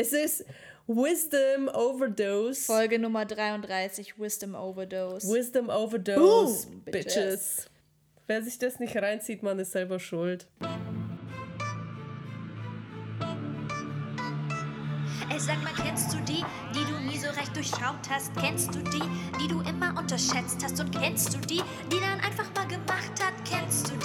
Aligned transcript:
Es 0.00 0.12
ist 0.12 0.44
Wisdom 0.86 1.66
Overdose. 1.74 2.66
Folge 2.66 3.00
Nummer 3.00 3.24
33, 3.24 4.16
Wisdom 4.16 4.54
Overdose. 4.54 5.26
Wisdom 5.26 5.70
Overdose, 5.70 6.68
Boom, 6.68 6.82
bitches. 6.82 7.04
bitches. 7.14 7.70
Wer 8.28 8.42
sich 8.44 8.60
das 8.60 8.78
nicht 8.78 8.96
reinzieht, 8.96 9.42
man 9.42 9.58
ist 9.58 9.72
selber 9.72 9.98
schuld. 9.98 10.46
Ey, 15.30 15.40
sag 15.40 15.60
mal, 15.64 15.72
kennst 15.84 16.12
du 16.12 16.18
die, 16.18 16.44
die 16.72 16.84
du 16.84 17.00
nie 17.00 17.18
so 17.18 17.30
recht 17.30 17.56
durchschaut 17.56 18.08
hast? 18.08 18.30
Kennst 18.36 18.72
du 18.72 18.78
die, 18.78 19.02
die 19.42 19.48
du 19.48 19.60
immer 19.62 19.98
unterschätzt 19.98 20.62
hast? 20.62 20.78
Und 20.78 20.92
kennst 20.96 21.34
du 21.34 21.38
die, 21.38 21.60
die 21.90 21.98
dann 21.98 22.20
einfach 22.20 22.46
mal 22.54 22.68
gemacht 22.68 23.20
hat? 23.20 23.34
Kennst 23.44 23.88
du 23.90 23.96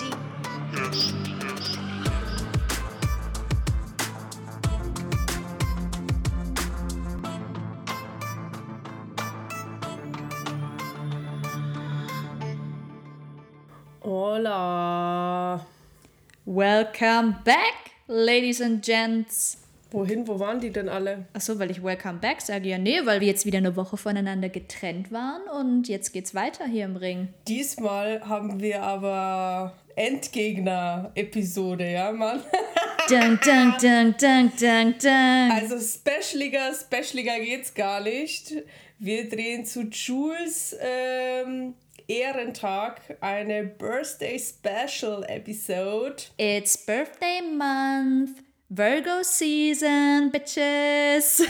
Welcome 16.55 17.37
back, 17.43 17.95
ladies 18.05 18.61
and 18.61 18.85
gents. 18.85 19.57
Wohin, 19.89 20.27
wo 20.27 20.39
waren 20.39 20.59
die 20.59 20.69
denn 20.69 20.87
alle? 20.87 21.25
Achso, 21.33 21.57
weil 21.57 21.71
ich 21.71 21.83
Welcome 21.83 22.19
back 22.19 22.41
sage. 22.41 22.69
Ja, 22.69 22.77
nee, 22.77 22.99
weil 23.05 23.21
wir 23.21 23.27
jetzt 23.27 23.47
wieder 23.47 23.57
eine 23.57 23.75
Woche 23.75 23.97
voneinander 23.97 24.49
getrennt 24.49 25.11
waren 25.11 25.41
und 25.59 25.87
jetzt 25.87 26.13
geht's 26.13 26.35
weiter 26.35 26.67
hier 26.67 26.85
im 26.85 26.95
Ring. 26.95 27.29
Diesmal 27.47 28.21
haben 28.29 28.61
wir 28.61 28.83
aber 28.83 29.73
Endgegner-Episode, 29.95 31.91
ja, 31.91 32.11
Mann? 32.11 32.43
Dank, 33.09 33.41
dank, 33.41 33.79
dank, 33.79 34.19
dank, 34.19 34.57
dank, 34.57 34.99
dank. 34.99 35.53
Also 35.53 35.79
specialiger, 35.79 36.71
specialiger 36.73 37.39
geht's 37.39 37.73
gar 37.73 37.99
nicht. 37.99 38.53
Wir 38.99 39.27
drehen 39.27 39.65
zu 39.65 39.89
Jules 39.89 40.77
ähm, 40.79 41.73
Ehrentag 42.07 43.17
eine 43.21 43.63
Birthday 43.63 44.37
Special 44.37 45.23
Episode. 45.23 46.23
It's 46.37 46.77
birthday 46.85 47.41
month, 47.41 48.43
Virgo 48.69 49.23
season, 49.23 50.31
bitches. 50.31 51.45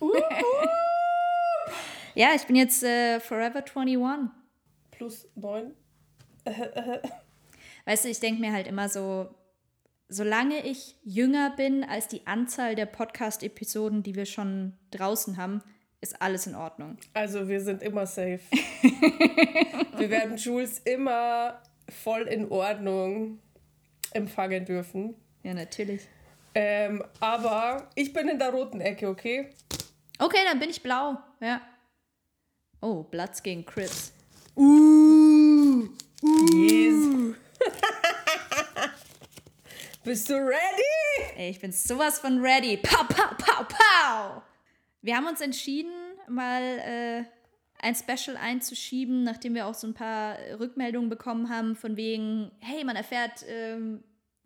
ja, 2.14 2.34
ich 2.34 2.46
bin 2.46 2.56
jetzt 2.56 2.82
äh, 2.82 3.20
Forever 3.20 3.64
21. 3.64 4.30
Plus 4.90 5.28
9. 5.34 5.72
Weißt 7.84 8.04
du, 8.04 8.08
ich 8.08 8.20
denke 8.20 8.40
mir 8.40 8.52
halt 8.52 8.66
immer 8.66 8.88
so, 8.88 9.34
solange 10.08 10.66
ich 10.66 10.96
jünger 11.02 11.50
bin 11.56 11.84
als 11.84 12.08
die 12.08 12.26
Anzahl 12.26 12.74
der 12.74 12.86
Podcast-Episoden, 12.86 14.02
die 14.02 14.14
wir 14.14 14.26
schon 14.26 14.74
draußen 14.90 15.36
haben, 15.36 15.62
ist 16.00 16.20
alles 16.20 16.46
in 16.46 16.54
Ordnung. 16.54 16.96
Also 17.14 17.48
wir 17.48 17.60
sind 17.60 17.82
immer 17.82 18.06
safe. 18.06 18.40
wir 19.96 20.10
werden 20.10 20.36
Jules 20.36 20.78
immer 20.80 21.62
voll 21.88 22.22
in 22.22 22.50
Ordnung 22.50 23.40
empfangen 24.12 24.64
dürfen. 24.64 25.14
Ja, 25.42 25.54
natürlich. 25.54 26.06
Ähm, 26.54 27.04
aber 27.20 27.88
ich 27.94 28.12
bin 28.12 28.28
in 28.28 28.38
der 28.38 28.50
roten 28.50 28.80
Ecke, 28.80 29.08
okay? 29.08 29.50
Okay, 30.18 30.40
dann 30.44 30.58
bin 30.58 30.70
ich 30.70 30.82
blau. 30.82 31.16
Ja. 31.40 31.60
Oh, 32.80 33.02
Bloods 33.04 33.42
gegen 33.42 33.64
Crips. 33.64 34.12
Yes. 36.52 37.36
Bist 40.04 40.30
du 40.30 40.34
ready? 40.34 41.34
Ey, 41.36 41.50
ich 41.50 41.60
bin 41.60 41.72
sowas 41.72 42.18
von 42.18 42.40
ready. 42.40 42.76
Pow, 42.76 43.06
pow, 43.08 43.36
pow, 43.36 43.66
pow. 43.68 44.42
Wir 45.02 45.16
haben 45.16 45.26
uns 45.26 45.40
entschieden, 45.40 45.92
mal 46.28 46.62
äh, 46.62 47.24
ein 47.80 47.94
Special 47.94 48.36
einzuschieben, 48.36 49.22
nachdem 49.22 49.54
wir 49.54 49.66
auch 49.66 49.74
so 49.74 49.86
ein 49.86 49.94
paar 49.94 50.36
Rückmeldungen 50.58 51.08
bekommen 51.08 51.48
haben, 51.48 51.76
von 51.76 51.96
wegen, 51.96 52.50
hey, 52.60 52.84
man 52.84 52.96
erfährt 52.96 53.44
ähm, 53.48 54.02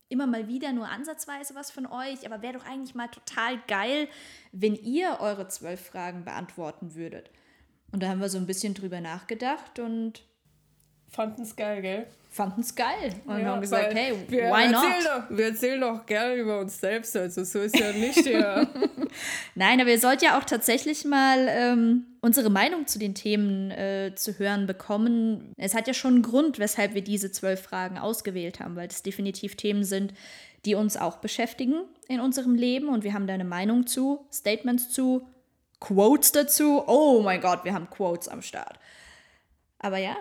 immer 0.08 0.26
mal 0.26 0.46
wieder 0.48 0.72
nur 0.72 0.88
ansatzweise 0.88 1.54
was 1.54 1.70
von 1.70 1.86
euch, 1.86 2.26
aber 2.26 2.42
wäre 2.42 2.58
doch 2.58 2.66
eigentlich 2.66 2.94
mal 2.94 3.08
total 3.08 3.58
geil, 3.66 4.08
wenn 4.52 4.74
ihr 4.74 5.18
eure 5.20 5.48
zwölf 5.48 5.80
Fragen 5.80 6.24
beantworten 6.24 6.94
würdet. 6.94 7.30
Und 7.90 8.02
da 8.02 8.08
haben 8.08 8.20
wir 8.20 8.28
so 8.28 8.38
ein 8.38 8.46
bisschen 8.46 8.74
drüber 8.74 9.00
nachgedacht 9.00 9.78
und 9.78 10.22
Fanden's 11.12 11.54
geil, 11.54 11.82
gell? 11.82 12.06
fanden 12.32 12.62
es 12.62 12.74
geil. 12.74 13.14
Und 13.26 13.40
Ja, 13.40 13.46
haben 13.46 13.60
gesagt, 13.60 13.94
hey, 13.94 14.14
wir 14.28 14.44
why 14.44 14.72
erzählen 14.72 14.72
not? 14.72 15.28
Doch, 15.30 15.36
wir 15.36 15.44
erzählen 15.44 15.80
doch 15.80 16.06
gerne 16.06 16.34
über 16.34 16.60
uns 16.60 16.80
selbst, 16.80 17.14
also 17.14 17.44
so 17.44 17.60
ist 17.60 17.78
ja 17.78 17.92
nicht 17.92 18.24
ja. 18.26 18.66
Nein, 19.54 19.80
aber 19.80 19.90
ihr 19.90 20.00
sollt 20.00 20.22
ja 20.22 20.38
auch 20.38 20.44
tatsächlich 20.44 21.04
mal 21.04 21.46
ähm, 21.50 22.06
unsere 22.22 22.48
Meinung 22.48 22.86
zu 22.86 22.98
den 22.98 23.14
Themen 23.14 23.70
äh, 23.70 24.14
zu 24.14 24.38
hören 24.38 24.66
bekommen. 24.66 25.52
Es 25.58 25.74
hat 25.74 25.86
ja 25.86 25.92
schon 25.92 26.14
einen 26.14 26.22
Grund, 26.22 26.58
weshalb 26.58 26.94
wir 26.94 27.04
diese 27.04 27.30
zwölf 27.30 27.62
Fragen 27.62 27.98
ausgewählt 27.98 28.60
haben, 28.60 28.76
weil 28.76 28.88
das 28.88 29.02
definitiv 29.02 29.56
Themen 29.56 29.84
sind, 29.84 30.14
die 30.64 30.74
uns 30.74 30.96
auch 30.96 31.18
beschäftigen 31.18 31.82
in 32.08 32.20
unserem 32.20 32.54
Leben 32.54 32.88
und 32.88 33.04
wir 33.04 33.12
haben 33.12 33.26
da 33.26 33.34
eine 33.34 33.44
Meinung 33.44 33.86
zu, 33.86 34.26
Statements 34.32 34.88
zu, 34.88 35.28
Quotes 35.80 36.32
dazu. 36.32 36.82
Oh 36.86 37.20
mein 37.22 37.40
Gott, 37.40 37.64
wir 37.64 37.74
haben 37.74 37.90
Quotes 37.90 38.28
am 38.28 38.40
Start. 38.40 38.78
Aber 39.80 39.98
ja, 39.98 40.16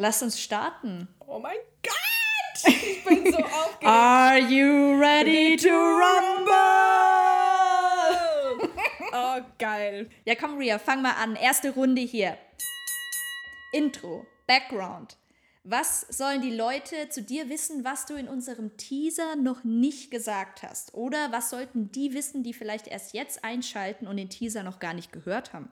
lasst 0.00 0.22
uns 0.22 0.40
starten. 0.40 1.08
Oh 1.26 1.38
mein 1.38 1.58
Gott! 1.82 2.72
Ich 2.74 3.04
bin 3.04 3.30
so 3.30 3.38
aufgeregt. 3.44 3.84
Are 3.84 4.38
you 4.38 4.98
ready 4.98 5.56
to 5.56 5.68
rumble? 5.68 6.50
oh, 9.12 9.40
geil. 9.58 10.10
Ja, 10.24 10.34
komm, 10.34 10.58
Ria, 10.58 10.78
fang 10.78 11.02
mal 11.02 11.12
an. 11.12 11.36
Erste 11.36 11.70
Runde 11.70 12.00
hier. 12.00 12.36
Intro, 13.72 14.26
Background. 14.46 15.16
Was 15.62 16.00
sollen 16.08 16.40
die 16.40 16.54
Leute 16.54 17.10
zu 17.10 17.22
dir 17.22 17.50
wissen, 17.50 17.84
was 17.84 18.06
du 18.06 18.14
in 18.14 18.28
unserem 18.28 18.78
Teaser 18.78 19.36
noch 19.36 19.62
nicht 19.62 20.10
gesagt 20.10 20.62
hast? 20.62 20.94
Oder 20.94 21.30
was 21.32 21.50
sollten 21.50 21.92
die 21.92 22.14
wissen, 22.14 22.42
die 22.42 22.54
vielleicht 22.54 22.88
erst 22.88 23.12
jetzt 23.12 23.44
einschalten 23.44 24.06
und 24.06 24.16
den 24.16 24.30
Teaser 24.30 24.62
noch 24.62 24.78
gar 24.78 24.94
nicht 24.94 25.12
gehört 25.12 25.52
haben? 25.52 25.70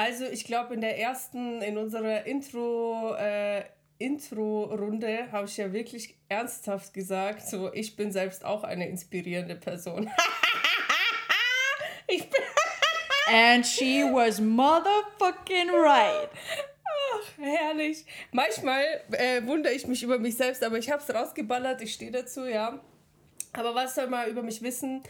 Also 0.00 0.24
ich 0.24 0.44
glaube 0.44 0.72
in 0.72 0.80
der 0.80 0.98
ersten, 0.98 1.60
in 1.60 1.76
unserer 1.76 2.24
Intro, 2.24 3.14
äh, 3.18 3.64
Intro-Runde 3.98 5.30
habe 5.30 5.46
ich 5.46 5.58
ja 5.58 5.74
wirklich 5.74 6.16
ernsthaft 6.26 6.94
gesagt, 6.94 7.46
so 7.46 7.70
ich 7.74 7.96
bin 7.96 8.10
selbst 8.10 8.42
auch 8.42 8.64
eine 8.64 8.88
inspirierende 8.88 9.56
Person. 9.56 10.10
ich 12.08 12.30
bin 12.30 12.40
And 13.30 13.66
she 13.66 14.02
was 14.04 14.40
motherfucking 14.40 15.68
right. 15.68 16.30
herrlich. 17.36 18.06
Manchmal 18.32 18.82
äh, 19.10 19.44
wundere 19.44 19.74
ich 19.74 19.86
mich 19.86 20.02
über 20.02 20.18
mich 20.18 20.34
selbst, 20.34 20.64
aber 20.64 20.78
ich 20.78 20.90
habe 20.90 21.02
es 21.06 21.14
rausgeballert, 21.14 21.82
ich 21.82 21.92
stehe 21.92 22.10
dazu, 22.10 22.46
ja. 22.46 22.80
Aber 23.52 23.74
was 23.74 23.96
soll 23.96 24.06
man 24.06 24.30
über 24.30 24.42
mich 24.42 24.62
wissen? 24.62 25.02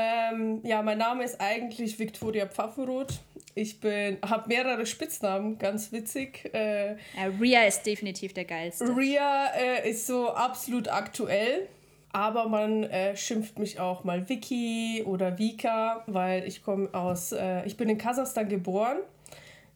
Ähm, 0.00 0.60
ja, 0.62 0.80
mein 0.80 0.98
Name 0.98 1.24
ist 1.24 1.40
eigentlich 1.40 1.98
Viktoria 1.98 2.46
Pfaffenroth. 2.46 3.14
Ich 3.56 3.80
bin, 3.80 4.18
habe 4.24 4.46
mehrere 4.46 4.86
Spitznamen, 4.86 5.58
ganz 5.58 5.90
witzig. 5.90 6.48
Äh, 6.54 6.90
Ja, 6.92 6.96
Ria 7.40 7.64
ist 7.64 7.82
definitiv 7.82 8.32
der 8.32 8.44
geilste. 8.44 8.84
Ria 8.96 9.46
äh, 9.56 9.90
ist 9.90 10.06
so 10.06 10.30
absolut 10.30 10.86
aktuell, 10.86 11.66
aber 12.12 12.48
man 12.48 12.84
äh, 12.84 13.16
schimpft 13.16 13.58
mich 13.58 13.80
auch 13.80 14.04
mal 14.04 14.28
Vicky 14.28 15.02
oder 15.04 15.36
Vika, 15.36 16.04
weil 16.06 16.46
ich 16.46 16.62
komme 16.62 16.94
aus, 16.94 17.32
äh, 17.32 17.66
ich 17.66 17.76
bin 17.76 17.88
in 17.88 17.98
Kasachstan 17.98 18.48
geboren, 18.48 18.98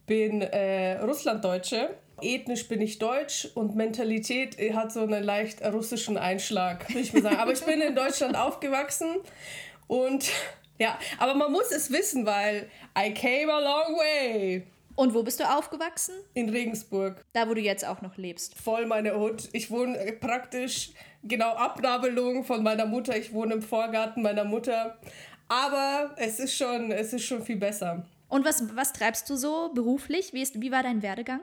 bin 0.06 0.40
äh, 0.40 1.00
Russlanddeutsche. 1.00 1.90
Ethnisch 2.20 2.68
bin 2.68 2.80
ich 2.80 3.00
deutsch 3.00 3.48
und 3.56 3.74
Mentalität 3.74 4.56
äh, 4.60 4.74
hat 4.74 4.92
so 4.92 5.00
einen 5.00 5.24
leicht 5.24 5.64
russischen 5.64 6.16
Einschlag, 6.16 6.88
würde 6.90 7.00
ich 7.00 7.12
mal 7.12 7.22
sagen. 7.22 7.36
Aber 7.38 7.52
ich 7.52 7.64
bin 7.64 7.80
in 7.80 7.96
Deutschland 7.96 8.36
aufgewachsen 8.38 9.16
und 9.92 10.30
ja, 10.78 10.98
aber 11.19 11.34
man 11.34 11.53
muss 11.53 11.70
es 11.70 11.91
wissen, 11.92 12.25
weil 12.25 12.69
I 12.99 13.12
came 13.12 13.52
a 13.52 13.61
long 13.61 13.96
way 13.99 14.66
Und 14.96 15.12
wo 15.14 15.22
bist 15.22 15.38
du 15.38 15.44
aufgewachsen? 15.44 16.14
in 16.34 16.49
Regensburg. 16.49 17.22
Da, 17.34 17.46
wo 17.49 17.55
du 17.55 17.61
jetzt 17.61 17.84
auch 17.84 18.00
noch 18.00 18.16
lebst. 18.16 18.55
voll 18.58 18.87
meine 18.87 19.14
Hut. 19.14 19.49
Ich 19.52 19.70
wohne 19.70 19.99
äh, 19.99 20.12
praktisch 20.12 20.93
genau 21.22 21.52
Abnabelung 21.55 22.44
von 22.44 22.62
meiner 22.62 22.87
Mutter. 22.87 23.16
Ich 23.16 23.32
wohne 23.34 23.55
im 23.55 23.62
Vorgarten 23.62 24.22
meiner 24.22 24.44
Mutter. 24.44 24.99
Aber 25.49 26.14
es 26.16 26.40
ist 26.40 26.56
schon, 26.56 26.90
es 26.90 27.12
ist 27.12 27.25
schon 27.26 27.44
viel 27.44 27.56
besser. 27.56 28.06
Und 28.28 28.46
was, 28.46 28.75
was 28.75 28.94
treibst 28.94 29.28
du 29.28 29.37
so 29.37 29.70
beruflich? 29.75 30.32
Wie, 30.32 30.40
ist, 30.40 30.58
wie 30.58 30.72
war 30.72 30.82
dein 30.82 31.02
Werdegang? 31.02 31.40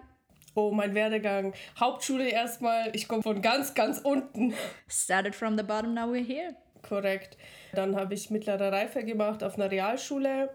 Oh, 0.55 0.71
mein 0.71 0.95
Werdegang. 0.95 1.53
Hauptschule 1.79 2.27
erstmal. 2.27 2.89
Ich 2.95 3.07
komme 3.07 3.21
von 3.21 3.41
ganz, 3.43 3.75
ganz 3.75 3.99
unten. 3.99 4.55
Started 4.89 5.35
from 5.35 5.55
the 5.55 5.63
bottom, 5.63 5.93
now 5.93 6.07
we're 6.11 6.25
here. 6.25 6.55
Korrekt. 6.81 7.37
Dann 7.73 7.95
habe 7.95 8.13
ich 8.13 8.29
mittlere 8.29 8.71
Reife 8.71 9.03
gemacht 9.03 9.43
auf 9.43 9.55
einer 9.55 9.69
Realschule. 9.71 10.49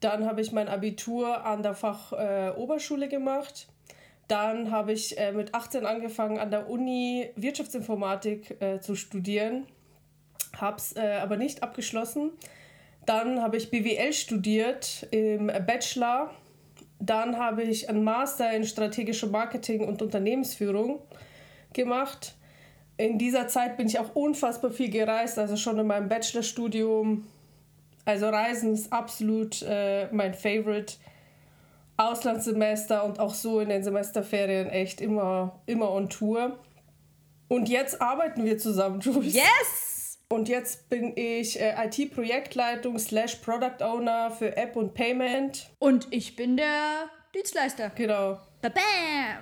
Dann 0.00 0.26
habe 0.26 0.40
ich 0.40 0.52
mein 0.52 0.68
Abitur 0.68 1.44
an 1.44 1.62
der 1.62 1.74
Fachoberschule 1.74 3.06
äh, 3.06 3.08
gemacht. 3.08 3.68
Dann 4.28 4.70
habe 4.70 4.92
ich 4.92 5.18
äh, 5.18 5.32
mit 5.32 5.54
18 5.54 5.86
angefangen 5.86 6.38
an 6.38 6.50
der 6.50 6.68
Uni 6.68 7.30
Wirtschaftsinformatik 7.36 8.60
äh, 8.60 8.80
zu 8.80 8.94
studieren. 8.94 9.66
Hab's 10.60 10.94
äh, 10.96 11.18
aber 11.22 11.36
nicht 11.36 11.62
abgeschlossen. 11.62 12.30
Dann 13.06 13.40
habe 13.42 13.56
ich 13.56 13.70
BWL 13.70 14.12
studiert 14.12 15.06
im 15.10 15.48
Bachelor. 15.48 16.30
Dann 16.98 17.36
habe 17.36 17.62
ich 17.62 17.88
einen 17.88 18.04
Master 18.04 18.52
in 18.52 18.64
strategische 18.64 19.26
Marketing 19.26 19.86
und 19.86 20.02
Unternehmensführung 20.02 21.00
gemacht. 21.72 22.36
In 22.96 23.18
dieser 23.18 23.48
Zeit 23.48 23.76
bin 23.76 23.86
ich 23.86 23.98
auch 23.98 24.14
unfassbar 24.14 24.70
viel 24.70 24.90
gereist, 24.90 25.38
also 25.38 25.56
schon 25.56 25.78
in 25.78 25.86
meinem 25.86 26.08
Bachelorstudium. 26.08 27.26
Also 28.04 28.28
Reisen 28.28 28.74
ist 28.74 28.92
absolut 28.92 29.62
äh, 29.62 30.08
mein 30.12 30.34
Favorite. 30.34 30.94
Auslandssemester 31.96 33.04
und 33.04 33.20
auch 33.20 33.34
so 33.34 33.60
in 33.60 33.68
den 33.68 33.82
Semesterferien 33.82 34.68
echt 34.68 35.00
immer, 35.00 35.60
immer 35.66 35.90
on 35.90 36.08
Tour. 36.08 36.58
Und 37.48 37.68
jetzt 37.68 38.00
arbeiten 38.00 38.44
wir 38.44 38.58
zusammen, 38.58 39.00
Jules. 39.02 39.34
Yes! 39.34 40.18
Und 40.28 40.48
jetzt 40.48 40.88
bin 40.88 41.12
ich 41.16 41.60
äh, 41.60 41.74
IT-Projektleitung 41.86 42.98
slash 42.98 43.36
Product 43.36 43.82
Owner 43.82 44.30
für 44.30 44.56
App 44.56 44.76
und 44.76 44.94
Payment. 44.94 45.70
Und 45.78 46.08
ich 46.10 46.36
bin 46.36 46.56
der 46.56 47.10
Dienstleister. 47.34 47.90
Genau. 47.90 48.38
Bam! 48.62 48.72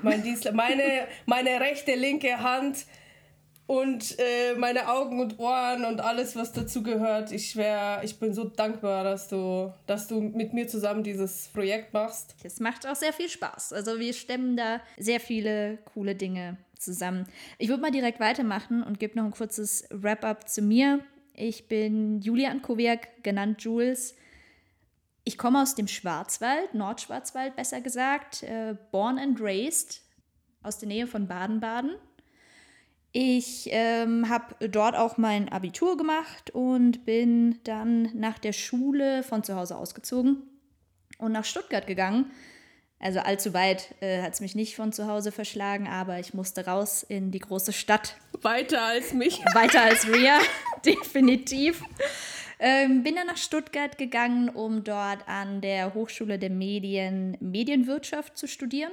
Mein 0.03 0.23
Dienstle 0.23 0.53
meine, 0.53 1.07
meine 1.27 1.61
rechte, 1.61 1.95
linke 1.95 2.43
Hand 2.43 2.87
und 3.71 4.19
äh, 4.19 4.57
meine 4.57 4.89
Augen 4.89 5.21
und 5.21 5.39
Ohren 5.39 5.85
und 5.85 6.01
alles, 6.01 6.35
was 6.35 6.51
dazu 6.51 6.83
gehört. 6.83 7.31
Ich, 7.31 7.55
wär, 7.55 8.01
ich 8.03 8.19
bin 8.19 8.35
so 8.35 8.43
dankbar, 8.43 9.05
dass 9.05 9.29
du, 9.29 9.73
dass 9.87 10.09
du 10.09 10.21
mit 10.21 10.53
mir 10.53 10.67
zusammen 10.67 11.05
dieses 11.05 11.47
Projekt 11.53 11.95
machst. 11.95 12.35
Es 12.43 12.59
macht 12.59 12.85
auch 12.85 12.97
sehr 12.97 13.13
viel 13.13 13.29
Spaß. 13.29 13.73
Also 13.73 14.01
wir 14.01 14.13
stemmen 14.13 14.57
da 14.57 14.81
sehr 14.99 15.21
viele 15.21 15.79
coole 15.95 16.17
Dinge 16.17 16.57
zusammen. 16.77 17.29
Ich 17.59 17.69
würde 17.69 17.81
mal 17.81 17.93
direkt 17.93 18.19
weitermachen 18.19 18.83
und 18.83 18.99
gebe 18.99 19.17
noch 19.17 19.25
ein 19.25 19.31
kurzes 19.31 19.87
Wrap-up 19.91 20.49
zu 20.49 20.63
mir. 20.63 20.99
Ich 21.37 21.69
bin 21.69 22.19
Julian 22.19 22.63
Kowiak, 22.63 23.23
genannt 23.23 23.63
Jules. 23.63 24.17
Ich 25.23 25.39
komme 25.39 25.63
aus 25.63 25.77
dem 25.77 25.87
Schwarzwald, 25.87 26.75
Nordschwarzwald 26.75 27.55
besser 27.55 27.81
gesagt, 27.81 28.43
äh, 28.43 28.75
born 28.91 29.17
and 29.17 29.41
raised 29.41 30.03
aus 30.65 30.79
der 30.79 30.89
Nähe 30.89 31.07
von 31.07 31.29
Baden-Baden. 31.29 31.93
Ich 33.13 33.69
ähm, 33.73 34.29
habe 34.29 34.69
dort 34.69 34.95
auch 34.95 35.17
mein 35.17 35.49
Abitur 35.49 35.97
gemacht 35.97 36.51
und 36.51 37.05
bin 37.05 37.59
dann 37.65 38.11
nach 38.15 38.39
der 38.39 38.53
Schule 38.53 39.25
von 39.25 39.43
zu 39.43 39.57
Hause 39.57 39.77
ausgezogen 39.77 40.43
und 41.19 41.33
nach 41.33 41.45
Stuttgart 41.45 41.89
gegangen. 41.89 42.31
Also 43.01 43.19
allzu 43.21 43.53
weit 43.53 43.95
äh, 44.01 44.23
hat 44.23 44.35
es 44.35 44.41
mich 44.41 44.55
nicht 44.55 44.77
von 44.77 44.93
zu 44.93 45.09
Hause 45.09 45.33
verschlagen, 45.33 45.89
aber 45.89 46.21
ich 46.21 46.35
musste 46.35 46.67
raus 46.67 47.03
in 47.03 47.33
die 47.33 47.39
große 47.41 47.73
Stadt. 47.73 48.15
Weiter 48.43 48.83
als 48.83 49.13
mich. 49.13 49.41
Weiter 49.55 49.83
als 49.83 50.07
Ria, 50.07 50.39
definitiv. 50.85 51.83
Ähm, 52.61 53.03
bin 53.03 53.17
dann 53.17 53.27
nach 53.27 53.39
Stuttgart 53.39 53.99
gegangen, 53.99 54.51
um 54.51 54.85
dort 54.85 55.27
an 55.27 55.63
der 55.63 55.95
Hochschule 55.95 56.39
der 56.39 56.51
Medien 56.51 57.37
Medienwirtschaft 57.41 58.37
zu 58.37 58.47
studieren 58.47 58.93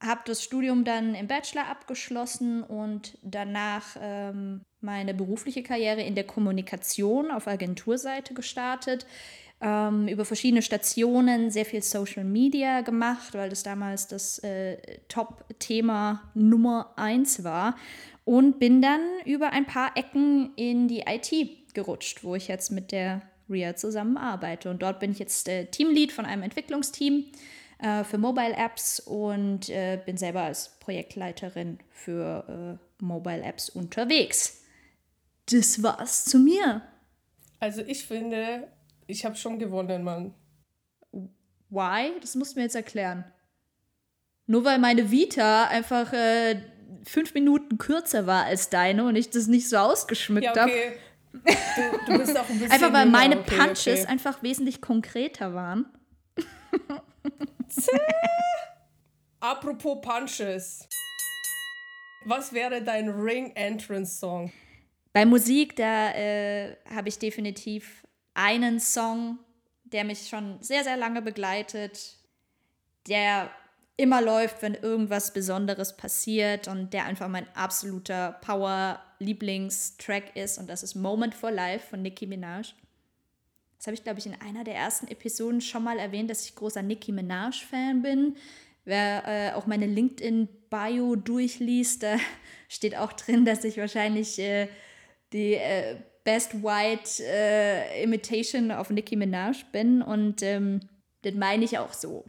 habe 0.00 0.22
das 0.24 0.42
Studium 0.42 0.84
dann 0.84 1.14
im 1.14 1.26
Bachelor 1.26 1.66
abgeschlossen 1.68 2.62
und 2.62 3.18
danach 3.22 3.96
ähm, 4.00 4.62
meine 4.80 5.12
berufliche 5.12 5.62
Karriere 5.62 6.02
in 6.02 6.14
der 6.14 6.24
Kommunikation 6.24 7.30
auf 7.30 7.46
Agenturseite 7.46 8.32
gestartet. 8.32 9.06
Ähm, 9.60 10.08
über 10.08 10.24
verschiedene 10.24 10.62
Stationen 10.62 11.50
sehr 11.50 11.66
viel 11.66 11.82
Social 11.82 12.24
Media 12.24 12.80
gemacht, 12.80 13.34
weil 13.34 13.50
das 13.50 13.62
damals 13.62 14.08
das 14.08 14.38
äh, 14.38 14.78
Top-Thema 15.08 16.30
Nummer 16.32 16.94
eins 16.96 17.44
war. 17.44 17.76
Und 18.24 18.58
bin 18.58 18.80
dann 18.80 19.00
über 19.26 19.50
ein 19.50 19.66
paar 19.66 19.96
Ecken 19.96 20.54
in 20.56 20.88
die 20.88 21.04
IT 21.06 21.74
gerutscht, 21.74 22.24
wo 22.24 22.34
ich 22.36 22.48
jetzt 22.48 22.70
mit 22.70 22.90
der 22.90 23.22
RIA 23.50 23.76
zusammenarbeite. 23.76 24.70
Und 24.70 24.80
dort 24.82 24.98
bin 25.00 25.10
ich 25.10 25.18
jetzt 25.18 25.46
äh, 25.48 25.66
Teamlead 25.66 26.12
von 26.12 26.24
einem 26.24 26.42
Entwicklungsteam 26.42 27.24
äh, 27.82 28.04
für 28.04 28.18
Mobile 28.18 28.54
Apps 28.54 29.00
und 29.00 29.68
äh, 29.68 30.00
bin 30.04 30.16
selber 30.16 30.42
als 30.42 30.78
Projektleiterin 30.80 31.78
für 31.90 32.78
äh, 32.78 33.02
Mobile 33.04 33.42
Apps 33.42 33.68
unterwegs. 33.70 34.62
Das 35.46 35.82
war's 35.82 36.24
zu 36.24 36.38
mir. 36.38 36.82
Also 37.58 37.82
ich 37.82 38.04
finde, 38.06 38.68
ich 39.06 39.24
habe 39.24 39.36
schon 39.36 39.58
gewonnen, 39.58 40.02
Mann. 40.02 40.34
Why? 41.70 42.12
Das 42.20 42.34
musst 42.34 42.54
du 42.54 42.60
mir 42.60 42.64
jetzt 42.64 42.76
erklären. 42.76 43.24
Nur 44.46 44.64
weil 44.64 44.78
meine 44.78 45.10
Vita 45.10 45.66
einfach 45.66 46.12
äh, 46.12 46.60
fünf 47.04 47.34
Minuten 47.34 47.78
kürzer 47.78 48.26
war 48.26 48.44
als 48.44 48.68
deine 48.68 49.04
und 49.04 49.16
ich 49.16 49.30
das 49.30 49.46
nicht 49.46 49.68
so 49.68 49.76
ausgeschmückt 49.76 50.44
ja, 50.44 50.52
okay. 50.52 50.92
habe. 50.92 51.44
Du, 51.76 52.12
du, 52.12 52.18
bist 52.18 52.36
auch 52.36 52.48
ein 52.48 52.58
bisschen. 52.58 52.72
Einfach 52.72 52.92
weil 52.92 53.06
meine 53.06 53.38
okay, 53.38 53.56
Punches 53.56 54.00
okay. 54.00 54.06
einfach 54.06 54.42
wesentlich 54.42 54.80
konkreter 54.80 55.54
waren. 55.54 55.86
Apropos 59.40 60.00
Punches. 60.02 60.88
Was 62.24 62.52
wäre 62.52 62.82
dein 62.82 63.08
Ring 63.08 63.52
Entrance 63.54 64.18
Song? 64.18 64.52
Bei 65.12 65.24
Musik, 65.24 65.76
da 65.76 66.12
äh, 66.12 66.76
habe 66.94 67.08
ich 67.08 67.18
definitiv 67.18 68.06
einen 68.34 68.78
Song, 68.78 69.38
der 69.84 70.04
mich 70.04 70.28
schon 70.28 70.62
sehr, 70.62 70.84
sehr 70.84 70.96
lange 70.96 71.22
begleitet, 71.22 72.16
der 73.08 73.50
immer 73.96 74.22
läuft, 74.22 74.62
wenn 74.62 74.74
irgendwas 74.74 75.32
Besonderes 75.32 75.96
passiert 75.96 76.68
und 76.68 76.92
der 76.92 77.04
einfach 77.04 77.28
mein 77.28 77.46
absoluter 77.54 78.38
Power-Lieblingstrack 78.40 80.36
ist 80.36 80.58
und 80.58 80.70
das 80.70 80.82
ist 80.82 80.94
Moment 80.94 81.34
for 81.34 81.50
Life 81.50 81.88
von 81.88 82.02
Nicki 82.02 82.26
Minaj. 82.26 82.74
Das 83.80 83.86
habe 83.86 83.94
ich, 83.94 84.04
glaube 84.04 84.18
ich, 84.18 84.26
in 84.26 84.34
einer 84.42 84.62
der 84.62 84.74
ersten 84.74 85.08
Episoden 85.08 85.62
schon 85.62 85.82
mal 85.82 85.98
erwähnt, 85.98 86.28
dass 86.28 86.44
ich 86.44 86.54
großer 86.54 86.82
Nicki 86.82 87.12
Minaj-Fan 87.12 88.02
bin. 88.02 88.36
Wer 88.84 89.22
äh, 89.26 89.52
auch 89.54 89.66
meine 89.66 89.86
LinkedIn-Bio 89.86 91.16
durchliest, 91.16 92.02
da 92.02 92.18
steht 92.68 92.94
auch 92.94 93.14
drin, 93.14 93.46
dass 93.46 93.64
ich 93.64 93.78
wahrscheinlich 93.78 94.38
äh, 94.38 94.68
die 95.32 95.54
äh, 95.54 95.96
Best 96.24 96.62
White 96.62 97.24
äh, 97.24 98.02
Imitation 98.02 98.70
auf 98.70 98.90
Nicki 98.90 99.16
Minaj 99.16 99.64
bin. 99.72 100.02
Und 100.02 100.42
ähm, 100.42 100.80
das 101.22 101.32
meine 101.32 101.64
ich 101.64 101.78
auch 101.78 101.94
so. 101.94 102.26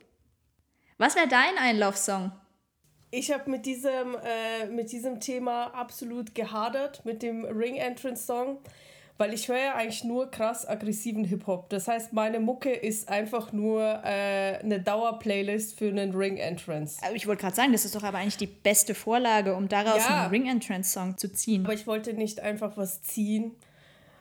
Was 0.97 1.17
wäre 1.17 1.27
dein 1.27 1.57
Einlaufsong? 1.57 2.31
Ich 3.09 3.29
habe 3.29 3.51
mit 3.51 3.65
diesem, 3.65 4.15
äh, 4.23 4.67
mit 4.67 4.93
diesem 4.93 5.19
Thema 5.19 5.65
absolut 5.73 6.33
gehadert, 6.33 7.03
mit 7.03 7.21
dem 7.21 7.43
Ring 7.43 7.75
Entrance 7.75 8.25
Song 8.25 8.59
weil 9.21 9.35
ich 9.35 9.47
höre 9.47 9.59
ja 9.59 9.75
eigentlich 9.75 10.03
nur 10.03 10.31
krass 10.31 10.67
aggressiven 10.67 11.23
Hip-Hop. 11.23 11.69
Das 11.69 11.87
heißt, 11.87 12.11
meine 12.11 12.39
Mucke 12.39 12.71
ist 12.71 13.07
einfach 13.07 13.53
nur 13.53 13.79
äh, 14.03 14.57
eine 14.57 14.81
Dauerplaylist 14.81 15.77
für 15.77 15.89
einen 15.89 16.15
Ring-Entrance. 16.15 16.99
Ich 17.13 17.27
wollte 17.27 17.41
gerade 17.41 17.55
sagen, 17.55 17.71
das 17.71 17.85
ist 17.85 17.93
doch 17.93 18.01
aber 18.01 18.17
eigentlich 18.17 18.37
die 18.37 18.47
beste 18.47 18.95
Vorlage, 18.95 19.53
um 19.53 19.69
daraus 19.69 20.07
ja, 20.09 20.23
einen 20.23 20.31
Ring-Entrance-Song 20.31 21.19
zu 21.19 21.31
ziehen. 21.31 21.63
Aber 21.65 21.75
ich 21.75 21.85
wollte 21.85 22.15
nicht 22.15 22.39
einfach 22.39 22.77
was 22.77 23.03
ziehen. 23.03 23.51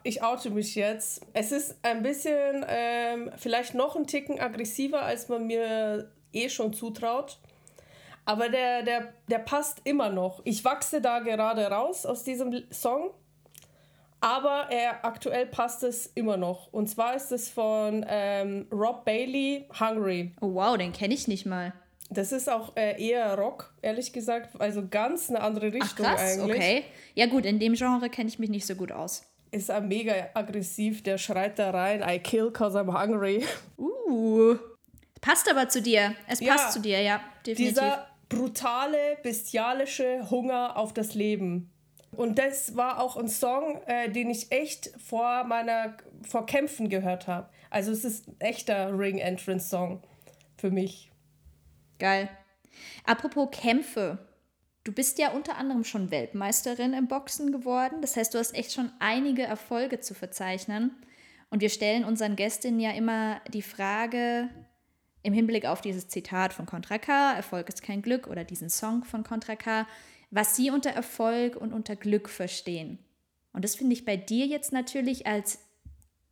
Ich 0.03 0.23
oute 0.23 0.51
mich 0.51 0.75
jetzt. 0.75 1.23
Es 1.33 1.51
ist 1.51 1.77
ein 1.81 2.03
bisschen, 2.03 2.67
ähm, 2.69 3.31
vielleicht 3.39 3.75
noch 3.75 3.97
ein 3.97 4.07
Ticken 4.07 4.39
aggressiver, 4.39 5.01
als 5.01 5.31
man 5.31 5.47
mir 5.47 6.11
eh 6.35 6.51
schon 6.51 6.75
zutraut. 6.75 7.39
Aber 8.27 8.51
der, 8.51 8.83
der, 8.83 9.15
der 9.29 9.39
passt 9.39 9.81
immer 9.85 10.11
noch. 10.11 10.43
Ich 10.45 10.63
wachse 10.63 11.01
da 11.01 11.21
gerade 11.21 11.67
raus 11.69 12.05
aus 12.05 12.23
diesem 12.23 12.65
Song 12.71 13.13
aber 14.21 14.67
er, 14.71 15.05
aktuell 15.05 15.47
passt 15.47 15.83
es 15.83 16.07
immer 16.07 16.37
noch. 16.37 16.73
Und 16.73 16.89
zwar 16.89 17.15
ist 17.15 17.33
es 17.33 17.49
von 17.49 18.05
ähm, 18.09 18.67
Rob 18.73 19.05
Bailey, 19.05 19.67
Hungry. 19.79 20.35
Oh 20.41 20.55
wow, 20.55 20.77
den 20.77 20.93
kenne 20.93 21.15
ich 21.15 21.27
nicht 21.27 21.47
mal. 21.47 21.73
Das 22.11 22.33
ist 22.33 22.51
auch 22.51 22.77
äh, 22.77 23.01
eher 23.03 23.35
Rock, 23.39 23.73
ehrlich 23.83 24.13
gesagt. 24.13 24.61
Also 24.61 24.87
ganz 24.91 25.31
eine 25.31 25.41
andere 25.41 25.67
Richtung 25.73 26.07
Ach, 26.07 26.17
krass, 26.17 26.39
eigentlich. 26.39 26.57
Okay. 26.57 26.85
Ja 27.15 27.27
gut, 27.27 27.47
in 27.47 27.59
dem 27.61 27.75
Genre 27.75 28.11
kenne 28.11 28.29
ich 28.29 28.39
mich 28.39 28.51
nicht 28.51 28.67
so 28.67 28.75
gut 28.75 28.91
aus. 28.91 29.23
Ist 29.53 29.69
er 29.69 29.81
mega 29.81 30.13
aggressiv, 30.35 31.03
der 31.03 31.19
schreit 31.19 31.59
da 31.59 31.71
rein, 31.71 32.05
I 32.07 32.19
kill 32.19 32.51
cause 32.51 32.79
I'm 32.79 32.93
hungry. 32.93 33.45
Uh. 33.79 34.57
Passt 35.21 35.49
aber 35.51 35.69
zu 35.69 35.83
dir. 35.83 36.15
Es 36.27 36.41
passt 36.41 36.65
ja, 36.65 36.71
zu 36.71 36.81
dir, 36.81 37.01
ja, 37.01 37.21
definitiv. 37.47 37.75
Dieser 37.75 38.07
brutale, 38.29 39.19
bestialische 39.23 40.29
Hunger 40.31 40.77
auf 40.77 40.93
das 40.93 41.15
Leben. 41.15 41.71
Und 42.13 42.39
das 42.39 42.77
war 42.77 43.01
auch 43.01 43.17
ein 43.17 43.29
Song, 43.29 43.81
äh, 43.87 44.11
den 44.11 44.31
ich 44.31 44.51
echt 44.51 44.91
vor 45.01 45.45
meiner 45.45 45.97
vor 46.29 46.47
Kämpfen 46.47 46.89
gehört 46.89 47.29
habe. 47.29 47.49
Also 47.71 47.93
es 47.93 48.05
ist 48.05 48.29
ein 48.29 48.41
echter 48.41 48.99
Ring 48.99 49.19
Entrance 49.19 49.69
Song 49.69 50.03
für 50.57 50.71
mich. 50.71 51.11
Geil. 51.99 52.29
Apropos 53.05 53.49
Kämpfe. 53.53 54.19
Du 54.83 54.93
bist 54.93 55.19
ja 55.19 55.31
unter 55.31 55.57
anderem 55.57 55.85
schon 55.85 56.11
Weltmeisterin 56.11 56.95
im 56.95 57.07
Boxen 57.07 57.53
geworden. 57.53 58.01
Das 58.01 58.17
heißt, 58.17 58.35
du 58.35 58.39
hast 58.39 58.55
echt 58.55 58.73
schon 58.73 58.91
einige 58.99 59.43
Erfolge 59.43 60.01
zu 60.01 60.15
verzeichnen. 60.15 60.97
Und 61.51 61.61
wir 61.61 61.69
stellen 61.69 62.05
unseren 62.05 62.37
Gästinnen 62.37 62.81
ja 62.81 62.93
immer 62.93 63.41
die 63.53 63.63
Frage 63.63 64.49
im 65.23 65.35
Hinblick 65.35 65.67
auf 65.67 65.81
dieses 65.81 66.09
Zitat 66.09 66.53
von 66.53 66.67
Contra 66.67 66.99
K, 66.99 67.35
Erfolg 67.35 67.69
ist 67.69 67.83
kein 67.83 68.03
Glück, 68.03 68.27
oder 68.27 68.45
diesen 68.45 68.71
Song 68.71 69.05
von 69.05 69.23
Contra 69.23 69.57
K, 69.57 69.87
was 70.31 70.57
sie 70.57 70.71
unter 70.71 70.91
Erfolg 70.91 71.57
und 71.57 71.73
unter 71.73 71.97
Glück 71.97 72.29
verstehen. 72.29 72.99
Und 73.53 73.65
das 73.65 73.75
finde 73.75 73.95
ich 73.95 74.05
bei 74.05 74.17
dir 74.17 74.47
jetzt 74.47 74.73
natürlich 74.73 75.27
als 75.27 75.59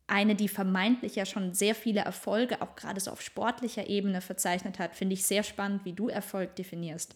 eine, 0.07 0.35
die 0.35 0.47
vermeintlich 0.47 1.15
ja 1.15 1.25
schon 1.25 1.53
sehr 1.53 1.75
viele 1.75 2.01
Erfolge, 2.01 2.61
auch 2.61 2.75
gerade 2.75 2.99
so 2.99 3.11
auf 3.11 3.21
sportlicher 3.21 3.87
Ebene 3.87 4.21
verzeichnet 4.21 4.79
hat, 4.79 4.95
finde 4.95 5.13
ich 5.13 5.25
sehr 5.25 5.43
spannend, 5.43 5.85
wie 5.85 5.93
du 5.93 6.07
Erfolg 6.07 6.55
definierst. 6.55 7.15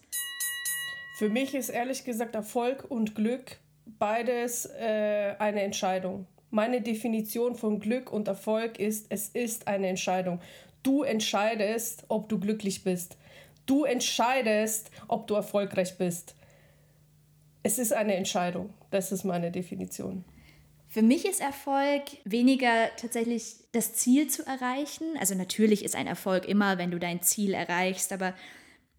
Für 1.18 1.30
mich 1.30 1.56
ist 1.56 1.70
ehrlich 1.70 2.04
gesagt 2.04 2.36
Erfolg 2.36 2.86
und 2.90 3.16
Glück 3.16 3.58
beides 3.86 4.66
äh, 4.66 5.36
eine 5.40 5.62
Entscheidung. 5.62 6.28
Meine 6.50 6.82
Definition 6.82 7.56
von 7.56 7.80
Glück 7.80 8.12
und 8.12 8.28
Erfolg 8.28 8.80
ist, 8.80 9.08
es 9.10 9.30
ist 9.30 9.68
eine 9.68 9.88
Entscheidung. 9.88 10.40
Du 10.84 11.04
entscheidest, 11.04 12.06
ob 12.10 12.30
du 12.30 12.40
glücklich 12.40 12.84
bist. 12.84 13.18
Du 13.66 13.86
entscheidest, 13.86 14.92
ob 15.08 15.28
du 15.28 15.36
erfolgreich 15.36 15.98
bist. 15.98 16.36
Es 17.63 17.79
ist 17.79 17.93
eine 17.93 18.15
Entscheidung. 18.15 18.74
Das 18.91 19.12
ist 19.12 19.24
meine 19.24 19.51
Definition. 19.51 20.25
Für 20.89 21.01
mich 21.01 21.25
ist 21.25 21.41
Erfolg 21.41 22.03
weniger 22.24 22.89
tatsächlich 22.98 23.55
das 23.72 23.93
Ziel 23.93 24.27
zu 24.29 24.46
erreichen. 24.46 25.17
Also 25.20 25.34
natürlich 25.34 25.84
ist 25.84 25.96
ein 25.96 26.05
Erfolg 26.05 26.46
immer, 26.46 26.77
wenn 26.77 26.91
du 26.91 27.00
dein 27.00 27.24
Ziel 27.24 27.53
erreichst, 27.55 28.13
aber 28.13 28.36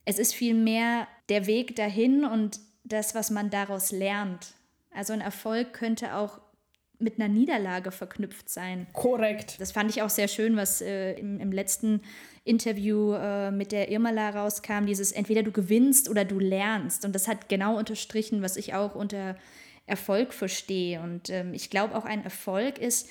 es 0.04 0.18
ist 0.18 0.34
vielmehr 0.34 1.06
der 1.28 1.46
Weg 1.46 1.76
dahin 1.76 2.24
und 2.24 2.58
das, 2.82 3.14
was 3.14 3.30
man 3.30 3.50
daraus 3.50 3.92
lernt. 3.92 4.54
Also 4.92 5.12
ein 5.12 5.20
Erfolg 5.20 5.72
könnte 5.72 6.16
auch 6.16 6.40
mit 6.98 7.20
einer 7.20 7.28
Niederlage 7.28 7.90
verknüpft 7.90 8.48
sein. 8.48 8.86
Korrekt. 8.92 9.60
Das 9.60 9.72
fand 9.72 9.90
ich 9.90 10.02
auch 10.02 10.10
sehr 10.10 10.28
schön, 10.28 10.56
was 10.56 10.80
äh, 10.80 11.14
im, 11.14 11.40
im, 11.40 11.52
letzten 11.52 12.00
Interview 12.44 13.12
äh, 13.12 13.50
mit 13.50 13.72
der 13.72 13.90
Irmala 13.90 14.30
rauskam, 14.30 14.86
dieses 14.86 15.12
entweder 15.12 15.42
du 15.42 15.52
gewinnst 15.52 16.08
oder 16.08 16.24
du 16.24 16.38
lernst. 16.38 17.04
Und 17.04 17.14
das 17.14 17.28
hat 17.28 17.48
genau 17.48 17.78
unterstrichen, 17.78 18.42
was 18.42 18.56
ich 18.56 18.74
auch 18.74 18.94
unter 18.94 19.36
Erfolg 19.86 20.32
verstehe. 20.32 21.00
Und 21.00 21.30
ähm, 21.30 21.52
ich 21.52 21.70
glaube 21.70 21.96
auch 21.96 22.04
ein 22.04 22.24
Erfolg 22.24 22.78
ist, 22.78 23.08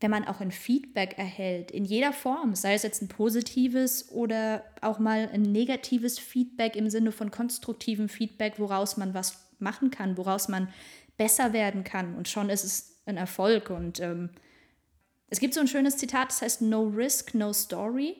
wenn 0.00 0.10
man 0.10 0.26
auch 0.26 0.40
ein 0.40 0.52
Feedback 0.52 1.18
erhält, 1.18 1.70
in 1.70 1.84
jeder 1.84 2.12
Form, 2.12 2.54
sei 2.54 2.74
es 2.74 2.84
jetzt 2.84 3.02
ein 3.02 3.08
positives 3.08 4.12
oder 4.12 4.62
auch 4.80 4.98
mal 4.98 5.28
ein 5.32 5.42
negatives 5.42 6.18
Feedback 6.18 6.76
im 6.76 6.88
Sinne 6.88 7.10
von 7.10 7.30
konstruktivem 7.30 8.08
Feedback, 8.08 8.54
woraus 8.58 8.96
man 8.96 9.12
was 9.12 9.44
machen 9.58 9.90
kann, 9.90 10.16
woraus 10.16 10.48
man 10.48 10.68
besser 11.16 11.52
werden 11.52 11.82
kann. 11.82 12.14
Und 12.14 12.28
schon 12.28 12.48
ist 12.48 12.64
es 12.64 12.97
ein 13.08 13.16
Erfolg. 13.16 13.70
Und 13.70 14.00
ähm, 14.00 14.30
es 15.28 15.40
gibt 15.40 15.54
so 15.54 15.60
ein 15.60 15.68
schönes 15.68 15.96
Zitat, 15.96 16.28
das 16.28 16.42
heißt 16.42 16.62
No 16.62 16.84
Risk, 16.84 17.34
No 17.34 17.52
Story. 17.52 18.16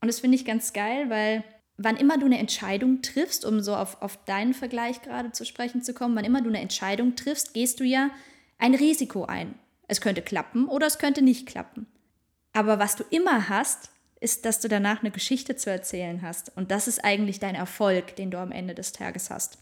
Und 0.00 0.08
das 0.08 0.20
finde 0.20 0.36
ich 0.36 0.44
ganz 0.44 0.72
geil, 0.72 1.10
weil 1.10 1.44
wann 1.76 1.96
immer 1.96 2.18
du 2.18 2.26
eine 2.26 2.38
Entscheidung 2.38 3.02
triffst, 3.02 3.44
um 3.44 3.60
so 3.60 3.74
auf, 3.74 4.00
auf 4.02 4.24
deinen 4.24 4.54
Vergleich 4.54 5.02
gerade 5.02 5.32
zu 5.32 5.44
sprechen 5.44 5.82
zu 5.82 5.94
kommen, 5.94 6.16
wann 6.16 6.24
immer 6.24 6.42
du 6.42 6.48
eine 6.48 6.60
Entscheidung 6.60 7.14
triffst, 7.16 7.54
gehst 7.54 7.80
du 7.80 7.84
ja 7.84 8.10
ein 8.58 8.74
Risiko 8.74 9.24
ein. 9.24 9.54
Es 9.88 10.00
könnte 10.00 10.22
klappen 10.22 10.66
oder 10.66 10.86
es 10.86 10.98
könnte 10.98 11.22
nicht 11.22 11.46
klappen. 11.46 11.86
Aber 12.52 12.78
was 12.78 12.96
du 12.96 13.04
immer 13.10 13.48
hast, 13.48 13.90
ist, 14.20 14.44
dass 14.44 14.60
du 14.60 14.68
danach 14.68 15.00
eine 15.00 15.10
Geschichte 15.10 15.56
zu 15.56 15.70
erzählen 15.70 16.22
hast. 16.22 16.56
Und 16.56 16.70
das 16.70 16.86
ist 16.86 17.04
eigentlich 17.04 17.40
dein 17.40 17.54
Erfolg, 17.54 18.14
den 18.16 18.30
du 18.30 18.38
am 18.38 18.52
Ende 18.52 18.74
des 18.74 18.92
Tages 18.92 19.30
hast 19.30 19.61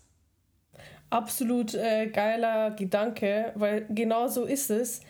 absolut 1.11 1.75
äh, 1.75 2.07
geiler 2.07 2.71
Gedanke, 2.71 3.53
weil 3.57 3.87
genau 3.91 4.29
so 4.29 4.45
ist 4.45 4.71
es, 4.71 5.01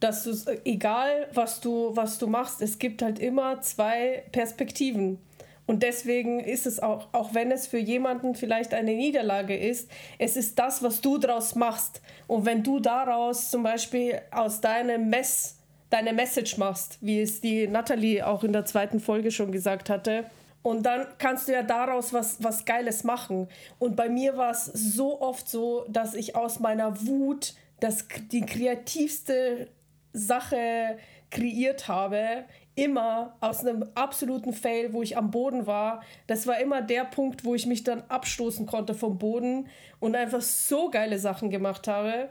dass 0.00 0.24
du, 0.24 0.32
egal 0.64 1.28
was 1.32 1.60
du, 1.60 1.96
was 1.96 2.18
du 2.18 2.26
machst, 2.26 2.62
es 2.62 2.78
gibt 2.78 3.02
halt 3.02 3.18
immer 3.18 3.60
zwei 3.62 4.22
Perspektiven. 4.30 5.18
Und 5.66 5.82
deswegen 5.82 6.40
ist 6.40 6.66
es 6.66 6.80
auch, 6.80 7.08
auch 7.12 7.34
wenn 7.34 7.50
es 7.50 7.66
für 7.66 7.78
jemanden 7.78 8.34
vielleicht 8.34 8.72
eine 8.72 8.94
Niederlage 8.94 9.54
ist, 9.54 9.90
es 10.18 10.36
ist 10.36 10.58
das, 10.58 10.82
was 10.82 11.02
du 11.02 11.18
daraus 11.18 11.54
machst. 11.56 12.00
Und 12.26 12.46
wenn 12.46 12.62
du 12.62 12.80
daraus 12.80 13.50
zum 13.50 13.64
Beispiel 13.64 14.18
aus 14.30 14.62
deinem 14.62 15.10
Mess, 15.10 15.58
deine 15.90 16.14
Message 16.14 16.56
machst, 16.56 16.96
wie 17.02 17.20
es 17.20 17.42
die 17.42 17.66
Natalie 17.66 18.26
auch 18.26 18.44
in 18.44 18.54
der 18.54 18.64
zweiten 18.64 18.98
Folge 18.98 19.30
schon 19.30 19.52
gesagt 19.52 19.90
hatte, 19.90 20.24
und 20.62 20.84
dann 20.84 21.06
kannst 21.18 21.48
du 21.48 21.52
ja 21.52 21.62
daraus 21.62 22.12
was, 22.12 22.42
was 22.42 22.64
Geiles 22.64 23.04
machen. 23.04 23.48
Und 23.78 23.96
bei 23.96 24.08
mir 24.08 24.36
war 24.36 24.50
es 24.50 24.66
so 24.66 25.20
oft 25.20 25.48
so, 25.48 25.84
dass 25.88 26.14
ich 26.14 26.36
aus 26.36 26.60
meiner 26.60 27.06
Wut 27.06 27.54
das, 27.80 28.06
die 28.32 28.42
kreativste 28.42 29.68
Sache 30.12 30.98
kreiert 31.30 31.88
habe. 31.88 32.44
Immer 32.74 33.36
aus 33.40 33.60
einem 33.60 33.84
absoluten 33.94 34.52
Fail, 34.52 34.92
wo 34.92 35.02
ich 35.02 35.16
am 35.16 35.30
Boden 35.30 35.66
war. 35.66 36.02
Das 36.26 36.46
war 36.46 36.60
immer 36.60 36.80
der 36.80 37.04
Punkt, 37.04 37.44
wo 37.44 37.54
ich 37.54 37.66
mich 37.66 37.82
dann 37.82 38.02
abstoßen 38.08 38.66
konnte 38.66 38.94
vom 38.94 39.18
Boden 39.18 39.68
und 40.00 40.14
einfach 40.14 40.42
so 40.42 40.90
geile 40.90 41.18
Sachen 41.18 41.50
gemacht 41.50 41.88
habe. 41.88 42.28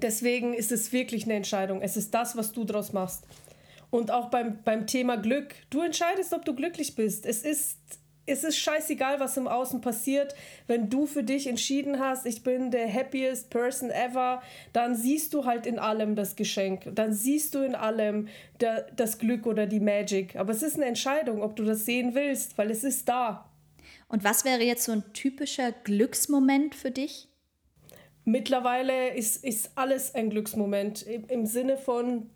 Deswegen 0.00 0.54
ist 0.54 0.72
es 0.72 0.92
wirklich 0.92 1.24
eine 1.24 1.34
Entscheidung. 1.34 1.82
Es 1.82 1.96
ist 1.96 2.14
das, 2.14 2.36
was 2.36 2.52
du 2.52 2.64
daraus 2.64 2.92
machst. 2.92 3.24
Und 3.90 4.10
auch 4.10 4.28
beim, 4.30 4.62
beim 4.64 4.86
Thema 4.86 5.16
Glück. 5.16 5.54
Du 5.70 5.80
entscheidest, 5.80 6.32
ob 6.34 6.44
du 6.44 6.54
glücklich 6.54 6.94
bist. 6.94 7.24
Es 7.24 7.42
ist, 7.42 7.78
es 8.26 8.44
ist 8.44 8.58
scheißegal, 8.58 9.20
was 9.20 9.36
im 9.36 9.48
Außen 9.48 9.80
passiert. 9.80 10.34
Wenn 10.66 10.90
du 10.90 11.06
für 11.06 11.22
dich 11.22 11.46
entschieden 11.46 11.98
hast, 11.98 12.26
ich 12.26 12.42
bin 12.42 12.70
der 12.70 12.92
happiest 12.92 13.48
person 13.48 13.90
ever, 13.90 14.42
dann 14.72 14.94
siehst 14.94 15.32
du 15.32 15.46
halt 15.46 15.66
in 15.66 15.78
allem 15.78 16.14
das 16.14 16.36
Geschenk. 16.36 16.90
Dann 16.94 17.12
siehst 17.12 17.54
du 17.54 17.60
in 17.60 17.74
allem 17.74 18.28
der, 18.60 18.82
das 18.94 19.18
Glück 19.18 19.46
oder 19.46 19.66
die 19.66 19.80
Magic. 19.80 20.36
Aber 20.36 20.52
es 20.52 20.62
ist 20.62 20.76
eine 20.76 20.86
Entscheidung, 20.86 21.42
ob 21.42 21.56
du 21.56 21.64
das 21.64 21.86
sehen 21.86 22.14
willst, 22.14 22.58
weil 22.58 22.70
es 22.70 22.84
ist 22.84 23.08
da. 23.08 23.50
Und 24.08 24.24
was 24.24 24.44
wäre 24.44 24.62
jetzt 24.62 24.84
so 24.84 24.92
ein 24.92 25.04
typischer 25.12 25.72
Glücksmoment 25.72 26.74
für 26.74 26.90
dich? 26.90 27.28
Mittlerweile 28.24 29.14
ist, 29.14 29.42
ist 29.42 29.72
alles 29.74 30.14
ein 30.14 30.28
Glücksmoment 30.28 31.02
im, 31.02 31.24
im 31.28 31.46
Sinne 31.46 31.78
von, 31.78 32.28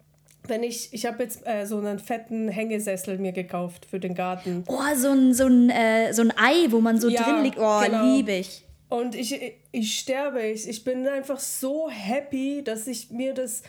wenn 0.49 0.63
ich, 0.63 0.93
ich 0.93 1.07
habe 1.07 1.23
jetzt 1.23 1.47
äh, 1.47 1.67
so 1.67 1.79
einen 1.79 1.99
fetten 1.99 2.49
Hängesessel 2.49 3.19
mir 3.19 3.33
gekauft 3.33 3.87
für 3.89 4.01
den 4.01 4.15
Garten. 4.15 4.65
Oh, 4.67 4.81
so 4.97 5.11
ein, 5.11 5.35
so 5.35 5.47
ein, 5.47 5.71
äh, 5.71 6.13
so 6.13 6.23
ein 6.23 6.33
Ei, 6.37 6.67
wo 6.71 6.81
man 6.81 7.01
so 7.01 7.09
ja, 7.09 7.23
drin 7.23 7.45
liegt. 7.45 7.59
Oh, 7.59 7.81
genau. 7.81 8.05
liebe 8.05 8.33
ich. 8.33 8.65
Und 8.89 9.15
ich, 9.15 9.55
ich 9.71 9.99
sterbe. 9.99 10.43
Ich, 10.43 10.69
ich 10.69 10.85
bin 10.85 11.07
einfach 11.09 11.39
so 11.39 11.89
happy, 11.89 12.63
dass 12.65 12.87
ich 12.87 13.11
mir 13.11 13.35
das 13.35 13.63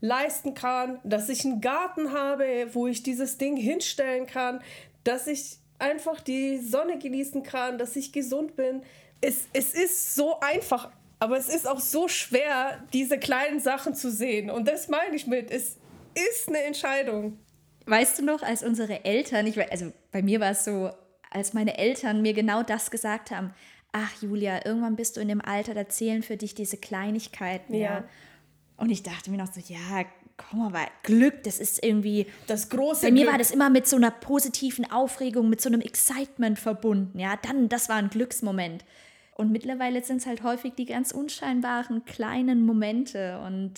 leisten 0.00 0.54
kann, 0.54 0.98
dass 1.04 1.28
ich 1.28 1.44
einen 1.44 1.60
Garten 1.60 2.12
habe, 2.12 2.68
wo 2.72 2.86
ich 2.86 3.02
dieses 3.02 3.36
Ding 3.36 3.56
hinstellen 3.56 4.26
kann, 4.26 4.60
dass 5.04 5.26
ich 5.26 5.58
einfach 5.78 6.20
die 6.20 6.58
Sonne 6.58 6.98
genießen 6.98 7.42
kann, 7.42 7.76
dass 7.76 7.96
ich 7.96 8.12
gesund 8.12 8.56
bin. 8.56 8.82
Es, 9.20 9.46
es 9.52 9.74
ist 9.74 10.14
so 10.14 10.40
einfach, 10.40 10.90
aber 11.18 11.36
es 11.36 11.48
ist 11.48 11.66
auch 11.66 11.80
so 11.80 12.08
schwer, 12.08 12.82
diese 12.92 13.18
kleinen 13.18 13.60
Sachen 13.60 13.94
zu 13.94 14.10
sehen. 14.10 14.48
Und 14.48 14.68
das 14.68 14.88
meine 14.88 15.14
ich 15.14 15.26
mit. 15.26 15.50
Es, 15.50 15.76
ist 16.14 16.48
eine 16.48 16.62
Entscheidung. 16.62 17.38
Weißt 17.86 18.18
du 18.18 18.24
noch, 18.24 18.42
als 18.42 18.62
unsere 18.62 19.04
Eltern, 19.04 19.46
ich, 19.46 19.58
also 19.70 19.92
bei 20.12 20.22
mir 20.22 20.40
war 20.40 20.50
es 20.50 20.64
so, 20.64 20.90
als 21.30 21.54
meine 21.54 21.78
Eltern 21.78 22.22
mir 22.22 22.34
genau 22.34 22.62
das 22.62 22.90
gesagt 22.90 23.30
haben, 23.30 23.54
ach 23.92 24.22
Julia, 24.22 24.64
irgendwann 24.64 24.96
bist 24.96 25.16
du 25.16 25.20
in 25.20 25.28
dem 25.28 25.40
Alter, 25.40 25.74
da 25.74 25.88
zählen 25.88 26.22
für 26.22 26.36
dich 26.36 26.54
diese 26.54 26.76
Kleinigkeiten. 26.76 27.74
Ja. 27.74 27.80
ja. 27.80 28.04
Und 28.76 28.90
ich 28.90 29.02
dachte 29.02 29.30
mir 29.30 29.38
noch 29.38 29.52
so, 29.52 29.60
ja, 29.60 30.04
komm 30.36 30.62
aber, 30.62 30.86
Glück, 31.02 31.42
das 31.42 31.58
ist 31.58 31.84
irgendwie. 31.84 32.26
Das 32.46 32.68
große 32.68 33.02
Bei 33.02 33.10
mir 33.10 33.22
Glück. 33.22 33.32
war 33.32 33.38
das 33.38 33.50
immer 33.50 33.70
mit 33.70 33.86
so 33.86 33.96
einer 33.96 34.10
positiven 34.10 34.90
Aufregung, 34.90 35.48
mit 35.48 35.60
so 35.60 35.68
einem 35.68 35.80
Excitement 35.80 36.58
verbunden. 36.58 37.18
Ja, 37.18 37.36
dann, 37.36 37.68
das 37.68 37.88
war 37.88 37.96
ein 37.96 38.10
Glücksmoment. 38.10 38.84
Und 39.34 39.52
mittlerweile 39.52 40.02
sind 40.02 40.18
es 40.18 40.26
halt 40.26 40.42
häufig 40.42 40.74
die 40.74 40.84
ganz 40.84 41.12
unscheinbaren 41.12 42.04
kleinen 42.04 42.64
Momente. 42.64 43.40
Und 43.40 43.74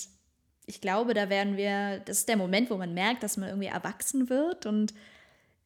ich 0.67 0.81
glaube, 0.81 1.15
da 1.15 1.29
werden 1.29 1.57
wir, 1.57 2.01
das 2.01 2.19
ist 2.19 2.29
der 2.29 2.37
Moment, 2.37 2.71
wo 2.71 2.77
man 2.77 2.95
merkt, 2.95 3.23
dass 3.23 3.37
man 3.37 3.49
irgendwie 3.49 3.69
erwachsen 3.69 4.31
wird 4.31 4.67
und 4.67 4.95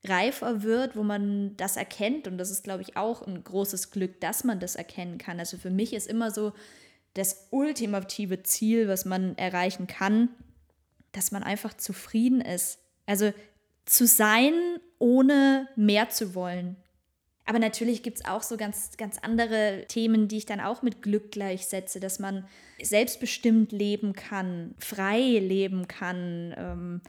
reifer 0.04 0.62
wird, 0.62 0.96
wo 0.96 1.02
man 1.02 1.56
das 1.56 1.76
erkennt. 1.76 2.26
Und 2.26 2.38
das 2.38 2.50
ist, 2.50 2.64
glaube 2.64 2.82
ich, 2.82 2.96
auch 2.96 3.22
ein 3.22 3.42
großes 3.42 3.90
Glück, 3.90 4.20
dass 4.20 4.44
man 4.44 4.60
das 4.60 4.76
erkennen 4.76 5.18
kann. 5.18 5.38
Also 5.38 5.56
für 5.58 5.70
mich 5.70 5.92
ist 5.92 6.06
immer 6.06 6.30
so 6.30 6.52
das 7.14 7.48
ultimative 7.50 8.42
Ziel, 8.42 8.88
was 8.88 9.04
man 9.04 9.36
erreichen 9.36 9.86
kann, 9.86 10.28
dass 11.12 11.32
man 11.32 11.42
einfach 11.42 11.74
zufrieden 11.74 12.40
ist. 12.40 12.78
Also 13.06 13.32
zu 13.84 14.06
sein, 14.06 14.52
ohne 14.98 15.68
mehr 15.76 16.08
zu 16.08 16.34
wollen. 16.34 16.76
Aber 17.46 17.60
natürlich 17.60 18.02
gibt 18.02 18.18
es 18.18 18.24
auch 18.24 18.42
so 18.42 18.56
ganz, 18.56 18.96
ganz 18.96 19.18
andere 19.18 19.84
Themen, 19.86 20.26
die 20.26 20.38
ich 20.38 20.46
dann 20.46 20.60
auch 20.60 20.82
mit 20.82 21.00
Glück 21.00 21.30
gleichsetze, 21.30 22.00
dass 22.00 22.18
man 22.18 22.44
selbstbestimmt 22.82 23.70
leben 23.70 24.14
kann, 24.14 24.74
frei 24.78 25.20
leben 25.20 25.86
kann. 25.86 26.54
Ähm, 26.58 27.00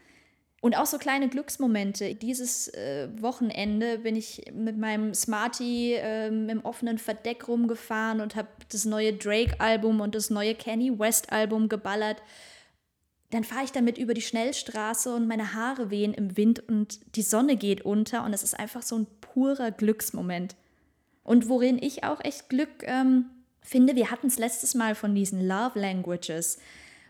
und 0.62 0.77
auch 0.77 0.86
so 0.86 1.00
kleine 1.00 1.27
Glücksmomente. 1.27 2.13
Dieses 2.13 2.67
äh, 2.70 3.10
Wochenende 3.20 4.00
bin 4.00 4.15
ich 4.15 4.44
mit 4.53 4.77
meinem 4.77 5.13
Smarty 5.15 5.94
äh, 5.94 6.27
im 6.27 6.62
offenen 6.63 7.00
Verdeck 7.00 7.48
rumgefahren 7.48 8.22
und 8.22 8.36
habe 8.36 8.50
das 8.72 8.86
neue 8.86 9.13
Drake-Album 9.13 10.01
und 10.01 10.13
das 10.13 10.29
neue 10.29 10.53
Kanye 10.53 10.98
West-Album 11.00 11.67
geballert. 11.67 12.22
Dann 13.32 13.44
fahre 13.44 13.65
ich 13.65 13.72
damit 13.72 13.98
über 13.98 14.13
die 14.13 14.22
Schnellstraße 14.22 15.13
und 15.13 15.27
meine 15.27 15.53
Haare 15.53 15.89
wehen 15.89 16.13
im 16.13 16.38
Wind 16.38 16.60
und 16.67 17.15
die 17.15 17.24
Sonne 17.24 17.58
geht 17.58 17.82
unter 17.82 18.24
und 18.24 18.34
es 18.34 18.41
ist 18.41 18.58
einfach 18.58 18.82
so 18.82 19.00
ein 19.00 19.08
purer 19.38 19.70
Glücksmoment. 19.70 20.56
Und 21.24 21.48
worin 21.48 21.77
ich 21.79 22.03
auch 22.03 22.24
echt 22.24 22.50
Glück 22.50 22.70
ähm, 22.82 23.25
finde, 23.62 23.96
wir 23.96 24.10
hatten 24.10 24.27
es 24.27 24.39
letztes 24.39 24.74
Mal 24.74 24.96
von 24.96 25.13
diesen 25.13 25.48
Love 25.48 25.79
Languages. 25.79 26.58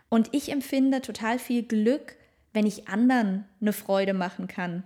Und 0.09 0.33
ich 0.33 0.51
empfinde 0.51 1.01
total 1.01 1.39
viel 1.39 1.63
Glück, 1.63 2.17
wenn 2.51 2.65
ich 2.65 2.89
anderen 2.89 3.45
eine 3.61 3.71
Freude 3.71 4.13
machen 4.13 4.47
kann. 4.47 4.83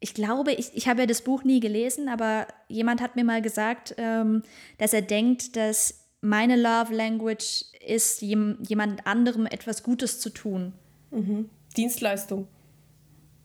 Ich 0.00 0.14
glaube, 0.14 0.52
ich, 0.52 0.70
ich 0.72 0.88
habe 0.88 1.00
ja 1.00 1.06
das 1.06 1.20
Buch 1.20 1.44
nie 1.44 1.60
gelesen, 1.60 2.08
aber 2.08 2.46
jemand 2.68 3.02
hat 3.02 3.16
mir 3.16 3.24
mal 3.24 3.42
gesagt, 3.42 3.94
ähm, 3.98 4.42
dass 4.78 4.94
er 4.94 5.02
denkt, 5.02 5.54
dass 5.54 6.06
meine 6.22 6.56
Love 6.56 6.94
Language 6.94 7.66
ist, 7.86 8.22
jem, 8.22 8.56
jemand 8.66 9.06
anderem 9.06 9.44
etwas 9.44 9.82
Gutes 9.82 10.18
zu 10.20 10.30
tun. 10.30 10.72
Mhm. 11.10 11.50
Dienstleistung. 11.76 12.48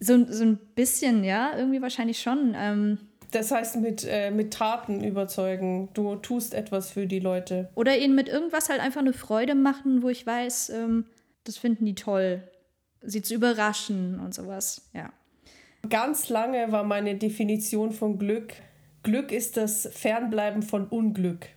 So, 0.03 0.25
so 0.27 0.43
ein 0.43 0.57
bisschen, 0.75 1.23
ja, 1.23 1.55
irgendwie 1.55 1.81
wahrscheinlich 1.81 2.19
schon. 2.19 2.53
Ähm, 2.57 2.97
das 3.31 3.51
heißt, 3.51 3.77
mit, 3.77 4.05
äh, 4.09 4.31
mit 4.31 4.51
Taten 4.53 5.03
überzeugen. 5.03 5.89
Du 5.93 6.15
tust 6.15 6.53
etwas 6.53 6.91
für 6.91 7.07
die 7.07 7.19
Leute. 7.19 7.69
Oder 7.75 7.97
ihnen 7.97 8.15
mit 8.15 8.27
irgendwas 8.27 8.67
halt 8.69 8.81
einfach 8.81 9.01
eine 9.01 9.13
Freude 9.13 9.55
machen, 9.55 10.01
wo 10.01 10.09
ich 10.09 10.25
weiß, 10.25 10.71
ähm, 10.71 11.05
das 11.43 11.57
finden 11.57 11.85
die 11.85 11.95
toll. 11.95 12.43
Sie 13.01 13.21
zu 13.21 13.35
überraschen 13.35 14.19
und 14.19 14.33
sowas, 14.33 14.89
ja. 14.93 15.13
Ganz 15.89 16.29
lange 16.29 16.71
war 16.71 16.83
meine 16.83 17.15
Definition 17.15 17.91
von 17.91 18.19
Glück, 18.19 18.53
Glück 19.03 19.31
ist 19.31 19.57
das 19.57 19.89
Fernbleiben 19.91 20.61
von 20.61 20.87
Unglück. 20.87 21.47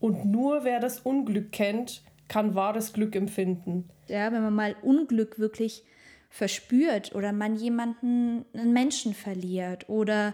Und 0.00 0.26
nur 0.26 0.64
wer 0.64 0.80
das 0.80 1.00
Unglück 1.00 1.50
kennt, 1.50 2.02
kann 2.28 2.54
wahres 2.54 2.92
Glück 2.92 3.16
empfinden. 3.16 3.88
Ja, 4.08 4.32
wenn 4.32 4.42
man 4.42 4.54
mal 4.54 4.76
Unglück 4.82 5.38
wirklich 5.38 5.82
verspürt 6.30 7.14
oder 7.14 7.32
man 7.32 7.56
jemanden, 7.56 8.46
einen 8.54 8.72
Menschen 8.72 9.14
verliert 9.14 9.88
oder 9.88 10.32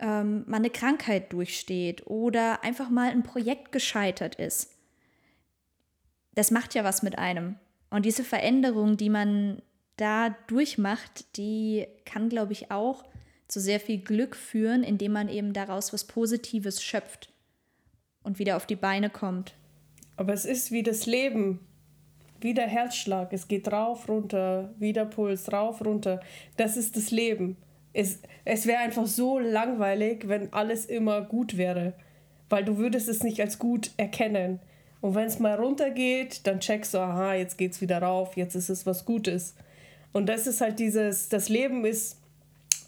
ähm, 0.00 0.44
man 0.46 0.62
eine 0.62 0.70
Krankheit 0.70 1.32
durchsteht 1.32 2.06
oder 2.06 2.62
einfach 2.64 2.90
mal 2.90 3.10
ein 3.10 3.22
Projekt 3.22 3.72
gescheitert 3.72 4.34
ist. 4.34 4.74
Das 6.34 6.50
macht 6.50 6.74
ja 6.74 6.84
was 6.84 7.02
mit 7.02 7.18
einem. 7.18 7.56
Und 7.90 8.04
diese 8.04 8.24
Veränderung, 8.24 8.96
die 8.96 9.10
man 9.10 9.62
da 9.96 10.36
durchmacht, 10.48 11.36
die 11.36 11.86
kann, 12.04 12.28
glaube 12.28 12.52
ich, 12.52 12.70
auch 12.70 13.04
zu 13.46 13.60
sehr 13.60 13.80
viel 13.80 13.98
Glück 13.98 14.36
führen, 14.36 14.82
indem 14.82 15.12
man 15.12 15.28
eben 15.28 15.52
daraus 15.52 15.92
was 15.92 16.04
Positives 16.04 16.82
schöpft 16.82 17.32
und 18.22 18.38
wieder 18.38 18.56
auf 18.56 18.66
die 18.66 18.76
Beine 18.76 19.08
kommt. 19.08 19.54
Aber 20.16 20.32
es 20.32 20.44
ist 20.44 20.70
wie 20.70 20.82
das 20.82 21.06
Leben, 21.06 21.60
wie 22.40 22.54
der 22.54 22.66
Herzschlag. 22.66 23.32
Es 23.32 23.48
geht 23.48 23.70
rauf, 23.70 24.08
runter, 24.08 24.74
wieder 24.78 25.04
Puls, 25.04 25.52
rauf, 25.52 25.84
runter. 25.84 26.20
Das 26.56 26.76
ist 26.76 26.96
das 26.96 27.10
Leben. 27.10 27.56
Es, 27.92 28.20
es 28.44 28.66
wäre 28.66 28.78
einfach 28.78 29.06
so 29.06 29.38
langweilig, 29.38 30.28
wenn 30.28 30.52
alles 30.52 30.86
immer 30.86 31.22
gut 31.22 31.56
wäre, 31.56 31.94
weil 32.48 32.64
du 32.64 32.76
würdest 32.76 33.08
es 33.08 33.22
nicht 33.22 33.40
als 33.40 33.58
gut 33.58 33.90
erkennen. 33.96 34.60
Und 35.00 35.14
wenn 35.14 35.26
es 35.26 35.38
mal 35.38 35.54
runtergeht, 35.54 36.46
dann 36.46 36.60
checkst 36.60 36.94
du, 36.94 36.98
aha, 36.98 37.34
jetzt 37.34 37.56
geht 37.56 37.72
es 37.72 37.80
wieder 37.80 38.02
rauf, 38.02 38.36
jetzt 38.36 38.54
ist 38.54 38.68
es 38.68 38.86
was 38.86 39.04
Gutes. 39.04 39.54
Und 40.12 40.26
das 40.26 40.46
ist 40.46 40.60
halt 40.60 40.78
dieses, 40.78 41.28
das 41.28 41.48
Leben 41.48 41.84
ist 41.84 42.18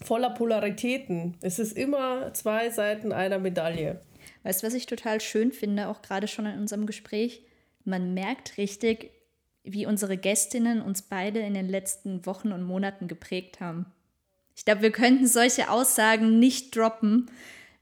voller 0.03 0.31
Polaritäten. 0.31 1.37
Es 1.41 1.59
ist 1.59 1.77
immer 1.77 2.33
zwei 2.33 2.69
Seiten 2.69 3.11
einer 3.11 3.39
Medaille. 3.39 4.01
Weißt 4.43 4.63
du, 4.63 4.67
was 4.67 4.73
ich 4.73 4.87
total 4.87 5.21
schön 5.21 5.51
finde, 5.51 5.87
auch 5.87 6.01
gerade 6.01 6.27
schon 6.27 6.45
in 6.45 6.59
unserem 6.59 6.85
Gespräch? 6.85 7.43
Man 7.85 8.13
merkt 8.13 8.57
richtig, 8.57 9.11
wie 9.63 9.85
unsere 9.85 10.17
Gästinnen 10.17 10.81
uns 10.81 11.01
beide 11.01 11.39
in 11.39 11.53
den 11.53 11.69
letzten 11.69 12.25
Wochen 12.25 12.51
und 12.51 12.63
Monaten 12.63 13.07
geprägt 13.07 13.59
haben. 13.59 13.85
Ich 14.55 14.65
glaube, 14.65 14.81
wir 14.81 14.91
könnten 14.91 15.27
solche 15.27 15.69
Aussagen 15.69 16.39
nicht 16.39 16.75
droppen, 16.75 17.29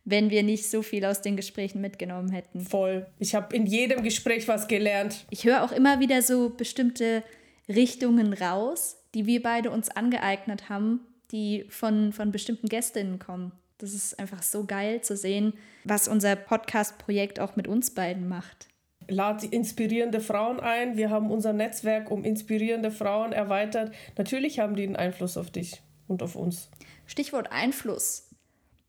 wenn 0.05 0.29
wir 0.29 0.43
nicht 0.43 0.69
so 0.69 0.81
viel 0.81 1.05
aus 1.05 1.21
den 1.21 1.36
Gesprächen 1.36 1.81
mitgenommen 1.81 2.31
hätten. 2.31 2.62
Voll. 2.62 3.05
Ich 3.19 3.36
habe 3.36 3.55
in 3.55 3.65
jedem 3.65 4.03
Gespräch 4.03 4.48
was 4.48 4.67
gelernt. 4.67 5.25
Ich 5.29 5.45
höre 5.45 5.63
auch 5.63 5.71
immer 5.71 6.00
wieder 6.00 6.21
so 6.21 6.50
bestimmte 6.50 7.24
Richtungen 7.67 8.33
raus, 8.33 8.98
die 9.13 9.25
wir 9.25 9.41
beide 9.43 9.71
uns 9.71 9.89
angeeignet 9.89 10.69
haben, 10.69 11.01
die 11.31 11.65
von, 11.69 12.13
von 12.13 12.31
bestimmten 12.31 12.69
Gästinnen 12.69 13.19
kommen. 13.19 13.51
Das 13.77 13.93
ist 13.93 14.19
einfach 14.19 14.43
so 14.43 14.65
geil 14.65 15.01
zu 15.01 15.15
sehen, 15.15 15.54
was 15.84 16.08
unser 16.08 16.36
Podcast-Projekt 16.36 17.39
auch 17.39 17.56
mit 17.56 17.67
uns 17.67 17.91
beiden 17.91 18.27
macht. 18.27 18.68
Lad 19.10 19.43
inspirierende 19.43 20.22
Frauen 20.22 20.60
ein. 20.60 20.98
Wir 20.98 21.10
haben 21.10 21.32
unser 21.32 21.54
Netzwerk 21.54 22.12
um 22.12 22.24
inspirierende 22.24 22.91
Frauen 22.91 23.34
erweitert. 23.34 23.93
Natürlich 24.17 24.60
haben 24.60 24.76
die 24.76 24.84
einen 24.84 24.95
Einfluss 24.95 25.38
auf 25.38 25.52
dich 25.52 25.82
und 26.08 26.24
auf 26.24 26.36
uns. 26.36 26.69
Stichwort 27.06 27.52
Einfluss. 27.52 28.30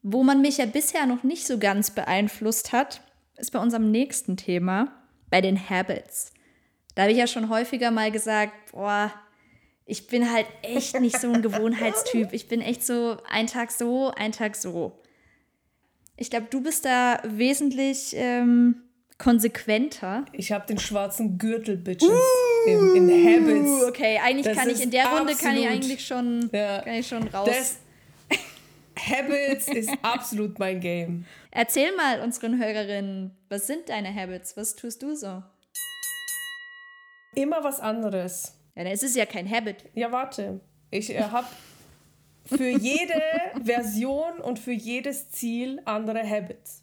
Wo 0.03 0.23
man 0.23 0.41
mich 0.41 0.59
ja 0.59 0.67
bisher 0.67 1.07
noch 1.07 1.23
nicht 1.23 1.47
so 1.47 1.59
ganz 1.59 1.91
beeinflusst 1.91 2.73
hat, 2.73 3.03
ist 3.37 3.53
bei 3.53 3.59
unserem 3.59 3.91
nächsten 3.91 4.37
Thema, 4.37 4.93
bei 5.31 5.41
den 5.41 5.71
Habits. 5.71 6.33
Da 6.95 7.03
habe 7.03 7.13
ich 7.13 7.19
ja 7.19 7.27
schon 7.27 7.49
häufiger 7.49 7.91
mal 7.91 8.11
gesagt, 8.11 8.73
boah, 8.73 9.13
ich 9.87 10.07
bin 10.07 10.31
halt 10.33 10.47
echt 10.63 11.01
nicht 11.01 11.21
so 11.21 11.33
ein 11.33 11.43
Gewohnheitstyp. 11.43 12.33
Ich 12.33 12.49
bin 12.49 12.61
echt 12.61 12.85
so 12.85 13.19
ein 13.29 13.47
Tag 13.47 13.71
so, 13.71 14.13
ein 14.15 14.33
Tag 14.33 14.57
so. 14.57 15.01
Ich 16.17 16.31
glaube, 16.31 16.47
du 16.51 16.63
bist 16.63 16.85
da 16.85 17.21
wesentlich 17.25 18.13
ähm, 18.15 18.83
konsequenter. 19.21 20.25
Ich 20.33 20.51
habe 20.51 20.67
den 20.67 20.79
schwarzen 20.79 21.39
Gürtel, 21.39 21.77
Bitches. 21.77 22.09
Uh, 22.09 22.69
in, 22.69 23.09
in 23.09 23.27
Habits. 23.27 23.85
Okay, 23.89 24.19
eigentlich 24.19 24.47
das 24.47 24.57
kann 24.57 24.71
ich 24.71 24.83
in 24.83 24.91
der 24.91 25.07
Runde 25.07 25.35
kann 25.35 25.57
ich 25.57 25.69
eigentlich 25.69 26.05
schon, 26.05 26.51
ja, 26.53 26.81
kann 26.81 26.95
ich 26.95 27.07
schon 27.07 27.29
raus. 27.29 27.49
Das, 27.49 27.77
Habits 28.99 29.69
ist 29.75 29.91
absolut 30.03 30.59
mein 30.59 30.81
Game. 30.81 31.27
Erzähl 31.51 31.95
mal 31.97 32.21
unseren 32.21 32.59
Hörerinnen, 32.59 33.37
was 33.49 33.67
sind 33.67 33.89
deine 33.89 34.15
Habits? 34.15 34.57
Was 34.57 34.75
tust 34.75 35.03
du 35.03 35.15
so? 35.15 35.43
Immer 37.35 37.63
was 37.63 37.79
anderes. 37.81 38.55
Ja, 38.75 38.85
dann 38.85 38.93
ist 38.93 39.03
es 39.03 39.15
ja 39.15 39.27
kein 39.27 39.49
Habit. 39.51 39.85
Ja, 39.95 40.11
warte. 40.13 40.61
Ich 40.91 41.11
äh, 41.11 41.23
habe 41.23 41.47
für 42.47 42.69
jede 42.69 43.21
Version 43.63 44.41
und 44.41 44.59
für 44.59 44.73
jedes 44.73 45.31
Ziel 45.31 45.81
andere 45.85 46.29
Habits. 46.29 46.80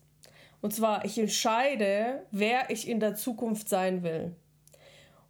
Und 0.67 0.73
zwar, 0.73 1.05
ich 1.05 1.17
entscheide, 1.17 2.25
wer 2.29 2.69
ich 2.69 2.89
in 2.89 2.99
der 2.99 3.15
Zukunft 3.15 3.69
sein 3.69 4.03
will. 4.03 4.35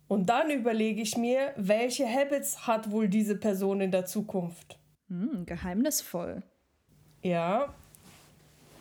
Und 0.08 0.32
dann 0.32 0.50
überlege 0.50 1.00
ich 1.00 1.16
mir, 1.16 1.54
welche 1.58 2.12
Habits 2.12 2.66
hat 2.66 2.90
wohl 2.90 3.08
diese 3.08 3.36
Person 3.36 3.80
in 3.80 3.92
der 3.92 4.08
Zukunft. 4.08 4.80
Hm, 5.10 5.46
geheimnisvoll. 5.46 6.42
Ja, 7.22 7.72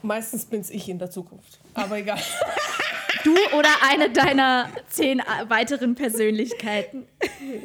meistens 0.00 0.46
bin 0.46 0.62
es 0.62 0.70
ich 0.70 0.88
in 0.88 0.98
der 0.98 1.10
Zukunft. 1.10 1.60
Aber 1.74 1.98
egal. 1.98 2.20
Du 3.22 3.34
oder 3.58 3.68
eine 3.82 4.08
deiner 4.08 4.70
zehn 4.88 5.20
weiteren 5.48 5.94
Persönlichkeiten. 5.94 7.06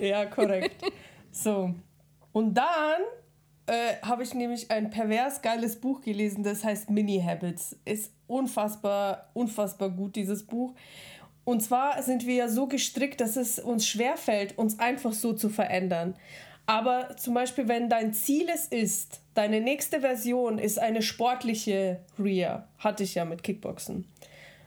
Ja, 0.01 0.25
korrekt. 0.25 0.83
So. 1.31 1.73
Und 2.33 2.55
dann 2.55 3.01
äh, 3.71 4.05
habe 4.05 4.23
ich 4.23 4.33
nämlich 4.33 4.69
ein 4.69 4.89
pervers 4.89 5.41
geiles 5.41 5.79
Buch 5.79 6.01
gelesen, 6.01 6.43
das 6.43 6.65
heißt 6.65 6.89
Mini 6.89 7.23
Habits. 7.25 7.77
Ist 7.85 8.11
unfassbar, 8.27 9.29
unfassbar 9.33 9.89
gut, 9.89 10.17
dieses 10.17 10.43
Buch. 10.43 10.73
Und 11.45 11.63
zwar 11.63 12.03
sind 12.03 12.27
wir 12.27 12.35
ja 12.35 12.49
so 12.49 12.67
gestrickt, 12.67 13.21
dass 13.21 13.37
es 13.37 13.59
uns 13.59 13.87
schwerfällt, 13.87 14.57
uns 14.57 14.77
einfach 14.79 15.13
so 15.13 15.31
zu 15.31 15.47
verändern. 15.47 16.15
Aber 16.65 17.15
zum 17.15 17.33
Beispiel, 17.33 17.69
wenn 17.69 17.87
dein 17.87 18.13
Ziel 18.13 18.47
es 18.53 18.67
ist, 18.67 19.21
deine 19.35 19.61
nächste 19.61 20.01
Version 20.01 20.57
ist 20.57 20.77
eine 20.77 21.01
sportliche 21.01 22.01
Ria, 22.19 22.67
hatte 22.77 23.03
ich 23.03 23.15
ja 23.15 23.23
mit 23.23 23.41
Kickboxen. 23.41 24.05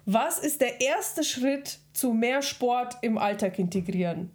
Was 0.06 0.38
ist 0.38 0.62
der 0.62 0.80
erste 0.80 1.24
Schritt 1.24 1.78
zu 1.92 2.14
mehr 2.14 2.40
Sport 2.40 2.96
im 3.02 3.18
Alltag 3.18 3.58
integrieren? 3.58 4.30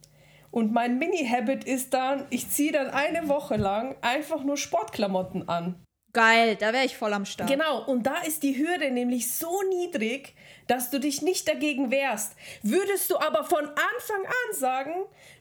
Und 0.52 0.72
mein 0.72 0.98
Mini-Habit 0.98 1.64
ist 1.64 1.94
dann, 1.94 2.26
ich 2.30 2.50
ziehe 2.50 2.72
dann 2.72 2.90
eine 2.90 3.28
Woche 3.28 3.56
lang 3.56 3.96
einfach 4.02 4.44
nur 4.44 4.58
Sportklamotten 4.58 5.48
an. 5.48 5.84
Geil, 6.12 6.56
da 6.56 6.74
wäre 6.74 6.86
ich 6.86 6.98
voll 6.98 7.14
am 7.14 7.26
Start. 7.26 7.50
Genau, 7.50 7.86
und 7.86 8.04
da 8.04 8.18
ist 8.22 8.42
die 8.42 8.58
Hürde 8.58 8.90
nämlich 8.90 9.32
so 9.32 9.62
niedrig, 9.70 10.34
dass 10.66 10.90
du 10.90 11.00
dich 11.00 11.22
nicht 11.22 11.48
dagegen 11.48 11.92
wehrst. 11.92 12.36
Würdest 12.64 13.12
du 13.12 13.18
aber 13.18 13.44
von 13.44 13.64
Anfang 13.64 14.26
an 14.26 14.56
sagen, 14.56 14.94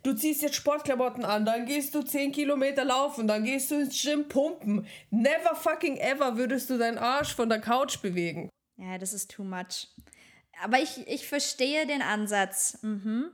du 0.03 0.13
ziehst 0.13 0.43
jetzt 0.43 0.57
Sportklamotten 0.57 1.25
an, 1.25 1.47
dann 1.47 1.65
gehst 1.65 1.95
du 1.95 2.03
10 2.03 2.33
Kilometer 2.33 2.85
laufen, 2.85 3.27
dann 3.27 3.45
gehst 3.45 3.71
du 3.71 3.77
ins 3.77 4.01
Gym 4.03 4.29
pumpen. 4.29 4.87
Never 5.11 5.57
fucking 5.57 5.97
ever 5.97 6.37
würdest 6.37 6.69
du 6.69 6.77
deinen 6.77 6.99
Arsch 6.99 7.35
von 7.35 7.49
der 7.49 7.61
Couch 7.61 8.03
bewegen. 8.03 8.51
Ja, 8.77 8.99
das 8.99 9.15
ist 9.15 9.31
too 9.31 9.45
much. 9.45 9.89
Aber 10.63 10.81
ich, 10.81 11.07
ich 11.09 11.27
verstehe 11.27 11.87
den 11.87 12.03
Ansatz. 12.03 12.79
Mhm. 12.83 13.31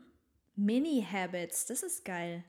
Mini-Habits, 0.56 1.66
das 1.66 1.82
ist 1.82 2.04
geil. 2.04 2.44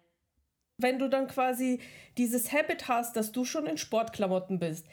Wenn 0.78 1.00
du 1.00 1.10
dann 1.10 1.28
quasi 1.28 1.80
dieses 2.18 2.52
Habit 2.52 2.88
hast, 2.88 3.16
dass 3.16 3.32
du 3.32 3.46
schon 3.46 3.66
in 3.66 3.78
Sportklamotten 3.78 4.60
bist, 4.60 4.86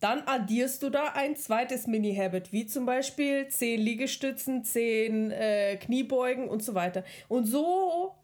dann 0.00 0.22
addierst 0.26 0.82
du 0.82 0.90
da 0.90 1.12
ein 1.14 1.36
zweites 1.36 1.86
Mini-Habit, 1.86 2.52
wie 2.52 2.66
zum 2.66 2.86
Beispiel 2.86 3.48
10 3.48 3.80
Liegestützen, 3.80 4.64
10 4.64 5.30
äh, 5.30 5.76
Kniebeugen 5.76 6.48
und 6.48 6.62
so 6.62 6.74
weiter. 6.74 7.04
Und 7.28 7.44
so 7.44 8.14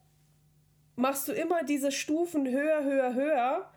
machst 0.96 1.28
du 1.28 1.32
immer 1.32 1.62
diese 1.64 1.92
Stufen 1.92 2.48
höher, 2.48 2.82
höher, 2.82 3.14
höher. 3.14 3.70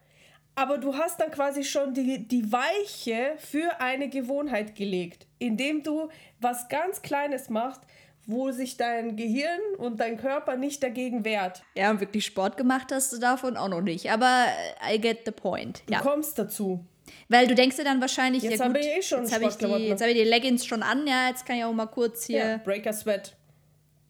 Aber 0.55 0.77
du 0.77 0.95
hast 0.95 1.19
dann 1.19 1.31
quasi 1.31 1.63
schon 1.63 1.93
die, 1.93 2.27
die 2.27 2.51
Weiche 2.51 3.35
für 3.37 3.79
eine 3.79 4.09
Gewohnheit 4.09 4.75
gelegt, 4.75 5.27
indem 5.37 5.83
du 5.83 6.09
was 6.39 6.67
ganz 6.69 7.01
Kleines 7.01 7.49
machst, 7.49 7.81
wo 8.31 8.51
sich 8.51 8.77
dein 8.77 9.15
Gehirn 9.15 9.59
und 9.77 9.99
dein 9.99 10.17
Körper 10.17 10.55
nicht 10.55 10.83
dagegen 10.83 11.25
wehrt. 11.25 11.63
Ja, 11.75 11.89
und 11.89 11.99
wirklich 11.99 12.25
Sport 12.25 12.57
gemacht 12.57 12.91
hast 12.91 13.11
du 13.11 13.17
davon 13.17 13.57
auch 13.57 13.69
noch 13.69 13.81
nicht. 13.81 14.11
Aber 14.11 14.45
äh, 14.87 14.95
I 14.95 15.01
get 15.01 15.21
the 15.25 15.31
point. 15.31 15.81
Du 15.87 15.93
Ja. 15.93 15.99
kommst 16.01 16.37
dazu. 16.37 16.85
Weil 17.27 17.47
du 17.47 17.55
denkst 17.55 17.75
dir 17.77 17.83
dann 17.83 18.01
wahrscheinlich, 18.01 18.43
Jetzt 18.43 18.59
ja 18.59 18.65
habe 18.65 18.79
ich 18.79 18.85
eh 18.87 19.01
schon 19.01 19.21
jetzt 19.23 19.33
habe 19.33 19.43
ich, 19.43 19.49
die- 19.49 19.53
Sportklamotten. 19.55 19.85
jetzt 19.87 20.01
hab 20.01 20.09
ich 20.09 20.15
die 20.15 20.23
Leggings 20.23 20.65
schon 20.65 20.83
an, 20.83 21.07
ja, 21.07 21.29
jetzt 21.29 21.45
kann 21.45 21.57
ich 21.57 21.63
auch 21.63 21.73
mal 21.73 21.87
kurz 21.87 22.25
hier. 22.25 22.37
Ja, 22.45 22.57
Breaker 22.57 22.93
Sweat. 22.93 23.35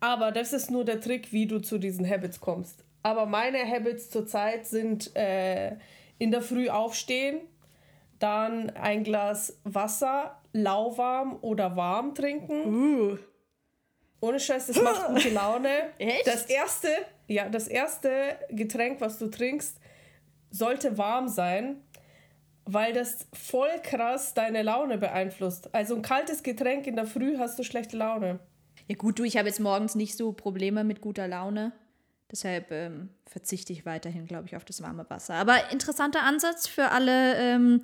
Aber 0.02 0.32
das 0.32 0.52
ist 0.54 0.70
nur 0.72 0.84
der 0.86 1.00
Trick, 1.00 1.32
wie 1.32 1.46
du 1.46 1.60
zu 1.60 1.78
diesen 1.78 2.10
Habits 2.10 2.40
kommst. 2.42 2.84
Aber 3.04 3.26
meine 3.26 3.60
Habits 3.66 4.10
zurzeit 4.10 4.66
sind 4.66 5.16
äh, 5.16 5.76
in 6.18 6.32
der 6.32 6.42
Früh 6.42 6.70
aufstehen, 6.70 7.40
dann 8.20 8.70
ein 8.72 9.04
Glas 9.06 9.58
Wasser, 9.64 10.38
lauwarm 10.52 11.38
oder 11.42 11.76
warm 11.78 12.14
trinken. 12.16 13.20
Ohne 14.22 14.40
Scheiß, 14.40 14.68
das 14.68 14.82
macht 14.82 15.08
gute 15.14 15.30
Laune. 15.30 15.70
Echt? 15.98 16.28
Das 16.28 16.46
erste, 16.46 16.90
ja, 17.28 17.50
das 17.50 17.68
erste 17.68 18.38
Getränk, 18.50 19.02
was 19.02 19.18
du 19.18 19.28
trinkst, 19.28 19.78
sollte 20.52 20.98
warm 20.98 21.28
sein, 21.28 21.82
weil 22.66 22.94
das 22.94 23.28
voll 23.34 23.70
krass 23.84 24.34
deine 24.34 24.62
Laune 24.62 24.98
beeinflusst. 24.98 25.74
Also 25.74 25.96
ein 25.96 26.02
kaltes 26.02 26.44
Getränk 26.44 26.88
in 26.88 26.96
der 26.96 27.06
Früh 27.06 27.38
hast 27.38 27.58
du 27.58 27.64
schlechte 27.64 27.98
Laune. 27.98 28.40
Ja 28.88 28.96
gut, 28.96 29.20
du, 29.20 29.24
ich 29.24 29.38
habe 29.38 29.48
jetzt 29.48 29.60
morgens 29.60 29.96
nicht 29.96 30.18
so 30.18 30.32
Probleme 30.34 30.84
mit 30.84 31.02
guter 31.02 31.28
Laune. 31.28 31.72
Deshalb 32.32 32.72
ähm, 32.72 33.10
verzichte 33.26 33.74
ich 33.74 33.86
weiterhin, 33.86 34.26
glaube 34.26 34.48
ich, 34.48 34.56
auf 34.56 34.66
das 34.66 34.82
warme 34.82 35.10
Wasser. 35.10 35.36
Aber 35.36 35.72
interessanter 35.72 36.24
Ansatz 36.24 36.68
für 36.68 36.90
alle 36.90 37.36
ähm, 37.38 37.84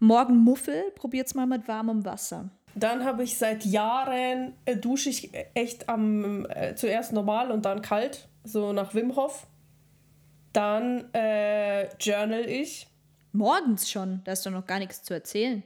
Morgenmuffel. 0.00 0.90
Probiert's 0.94 1.34
mal 1.34 1.46
mit 1.46 1.68
warmem 1.68 2.04
Wasser. 2.04 2.50
Dann 2.74 3.04
habe 3.04 3.24
ich 3.24 3.38
seit 3.38 3.64
Jahren 3.64 4.54
äh, 4.64 4.76
dusche 4.76 5.10
ich 5.10 5.30
echt 5.54 5.88
am 5.88 6.46
äh, 6.50 6.74
zuerst 6.74 7.12
normal 7.12 7.50
und 7.50 7.64
dann 7.64 7.82
kalt, 7.82 8.28
so 8.44 8.72
nach 8.72 8.94
Wim 8.94 9.16
Hof. 9.16 9.46
Dann 10.52 11.12
äh, 11.14 11.88
journal 11.96 12.48
ich. 12.48 12.86
Morgens 13.32 13.90
schon, 13.90 14.22
da 14.24 14.32
ist 14.32 14.44
doch 14.46 14.50
noch 14.50 14.66
gar 14.66 14.78
nichts 14.78 15.02
zu 15.02 15.14
erzählen. 15.14 15.62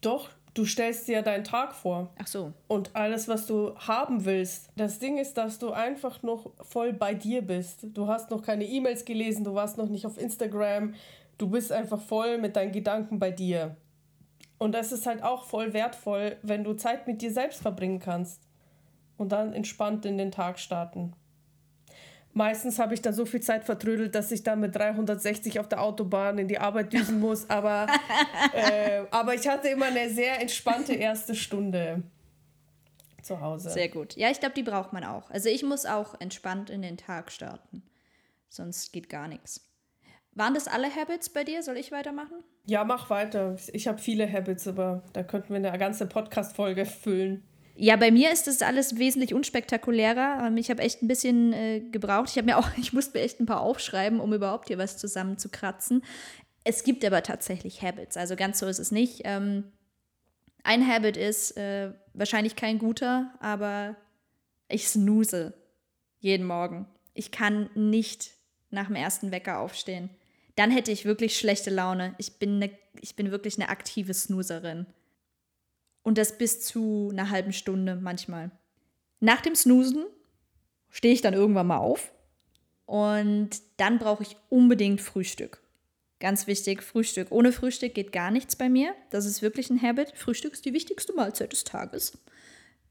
Doch, 0.00 0.30
du 0.54 0.64
stellst 0.64 1.08
dir 1.08 1.22
deinen 1.22 1.44
Tag 1.44 1.74
vor 1.74 2.10
Ach 2.18 2.26
so. 2.26 2.52
und 2.68 2.94
alles, 2.94 3.26
was 3.26 3.46
du 3.46 3.76
haben 3.76 4.24
willst. 4.24 4.70
Das 4.76 4.98
Ding 4.98 5.18
ist, 5.18 5.34
dass 5.34 5.58
du 5.58 5.72
einfach 5.72 6.22
noch 6.22 6.52
voll 6.62 6.92
bei 6.92 7.14
dir 7.14 7.42
bist. 7.42 7.86
Du 7.92 8.06
hast 8.06 8.30
noch 8.30 8.42
keine 8.42 8.64
E-Mails 8.64 9.04
gelesen, 9.04 9.44
du 9.44 9.54
warst 9.54 9.78
noch 9.78 9.88
nicht 9.88 10.06
auf 10.06 10.18
Instagram. 10.18 10.94
Du 11.38 11.48
bist 11.48 11.72
einfach 11.72 12.00
voll 12.00 12.38
mit 12.38 12.54
deinen 12.54 12.72
Gedanken 12.72 13.18
bei 13.18 13.30
dir. 13.30 13.76
Und 14.64 14.72
das 14.72 14.92
ist 14.92 15.04
halt 15.04 15.22
auch 15.22 15.44
voll 15.44 15.74
wertvoll, 15.74 16.38
wenn 16.40 16.64
du 16.64 16.72
Zeit 16.72 17.06
mit 17.06 17.20
dir 17.20 17.30
selbst 17.30 17.60
verbringen 17.60 17.98
kannst 17.98 18.40
und 19.18 19.30
dann 19.30 19.52
entspannt 19.52 20.06
in 20.06 20.16
den 20.16 20.30
Tag 20.30 20.58
starten. 20.58 21.12
Meistens 22.32 22.78
habe 22.78 22.94
ich 22.94 23.02
dann 23.02 23.12
so 23.12 23.26
viel 23.26 23.42
Zeit 23.42 23.64
vertrödelt, 23.64 24.14
dass 24.14 24.32
ich 24.32 24.42
dann 24.42 24.60
mit 24.60 24.74
360 24.74 25.60
auf 25.60 25.68
der 25.68 25.82
Autobahn 25.82 26.38
in 26.38 26.48
die 26.48 26.58
Arbeit 26.58 26.94
düsen 26.94 27.20
muss. 27.20 27.50
Aber, 27.50 27.88
äh, 28.54 29.02
aber 29.10 29.34
ich 29.34 29.46
hatte 29.46 29.68
immer 29.68 29.84
eine 29.84 30.08
sehr 30.08 30.40
entspannte 30.40 30.94
erste 30.94 31.34
Stunde 31.34 32.02
zu 33.20 33.42
Hause. 33.42 33.68
Sehr 33.68 33.90
gut. 33.90 34.16
Ja, 34.16 34.30
ich 34.30 34.40
glaube, 34.40 34.54
die 34.54 34.62
braucht 34.62 34.94
man 34.94 35.04
auch. 35.04 35.30
Also 35.30 35.50
ich 35.50 35.62
muss 35.62 35.84
auch 35.84 36.18
entspannt 36.20 36.70
in 36.70 36.80
den 36.80 36.96
Tag 36.96 37.30
starten. 37.30 37.82
Sonst 38.48 38.94
geht 38.94 39.10
gar 39.10 39.28
nichts. 39.28 39.60
Waren 40.34 40.54
das 40.54 40.66
alle 40.66 40.94
Habits 40.94 41.28
bei 41.28 41.44
dir? 41.44 41.62
Soll 41.62 41.76
ich 41.76 41.92
weitermachen? 41.92 42.42
Ja, 42.66 42.84
mach 42.84 43.10
weiter. 43.10 43.56
Ich 43.72 43.86
habe 43.86 43.98
viele 43.98 44.30
Habits, 44.30 44.66
aber 44.66 45.02
da 45.12 45.22
könnten 45.22 45.50
wir 45.50 45.56
eine 45.56 45.78
ganze 45.78 46.06
Podcast-Folge 46.06 46.86
füllen. 46.86 47.44
Ja, 47.76 47.96
bei 47.96 48.10
mir 48.10 48.32
ist 48.32 48.46
das 48.46 48.62
alles 48.62 48.98
wesentlich 48.98 49.34
unspektakulärer. 49.34 50.46
Ähm, 50.46 50.56
Ich 50.56 50.70
habe 50.70 50.82
echt 50.82 51.02
ein 51.02 51.08
bisschen 51.08 51.52
äh, 51.52 51.80
gebraucht. 51.80 52.30
Ich 52.30 52.36
habe 52.36 52.46
mir 52.46 52.58
auch, 52.58 52.68
ich 52.76 52.92
musste 52.92 53.18
mir 53.18 53.24
echt 53.24 53.40
ein 53.40 53.46
paar 53.46 53.60
aufschreiben, 53.60 54.20
um 54.20 54.32
überhaupt 54.32 54.68
hier 54.68 54.78
was 54.78 54.96
zusammenzukratzen. 54.96 56.02
Es 56.64 56.82
gibt 56.82 57.04
aber 57.04 57.22
tatsächlich 57.22 57.82
Habits. 57.82 58.16
Also 58.16 58.36
ganz 58.36 58.58
so 58.58 58.66
ist 58.66 58.78
es 58.78 58.90
nicht. 58.90 59.22
Ähm, 59.24 59.72
ein 60.62 60.86
Habit 60.88 61.16
ist 61.16 61.56
äh, 61.56 61.92
wahrscheinlich 62.14 62.56
kein 62.56 62.78
guter, 62.78 63.34
aber 63.40 63.96
ich 64.68 64.88
snooze 64.88 65.52
jeden 66.20 66.46
Morgen. 66.46 66.86
Ich 67.12 67.30
kann 67.30 67.68
nicht 67.74 68.30
nach 68.70 68.86
dem 68.86 68.96
ersten 68.96 69.30
Wecker 69.30 69.58
aufstehen. 69.58 70.08
Dann 70.56 70.70
hätte 70.70 70.92
ich 70.92 71.04
wirklich 71.04 71.36
schlechte 71.36 71.70
Laune. 71.70 72.14
Ich 72.18 72.38
bin, 72.38 72.58
ne, 72.58 72.70
ich 73.00 73.16
bin 73.16 73.30
wirklich 73.30 73.56
eine 73.58 73.68
aktive 73.68 74.14
Snoozerin. 74.14 74.86
Und 76.02 76.18
das 76.18 76.38
bis 76.38 76.60
zu 76.60 77.08
einer 77.12 77.30
halben 77.30 77.52
Stunde 77.52 77.96
manchmal. 77.96 78.50
Nach 79.20 79.40
dem 79.40 79.54
Snoosen 79.54 80.04
stehe 80.90 81.14
ich 81.14 81.22
dann 81.22 81.34
irgendwann 81.34 81.66
mal 81.66 81.78
auf 81.78 82.12
und 82.86 83.50
dann 83.78 83.98
brauche 83.98 84.22
ich 84.22 84.36
unbedingt 84.50 85.00
Frühstück. 85.00 85.60
Ganz 86.20 86.46
wichtig, 86.46 86.82
Frühstück. 86.82 87.28
Ohne 87.30 87.52
Frühstück 87.52 87.94
geht 87.94 88.12
gar 88.12 88.30
nichts 88.30 88.56
bei 88.56 88.68
mir. 88.68 88.94
Das 89.10 89.26
ist 89.26 89.42
wirklich 89.42 89.70
ein 89.70 89.80
Habit. 89.82 90.12
Frühstück 90.14 90.52
ist 90.52 90.64
die 90.64 90.72
wichtigste 90.72 91.12
Mahlzeit 91.12 91.52
des 91.52 91.64
Tages. 91.64 92.18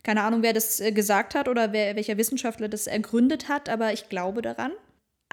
Keine 0.03 0.21
Ahnung, 0.23 0.43
wer 0.43 0.53
das 0.53 0.79
äh, 0.81 0.91
gesagt 0.91 1.33
hat 1.33 1.47
oder 1.47 1.71
wer, 1.71 1.95
welcher 1.95 2.17
Wissenschaftler 2.17 2.67
das 2.67 2.87
ergründet 2.87 3.47
hat, 3.47 3.69
aber 3.69 3.93
ich 3.93 4.09
glaube 4.09 4.41
daran. 4.41 4.73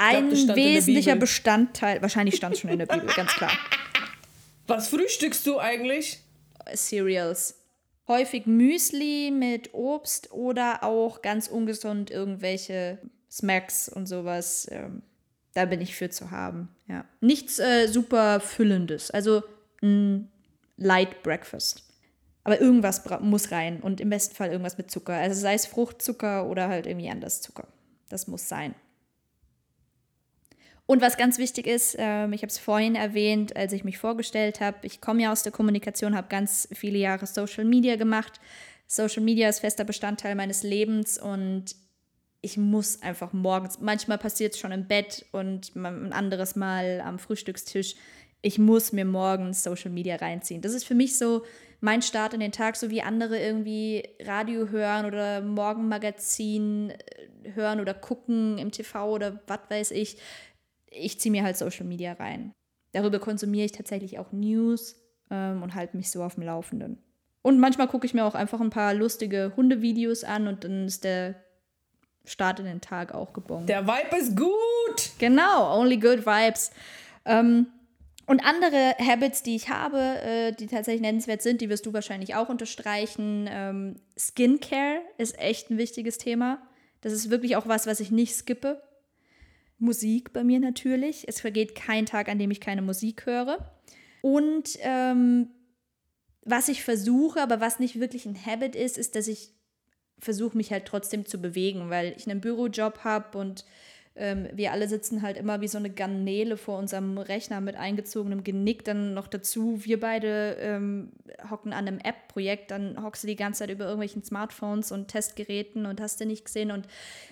Ein 0.00 0.46
der 0.46 0.56
wesentlicher. 0.56 1.16
Bestandteil, 1.16 2.00
wahrscheinlich 2.02 2.36
stand 2.36 2.54
es 2.54 2.60
schon 2.60 2.70
in 2.70 2.78
der 2.78 2.86
Bibel, 2.86 3.06
ganz 3.14 3.32
klar. 3.32 3.52
Was 4.66 4.88
frühstückst 4.88 5.46
du 5.46 5.58
eigentlich? 5.58 6.20
Cereals. 6.74 7.56
Häufig 8.08 8.46
Müsli 8.46 9.30
mit 9.30 9.74
Obst 9.74 10.32
oder 10.32 10.82
auch 10.84 11.22
ganz 11.22 11.48
ungesund 11.48 12.10
irgendwelche 12.10 12.98
Smacks 13.30 13.88
und 13.88 14.06
sowas. 14.06 14.66
Ähm, 14.70 15.02
da 15.54 15.64
bin 15.64 15.80
ich 15.80 15.94
für 15.94 16.10
zu 16.10 16.30
haben. 16.30 16.68
Ja. 16.86 17.04
Nichts 17.20 17.58
äh, 17.58 17.86
super 17.86 18.40
Füllendes. 18.40 19.10
Also 19.10 19.42
ein 19.82 20.30
Light 20.76 21.22
Breakfast. 21.22 21.84
Aber 22.42 22.60
irgendwas 22.60 23.02
muss 23.20 23.50
rein 23.52 23.80
und 23.80 24.00
im 24.00 24.10
besten 24.10 24.34
Fall 24.34 24.50
irgendwas 24.50 24.78
mit 24.78 24.90
Zucker. 24.90 25.14
Also 25.14 25.40
sei 25.40 25.54
es 25.54 25.66
Fruchtzucker 25.66 26.48
oder 26.48 26.68
halt 26.68 26.86
irgendwie 26.86 27.10
anders 27.10 27.42
Zucker. 27.42 27.68
Das 28.08 28.26
muss 28.26 28.48
sein. 28.48 28.74
Und 30.90 31.02
was 31.02 31.16
ganz 31.16 31.38
wichtig 31.38 31.68
ist, 31.68 31.94
ähm, 32.00 32.32
ich 32.32 32.42
habe 32.42 32.50
es 32.50 32.58
vorhin 32.58 32.96
erwähnt, 32.96 33.54
als 33.54 33.72
ich 33.72 33.84
mich 33.84 33.98
vorgestellt 33.98 34.58
habe, 34.58 34.78
ich 34.82 35.00
komme 35.00 35.22
ja 35.22 35.30
aus 35.30 35.44
der 35.44 35.52
Kommunikation, 35.52 36.16
habe 36.16 36.26
ganz 36.28 36.66
viele 36.72 36.98
Jahre 36.98 37.26
Social 37.26 37.64
Media 37.64 37.94
gemacht. 37.94 38.40
Social 38.88 39.22
Media 39.22 39.48
ist 39.48 39.60
fester 39.60 39.84
Bestandteil 39.84 40.34
meines 40.34 40.64
Lebens 40.64 41.16
und 41.16 41.76
ich 42.40 42.56
muss 42.56 43.02
einfach 43.02 43.32
morgens, 43.32 43.78
manchmal 43.78 44.18
passiert 44.18 44.54
es 44.54 44.58
schon 44.58 44.72
im 44.72 44.88
Bett 44.88 45.26
und 45.30 45.76
ein 45.76 46.12
anderes 46.12 46.56
Mal 46.56 47.00
am 47.02 47.20
Frühstückstisch, 47.20 47.94
ich 48.42 48.58
muss 48.58 48.90
mir 48.90 49.04
morgens 49.04 49.62
Social 49.62 49.92
Media 49.92 50.16
reinziehen. 50.16 50.60
Das 50.60 50.74
ist 50.74 50.84
für 50.84 50.96
mich 50.96 51.16
so 51.16 51.44
mein 51.80 52.02
Start 52.02 52.34
in 52.34 52.40
den 52.40 52.52
Tag, 52.52 52.74
so 52.76 52.90
wie 52.90 53.02
andere 53.02 53.38
irgendwie 53.38 54.08
Radio 54.20 54.68
hören 54.68 55.06
oder 55.06 55.40
Morgenmagazin 55.40 56.90
äh, 56.90 57.52
hören 57.54 57.80
oder 57.80 57.94
gucken 57.94 58.58
im 58.58 58.70
TV 58.70 59.08
oder 59.08 59.40
was 59.46 59.60
weiß 59.68 59.90
ich. 59.92 60.16
Ich 60.90 61.20
ziehe 61.20 61.32
mir 61.32 61.42
halt 61.42 61.56
Social 61.56 61.86
Media 61.86 62.12
rein. 62.12 62.52
Darüber 62.92 63.18
konsumiere 63.18 63.64
ich 63.64 63.72
tatsächlich 63.72 64.18
auch 64.18 64.32
News 64.32 64.96
ähm, 65.30 65.62
und 65.62 65.74
halte 65.74 65.96
mich 65.96 66.10
so 66.10 66.22
auf 66.22 66.34
dem 66.34 66.44
Laufenden. 66.44 66.98
Und 67.42 67.58
manchmal 67.58 67.88
gucke 67.88 68.06
ich 68.06 68.14
mir 68.14 68.24
auch 68.24 68.34
einfach 68.34 68.60
ein 68.60 68.70
paar 68.70 68.92
lustige 68.92 69.52
Hundevideos 69.56 70.24
an 70.24 70.46
und 70.46 70.64
dann 70.64 70.86
ist 70.86 71.04
der 71.04 71.36
Start 72.24 72.60
in 72.60 72.66
den 72.66 72.80
Tag 72.80 73.14
auch 73.14 73.32
gebongt. 73.32 73.68
Der 73.68 73.86
Vibe 73.86 74.16
ist 74.18 74.36
gut! 74.36 75.10
Genau, 75.18 75.78
only 75.78 75.96
good 75.96 76.26
vibes. 76.26 76.70
Ähm, 77.24 77.66
und 78.26 78.44
andere 78.44 78.94
Habits, 78.98 79.42
die 79.42 79.56
ich 79.56 79.70
habe, 79.70 79.98
äh, 79.98 80.52
die 80.52 80.66
tatsächlich 80.66 81.00
nennenswert 81.00 81.42
sind, 81.42 81.60
die 81.60 81.68
wirst 81.68 81.86
du 81.86 81.92
wahrscheinlich 81.92 82.34
auch 82.34 82.48
unterstreichen. 82.48 83.48
Ähm, 83.50 83.96
Skincare 84.16 85.00
ist 85.18 85.38
echt 85.38 85.70
ein 85.70 85.78
wichtiges 85.78 86.18
Thema. 86.18 86.62
Das 87.00 87.12
ist 87.12 87.30
wirklich 87.30 87.56
auch 87.56 87.66
was, 87.66 87.86
was 87.86 88.00
ich 88.00 88.10
nicht 88.10 88.34
skippe. 88.34 88.82
Musik 89.80 90.32
bei 90.32 90.44
mir 90.44 90.60
natürlich. 90.60 91.26
Es 91.26 91.40
vergeht 91.40 91.74
kein 91.74 92.06
Tag, 92.06 92.28
an 92.28 92.38
dem 92.38 92.50
ich 92.50 92.60
keine 92.60 92.82
Musik 92.82 93.26
höre. 93.26 93.72
Und 94.22 94.78
ähm, 94.80 95.48
was 96.42 96.68
ich 96.68 96.84
versuche, 96.84 97.40
aber 97.40 97.60
was 97.60 97.78
nicht 97.78 97.98
wirklich 98.00 98.26
ein 98.26 98.46
Habit 98.46 98.76
ist, 98.76 98.98
ist, 98.98 99.16
dass 99.16 99.28
ich 99.28 99.54
versuche, 100.18 100.56
mich 100.56 100.70
halt 100.70 100.86
trotzdem 100.86 101.26
zu 101.26 101.40
bewegen, 101.40 101.90
weil 101.90 102.14
ich 102.16 102.28
einen 102.28 102.40
Bürojob 102.40 103.04
habe 103.04 103.38
und 103.38 103.64
ähm, 104.16 104.48
wir 104.52 104.72
alle 104.72 104.88
sitzen 104.88 105.22
halt 105.22 105.36
immer 105.36 105.60
wie 105.60 105.68
so 105.68 105.78
eine 105.78 105.88
Garnele 105.88 106.56
vor 106.56 106.78
unserem 106.78 107.16
Rechner 107.16 107.60
mit 107.60 107.76
eingezogenem 107.76 108.44
Genick. 108.44 108.84
Dann 108.84 109.14
noch 109.14 109.28
dazu, 109.28 109.84
wir 109.84 110.00
beide 110.00 110.56
ähm, 110.60 111.12
hocken 111.48 111.72
an 111.72 111.86
einem 111.86 111.98
App-Projekt, 111.98 112.70
dann 112.70 113.02
hockst 113.02 113.22
du 113.22 113.28
die 113.28 113.36
ganze 113.36 113.60
Zeit 113.60 113.70
über 113.70 113.84
irgendwelchen 113.84 114.24
Smartphones 114.24 114.92
und 114.92 115.08
Testgeräten 115.08 115.86
und 115.86 116.00
hast 116.00 116.20
du 116.20 116.26
nicht 116.26 116.44
gesehen 116.44 116.70
und 116.70 116.86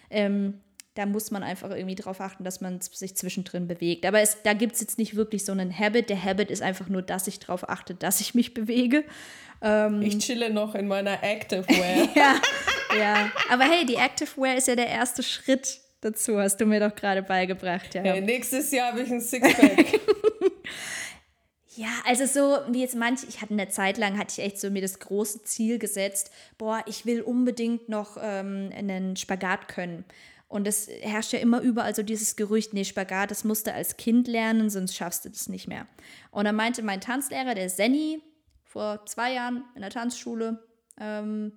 ähm, 0.09 0.61
da 0.99 1.07
muss 1.07 1.31
man 1.31 1.45
einfach 1.45 1.71
irgendwie 1.71 1.95
drauf 1.95 2.21
achten, 2.21 2.43
dass 2.43 2.61
man 2.61 2.81
sich 2.81 3.15
zwischendrin 3.15 3.69
bewegt. 3.69 4.05
Aber 4.05 4.21
es, 4.21 4.39
da 4.43 4.53
gibt 4.53 4.75
es 4.75 4.81
jetzt 4.81 4.99
nicht 4.99 5.15
wirklich 5.15 5.45
so 5.45 5.53
einen 5.53 5.77
Habit. 5.77 6.11
Der 6.11 6.21
Habit 6.21 6.51
ist 6.51 6.61
einfach 6.61 6.89
nur, 6.89 7.03
dass 7.03 7.29
ich 7.29 7.39
darauf 7.39 7.69
achte, 7.69 7.95
dass 7.95 8.21
ich 8.21 8.35
mich 8.35 8.53
bewege. 8.53 9.05
Ich 10.03 10.19
chille 10.19 10.51
noch 10.51 10.75
in 10.75 10.89
meiner 10.89 11.23
Activewear. 11.23 12.09
Ja, 12.17 12.41
Ja, 12.99 13.31
aber 13.49 13.65
hey, 13.65 13.87
die 13.87 13.95
Activewear 13.95 14.57
ist 14.57 14.67
ja 14.67 14.75
der 14.75 14.89
erste 14.89 15.23
Schritt 15.23 15.79
dazu, 16.01 16.39
hast 16.41 16.57
du 16.57 16.67
mir 16.67 16.81
doch 16.81 16.95
gerade 16.95 17.23
beigebracht. 17.23 17.95
Ja. 17.95 18.03
Hey, 18.03 18.21
nächstes 18.21 18.73
Jahr 18.73 18.89
habe 18.89 19.03
ich 19.03 19.11
ein 19.11 19.21
Sixpack. 19.21 20.01
Ja, 21.79 21.91
also 22.05 22.27
so 22.27 22.73
wie 22.73 22.81
jetzt 22.81 22.97
manche, 22.97 23.25
ich 23.29 23.41
hatte 23.41 23.53
eine 23.53 23.69
Zeit 23.69 23.99
lang, 23.99 24.19
hatte 24.19 24.35
ich 24.37 24.45
echt 24.45 24.59
so 24.59 24.69
mir 24.69 24.83
das 24.83 24.99
große 24.99 25.45
Ziel 25.45 25.79
gesetzt, 25.79 26.33
boah, 26.59 26.83
ich 26.87 27.07
will 27.07 27.21
unbedingt 27.23 27.89
noch 27.89 28.17
ähm, 28.21 28.71
einen 28.77 29.15
Spagat 29.15 29.69
können. 29.69 30.05
Und 30.49 30.67
es 30.67 30.89
herrscht 30.89 31.33
ja 31.35 31.41
immer 31.41 31.61
überall 31.61 31.95
so 31.95 32.03
dieses 32.03 32.35
Gerücht, 32.35 32.73
nee, 32.73 32.85
Spagat, 32.85 33.31
das 33.31 33.45
musst 33.45 33.67
du 33.67 33.75
als 33.75 33.99
Kind 33.99 34.27
lernen, 34.27 34.71
sonst 34.71 34.97
schaffst 34.97 35.27
du 35.27 35.29
das 35.29 35.49
nicht 35.49 35.69
mehr. 35.69 35.87
Und 36.31 36.47
dann 36.47 36.57
meinte 36.57 36.83
mein 36.83 37.03
Tanzlehrer, 37.03 37.55
der 37.55 37.69
Senny, 37.69 38.23
vor 38.65 39.05
zwei 39.07 39.35
Jahren 39.35 39.65
in 39.75 39.83
der 39.83 39.91
Tanzschule, 39.91 40.63
ähm, 40.99 41.53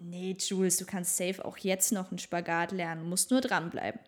nee, 0.00 0.36
Jules, 0.38 0.76
du 0.76 0.86
kannst 0.86 1.16
safe 1.16 1.44
auch 1.44 1.58
jetzt 1.58 1.92
noch 1.92 2.10
einen 2.10 2.18
Spagat 2.18 2.72
lernen, 2.72 3.08
musst 3.08 3.30
nur 3.30 3.40
dranbleiben. 3.40 4.00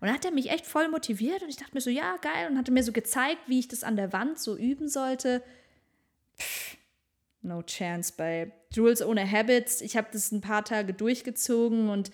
Und 0.00 0.06
dann 0.06 0.14
hat 0.14 0.24
er 0.24 0.30
mich 0.30 0.50
echt 0.50 0.64
voll 0.64 0.88
motiviert 0.88 1.42
und 1.42 1.48
ich 1.48 1.56
dachte 1.56 1.74
mir 1.74 1.80
so, 1.80 1.90
ja, 1.90 2.16
geil. 2.22 2.48
Und 2.48 2.56
hatte 2.56 2.70
mir 2.70 2.84
so 2.84 2.92
gezeigt, 2.92 3.40
wie 3.48 3.58
ich 3.58 3.66
das 3.66 3.82
an 3.82 3.96
der 3.96 4.12
Wand 4.12 4.38
so 4.38 4.56
üben 4.56 4.88
sollte. 4.88 5.42
Pff, 6.38 6.76
no 7.42 7.62
chance 7.62 8.12
bei 8.16 8.52
Jules 8.72 9.02
ohne 9.02 9.28
Habits. 9.28 9.80
Ich 9.80 9.96
habe 9.96 10.08
das 10.12 10.30
ein 10.30 10.40
paar 10.40 10.64
Tage 10.64 10.94
durchgezogen 10.94 11.88
und 11.88 12.12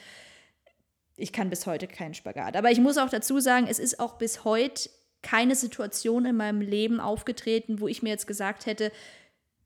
ich 1.16 1.32
kann 1.32 1.50
bis 1.50 1.66
heute 1.66 1.86
keinen 1.86 2.14
Spagat. 2.14 2.56
Aber 2.56 2.70
ich 2.70 2.80
muss 2.80 2.98
auch 2.98 3.08
dazu 3.08 3.40
sagen, 3.40 3.66
es 3.68 3.78
ist 3.78 4.00
auch 4.00 4.18
bis 4.18 4.44
heute 4.44 4.90
keine 5.22 5.54
Situation 5.54 6.26
in 6.26 6.36
meinem 6.36 6.60
Leben 6.60 7.00
aufgetreten, 7.00 7.80
wo 7.80 7.88
ich 7.88 8.02
mir 8.02 8.10
jetzt 8.10 8.26
gesagt 8.26 8.66
hätte, 8.66 8.92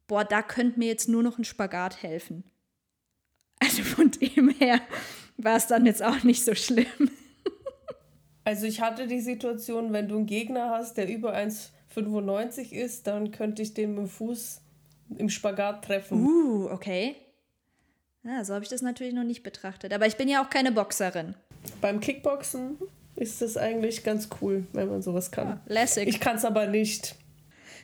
boah, 0.07 0.25
da 0.25 0.43
könnte 0.43 0.79
mir 0.79 0.89
jetzt 0.89 1.09
nur 1.09 1.23
noch 1.23 1.39
ein 1.39 1.45
Spagat 1.45 2.03
helfen. 2.03 2.45
Also 3.61 3.83
von 3.83 4.11
dem 4.11 4.51
her 4.51 4.81
war 5.37 5.57
es 5.57 5.67
dann 5.67 5.85
jetzt 5.85 6.03
auch 6.03 6.23
nicht 6.23 6.45
so 6.45 6.55
schlimm. 6.55 7.11
Also 8.45 8.67
ich 8.67 8.81
hatte 8.81 9.07
die 9.07 9.21
Situation, 9.21 9.93
wenn 9.93 10.09
du 10.09 10.17
einen 10.17 10.27
Gegner 10.27 10.71
hast, 10.71 10.97
der 10.97 11.09
über 11.09 11.35
1,95 11.35 12.73
ist, 12.73 13.07
dann 13.07 13.31
könnte 13.31 13.61
ich 13.61 13.75
den 13.75 13.91
mit 13.91 13.99
dem 14.05 14.09
Fuß 14.09 14.63
im 15.19 15.29
Spagat 15.29 15.85
treffen. 15.85 16.25
Uh, 16.25 16.71
okay. 16.71 17.17
Ja, 18.29 18.45
so 18.45 18.53
habe 18.53 18.63
ich 18.63 18.69
das 18.69 18.83
natürlich 18.83 19.15
noch 19.15 19.25
nicht 19.25 19.43
betrachtet. 19.43 19.93
Aber 19.95 20.07
ich 20.07 20.17
bin 20.17 20.29
ja 20.29 20.45
auch 20.45 20.51
keine 20.51 20.71
Boxerin. 20.71 21.35
Beim 21.81 22.01
Kickboxen 22.01 22.77
ist 23.17 23.41
das 23.41 23.57
eigentlich 23.57 24.05
ganz 24.05 24.29
cool, 24.41 24.67
wenn 24.75 24.89
man 24.89 25.01
sowas 25.01 25.31
kann. 25.31 25.49
Ja, 25.49 25.61
lässig. 25.67 26.09
Ich 26.09 26.21
kann 26.21 26.37
es 26.37 26.45
aber 26.45 26.67
nicht. 26.67 27.15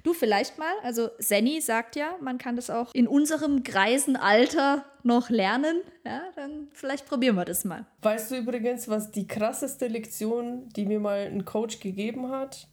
Du 0.02 0.12
vielleicht 0.12 0.59
mal, 0.59 0.72
also 0.83 1.09
Senny 1.18 1.62
sagt 1.62 1.96
ja, 1.96 2.16
man 2.20 2.37
kann 2.37 2.57
das 2.57 2.68
auch 2.68 2.92
in 2.92 3.09
unserem 3.09 3.62
greisen 3.62 4.16
Alter 4.16 4.85
noch 5.02 5.30
lernen. 5.30 5.80
Ja, 6.04 6.20
dann 6.37 6.68
vielleicht 6.74 7.07
probieren 7.07 7.37
wir 7.37 7.46
das 7.46 7.64
mal. 7.64 7.87
Weißt 8.02 8.30
du 8.30 8.37
übrigens, 8.37 8.87
was 8.88 9.12
die 9.12 9.26
krasseste 9.26 9.87
Lektion, 9.88 10.68
die 10.76 10.85
mir 10.85 11.00
mal 11.00 11.20
ein 11.20 11.46
Coach 11.46 11.80
gegeben 11.80 12.28
hat? 12.28 12.68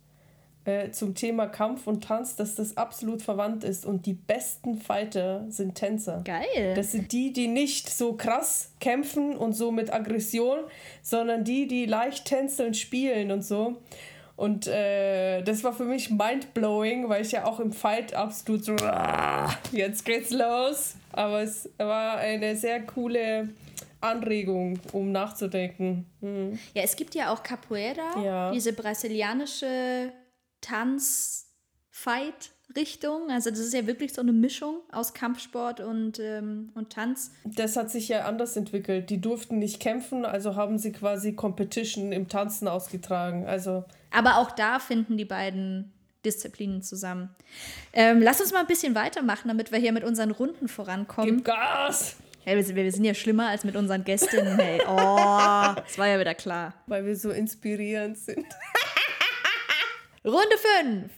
Äh, 0.63 0.91
zum 0.91 1.15
Thema 1.15 1.47
Kampf 1.47 1.87
und 1.87 2.03
Tanz, 2.03 2.35
dass 2.35 2.53
das 2.53 2.77
absolut 2.77 3.23
verwandt 3.23 3.63
ist 3.63 3.83
und 3.83 4.05
die 4.05 4.13
besten 4.13 4.77
Fighter 4.77 5.43
sind 5.49 5.73
Tänzer. 5.73 6.21
Geil. 6.23 6.75
Das 6.75 6.91
sind 6.91 7.11
die, 7.11 7.33
die 7.33 7.47
nicht 7.47 7.89
so 7.89 8.13
krass 8.13 8.71
kämpfen 8.79 9.35
und 9.35 9.53
so 9.53 9.71
mit 9.71 9.91
Aggression, 9.91 10.59
sondern 11.01 11.43
die, 11.43 11.67
die 11.67 11.87
leicht 11.87 12.25
tänzeln, 12.25 12.75
spielen 12.75 13.31
und 13.31 13.43
so. 13.43 13.77
Und 14.35 14.67
äh, 14.67 15.41
das 15.41 15.63
war 15.63 15.73
für 15.73 15.85
mich 15.85 16.11
mindblowing, 16.11 17.09
weil 17.09 17.23
ich 17.23 17.31
ja 17.31 17.45
auch 17.45 17.59
im 17.59 17.71
Fight 17.71 18.13
absolut 18.13 18.63
so, 18.63 18.75
ah, 18.81 19.51
jetzt 19.71 20.05
geht's 20.05 20.29
los. 20.29 20.93
Aber 21.11 21.41
es 21.41 21.69
war 21.79 22.17
eine 22.17 22.55
sehr 22.55 22.81
coole 22.81 23.49
Anregung, 23.99 24.79
um 24.93 25.11
nachzudenken. 25.11 26.05
Mhm. 26.21 26.59
Ja, 26.75 26.83
es 26.83 26.95
gibt 26.95 27.15
ja 27.15 27.33
auch 27.33 27.41
Capoeira, 27.41 28.23
ja. 28.23 28.51
diese 28.51 28.73
brasilianische 28.73 30.11
Tanz-Fight. 30.61 32.51
Richtung. 32.75 33.29
Also 33.29 33.49
das 33.49 33.59
ist 33.59 33.73
ja 33.73 33.85
wirklich 33.85 34.13
so 34.13 34.21
eine 34.21 34.31
Mischung 34.31 34.79
aus 34.93 35.13
Kampfsport 35.13 35.79
und, 35.79 36.19
ähm, 36.19 36.71
und 36.73 36.91
Tanz. 36.91 37.31
Das 37.43 37.75
hat 37.75 37.91
sich 37.91 38.07
ja 38.07 38.25
anders 38.25 38.55
entwickelt. 38.55 39.09
Die 39.09 39.19
durften 39.19 39.59
nicht 39.59 39.79
kämpfen, 39.79 40.25
also 40.25 40.55
haben 40.55 40.77
sie 40.77 40.91
quasi 40.91 41.33
Competition 41.33 42.11
im 42.11 42.27
Tanzen 42.27 42.67
ausgetragen. 42.67 43.45
Also 43.45 43.83
aber 44.11 44.37
auch 44.37 44.51
da 44.51 44.79
finden 44.79 45.17
die 45.17 45.25
beiden 45.25 45.91
Disziplinen 46.25 46.81
zusammen. 46.83 47.29
Ähm, 47.93 48.21
lass 48.21 48.41
uns 48.41 48.51
mal 48.51 48.59
ein 48.59 48.67
bisschen 48.67 48.93
weitermachen, 48.93 49.47
damit 49.47 49.71
wir 49.71 49.79
hier 49.79 49.93
mit 49.93 50.03
unseren 50.03 50.31
Runden 50.31 50.67
vorankommen. 50.67 51.37
Gib 51.37 51.45
Gas! 51.45 52.17
Hey, 52.43 52.55
wir, 52.55 52.63
sind, 52.63 52.75
wir 52.75 52.91
sind 52.91 53.05
ja 53.05 53.13
schlimmer 53.13 53.49
als 53.49 53.63
mit 53.63 53.75
unseren 53.75 54.03
Gästinnen. 54.03 54.57
Hey, 54.57 54.81
oh, 54.87 55.75
das 55.75 55.97
war 55.97 56.07
ja 56.07 56.19
wieder 56.19 56.33
klar. 56.33 56.73
Weil 56.87 57.05
wir 57.05 57.15
so 57.15 57.29
inspirierend 57.29 58.17
sind. 58.17 58.45
Runde 60.23 60.55
5. 60.83 61.11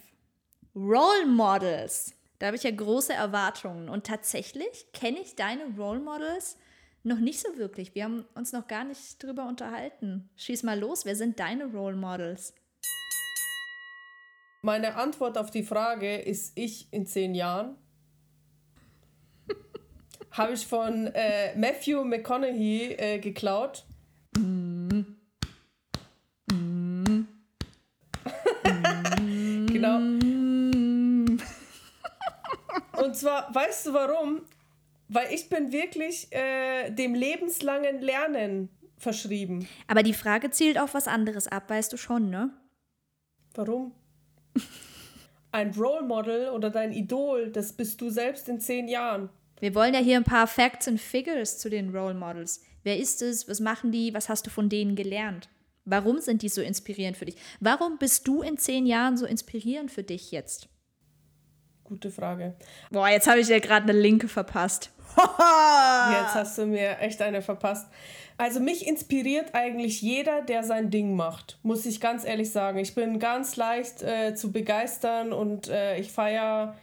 Role 0.75 1.25
Models. 1.25 2.15
Da 2.39 2.45
habe 2.47 2.55
ich 2.55 2.63
ja 2.63 2.71
große 2.71 3.11
Erwartungen. 3.11 3.89
Und 3.89 4.05
tatsächlich 4.05 4.93
kenne 4.93 5.19
ich 5.19 5.35
deine 5.35 5.75
Role 5.77 5.99
Models 5.99 6.57
noch 7.03 7.19
nicht 7.19 7.41
so 7.41 7.57
wirklich. 7.57 7.95
Wir 7.95 8.05
haben 8.05 8.23
uns 8.33 8.53
noch 8.53 8.65
gar 8.65 8.85
nicht 8.85 9.21
drüber 9.21 9.45
unterhalten. 9.45 10.29
Schieß 10.37 10.63
mal 10.63 10.79
los, 10.79 11.03
wer 11.03 11.17
sind 11.17 11.37
deine 11.37 11.65
Role 11.65 11.97
Models? 11.97 12.53
Meine 14.61 14.95
Antwort 14.95 15.37
auf 15.37 15.51
die 15.51 15.63
Frage 15.63 16.15
ist 16.15 16.57
ich 16.57 16.87
in 16.93 17.05
zehn 17.05 17.35
Jahren. 17.35 17.75
Habe 20.31 20.53
ich 20.53 20.65
von 20.65 21.07
äh, 21.07 21.53
Matthew 21.57 22.05
McConaughey 22.05 22.93
äh, 22.93 23.19
geklaut. 23.19 23.83
Genau. 29.83 31.37
Und 33.03 33.15
zwar, 33.15 33.53
weißt 33.53 33.87
du 33.87 33.93
warum? 33.93 34.41
Weil 35.09 35.33
ich 35.33 35.49
bin 35.49 35.71
wirklich 35.71 36.31
äh, 36.31 36.89
dem 36.89 37.13
lebenslangen 37.13 38.01
Lernen 38.01 38.69
verschrieben. 38.97 39.67
Aber 39.87 40.01
die 40.03 40.13
Frage 40.13 40.49
zielt 40.49 40.79
auf 40.79 40.93
was 40.93 41.07
anderes 41.07 41.47
ab, 41.47 41.69
weißt 41.69 41.91
du 41.93 41.97
schon, 41.97 42.29
ne? 42.29 42.51
Warum? 43.55 43.93
Ein 45.51 45.71
Role 45.71 46.03
Model 46.03 46.49
oder 46.49 46.69
dein 46.69 46.91
Idol, 46.91 47.51
das 47.51 47.73
bist 47.73 48.01
du 48.01 48.09
selbst 48.09 48.49
in 48.49 48.59
zehn 48.59 48.87
Jahren. 48.87 49.29
Wir 49.59 49.75
wollen 49.75 49.93
ja 49.93 49.99
hier 49.99 50.17
ein 50.17 50.23
paar 50.23 50.47
Facts 50.47 50.87
and 50.87 50.99
Figures 50.99 51.59
zu 51.59 51.69
den 51.69 51.95
Role 51.95 52.15
Models. 52.15 52.61
Wer 52.83 52.97
ist 52.97 53.21
es? 53.21 53.47
Was 53.47 53.59
machen 53.59 53.91
die? 53.91 54.13
Was 54.13 54.29
hast 54.29 54.47
du 54.47 54.49
von 54.49 54.67
denen 54.67 54.95
gelernt? 54.95 55.47
Warum 55.85 56.19
sind 56.19 56.41
die 56.41 56.49
so 56.49 56.61
inspirierend 56.61 57.17
für 57.17 57.25
dich? 57.25 57.35
Warum 57.59 57.97
bist 57.97 58.27
du 58.27 58.41
in 58.41 58.57
zehn 58.57 58.85
Jahren 58.85 59.17
so 59.17 59.25
inspirierend 59.25 59.91
für 59.91 60.03
dich 60.03 60.31
jetzt? 60.31 60.69
Gute 61.83 62.09
Frage. 62.09 62.55
Boah, 62.91 63.09
jetzt 63.09 63.27
habe 63.27 63.39
ich 63.39 63.47
dir 63.47 63.59
gerade 63.59 63.89
eine 63.89 63.99
Linke 63.99 64.29
verpasst. 64.29 64.91
jetzt 65.17 66.33
hast 66.33 66.57
du 66.57 66.65
mir 66.65 66.99
echt 66.99 67.21
eine 67.21 67.41
verpasst. 67.41 67.87
Also 68.37 68.59
mich 68.59 68.87
inspiriert 68.87 69.53
eigentlich 69.53 70.01
jeder, 70.01 70.41
der 70.41 70.63
sein 70.63 70.89
Ding 70.89 71.15
macht, 71.15 71.59
muss 71.61 71.85
ich 71.85 72.01
ganz 72.01 72.25
ehrlich 72.25 72.51
sagen. 72.51 72.79
Ich 72.79 72.95
bin 72.95 73.19
ganz 73.19 73.57
leicht 73.57 74.01
äh, 74.01 74.33
zu 74.33 74.51
begeistern 74.51 75.33
und 75.33 75.67
äh, 75.67 75.97
ich 75.97 76.11
feiere 76.11 76.75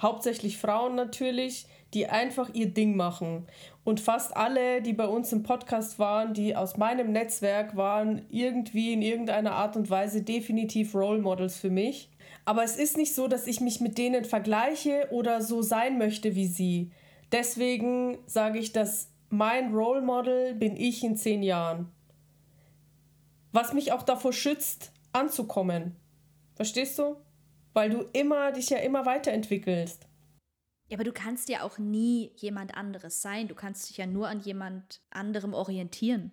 hauptsächlich 0.00 0.58
Frauen 0.58 0.94
natürlich, 0.94 1.66
die 1.94 2.08
einfach 2.08 2.50
ihr 2.54 2.68
Ding 2.68 2.96
machen. 2.96 3.46
Und 3.84 4.00
fast 4.00 4.36
alle, 4.36 4.80
die 4.80 4.92
bei 4.92 5.06
uns 5.06 5.32
im 5.32 5.42
Podcast 5.42 5.98
waren, 5.98 6.34
die 6.34 6.56
aus 6.56 6.76
meinem 6.76 7.12
Netzwerk 7.12 7.76
waren, 7.76 8.22
irgendwie 8.30 8.92
in 8.92 9.02
irgendeiner 9.02 9.52
Art 9.52 9.76
und 9.76 9.90
Weise 9.90 10.22
definitiv 10.22 10.94
Role 10.94 11.20
Models 11.20 11.58
für 11.58 11.70
mich. 11.70 12.10
Aber 12.44 12.64
es 12.64 12.76
ist 12.76 12.96
nicht 12.96 13.14
so, 13.14 13.28
dass 13.28 13.46
ich 13.46 13.60
mich 13.60 13.80
mit 13.80 13.98
denen 13.98 14.24
vergleiche 14.24 15.08
oder 15.10 15.42
so 15.42 15.62
sein 15.62 15.98
möchte 15.98 16.34
wie 16.34 16.46
sie. 16.46 16.90
Deswegen 17.30 18.18
sage 18.26 18.58
ich, 18.58 18.72
dass 18.72 19.10
mein 19.30 19.74
Role 19.74 20.02
Model 20.02 20.54
bin 20.54 20.76
ich 20.76 21.02
in 21.02 21.16
zehn 21.16 21.42
Jahren. 21.42 21.90
Was 23.52 23.72
mich 23.72 23.92
auch 23.92 24.02
davor 24.02 24.32
schützt, 24.32 24.92
anzukommen. 25.12 25.96
Verstehst 26.54 26.98
du? 26.98 27.16
Weil 27.72 27.90
du 27.90 28.04
immer 28.12 28.52
dich 28.52 28.70
ja 28.70 28.78
immer 28.78 29.06
weiterentwickelst. 29.06 30.06
Ja, 30.92 30.98
aber 30.98 31.04
du 31.04 31.12
kannst 31.12 31.48
ja 31.48 31.62
auch 31.62 31.78
nie 31.78 32.32
jemand 32.36 32.76
anderes 32.76 33.22
sein. 33.22 33.48
Du 33.48 33.54
kannst 33.54 33.88
dich 33.88 33.96
ja 33.96 34.04
nur 34.04 34.28
an 34.28 34.40
jemand 34.40 35.00
anderem 35.08 35.54
orientieren. 35.54 36.32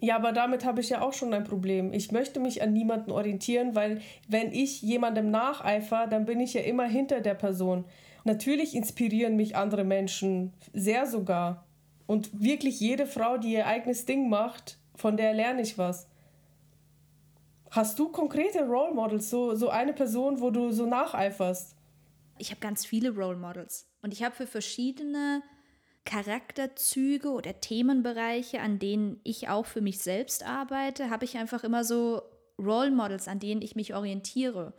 Ja, 0.00 0.14
aber 0.14 0.30
damit 0.30 0.64
habe 0.64 0.80
ich 0.80 0.90
ja 0.90 1.00
auch 1.00 1.12
schon 1.12 1.34
ein 1.34 1.42
Problem. 1.42 1.92
Ich 1.92 2.12
möchte 2.12 2.38
mich 2.38 2.62
an 2.62 2.72
niemanden 2.72 3.10
orientieren, 3.10 3.74
weil 3.74 4.00
wenn 4.28 4.52
ich 4.52 4.80
jemandem 4.82 5.32
nacheifer, 5.32 6.06
dann 6.06 6.24
bin 6.24 6.38
ich 6.38 6.54
ja 6.54 6.60
immer 6.60 6.84
hinter 6.84 7.20
der 7.20 7.34
Person. 7.34 7.84
Natürlich 8.22 8.76
inspirieren 8.76 9.34
mich 9.34 9.56
andere 9.56 9.82
Menschen, 9.82 10.52
sehr 10.72 11.06
sogar. 11.06 11.66
Und 12.06 12.40
wirklich 12.40 12.78
jede 12.78 13.06
Frau, 13.06 13.38
die 13.38 13.54
ihr 13.54 13.66
eigenes 13.66 14.04
Ding 14.04 14.28
macht, 14.28 14.78
von 14.94 15.16
der 15.16 15.34
lerne 15.34 15.62
ich 15.62 15.76
was. 15.76 16.06
Hast 17.72 17.98
du 17.98 18.12
konkrete 18.12 18.60
Role 18.68 18.94
Models, 18.94 19.28
so, 19.28 19.56
so 19.56 19.68
eine 19.68 19.94
Person, 19.94 20.40
wo 20.40 20.50
du 20.50 20.70
so 20.70 20.86
nacheiferst? 20.86 21.74
Ich 22.38 22.50
habe 22.50 22.60
ganz 22.60 22.86
viele 22.86 23.10
Role 23.10 23.36
Models. 23.36 23.88
Und 24.02 24.12
ich 24.12 24.22
habe 24.22 24.34
für 24.34 24.46
verschiedene 24.46 25.42
Charakterzüge 26.04 27.30
oder 27.30 27.60
Themenbereiche, 27.60 28.60
an 28.60 28.78
denen 28.78 29.20
ich 29.24 29.48
auch 29.48 29.66
für 29.66 29.80
mich 29.80 29.98
selbst 29.98 30.44
arbeite, 30.44 31.10
habe 31.10 31.24
ich 31.24 31.36
einfach 31.36 31.64
immer 31.64 31.84
so 31.84 32.22
Role 32.58 32.90
Models, 32.90 33.28
an 33.28 33.40
denen 33.40 33.60
ich 33.60 33.76
mich 33.76 33.94
orientiere, 33.94 34.72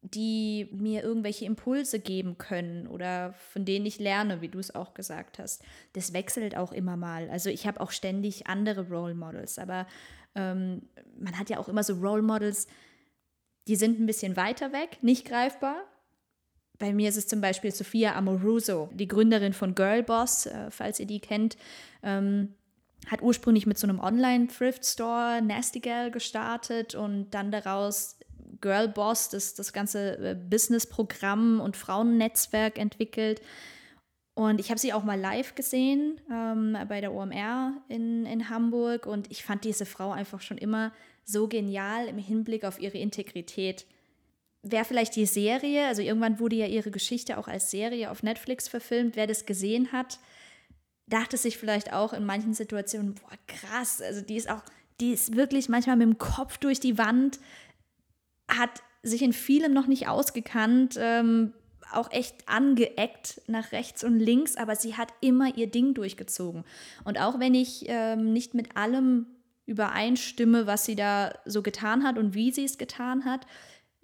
die 0.00 0.68
mir 0.72 1.02
irgendwelche 1.02 1.44
Impulse 1.44 2.00
geben 2.00 2.38
können 2.38 2.86
oder 2.86 3.34
von 3.34 3.64
denen 3.64 3.86
ich 3.86 3.98
lerne, 3.98 4.40
wie 4.40 4.48
du 4.48 4.58
es 4.58 4.74
auch 4.74 4.94
gesagt 4.94 5.38
hast. 5.38 5.62
Das 5.92 6.12
wechselt 6.12 6.56
auch 6.56 6.72
immer 6.72 6.96
mal. 6.96 7.28
Also 7.28 7.50
ich 7.50 7.66
habe 7.66 7.80
auch 7.80 7.90
ständig 7.90 8.46
andere 8.46 8.88
Role 8.88 9.14
Models, 9.14 9.58
aber 9.58 9.86
ähm, 10.34 10.88
man 11.18 11.38
hat 11.38 11.50
ja 11.50 11.58
auch 11.58 11.68
immer 11.68 11.82
so 11.82 11.94
Role 11.94 12.22
Models, 12.22 12.66
die 13.68 13.76
sind 13.76 14.00
ein 14.00 14.06
bisschen 14.06 14.36
weiter 14.36 14.72
weg, 14.72 14.98
nicht 15.02 15.26
greifbar, 15.26 15.82
bei 16.78 16.92
mir 16.92 17.08
ist 17.08 17.16
es 17.16 17.26
zum 17.26 17.40
Beispiel 17.40 17.72
Sophia 17.72 18.14
Amoruso, 18.14 18.90
die 18.92 19.08
Gründerin 19.08 19.52
von 19.52 19.74
Girlboss, 19.74 20.46
äh, 20.46 20.70
falls 20.70 21.00
ihr 21.00 21.06
die 21.06 21.20
kennt. 21.20 21.56
Ähm, 22.02 22.54
hat 23.06 23.22
ursprünglich 23.22 23.66
mit 23.66 23.78
so 23.78 23.86
einem 23.86 24.00
Online-Thrift-Store 24.00 25.40
Nasty 25.42 25.80
Gal 25.80 26.10
gestartet 26.10 26.94
und 26.94 27.30
dann 27.30 27.50
daraus 27.50 28.18
Girlboss, 28.60 29.28
das, 29.28 29.54
das 29.54 29.72
ganze 29.72 30.18
äh, 30.18 30.34
Business-Programm 30.34 31.60
und 31.60 31.76
Frauennetzwerk 31.76 32.78
entwickelt. 32.78 33.40
Und 34.34 34.60
ich 34.60 34.68
habe 34.70 34.78
sie 34.78 34.92
auch 34.92 35.04
mal 35.04 35.18
live 35.18 35.54
gesehen 35.54 36.20
ähm, 36.30 36.76
bei 36.88 37.00
der 37.00 37.14
OMR 37.14 37.72
in, 37.88 38.26
in 38.26 38.50
Hamburg 38.50 39.06
und 39.06 39.30
ich 39.30 39.44
fand 39.44 39.64
diese 39.64 39.86
Frau 39.86 40.10
einfach 40.10 40.42
schon 40.42 40.58
immer 40.58 40.92
so 41.24 41.48
genial 41.48 42.06
im 42.06 42.18
Hinblick 42.18 42.64
auf 42.64 42.78
ihre 42.78 42.98
Integrität 42.98 43.86
wer 44.70 44.84
vielleicht 44.84 45.16
die 45.16 45.26
Serie, 45.26 45.86
also 45.86 46.02
irgendwann 46.02 46.40
wurde 46.40 46.56
ja 46.56 46.66
ihre 46.66 46.90
Geschichte 46.90 47.38
auch 47.38 47.48
als 47.48 47.70
Serie 47.70 48.10
auf 48.10 48.22
Netflix 48.22 48.68
verfilmt, 48.68 49.16
wer 49.16 49.26
das 49.26 49.46
gesehen 49.46 49.92
hat, 49.92 50.18
dachte 51.06 51.36
sich 51.36 51.56
vielleicht 51.56 51.92
auch 51.92 52.12
in 52.12 52.24
manchen 52.24 52.52
Situationen, 52.52 53.14
boah, 53.14 53.36
krass, 53.46 54.02
also 54.02 54.20
die 54.20 54.36
ist 54.36 54.50
auch, 54.50 54.62
die 55.00 55.12
ist 55.12 55.36
wirklich 55.36 55.68
manchmal 55.68 55.96
mit 55.96 56.08
dem 56.08 56.18
Kopf 56.18 56.58
durch 56.58 56.80
die 56.80 56.98
Wand, 56.98 57.38
hat 58.48 58.82
sich 59.02 59.22
in 59.22 59.32
vielem 59.32 59.72
noch 59.72 59.86
nicht 59.86 60.08
ausgekannt, 60.08 60.96
ähm, 60.98 61.52
auch 61.92 62.10
echt 62.10 62.48
angeeckt 62.48 63.40
nach 63.46 63.70
rechts 63.70 64.02
und 64.02 64.18
links, 64.18 64.56
aber 64.56 64.74
sie 64.74 64.96
hat 64.96 65.12
immer 65.20 65.56
ihr 65.56 65.68
Ding 65.68 65.94
durchgezogen. 65.94 66.64
Und 67.04 67.20
auch 67.20 67.38
wenn 67.38 67.54
ich 67.54 67.84
ähm, 67.86 68.32
nicht 68.32 68.54
mit 68.54 68.76
allem 68.76 69.26
übereinstimme, 69.66 70.66
was 70.66 70.84
sie 70.84 70.96
da 70.96 71.34
so 71.44 71.62
getan 71.62 72.02
hat 72.02 72.18
und 72.18 72.34
wie 72.34 72.50
sie 72.50 72.64
es 72.64 72.78
getan 72.78 73.24
hat, 73.24 73.46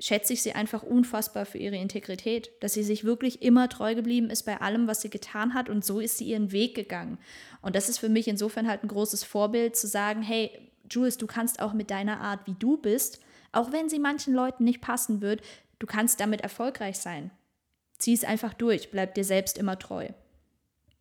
schätze 0.02 0.32
ich 0.32 0.42
sie 0.42 0.52
einfach 0.52 0.82
unfassbar 0.82 1.46
für 1.46 1.58
ihre 1.58 1.76
Integrität, 1.76 2.50
dass 2.58 2.74
sie 2.74 2.82
sich 2.82 3.04
wirklich 3.04 3.40
immer 3.40 3.68
treu 3.68 3.94
geblieben 3.94 4.30
ist 4.30 4.42
bei 4.42 4.60
allem, 4.60 4.88
was 4.88 5.00
sie 5.00 5.10
getan 5.10 5.54
hat 5.54 5.68
und 5.68 5.84
so 5.84 6.00
ist 6.00 6.18
sie 6.18 6.24
ihren 6.24 6.50
Weg 6.50 6.74
gegangen. 6.74 7.18
Und 7.60 7.76
das 7.76 7.88
ist 7.88 7.98
für 7.98 8.08
mich 8.08 8.26
insofern 8.26 8.66
halt 8.66 8.82
ein 8.82 8.88
großes 8.88 9.22
Vorbild 9.22 9.76
zu 9.76 9.86
sagen, 9.86 10.20
hey, 10.20 10.50
Jules, 10.90 11.18
du 11.18 11.28
kannst 11.28 11.60
auch 11.60 11.72
mit 11.72 11.92
deiner 11.92 12.20
Art, 12.20 12.40
wie 12.48 12.56
du 12.58 12.78
bist, 12.78 13.20
auch 13.52 13.70
wenn 13.70 13.88
sie 13.88 14.00
manchen 14.00 14.34
Leuten 14.34 14.64
nicht 14.64 14.80
passen 14.80 15.20
wird, 15.20 15.40
du 15.78 15.86
kannst 15.86 16.18
damit 16.18 16.40
erfolgreich 16.40 16.98
sein. 16.98 17.30
Zieh 17.98 18.14
es 18.14 18.24
einfach 18.24 18.54
durch, 18.54 18.90
bleib 18.90 19.14
dir 19.14 19.24
selbst 19.24 19.56
immer 19.56 19.78
treu. 19.78 20.08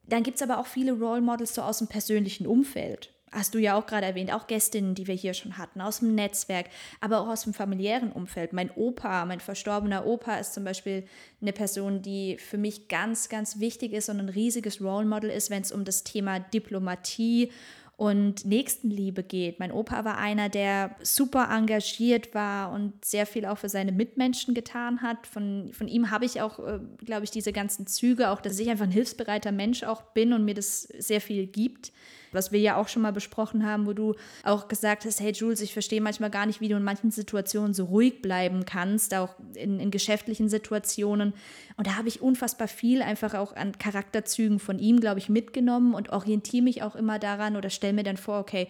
Dann 0.04 0.22
gibt 0.22 0.36
es 0.36 0.44
aber 0.44 0.60
auch 0.60 0.68
viele 0.68 0.92
Role 0.92 1.22
Models 1.22 1.56
so 1.56 1.64
aus 1.64 1.80
dem 1.80 1.88
persönlichen 1.88 2.46
Umfeld 2.46 3.12
hast 3.32 3.56
du 3.56 3.60
ja 3.60 3.76
auch 3.76 3.86
gerade 3.86 4.06
erwähnt, 4.06 4.34
auch 4.34 4.48
Gästinnen, 4.48 4.94
die 4.94 5.08
wir 5.08 5.16
hier 5.16 5.34
schon 5.34 5.58
hatten, 5.58 5.82
aus 5.82 6.00
dem 6.00 6.16
Netzwerk, 6.16 6.68
aber 7.00 7.20
auch 7.20 7.28
aus 7.28 7.44
dem 7.44 7.54
familiären 7.54 8.12
Umfeld. 8.12 8.54
Mein 8.54 8.72
Opa, 8.72 9.26
mein 9.26 9.40
verstorbener 9.40 10.06
Opa 10.06 10.36
ist 10.36 10.54
zum 10.54 10.64
Beispiel 10.64 11.06
eine 11.42 11.54
Person, 11.54 12.02
die 12.02 12.38
für 12.38 12.58
mich 12.58 12.88
ganz, 12.88 13.30
ganz 13.30 13.60
wichtig 13.60 13.94
ist 13.94 14.10
und 14.10 14.20
ein 14.20 14.30
riesiges 14.30 14.82
Role 14.82 15.06
Model 15.06 15.30
ist, 15.30 15.50
wenn 15.50 15.62
es 15.62 15.72
um 15.72 15.86
das 15.86 16.04
Thema 16.04 16.40
Diplomatie 16.40 17.52
und 17.96 18.46
Nächstenliebe 18.46 19.22
geht. 19.22 19.60
Mein 19.60 19.72
Opa 19.72 20.04
war 20.04 20.18
einer, 20.18 20.50
der 20.50 20.96
super 21.04 21.50
engagiert 21.52 22.34
war 22.34 22.72
und 22.72 23.06
sehr 23.06 23.28
viel 23.28 23.46
auch 23.46 23.60
für 23.60 23.70
seine 23.70 23.92
Mitmenschen 23.92 24.56
getan 24.56 25.04
hat. 25.04 25.28
Von, 25.28 25.70
von 25.72 25.88
ihm 25.88 26.10
habe 26.10 26.26
ich 26.26 26.42
auch, 26.42 26.58
äh, 26.60 26.80
glaube 27.06 27.26
ich, 27.26 27.32
diese 27.32 27.54
ganzen 27.54 27.86
Züge, 27.86 28.32
auch 28.32 28.42
dass 28.42 28.58
ich 28.58 28.72
einfach 28.72 28.86
ein 28.86 28.92
hilfsbereiter 28.92 29.52
Mensch 29.52 29.84
auch 29.84 30.02
bin 30.02 30.34
und 30.34 30.44
mir 30.44 30.56
das 30.56 30.82
sehr 30.82 31.22
viel 31.22 31.46
gibt 31.46 31.92
was 32.32 32.52
wir 32.52 32.60
ja 32.60 32.78
auch 32.78 32.88
schon 32.88 33.02
mal 33.02 33.14
besprochen 33.14 33.66
haben, 33.66 33.86
wo 33.86 33.94
du 33.94 34.16
auch 34.44 34.68
gesagt 34.68 35.06
hast, 35.06 35.20
hey 35.20 35.32
Jules, 35.32 35.62
ich 35.62 35.74
verstehe 35.74 36.02
manchmal 36.02 36.30
gar 36.30 36.46
nicht, 36.46 36.62
wie 36.62 36.68
du 36.68 36.76
in 36.76 36.84
manchen 36.84 37.12
Situationen 37.12 37.74
so 37.74 37.86
ruhig 37.86 38.22
bleiben 38.22 38.66
kannst, 38.66 39.14
auch 39.14 39.36
in, 39.56 39.80
in 39.80 39.92
geschäftlichen 39.92 40.50
Situationen. 40.50 41.34
Und 41.78 41.88
da 41.88 41.96
habe 41.98 42.08
ich 42.08 42.22
unfassbar 42.22 42.68
viel 42.68 43.02
einfach 43.02 43.34
auch 43.34 43.56
an 43.56 43.78
Charakterzügen 43.78 44.60
von 44.60 44.80
ihm, 44.80 45.00
glaube 45.00 45.20
ich, 45.20 45.30
mitgenommen 45.30 45.94
und 45.94 46.10
orientiere 46.10 46.64
mich 46.64 46.84
auch 46.84 46.96
immer 46.96 47.20
daran 47.20 47.56
oder 47.56 47.70
stelle 47.70 47.94
mir 47.94 48.04
dann 48.04 48.18
vor, 48.18 48.40
okay, 48.40 48.68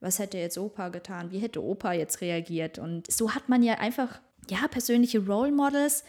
was 0.00 0.18
hätte 0.18 0.38
jetzt 0.38 0.58
Opa 0.58 0.90
getan? 0.90 1.32
Wie 1.32 1.38
hätte 1.38 1.62
Opa 1.62 1.92
jetzt 1.92 2.20
reagiert? 2.20 2.78
Und 2.78 3.10
so 3.10 3.34
hat 3.34 3.48
man 3.48 3.62
ja 3.62 3.74
einfach 3.74 4.20
ja, 4.48 4.68
persönliche 4.68 5.24
Role 5.26 5.52
Models, 5.52 6.04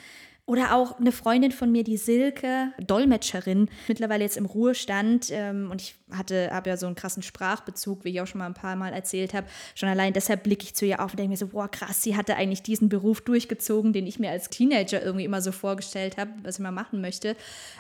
oder 0.50 0.74
auch 0.74 0.98
eine 0.98 1.12
Freundin 1.12 1.52
von 1.52 1.72
mir, 1.72 1.84
die 1.84 1.98
Silke, 1.98 2.74
Dolmetscherin, 2.80 3.70
mittlerweile 3.88 4.24
jetzt 4.24 4.36
im 4.36 4.48
Ruhestand. 4.48 5.28
Ähm, 5.30 5.70
und 5.70 5.80
ich 5.80 5.94
hatte, 6.12 6.50
habe 6.52 6.72
ja 6.72 6.76
so 6.76 6.88
einen 6.88 6.96
krassen 6.96 7.22
Sprachbezug, 7.22 8.04
wie 8.04 8.10
ich 8.10 8.20
auch 8.20 8.26
schon 8.26 8.40
mal 8.40 8.48
ein 8.48 8.56
paar 8.56 8.76
Mal 8.76 8.92
erzählt 8.92 9.36
habe. 9.36 9.46
Schon 9.76 9.90
allein 9.90 10.12
deshalb 10.12 10.42
blicke 10.42 10.64
ich 10.64 10.74
zu 10.74 10.88
ihr 10.88 11.02
auf 11.02 11.12
und 11.12 11.20
denke 11.20 11.30
mir 11.30 11.38
so, 11.38 11.50
boah, 11.50 11.70
krass, 11.70 12.02
sie 12.02 12.18
hatte 12.18 12.36
eigentlich 12.36 12.64
diesen 12.64 12.90
Beruf 12.90 13.22
durchgezogen, 13.22 13.94
den 13.94 14.08
ich 14.08 14.18
mir 14.18 14.32
als 14.32 14.50
Teenager 14.50 15.04
irgendwie 15.04 15.26
immer 15.26 15.44
so 15.44 15.52
vorgestellt 15.52 16.18
habe, 16.18 16.32
was 16.42 16.56
ich 16.56 16.64
mal 16.64 16.72
machen 16.72 17.00
möchte. 17.00 17.36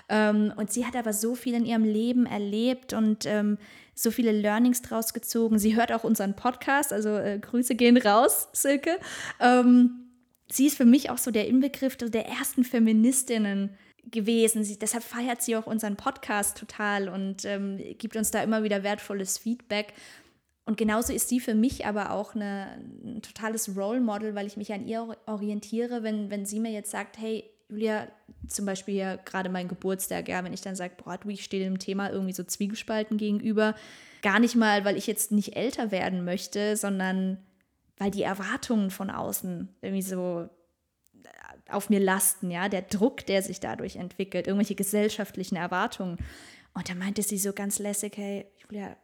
Ähm, 0.07 0.53
und 0.55 0.71
sie 0.71 0.85
hat 0.85 0.95
aber 0.95 1.11
so 1.11 1.33
viel 1.33 1.55
in 1.55 1.65
ihrem 1.65 1.83
Leben 1.83 2.27
erlebt 2.27 2.93
und 2.93 3.25
ähm, 3.25 3.57
so 3.95 4.11
viele 4.11 4.31
Learnings 4.31 4.83
draus 4.83 5.15
gezogen. 5.15 5.57
Sie 5.57 5.75
hört 5.75 5.91
auch 5.91 6.03
unseren 6.03 6.35
Podcast, 6.35 6.93
also 6.93 7.17
äh, 7.17 7.39
Grüße 7.39 7.73
gehen 7.73 7.97
raus, 7.97 8.47
Silke. 8.53 8.99
Ähm, 9.39 10.08
sie 10.51 10.67
ist 10.67 10.77
für 10.77 10.85
mich 10.85 11.09
auch 11.09 11.17
so 11.17 11.31
der 11.31 11.47
Inbegriff 11.47 11.95
der 11.97 12.27
ersten 12.27 12.63
Feministinnen 12.63 13.75
gewesen. 14.11 14.63
Sie, 14.63 14.79
deshalb 14.79 15.03
feiert 15.03 15.41
sie 15.41 15.55
auch 15.55 15.67
unseren 15.67 15.95
Podcast 15.95 16.57
total 16.57 17.09
und 17.09 17.45
ähm, 17.45 17.77
gibt 17.97 18.15
uns 18.15 18.31
da 18.31 18.41
immer 18.41 18.63
wieder 18.63 18.83
wertvolles 18.83 19.37
Feedback. 19.37 19.93
Und 20.65 20.77
genauso 20.77 21.13
ist 21.13 21.29
sie 21.29 21.39
für 21.39 21.55
mich 21.55 21.85
aber 21.85 22.11
auch 22.11 22.35
eine, 22.35 22.79
ein 23.03 23.21
totales 23.21 23.75
Role 23.75 24.01
Model, 24.01 24.35
weil 24.35 24.47
ich 24.47 24.57
mich 24.57 24.71
an 24.71 24.85
ihr 24.85 25.15
orientiere, 25.25 26.03
wenn, 26.03 26.29
wenn 26.29 26.45
sie 26.45 26.59
mir 26.59 26.71
jetzt 26.71 26.91
sagt, 26.91 27.17
hey, 27.17 27.43
Julia, 27.69 28.07
zum 28.47 28.65
Beispiel 28.65 28.95
ja 28.95 29.15
gerade 29.15 29.49
mein 29.49 29.67
Geburtstag, 29.67 30.27
ja, 30.27 30.43
wenn 30.43 30.53
ich 30.53 30.61
dann 30.61 30.75
sage, 30.75 30.93
boah, 31.03 31.17
du, 31.17 31.29
ich 31.29 31.43
stehe 31.43 31.63
dem 31.63 31.79
Thema 31.79 32.11
irgendwie 32.11 32.33
so 32.33 32.43
zwiegespalten 32.43 33.17
gegenüber, 33.17 33.75
gar 34.21 34.39
nicht 34.39 34.55
mal, 34.55 34.85
weil 34.85 34.97
ich 34.97 35.07
jetzt 35.07 35.31
nicht 35.31 35.55
älter 35.55 35.91
werden 35.91 36.23
möchte, 36.25 36.75
sondern 36.75 37.37
weil 37.99 38.09
die 38.09 38.23
Erwartungen 38.23 38.89
von 38.89 39.11
außen 39.11 39.69
irgendwie 39.81 40.01
so 40.01 40.49
äh, 41.23 41.71
auf 41.71 41.91
mir 41.91 41.99
lasten, 41.99 42.49
ja, 42.49 42.69
der 42.69 42.81
Druck, 42.81 43.25
der 43.27 43.43
sich 43.43 43.59
dadurch 43.59 43.97
entwickelt, 43.97 44.47
irgendwelche 44.47 44.75
gesellschaftlichen 44.75 45.57
Erwartungen. 45.57 46.17
Und 46.73 46.89
da 46.89 46.95
meinte 46.95 47.21
sie 47.21 47.37
so 47.37 47.53
ganz 47.53 47.77
lässig, 47.77 48.13
hey, 48.15 48.45
Julia, 48.63 48.95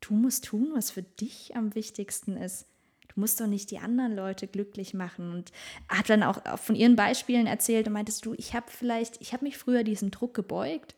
du 0.00 0.14
musst 0.14 0.46
tun, 0.46 0.70
was 0.72 0.90
für 0.90 1.02
dich 1.02 1.56
am 1.56 1.74
wichtigsten 1.74 2.36
ist. 2.36 2.66
Du 3.08 3.20
musst 3.20 3.40
doch 3.40 3.48
nicht 3.48 3.72
die 3.72 3.78
anderen 3.78 4.14
Leute 4.14 4.46
glücklich 4.46 4.94
machen. 4.94 5.32
Und 5.32 5.50
hat 5.88 6.08
dann 6.08 6.22
auch 6.22 6.58
von 6.58 6.76
ihren 6.76 6.94
Beispielen 6.94 7.48
erzählt 7.48 7.88
und 7.88 7.94
meintest 7.94 8.24
du, 8.24 8.34
ich 8.34 8.54
habe 8.54 8.66
vielleicht, 8.68 9.20
ich 9.20 9.32
habe 9.32 9.44
mich 9.44 9.58
früher 9.58 9.82
diesem 9.82 10.12
Druck 10.12 10.34
gebeugt 10.34 10.94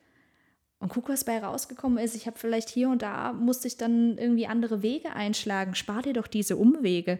und 0.81 0.89
guck, 0.89 1.09
was 1.11 1.25
bei 1.25 1.39
rausgekommen 1.39 2.03
ist. 2.03 2.17
Ich 2.17 2.27
habe 2.27 2.39
vielleicht 2.39 2.71
hier 2.71 2.89
und 2.89 3.03
da, 3.03 3.33
musste 3.33 3.69
ich 3.69 3.77
dann 3.77 4.17
irgendwie 4.17 4.47
andere 4.47 4.83
Wege 4.83 5.13
einschlagen. 5.13 5.75
Spar 5.75 6.03
dir 6.03 6.15
doch 6.15 6.27
diese 6.27 6.57
Umwege. 6.57 7.19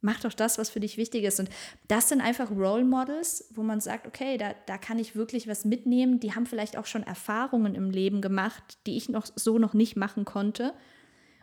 Mach 0.00 0.18
doch 0.20 0.32
das, 0.32 0.58
was 0.58 0.70
für 0.70 0.80
dich 0.80 0.96
wichtig 0.96 1.24
ist. 1.24 1.38
Und 1.38 1.50
das 1.86 2.08
sind 2.08 2.20
einfach 2.20 2.50
Role 2.50 2.84
Models, 2.84 3.48
wo 3.54 3.62
man 3.62 3.80
sagt, 3.80 4.06
okay, 4.08 4.38
da, 4.38 4.54
da 4.66 4.76
kann 4.76 4.98
ich 4.98 5.14
wirklich 5.14 5.46
was 5.46 5.64
mitnehmen. 5.64 6.18
Die 6.18 6.34
haben 6.34 6.46
vielleicht 6.46 6.76
auch 6.76 6.86
schon 6.86 7.04
Erfahrungen 7.04 7.76
im 7.76 7.90
Leben 7.90 8.20
gemacht, 8.20 8.78
die 8.86 8.96
ich 8.96 9.08
noch 9.08 9.26
so 9.36 9.58
noch 9.58 9.74
nicht 9.74 9.96
machen 9.96 10.24
konnte. 10.24 10.74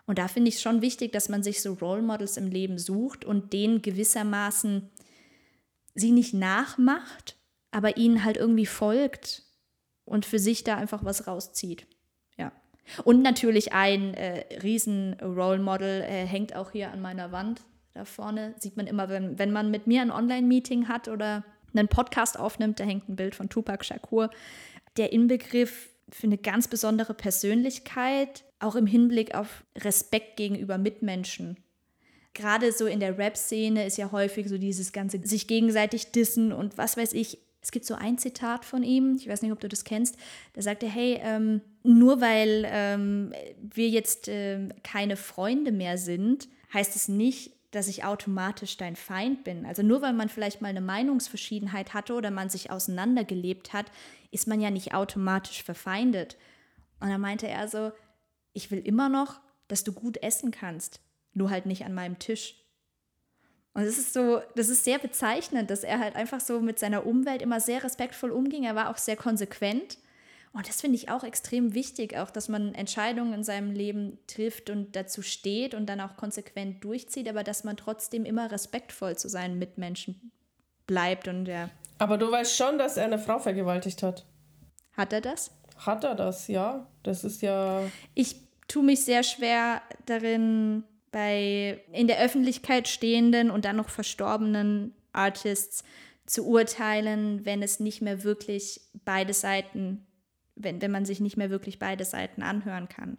Und 0.06 0.20
da 0.20 0.28
finde 0.28 0.50
ich 0.50 0.56
es 0.56 0.62
schon 0.62 0.82
wichtig, 0.82 1.14
dass 1.14 1.30
man 1.30 1.44
sich 1.44 1.62
so 1.62 1.74
Role 1.74 2.02
Models 2.02 2.36
im 2.36 2.48
Leben 2.48 2.78
sucht 2.78 3.24
und 3.24 3.54
denen 3.54 3.82
gewissermaßen 3.82 4.90
sie 5.96 6.12
nicht 6.12 6.34
nachmacht, 6.34 7.38
aber 7.72 7.96
ihnen 7.96 8.24
halt 8.24 8.38
irgendwie 8.38 8.66
folgt 8.66 9.47
und 10.08 10.26
für 10.26 10.40
sich 10.40 10.64
da 10.64 10.76
einfach 10.78 11.04
was 11.04 11.28
rauszieht. 11.28 11.86
Ja. 12.38 12.52
Und 13.04 13.22
natürlich 13.22 13.74
ein 13.74 14.14
äh, 14.14 14.46
riesen 14.64 15.14
Role 15.22 15.60
Model 15.60 16.02
äh, 16.02 16.26
hängt 16.26 16.56
auch 16.56 16.72
hier 16.72 16.92
an 16.92 17.02
meiner 17.02 17.32
Wand. 17.32 17.62
Da 17.94 18.06
vorne 18.06 18.56
sieht 18.58 18.78
man 18.78 18.88
immer, 18.88 19.10
wenn, 19.10 19.38
wenn 19.38 19.52
man 19.52 19.70
mit 19.70 19.88
mir 19.88 20.02
ein 20.02 20.12
Online-Meeting 20.12 20.88
hat 20.88 21.08
oder 21.08 21.44
einen 21.76 21.88
Podcast 21.88 22.40
aufnimmt, 22.40 22.80
da 22.80 22.86
hängt 22.86 23.10
ein 23.10 23.16
Bild 23.16 23.36
von 23.36 23.50
Tupac 23.50 23.84
Shakur. 23.84 24.30
Der 24.96 25.12
Inbegriff 25.12 25.90
für 26.10 26.28
eine 26.28 26.38
ganz 26.38 26.68
besondere 26.68 27.14
Persönlichkeit, 27.14 28.46
auch 28.60 28.76
im 28.76 28.88
Hinblick 28.88 29.36
auf 29.36 29.66
Respekt 29.78 30.38
gegenüber 30.38 30.78
Mitmenschen. 30.78 31.58
Gerade 32.34 32.72
so 32.72 32.86
in 32.86 33.00
der 33.00 33.18
Rap-Szene 33.18 33.86
ist 33.86 33.98
ja 33.98 34.12
häufig 34.12 34.48
so 34.48 34.58
dieses 34.58 34.94
ganze 34.94 35.20
sich 35.26 35.48
gegenseitig 35.48 36.12
dissen 36.12 36.54
und 36.54 36.78
was 36.78 36.96
weiß 36.96 37.14
ich, 37.14 37.40
Es 37.68 37.72
gibt 37.72 37.86
so 37.86 37.96
ein 37.96 38.18
Zitat 38.18 38.64
von 38.64 38.82
ihm, 38.82 39.18
ich 39.18 39.28
weiß 39.28 39.42
nicht, 39.42 39.52
ob 39.52 39.60
du 39.60 39.68
das 39.68 39.84
kennst, 39.84 40.16
da 40.54 40.62
sagt 40.62 40.84
er, 40.84 40.90
hey, 40.90 41.20
ähm, 41.22 41.60
nur 41.84 42.22
weil 42.22 42.66
ähm, 42.66 43.34
wir 43.60 43.90
jetzt 43.90 44.30
ähm, 44.30 44.72
keine 44.86 45.18
Freunde 45.18 45.74
mehr 45.74 45.98
sind, 45.98 46.48
heißt 46.74 46.96
es 46.96 47.10
nicht, 47.10 47.52
dass 47.72 47.90
ich 47.90 48.06
automatisch 48.06 48.78
dein 48.78 48.96
Feind 48.96 49.44
bin. 49.44 49.66
Also 49.66 49.84
nur 49.84 50.02
weil 50.02 50.14
man 50.14 50.30
vielleicht 50.30 50.62
mal 50.62 50.70
eine 50.70 50.80
Meinungsverschiedenheit 50.80 51.94
hatte 51.94 52.14
oder 52.14 52.32
man 52.32 52.50
sich 52.50 52.72
auseinandergelebt 52.72 53.74
hat, 53.74 53.92
ist 54.32 54.48
man 54.48 54.62
ja 54.62 54.72
nicht 54.72 54.94
automatisch 54.94 55.62
verfeindet. 55.62 56.38
Und 57.02 57.10
dann 57.10 57.20
meinte 57.20 57.50
er 57.50 57.68
so, 57.68 57.92
ich 58.54 58.72
will 58.72 58.80
immer 58.80 59.10
noch, 59.10 59.42
dass 59.68 59.84
du 59.84 59.92
gut 59.92 60.16
essen 60.24 60.52
kannst, 60.52 61.02
nur 61.34 61.50
halt 61.50 61.66
nicht 61.66 61.84
an 61.84 61.94
meinem 61.94 62.18
Tisch. 62.18 62.64
Und 63.78 63.86
das 63.86 64.00
ist 64.00 64.12
so, 64.12 64.42
das 64.56 64.70
ist 64.70 64.86
sehr 64.86 64.98
bezeichnend, 64.98 65.70
dass 65.70 65.84
er 65.84 66.00
halt 66.00 66.16
einfach 66.16 66.40
so 66.40 66.62
mit 66.62 66.80
seiner 66.80 67.06
Umwelt 67.06 67.44
immer 67.44 67.60
sehr 67.60 67.84
respektvoll 67.84 68.32
umging. 68.32 68.64
Er 68.64 68.74
war 68.74 68.90
auch 68.90 68.98
sehr 68.98 69.16
konsequent. 69.16 70.00
Und 70.52 70.68
das 70.68 70.82
finde 70.82 70.96
ich 70.96 71.12
auch 71.12 71.24
extrem 71.24 71.76
wichtig, 71.76 72.18
auch 72.18 72.32
dass 72.32 72.50
man 72.50 72.74
Entscheidungen 72.74 73.34
in 73.34 73.44
seinem 73.44 73.72
Leben 73.72 74.18
trifft 74.26 74.72
und 74.72 74.96
dazu 74.96 75.22
steht 75.22 75.76
und 75.76 75.86
dann 75.86 76.02
auch 76.02 76.18
konsequent 76.18 76.84
durchzieht, 76.84 77.30
aber 77.30 77.44
dass 77.44 77.64
man 77.64 77.78
trotzdem 77.78 78.26
immer 78.26 78.52
respektvoll 78.52 79.16
zu 79.16 79.30
seinen 79.30 79.60
Mitmenschen 79.60 80.32
bleibt 80.88 81.28
und 81.28 81.46
ja. 81.46 81.70
Aber 82.00 82.18
du 82.18 82.32
weißt 82.32 82.58
schon, 82.58 82.80
dass 82.80 82.98
er 82.98 83.06
eine 83.06 83.20
Frau 83.20 83.38
vergewaltigt 83.38 84.02
hat. 84.02 84.26
Hat 84.94 85.14
er 85.14 85.22
das? 85.22 85.52
Hat 85.78 86.04
er 86.04 86.16
das, 86.16 86.48
ja. 86.48 86.88
Das 87.04 87.24
ist 87.24 87.44
ja. 87.44 87.84
Ich 88.16 88.38
tue 88.68 88.82
mich 88.82 89.06
sehr 89.06 89.22
schwer 89.22 89.84
darin, 90.08 90.84
bei 91.18 91.84
in 91.94 92.06
der 92.06 92.20
Öffentlichkeit 92.20 92.88
stehenden 92.88 93.50
und 93.50 93.66
dann 93.66 93.76
noch 93.76 93.90
verstorbenen 93.90 94.94
Artists 95.14 95.84
zu 96.28 96.46
urteilen, 96.46 97.44
wenn 97.44 97.64
es 97.64 97.80
nicht 97.80 98.04
mehr 98.04 98.24
wirklich 98.24 98.82
beide 99.04 99.34
Seiten, 99.34 100.06
wenn, 100.54 100.80
wenn 100.80 100.92
man 100.92 101.06
sich 101.06 101.20
nicht 101.20 101.36
mehr 101.36 101.50
wirklich 101.50 101.80
beide 101.80 102.06
Seiten 102.06 102.44
anhören 102.44 102.88
kann. 102.88 103.18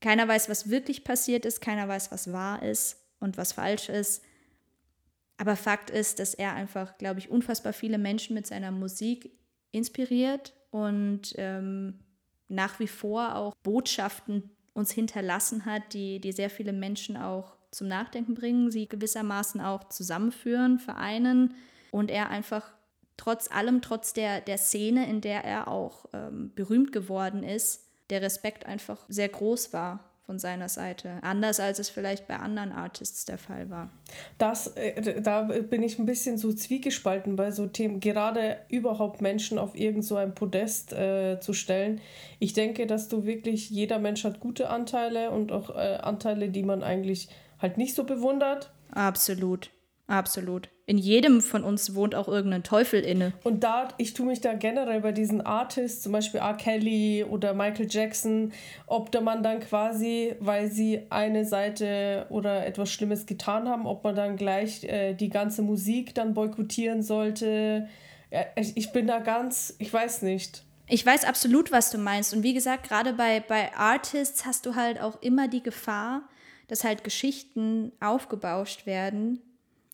Keiner 0.00 0.26
weiß, 0.28 0.48
was 0.48 0.70
wirklich 0.70 1.04
passiert 1.04 1.44
ist, 1.44 1.60
keiner 1.60 1.86
weiß, 1.88 2.10
was 2.10 2.32
wahr 2.32 2.62
ist 2.62 2.96
und 3.18 3.36
was 3.36 3.52
falsch 3.52 3.90
ist. 3.90 4.24
Aber 5.36 5.56
Fakt 5.56 5.90
ist, 5.90 6.20
dass 6.20 6.32
er 6.32 6.54
einfach, 6.54 6.96
glaube 6.96 7.20
ich, 7.20 7.28
unfassbar 7.28 7.74
viele 7.74 7.98
Menschen 7.98 8.32
mit 8.32 8.46
seiner 8.46 8.70
Musik 8.70 9.30
inspiriert 9.72 10.54
und 10.70 11.34
ähm, 11.36 12.00
nach 12.48 12.80
wie 12.80 12.88
vor 12.88 13.34
auch 13.34 13.54
Botschaften 13.62 14.56
uns 14.72 14.90
hinterlassen 14.92 15.64
hat, 15.64 15.92
die, 15.92 16.20
die 16.20 16.32
sehr 16.32 16.50
viele 16.50 16.72
Menschen 16.72 17.16
auch 17.16 17.56
zum 17.70 17.88
Nachdenken 17.88 18.34
bringen, 18.34 18.70
sie 18.70 18.88
gewissermaßen 18.88 19.60
auch 19.60 19.88
zusammenführen, 19.88 20.78
vereinen 20.78 21.54
und 21.90 22.10
er 22.10 22.30
einfach 22.30 22.72
trotz 23.16 23.50
allem, 23.50 23.82
trotz 23.82 24.12
der, 24.12 24.40
der 24.40 24.58
Szene, 24.58 25.08
in 25.08 25.20
der 25.20 25.44
er 25.44 25.68
auch 25.68 26.06
ähm, 26.12 26.52
berühmt 26.54 26.92
geworden 26.92 27.42
ist, 27.42 27.86
der 28.10 28.22
Respekt 28.22 28.66
einfach 28.66 29.04
sehr 29.08 29.28
groß 29.28 29.72
war 29.72 30.09
von 30.30 30.38
seiner 30.38 30.68
Seite. 30.68 31.18
Anders 31.22 31.58
als 31.58 31.80
es 31.80 31.90
vielleicht 31.90 32.28
bei 32.28 32.36
anderen 32.36 32.70
Artists 32.70 33.24
der 33.24 33.36
Fall 33.36 33.68
war. 33.68 33.90
Das, 34.38 34.68
äh, 34.76 35.20
da 35.20 35.42
bin 35.42 35.82
ich 35.82 35.98
ein 35.98 36.06
bisschen 36.06 36.38
so 36.38 36.52
zwiegespalten 36.52 37.34
bei 37.34 37.50
so 37.50 37.66
Themen, 37.66 37.98
gerade 37.98 38.58
überhaupt 38.68 39.22
Menschen 39.22 39.58
auf 39.58 39.74
irgend 39.74 40.04
so 40.04 40.14
ein 40.14 40.32
Podest 40.36 40.92
äh, 40.92 41.40
zu 41.40 41.52
stellen. 41.52 42.00
Ich 42.38 42.52
denke, 42.52 42.86
dass 42.86 43.08
du 43.08 43.24
wirklich, 43.24 43.70
jeder 43.70 43.98
Mensch 43.98 44.22
hat 44.22 44.38
gute 44.38 44.70
Anteile 44.70 45.32
und 45.32 45.50
auch 45.50 45.70
äh, 45.70 45.98
Anteile, 46.00 46.48
die 46.48 46.62
man 46.62 46.84
eigentlich 46.84 47.28
halt 47.58 47.76
nicht 47.76 47.96
so 47.96 48.04
bewundert. 48.04 48.70
Absolut. 48.92 49.70
Absolut. 50.06 50.68
In 50.90 50.98
jedem 50.98 51.40
von 51.40 51.62
uns 51.62 51.94
wohnt 51.94 52.16
auch 52.16 52.26
irgendein 52.26 52.64
Teufel 52.64 53.02
inne. 53.02 53.32
Und 53.44 53.62
da, 53.62 53.86
ich 53.96 54.12
tue 54.12 54.26
mich 54.26 54.40
da 54.40 54.54
generell 54.54 55.02
bei 55.02 55.12
diesen 55.12 55.40
Artists, 55.40 56.02
zum 56.02 56.10
Beispiel 56.10 56.40
R. 56.40 56.54
Kelly 56.54 57.22
oder 57.22 57.54
Michael 57.54 57.86
Jackson, 57.88 58.52
ob 58.88 59.12
da 59.12 59.20
man 59.20 59.44
dann 59.44 59.60
quasi, 59.60 60.34
weil 60.40 60.68
sie 60.68 61.02
eine 61.08 61.44
Seite 61.44 62.26
oder 62.28 62.66
etwas 62.66 62.90
Schlimmes 62.90 63.26
getan 63.26 63.68
haben, 63.68 63.86
ob 63.86 64.02
man 64.02 64.16
dann 64.16 64.34
gleich 64.34 64.82
äh, 64.82 65.14
die 65.14 65.28
ganze 65.28 65.62
Musik 65.62 66.12
dann 66.16 66.34
boykottieren 66.34 67.04
sollte. 67.04 67.86
Ja, 68.32 68.46
ich 68.56 68.90
bin 68.90 69.06
da 69.06 69.20
ganz, 69.20 69.76
ich 69.78 69.92
weiß 69.92 70.22
nicht. 70.22 70.64
Ich 70.88 71.06
weiß 71.06 71.24
absolut, 71.24 71.70
was 71.70 71.92
du 71.92 71.98
meinst. 71.98 72.34
Und 72.34 72.42
wie 72.42 72.52
gesagt, 72.52 72.88
gerade 72.88 73.12
bei, 73.12 73.38
bei 73.38 73.72
Artists 73.76 74.44
hast 74.44 74.66
du 74.66 74.74
halt 74.74 75.00
auch 75.00 75.22
immer 75.22 75.46
die 75.46 75.62
Gefahr, 75.62 76.22
dass 76.66 76.82
halt 76.82 77.04
Geschichten 77.04 77.92
aufgebauscht 78.00 78.86
werden, 78.86 79.40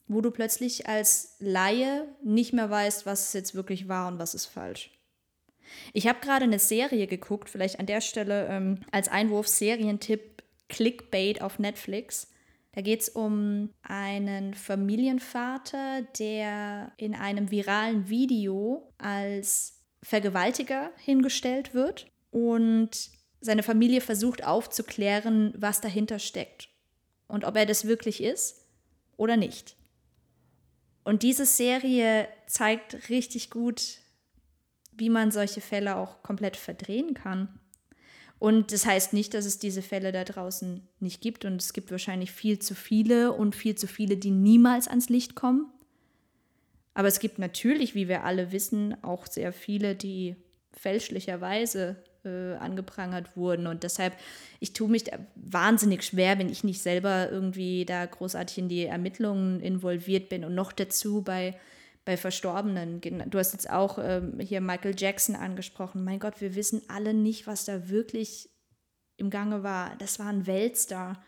wo 0.09 0.21
du 0.21 0.31
plötzlich 0.31 0.89
als 0.89 1.37
Laie 1.39 2.07
nicht 2.23 2.53
mehr 2.53 2.71
weißt, 2.71 3.07
was 3.07 3.29
ist 3.29 3.35
jetzt 3.35 3.55
wirklich 3.55 3.89
wahr 3.89 4.09
und 4.09 4.19
was 4.19 4.35
ist 4.35 4.47
falsch. 4.47 4.91
Ich 5.93 6.07
habe 6.07 6.21
gerade 6.21 6.45
eine 6.45 6.59
Serie 6.59 7.07
geguckt, 7.07 7.51
vielleicht 7.51 7.81
an 7.81 7.87
der 7.87 8.01
Stelle 8.01 8.47
ähm, 8.49 8.81
als 8.93 9.09
Einwurf 9.09 9.49
Serientipp 9.49 10.43
Clickbait 10.69 11.43
auf 11.43 11.59
Netflix. 11.59 12.29
Da 12.73 12.83
geht 12.83 13.01
es 13.01 13.09
um 13.09 13.71
einen 13.83 14.55
Familienvater, 14.55 16.03
der 16.19 16.93
in 16.99 17.15
einem 17.15 17.51
viralen 17.51 18.09
Video 18.09 18.93
als 18.99 19.81
Vergewaltiger 20.03 20.91
hingestellt 20.99 21.75
wird 21.75 22.07
und 22.31 23.11
seine 23.41 23.63
Familie 23.63 24.01
versucht 24.01 24.45
aufzuklären, 24.45 25.55
was 25.57 25.81
dahinter 25.81 26.19
steckt 26.19 26.69
und 27.29 27.45
ob 27.45 27.57
er 27.57 27.67
das 27.67 27.87
wirklich 27.87 28.23
ist 28.23 28.67
oder 29.17 29.37
nicht. 29.37 29.76
Und 31.07 31.23
diese 31.23 31.47
Serie 31.47 32.27
zeigt 32.49 33.11
richtig 33.11 33.51
gut, 33.51 33.99
wie 34.91 35.09
man 35.09 35.31
solche 35.31 35.61
Fälle 35.61 35.95
auch 35.95 36.21
komplett 36.25 36.57
verdrehen 36.57 37.15
kann. 37.15 37.61
Und 38.41 38.73
das 38.73 38.85
heißt 38.87 39.13
nicht, 39.13 39.33
dass 39.33 39.45
es 39.45 39.61
diese 39.61 39.83
Fälle 39.83 40.11
da 40.11 40.25
draußen 40.25 40.83
nicht 40.99 41.21
gibt. 41.21 41.45
Und 41.45 41.63
es 41.63 41.73
gibt 41.73 41.93
wahrscheinlich 41.93 42.33
viel 42.33 42.59
zu 42.59 42.75
viele 42.75 43.33
und 43.33 43.55
viel 43.55 43.77
zu 43.77 43.87
viele, 43.87 44.17
die 44.17 44.33
niemals 44.33 44.89
ans 44.89 45.09
Licht 45.09 45.37
kommen. 45.37 45.73
Aber 46.93 47.07
es 47.07 47.21
gibt 47.21 47.39
natürlich, 47.39 47.95
wie 47.95 48.09
wir 48.09 48.25
alle 48.25 48.51
wissen, 48.51 48.97
auch 49.05 49.29
sehr 49.29 49.53
viele, 49.53 49.95
die 49.95 50.35
fälschlicherweise 50.73 52.03
äh, 52.27 52.57
angeprangert 52.57 53.37
wurden. 53.37 53.66
Und 53.66 53.83
deshalb, 53.83 54.14
ich 54.61 54.72
tue 54.72 54.89
mich 54.89 55.05
wahnsinnig 55.37 56.03
schwer, 56.03 56.39
wenn 56.39 56.51
ich 56.51 56.64
nicht 56.64 56.83
selber 56.83 57.31
irgendwie 57.31 57.85
da 57.85 58.05
großartig 58.05 58.59
in 58.59 58.68
die 58.68 58.85
Ermittlungen 58.85 59.61
involviert 59.61 60.29
bin. 60.29 60.45
Und 60.45 60.55
noch 60.55 60.72
dazu 60.72 61.22
bei, 61.22 61.59
bei 62.05 62.16
Verstorbenen. 62.16 63.01
Du 63.31 63.39
hast 63.39 63.53
jetzt 63.53 63.70
auch 63.70 63.99
ähm, 64.03 64.39
hier 64.41 64.61
Michael 64.61 64.95
Jackson 64.97 65.37
angesprochen. 65.37 66.05
Mein 66.05 66.18
Gott, 66.18 66.41
wir 66.41 66.55
wissen 66.55 66.83
alle 66.89 67.14
nicht, 67.14 67.47
was 67.47 67.64
da 67.64 67.89
wirklich 67.89 68.51
im 69.16 69.31
Gange 69.31 69.62
war. 69.62 69.97
Das 69.99 70.18
war 70.18 70.27
ein 70.27 70.47
Weltstar. 70.47 71.22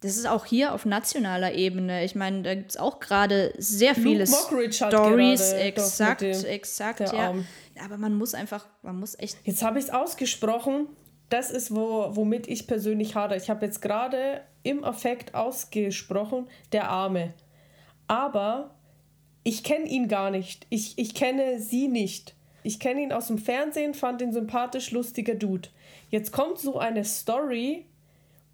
Das 0.00 0.16
ist 0.16 0.28
auch 0.28 0.44
hier 0.44 0.74
auf 0.74 0.84
nationaler 0.84 1.54
Ebene. 1.54 2.04
Ich 2.04 2.14
meine, 2.14 2.42
da 2.42 2.54
gibt 2.54 2.70
es 2.70 2.76
auch 2.76 3.00
gerade 3.00 3.52
sehr 3.58 3.96
viele 3.96 4.26
Stories. 4.28 5.52
Exakt, 5.52 6.22
exakt, 6.22 7.00
ja. 7.00 7.12
Arm. 7.12 7.46
Aber 7.84 7.98
man 7.98 8.14
muss 8.14 8.34
einfach, 8.34 8.66
man 8.82 8.98
muss 8.98 9.18
echt. 9.18 9.38
Jetzt 9.44 9.62
habe 9.62 9.78
ich 9.78 9.86
es 9.86 9.90
ausgesprochen. 9.90 10.88
Das 11.28 11.50
ist, 11.50 11.74
wo, 11.74 12.16
womit 12.16 12.48
ich 12.48 12.66
persönlich 12.66 13.14
hadere. 13.14 13.38
Ich 13.38 13.50
habe 13.50 13.66
jetzt 13.66 13.82
gerade 13.82 14.42
im 14.62 14.82
Affekt 14.84 15.34
ausgesprochen, 15.34 16.48
der 16.72 16.88
Arme. 16.88 17.34
Aber 18.06 18.74
ich 19.44 19.62
kenne 19.62 19.86
ihn 19.86 20.08
gar 20.08 20.30
nicht. 20.30 20.66
Ich, 20.70 20.98
ich 20.98 21.14
kenne 21.14 21.60
sie 21.60 21.88
nicht. 21.88 22.34
Ich 22.62 22.80
kenne 22.80 23.02
ihn 23.02 23.12
aus 23.12 23.28
dem 23.28 23.38
Fernsehen, 23.38 23.94
fand 23.94 24.20
ihn 24.20 24.32
sympathisch, 24.32 24.90
lustiger 24.90 25.34
Dude. 25.34 25.68
Jetzt 26.10 26.32
kommt 26.32 26.58
so 26.58 26.78
eine 26.78 27.04
Story 27.04 27.86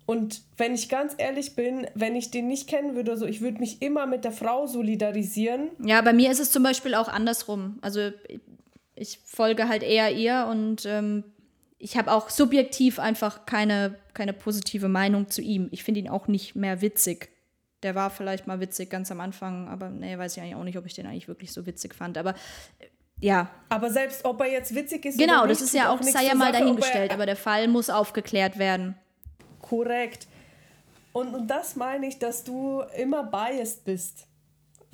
und 0.07 0.43
wenn 0.57 0.75
ich 0.75 0.89
ganz 0.89 1.15
ehrlich 1.17 1.57
bin, 1.57 1.87
wenn 1.95 2.15
ich 2.15 2.31
den 2.31 2.47
nicht 2.47 2.69
kennen 2.69 2.95
würde, 2.95 3.17
so, 3.17 3.27
ich 3.27 3.41
würde 3.41 3.59
mich 3.59 3.81
immer 3.81 4.07
mit 4.07 4.25
der 4.25 4.33
Frau 4.33 4.67
solidarisieren. 4.67 5.71
Ja, 5.83 6.03
bei 6.03 6.13
mir 6.13 6.31
ist 6.31 6.41
es 6.41 6.51
zum 6.51 6.63
Beispiel 6.63 6.95
auch 6.95 7.09
andersrum. 7.09 7.79
Also 7.81 8.11
ich 8.97 9.19
folge 9.25 9.69
halt 9.69 9.83
eher 9.83 10.13
ihr 10.13 10.47
und 10.51 10.87
ähm, 10.87 11.25
ich 11.79 11.97
habe 11.97 12.13
auch 12.13 12.31
subjektiv 12.31 12.99
einfach 12.99 13.47
keine, 13.47 13.97
keine 14.15 14.33
positive 14.33 14.89
Meinung 14.89 15.29
zu 15.29 15.43
ihm. 15.43 15.69
Ich 15.71 15.85
finde 15.85 16.01
ihn 16.01 16.09
auch 16.09 16.29
nicht 16.29 16.55
mehr 16.55 16.81
witzig. 16.81 17.31
Der 17.83 17.95
war 17.95 18.09
vielleicht 18.09 18.47
mal 18.47 18.61
witzig 18.61 18.89
ganz 18.89 19.11
am 19.11 19.21
Anfang, 19.21 19.69
aber 19.69 19.91
nee, 19.91 20.17
weiß 20.17 20.37
ich 20.37 20.43
eigentlich 20.43 20.55
auch 20.55 20.65
nicht, 20.65 20.79
ob 20.79 20.87
ich 20.87 20.95
den 20.95 21.07
eigentlich 21.07 21.29
wirklich 21.29 21.53
so 21.53 21.67
witzig 21.67 21.95
fand. 21.95 22.17
Aber 22.17 22.31
äh, 22.31 22.87
ja. 23.21 23.51
Aber 23.69 23.91
selbst 23.91 24.25
ob 24.25 24.41
er 24.41 24.51
jetzt 24.51 24.75
witzig 24.75 25.05
ist 25.05 25.19
genau, 25.19 25.41
oder 25.41 25.49
nicht, 25.49 25.61
das 25.61 25.69
ist 25.69 25.75
ja 25.75 25.91
auch, 25.91 26.01
sei 26.03 26.25
ja 26.25 26.35
mal 26.35 26.53
dahingestellt, 26.53 27.13
aber 27.13 27.27
der 27.27 27.37
Fall 27.37 27.69
muss 27.69 27.91
aufgeklärt 27.91 28.59
werden. 28.59 28.97
Korrekt. 29.61 30.27
Und, 31.13 31.35
und 31.35 31.47
das 31.49 31.77
meine 31.77 32.07
ich, 32.07 32.19
dass 32.19 32.45
du 32.45 32.83
immer 32.97 33.25
biased 33.25 33.85
bist. 33.85 34.27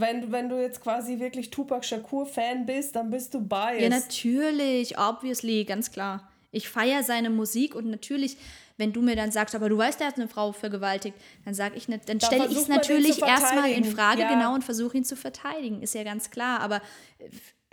Wenn, 0.01 0.33
wenn 0.33 0.49
du 0.49 0.61
jetzt 0.61 0.83
quasi 0.83 1.19
wirklich 1.19 1.51
Tupac 1.51 1.85
Shakur-Fan 1.85 2.67
bist, 2.67 2.97
dann 2.97 3.11
bist 3.11 3.35
du 3.35 3.41
biased. 3.41 3.83
Ja, 3.83 3.89
natürlich, 3.89 4.99
obviously, 4.99 5.65
ganz 5.65 5.93
klar. 5.93 6.29
Ich 6.53 6.69
feiere 6.69 7.03
seine 7.03 7.31
Musik 7.31 7.75
und 7.75 7.89
natürlich, 7.89 8.37
wenn 8.77 8.93
du 8.93 9.03
mir 9.03 9.15
dann 9.15 9.31
sagst, 9.31 9.55
aber 9.55 9.69
du 9.69 9.79
weißt, 9.79 10.01
er 10.01 10.09
hat 10.09 10.17
eine 10.17 10.27
Frau 10.27 10.53
vergewaltigt, 10.53 11.17
dann 11.45 11.55
sage 11.55 11.77
ich, 11.77 11.87
dann 11.87 12.01
da 12.19 12.27
stelle 12.27 12.47
ich 12.47 12.57
es 12.57 12.69
natürlich 12.69 13.23
erstmal 13.23 13.71
in 13.71 13.85
Frage, 13.85 14.23
ja. 14.23 14.33
genau, 14.33 14.55
und 14.55 14.65
versuche 14.65 14.97
ihn 14.97 15.05
zu 15.05 15.17
verteidigen. 15.17 15.83
Ist 15.83 15.95
ja 15.95 16.03
ganz 16.03 16.31
klar. 16.31 16.61
Aber 16.61 16.81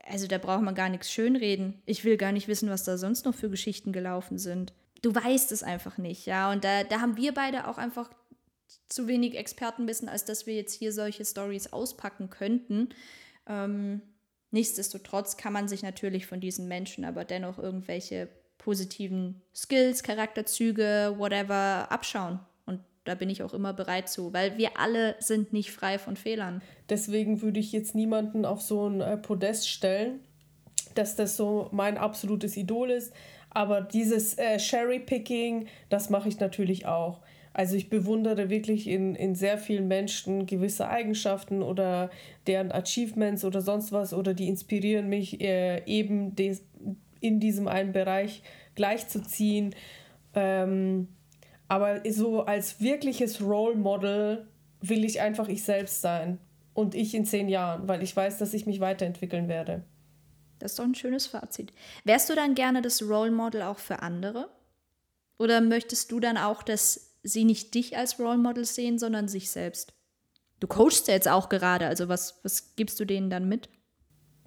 also 0.10 0.28
da 0.28 0.38
braucht 0.38 0.62
man 0.62 0.76
gar 0.76 0.90
nichts 0.90 1.12
schönreden. 1.12 1.82
Ich 1.86 2.04
will 2.04 2.18
gar 2.18 2.32
nicht 2.32 2.48
wissen, 2.48 2.70
was 2.70 2.84
da 2.84 2.98
sonst 2.98 3.26
noch 3.26 3.36
für 3.36 3.50
Geschichten 3.50 3.92
gelaufen 3.92 4.38
sind. 4.38 4.74
Du 5.02 5.14
weißt 5.14 5.52
es 5.52 5.64
einfach 5.64 5.98
nicht, 5.98 6.26
ja. 6.26 6.52
Und 6.52 6.64
da, 6.64 6.84
da 6.84 7.02
haben 7.02 7.18
wir 7.18 7.34
beide 7.34 7.68
auch 7.68 7.78
einfach 7.78 8.10
zu 8.90 9.08
wenig 9.08 9.38
Expertenwissen, 9.38 10.10
als 10.10 10.26
dass 10.26 10.46
wir 10.46 10.56
jetzt 10.56 10.74
hier 10.74 10.92
solche 10.92 11.26
Stories 11.26 11.74
auspacken 11.74 12.30
könnten. 12.30 12.90
Ähm, 13.48 14.02
nichtsdestotrotz 14.52 15.38
kann 15.38 15.54
man 15.54 15.68
sich 15.68 15.84
natürlich 15.84 16.26
von 16.26 16.40
diesen 16.40 16.68
Menschen 16.68 17.06
aber 17.06 17.26
dennoch 17.26 17.58
irgendwelche 17.58 18.30
positiven 18.58 19.42
Skills, 19.56 20.04
Charakterzüge, 20.04 21.16
whatever 21.18 21.92
abschauen. 21.92 22.40
Und 22.66 22.82
da 23.06 23.16
bin 23.16 23.30
ich 23.30 23.44
auch 23.44 23.54
immer 23.54 23.74
bereit 23.74 24.10
zu, 24.10 24.34
weil 24.34 24.58
wir 24.58 24.78
alle 24.78 25.16
sind 25.20 25.54
nicht 25.54 25.72
frei 25.72 26.00
von 26.00 26.18
Fehlern. 26.18 26.62
Deswegen 26.90 27.42
würde 27.42 27.60
ich 27.60 27.72
jetzt 27.72 27.96
niemanden 27.96 28.46
auf 28.46 28.62
so 28.62 28.88
ein 28.88 29.02
äh, 29.02 29.18
Podest 29.18 29.70
stellen, 29.70 30.20
dass 30.96 31.16
das 31.16 31.38
so 31.38 31.70
mein 31.72 31.98
absolutes 31.98 32.58
Idol 32.58 32.92
ist. 32.92 33.14
Aber 33.50 33.82
dieses 33.82 34.38
äh, 34.38 34.58
Cherry-Picking, 34.58 35.68
das 35.90 36.10
mache 36.10 36.28
ich 36.30 36.40
natürlich 36.40 36.86
auch. 36.86 37.22
Also 37.58 37.76
ich 37.76 37.90
bewundere 37.90 38.52
wirklich 38.52 38.86
in, 38.88 39.16
in 39.16 39.34
sehr 39.34 39.58
vielen 39.58 39.88
Menschen 39.88 40.46
gewisse 40.46 40.90
Eigenschaften 40.90 41.64
oder 41.64 42.12
deren 42.46 42.72
Achievements 42.72 43.44
oder 43.44 43.62
sonst 43.62 43.92
was 43.92 44.14
oder 44.14 44.36
die 44.36 44.48
inspirieren 44.48 45.10
mich 45.10 45.42
äh, 45.42 45.84
eben 45.88 46.36
des, 46.36 46.64
in 47.20 47.40
diesem 47.40 47.68
einen 47.68 47.94
Bereich 47.94 48.44
gleichzuziehen. 48.76 49.74
Ähm, 50.36 51.08
aber 51.68 52.02
so 52.08 52.42
als 52.44 52.80
wirkliches 52.80 53.42
Role 53.42 53.76
Model 53.76 54.46
will 54.82 55.04
ich 55.04 55.20
einfach 55.20 55.48
ich 55.48 55.64
selbst 55.64 56.02
sein. 56.02 56.38
Und 56.76 56.94
ich 56.94 57.16
in 57.16 57.26
zehn 57.26 57.50
Jahren, 57.50 57.88
weil 57.88 58.04
ich 58.04 58.16
weiß, 58.16 58.38
dass 58.38 58.54
ich 58.54 58.68
mich 58.68 58.82
weiterentwickeln 58.82 59.48
werde. 59.48 59.82
Das 60.60 60.74
ist 60.74 60.80
doch 60.80 60.86
ein 60.86 60.94
schönes 60.94 61.26
Fazit. 61.26 61.74
Wärst 62.04 62.30
du 62.30 62.36
dann 62.36 62.54
gerne 62.54 62.84
das 62.84 63.02
Role 63.02 63.32
Model 63.32 63.64
auch 63.64 63.80
für 63.80 64.04
andere? 64.04 64.48
Oder 65.40 65.60
möchtest 65.62 66.12
du 66.12 66.20
dann 66.20 66.38
auch, 66.38 66.62
dass 66.62 67.07
sie 67.24 67.46
nicht 67.46 67.74
dich 67.74 67.98
als 67.98 68.20
Role 68.20 68.38
Model 68.38 68.66
sehen, 68.66 69.00
sondern 69.00 69.28
sich 69.28 69.50
selbst? 69.50 69.94
Du 70.60 70.68
coachst 70.68 71.08
ja 71.08 71.14
jetzt 71.14 71.28
auch 71.28 71.50
gerade, 71.50 71.88
also 71.88 72.10
was, 72.10 72.40
was 72.44 72.76
gibst 72.76 73.00
du 73.00 73.06
denen 73.06 73.30
dann 73.30 73.48
mit? 73.48 73.70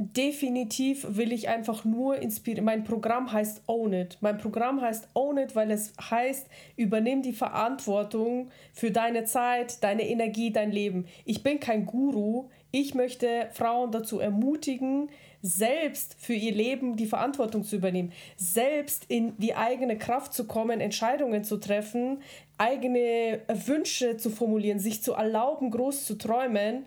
definitiv 0.01 1.07
will 1.11 1.31
ich 1.31 1.49
einfach 1.49 1.85
nur 1.85 2.17
inspirieren. 2.17 2.65
Mein 2.65 2.85
Programm 2.85 3.31
heißt 3.31 3.65
Own 3.67 3.93
It. 3.93 4.17
Mein 4.23 4.39
Programm 4.39 4.81
heißt 4.81 5.09
Own 5.13 5.37
It, 5.37 5.55
weil 5.55 5.71
es 5.71 5.93
heißt, 6.01 6.49
übernimm 6.77 7.21
die 7.21 7.35
Verantwortung 7.35 8.49
für 8.73 8.91
deine 8.91 9.25
Zeit, 9.25 9.85
deine 9.85 10.09
Energie, 10.09 10.53
dein 10.53 10.73
Leben. 10.73 11.05
Ich 11.27 11.43
bin 11.43 11.61
kein 11.61 11.85
Guru. 11.85 12.49
Ich 12.71 12.95
möchte 12.95 13.51
Frauen 13.53 13.93
dazu 13.93 14.21
ermutigen, 14.21 15.11
selbst 15.43 16.17
für 16.19 16.35
ihr 16.35 16.53
Leben 16.53 16.97
die 16.97 17.07
Verantwortung 17.07 17.65
zu 17.65 17.77
übernehmen, 17.77 18.13
selbst 18.37 19.07
in 19.09 19.37
die 19.39 19.55
eigene 19.55 19.97
Kraft 19.97 20.35
zu 20.35 20.47
kommen, 20.47 20.81
Entscheidungen 20.81 21.45
zu 21.45 21.57
treffen, 21.57 22.23
eigene 22.59 23.41
Wünsche 23.49 24.17
zu 24.17 24.31
formulieren, 24.31 24.79
sich 24.79 25.03
zu 25.03 25.15
erlauben, 25.15 25.71
groß 25.71 26.05
zu 26.05 26.17
träumen 26.17 26.85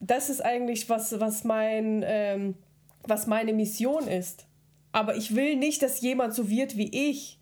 das 0.00 0.28
ist 0.28 0.44
eigentlich, 0.44 0.88
was, 0.88 1.18
was, 1.20 1.44
mein, 1.44 2.04
ähm, 2.06 2.54
was 3.04 3.26
meine 3.26 3.52
Mission 3.52 4.08
ist. 4.08 4.46
Aber 4.92 5.16
ich 5.16 5.34
will 5.34 5.56
nicht, 5.56 5.82
dass 5.82 6.00
jemand 6.00 6.34
so 6.34 6.48
wird 6.48 6.76
wie 6.76 7.10
ich. 7.10 7.38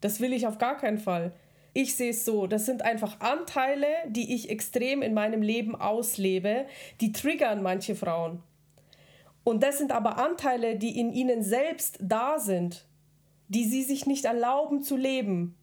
Das 0.00 0.20
will 0.20 0.32
ich 0.32 0.46
auf 0.46 0.58
gar 0.58 0.76
keinen 0.76 0.98
Fall. 0.98 1.32
Ich 1.72 1.94
sehe 1.94 2.10
es 2.10 2.24
so, 2.24 2.46
das 2.46 2.66
sind 2.66 2.82
einfach 2.82 3.20
Anteile, 3.20 3.86
die 4.08 4.34
ich 4.34 4.50
extrem 4.50 5.02
in 5.02 5.14
meinem 5.14 5.40
Leben 5.40 5.76
auslebe, 5.76 6.66
die 7.00 7.12
triggern 7.12 7.62
manche 7.62 7.94
Frauen. 7.94 8.42
Und 9.44 9.62
das 9.62 9.78
sind 9.78 9.92
aber 9.92 10.18
Anteile, 10.18 10.76
die 10.76 10.98
in 10.98 11.12
ihnen 11.12 11.42
selbst 11.42 11.98
da 12.00 12.38
sind, 12.38 12.86
die 13.48 13.64
sie 13.64 13.82
sich 13.82 14.06
nicht 14.06 14.24
erlauben 14.24 14.82
zu 14.82 14.96
leben. 14.96 15.56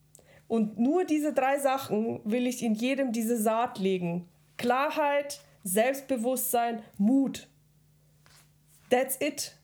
Und 0.47 0.80
nur 0.80 1.03
diese 1.03 1.34
drei 1.34 1.59
Sachen 1.59 2.21
will 2.23 2.47
ich 2.47 2.63
in 2.63 2.73
jedem 2.73 3.11
diese 3.11 3.38
Saat 3.38 3.80
legen. 3.80 4.28
Klarheit, 4.57 5.41
Selbstbewusstsein, 5.63 6.82
Mut. 6.97 7.47
That's 8.89 9.19
it. 9.19 9.57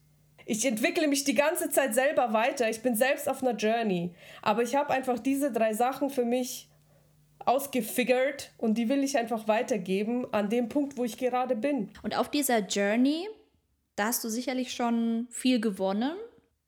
Ich 0.46 0.66
entwickle 0.66 1.08
mich 1.08 1.24
die 1.24 1.36
ganze 1.36 1.70
Zeit 1.70 1.94
selber 1.94 2.34
weiter. 2.34 2.70
Ich 2.70 2.82
bin 2.82 2.96
selbst 2.96 3.30
auf 3.30 3.42
einer 3.42 3.56
Journey. 3.56 4.14
Aber 4.42 4.62
ich 4.62 4.76
habe 4.76 4.94
einfach 4.94 5.20
diese 5.20 5.52
drei 5.52 5.74
Sachen 5.74 6.10
für 6.10 6.26
mich 6.26 6.70
ausgefigert 7.46 8.52
und 8.58 8.78
die 8.78 8.90
will 8.90 9.04
ich 9.04 9.18
einfach 9.18 9.48
weitergeben 9.48 10.26
an 10.34 10.50
dem 10.50 10.70
Punkt, 10.70 10.98
wo 10.98 11.04
ich 11.04 11.18
gerade 11.18 11.56
bin. 11.56 11.90
Und 12.02 12.18
auf 12.18 12.30
dieser 12.30 12.60
Journey, 12.60 13.28
da 13.96 14.06
hast 14.06 14.24
du 14.24 14.30
sicherlich 14.30 14.74
schon 14.74 15.28
viel 15.30 15.60
gewonnen, 15.60 16.14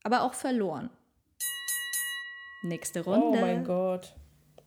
aber 0.04 0.24
auch 0.24 0.34
verloren. 0.34 0.90
Nächste 2.64 3.02
Runde. 3.02 3.26
Oh 3.28 3.36
mein 3.36 3.64
Gott. 3.64 4.16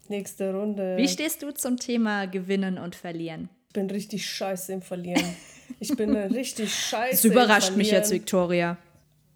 Nächste 0.08 0.54
Runde. 0.54 0.96
Wie 0.96 1.08
stehst 1.08 1.42
du 1.42 1.52
zum 1.52 1.76
Thema 1.76 2.26
Gewinnen 2.26 2.78
und 2.78 2.94
Verlieren? 2.96 3.50
Ich 3.68 3.74
bin 3.74 3.90
richtig 3.90 4.26
scheiße 4.26 4.72
im 4.72 4.82
Verlieren. 4.82 5.36
Ich 5.80 5.94
bin 5.96 6.16
richtig 6.16 6.74
scheiße. 6.74 7.10
Das 7.10 7.24
überrascht 7.24 7.76
mich 7.76 7.90
jetzt, 7.90 8.10
Victoria. 8.10 8.78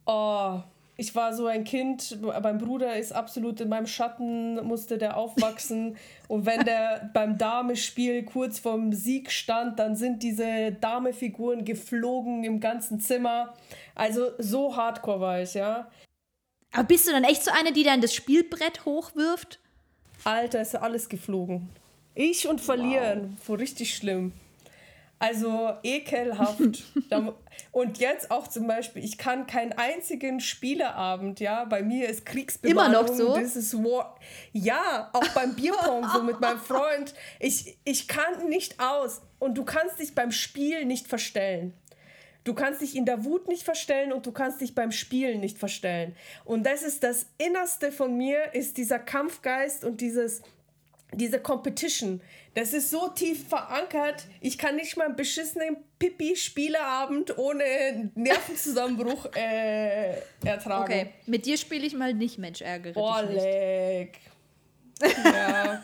Oh, 0.06 0.60
ich 1.02 1.16
war 1.16 1.34
so 1.34 1.46
ein 1.46 1.64
Kind, 1.64 2.18
mein 2.22 2.58
Bruder 2.58 2.96
ist 2.96 3.12
absolut 3.12 3.60
in 3.60 3.68
meinem 3.68 3.88
Schatten, 3.88 4.64
musste 4.64 4.98
der 4.98 5.16
aufwachsen. 5.16 5.96
Und 6.28 6.46
wenn 6.46 6.64
der 6.64 7.10
beim 7.12 7.38
Damespiel 7.38 8.22
kurz 8.22 8.60
vorm 8.60 8.92
Sieg 8.92 9.32
stand, 9.32 9.80
dann 9.80 9.96
sind 9.96 10.22
diese 10.22 10.70
Damefiguren 10.70 11.64
geflogen 11.64 12.44
im 12.44 12.60
ganzen 12.60 13.00
Zimmer. 13.00 13.52
Also 13.96 14.30
so 14.38 14.76
hardcore 14.76 15.20
war 15.20 15.42
ich, 15.42 15.54
ja. 15.54 15.90
Aber 16.70 16.84
bist 16.84 17.08
du 17.08 17.10
dann 17.10 17.24
echt 17.24 17.42
so 17.42 17.50
eine, 17.50 17.72
die 17.72 17.82
dann 17.82 18.00
das 18.00 18.14
Spielbrett 18.14 18.84
hochwirft? 18.84 19.58
Alter, 20.22 20.62
ist 20.62 20.74
ja 20.74 20.82
alles 20.82 21.08
geflogen. 21.08 21.68
Ich 22.14 22.46
und 22.46 22.60
Verlieren, 22.60 23.36
wow. 23.46 23.58
richtig 23.58 23.96
schlimm. 23.96 24.32
Also 25.22 25.76
ekelhaft. 25.84 26.82
und 27.72 27.98
jetzt 27.98 28.32
auch 28.32 28.48
zum 28.48 28.66
Beispiel, 28.66 29.04
ich 29.04 29.18
kann 29.18 29.46
keinen 29.46 29.72
einzigen 29.72 30.40
Spieleabend, 30.40 31.38
ja, 31.38 31.64
bei 31.64 31.82
mir 31.82 32.08
ist 32.08 32.26
Kriegsbemalung. 32.26 32.92
Immer 32.92 33.02
noch 33.02 33.14
so? 33.14 33.34
This 33.38 33.54
is 33.54 33.72
war. 33.74 34.18
Ja, 34.52 35.10
auch 35.12 35.28
beim 35.28 35.54
Bierpong 35.54 36.08
so 36.12 36.24
mit 36.24 36.40
meinem 36.40 36.58
Freund. 36.60 37.14
Ich, 37.38 37.78
ich 37.84 38.08
kann 38.08 38.48
nicht 38.48 38.80
aus. 38.80 39.22
Und 39.38 39.56
du 39.56 39.64
kannst 39.64 40.00
dich 40.00 40.16
beim 40.16 40.32
Spiel 40.32 40.84
nicht 40.86 41.06
verstellen. 41.06 41.72
Du 42.42 42.54
kannst 42.54 42.80
dich 42.80 42.96
in 42.96 43.06
der 43.06 43.24
Wut 43.24 43.46
nicht 43.46 43.62
verstellen 43.62 44.12
und 44.12 44.26
du 44.26 44.32
kannst 44.32 44.60
dich 44.60 44.74
beim 44.74 44.90
Spielen 44.90 45.38
nicht 45.38 45.58
verstellen. 45.58 46.16
Und 46.44 46.66
das 46.66 46.82
ist 46.82 47.04
das 47.04 47.26
Innerste 47.38 47.92
von 47.92 48.16
mir, 48.16 48.54
ist 48.54 48.76
dieser 48.76 48.98
Kampfgeist 48.98 49.84
und 49.84 50.00
dieses 50.00 50.42
diese 51.12 51.40
Competition, 51.40 52.20
das 52.54 52.72
ist 52.72 52.90
so 52.90 53.08
tief 53.08 53.48
verankert. 53.48 54.26
Ich 54.40 54.58
kann 54.58 54.76
nicht 54.76 54.96
mal 54.96 55.06
einen 55.06 55.16
beschissenen 55.16 55.76
Pipi-Spieleabend 55.98 57.38
ohne 57.38 58.10
Nervenzusammenbruch 58.14 59.26
äh, 59.34 60.16
ertragen. 60.44 60.82
Okay, 60.82 61.06
mit 61.26 61.46
dir 61.46 61.56
spiele 61.56 61.86
ich 61.86 61.94
mal 61.94 62.12
nicht, 62.12 62.38
Mensch, 62.38 62.60
ärgere 62.60 62.96
Oleg. 62.96 64.18
Ja. 65.02 65.82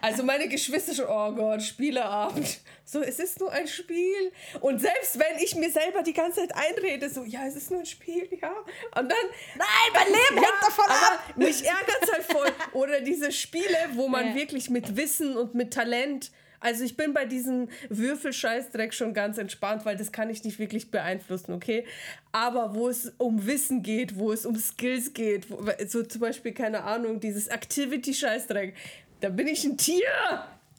also 0.00 0.22
meine 0.22 0.48
Geschwister 0.48 0.94
schon, 0.94 1.06
oh 1.08 1.32
Gott, 1.32 1.62
Spieleabend. 1.62 2.60
So, 2.84 3.02
es 3.02 3.18
ist 3.18 3.38
nur 3.40 3.52
ein 3.52 3.66
Spiel. 3.66 4.32
Und 4.60 4.80
selbst 4.80 5.18
wenn 5.18 5.38
ich 5.42 5.54
mir 5.56 5.70
selber 5.70 6.02
die 6.02 6.14
ganze 6.14 6.40
Zeit 6.40 6.54
einrede, 6.54 7.10
so, 7.10 7.24
ja, 7.24 7.46
es 7.46 7.56
ist 7.56 7.70
nur 7.70 7.80
ein 7.80 7.86
Spiel, 7.86 8.28
ja. 8.40 8.50
Und 8.96 9.10
dann. 9.10 9.26
Nein, 9.56 9.68
mein 9.92 10.06
Leben 10.06 10.36
ja, 10.36 10.42
hängt 10.42 10.62
davon 10.62 10.86
ab. 10.86 11.22
Mich 11.36 11.66
ärgert 11.66 11.98
es 12.02 12.12
halt 12.12 12.24
voll. 12.24 12.48
Oder 12.72 13.00
diese 13.00 13.30
Spiele, 13.30 13.76
wo 13.94 14.08
man 14.08 14.28
ja. 14.28 14.34
wirklich 14.34 14.70
mit 14.70 14.96
Wissen 14.96 15.36
und 15.36 15.54
mit 15.54 15.74
Talent 15.74 16.30
also 16.60 16.84
ich 16.84 16.96
bin 16.96 17.12
bei 17.12 17.24
diesem 17.24 17.68
Würfelscheißdreck 17.88 18.92
schon 18.92 19.14
ganz 19.14 19.38
entspannt, 19.38 19.84
weil 19.84 19.96
das 19.96 20.12
kann 20.12 20.30
ich 20.30 20.44
nicht 20.44 20.58
wirklich 20.58 20.90
beeinflussen, 20.90 21.52
okay? 21.52 21.86
Aber 22.32 22.74
wo 22.74 22.88
es 22.88 23.12
um 23.18 23.46
Wissen 23.46 23.82
geht, 23.82 24.18
wo 24.18 24.32
es 24.32 24.44
um 24.44 24.56
Skills 24.56 25.12
geht, 25.12 25.50
wo, 25.50 25.64
so 25.86 26.02
zum 26.02 26.20
Beispiel, 26.20 26.52
keine 26.52 26.84
Ahnung, 26.84 27.20
dieses 27.20 27.48
Activity-Scheißdreck, 27.48 28.74
da 29.20 29.28
bin 29.28 29.46
ich 29.46 29.64
ein 29.64 29.76
Tier. 29.76 30.08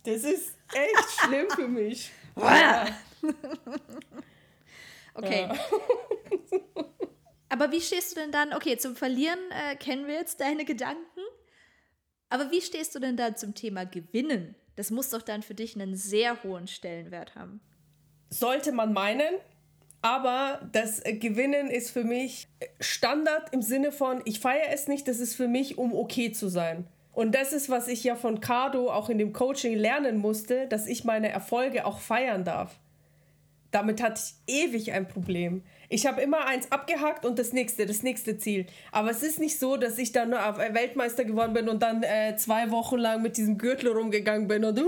Das 0.03 0.23
ist 0.23 0.53
echt 0.73 1.21
schlimm 1.21 1.49
für 1.49 1.67
mich. 1.67 2.11
Okay. 5.15 5.49
Aber 7.49 7.71
wie 7.71 7.82
stehst 7.82 8.11
du 8.11 8.21
denn 8.21 8.32
dann, 8.32 8.53
okay, 8.53 8.77
zum 8.77 8.95
Verlieren 8.95 9.39
äh, 9.51 9.75
kennen 9.75 10.07
wir 10.07 10.13
jetzt 10.13 10.39
deine 10.39 10.65
Gedanken, 10.65 11.19
aber 12.30 12.51
wie 12.51 12.61
stehst 12.61 12.93
du 12.93 12.99
denn 12.99 13.17
da 13.17 13.36
zum 13.36 13.55
Thema 13.55 13.86
Gewinnen? 13.86 14.55
Das 14.80 14.91
muss 14.91 15.09
doch 15.09 15.21
dann 15.21 15.43
für 15.43 15.55
dich 15.55 15.75
einen 15.75 15.97
sehr 15.97 16.41
hohen 16.41 16.65
Stellenwert 16.65 17.36
haben. 17.36 17.59
Sollte 18.30 18.71
man 18.71 18.93
meinen, 18.93 19.34
aber 20.01 20.69
das 20.71 21.01
Gewinnen 21.03 21.69
ist 21.69 21.91
für 21.91 22.05
mich 22.05 22.47
Standard 22.80 23.51
im 23.53 23.61
Sinne 23.61 23.91
von, 23.91 24.21
ich 24.23 24.39
feiere 24.39 24.71
es 24.71 24.88
nicht, 24.88 25.09
das 25.09 25.19
ist 25.19 25.36
für 25.36 25.49
mich, 25.49 25.77
um 25.77 25.93
okay 25.93 26.32
zu 26.32 26.47
sein. 26.47 26.88
Und 27.11 27.36
das 27.36 27.51
ist, 27.51 27.67
was 27.67 27.89
ich 27.89 28.05
ja 28.05 28.15
von 28.15 28.39
Cardo 28.39 28.89
auch 28.89 29.09
in 29.09 29.17
dem 29.17 29.34
Coaching 29.34 29.75
lernen 29.75 30.15
musste, 30.15 30.65
dass 30.67 30.88
ich 30.88 31.03
meine 31.03 31.27
Erfolge 31.27 31.86
auch 31.86 31.99
feiern 31.99 32.45
darf. 32.45 32.80
Damit 33.71 34.01
hatte 34.01 34.21
ich 34.47 34.61
ewig 34.63 34.93
ein 34.93 35.09
Problem. 35.09 35.61
Ich 35.91 36.05
habe 36.05 36.21
immer 36.21 36.45
eins 36.45 36.71
abgehakt 36.71 37.25
und 37.25 37.39
das 37.39 37.51
nächste, 37.51 37.87
das 37.87 38.03
nächste 38.03 38.37
Ziel. 38.37 38.67
Aber 38.91 39.09
es 39.09 39.23
ist 39.23 39.39
nicht 39.39 39.57
so, 39.57 39.75
dass 39.75 39.97
ich 39.97 40.11
dann 40.11 40.31
Weltmeister 40.31 41.25
geworden 41.25 41.53
bin 41.53 41.67
und 41.67 41.81
dann 41.81 42.03
äh, 42.03 42.35
zwei 42.37 42.69
Wochen 42.69 42.97
lang 42.97 43.23
mit 43.23 43.37
diesem 43.37 43.57
Gürtel 43.57 43.91
rumgegangen 43.91 44.47
bin 44.47 44.63
und 44.63 44.79
uh, 44.83 44.87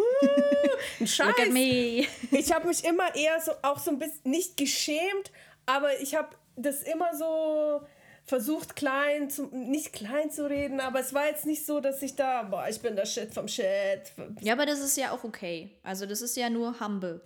ein 1.00 1.08
Scheiß. 1.08 1.28
Look 1.28 1.40
at 1.40 1.52
me. 1.52 2.06
Ich 2.32 2.54
habe 2.54 2.68
mich 2.68 2.86
immer 2.86 3.16
eher 3.16 3.42
so 3.42 3.52
auch 3.64 3.80
so 3.80 3.90
ein 3.90 3.98
bisschen 3.98 4.22
nicht 4.24 4.58
geschämt, 4.58 5.32
aber 5.66 6.00
ich 6.02 6.16
habe 6.16 6.30
das 6.56 6.84
immer 6.84 7.16
so 7.16 7.82
versucht 8.24 8.76
klein 8.76 9.30
zu, 9.30 9.48
nicht 9.48 9.94
klein 9.94 10.30
zu 10.30 10.48
reden, 10.48 10.80
aber 10.80 11.00
es 11.00 11.14
war 11.14 11.26
jetzt 11.26 11.46
nicht 11.46 11.66
so, 11.66 11.80
dass 11.80 12.02
ich 12.02 12.16
da, 12.16 12.44
boah, 12.44 12.68
ich 12.70 12.80
bin 12.80 12.96
der 12.96 13.06
Shit 13.06 13.34
vom 13.34 13.48
Shit. 13.48 14.14
Ja, 14.42 14.54
aber 14.54 14.66
das 14.66 14.80
ist 14.80 14.98
ja 14.98 15.12
auch 15.12 15.24
okay. 15.24 15.72
Also 15.84 16.06
das 16.06 16.22
ist 16.22 16.38
ja 16.38 16.50
nur 16.50 16.80
humble. 16.80 17.22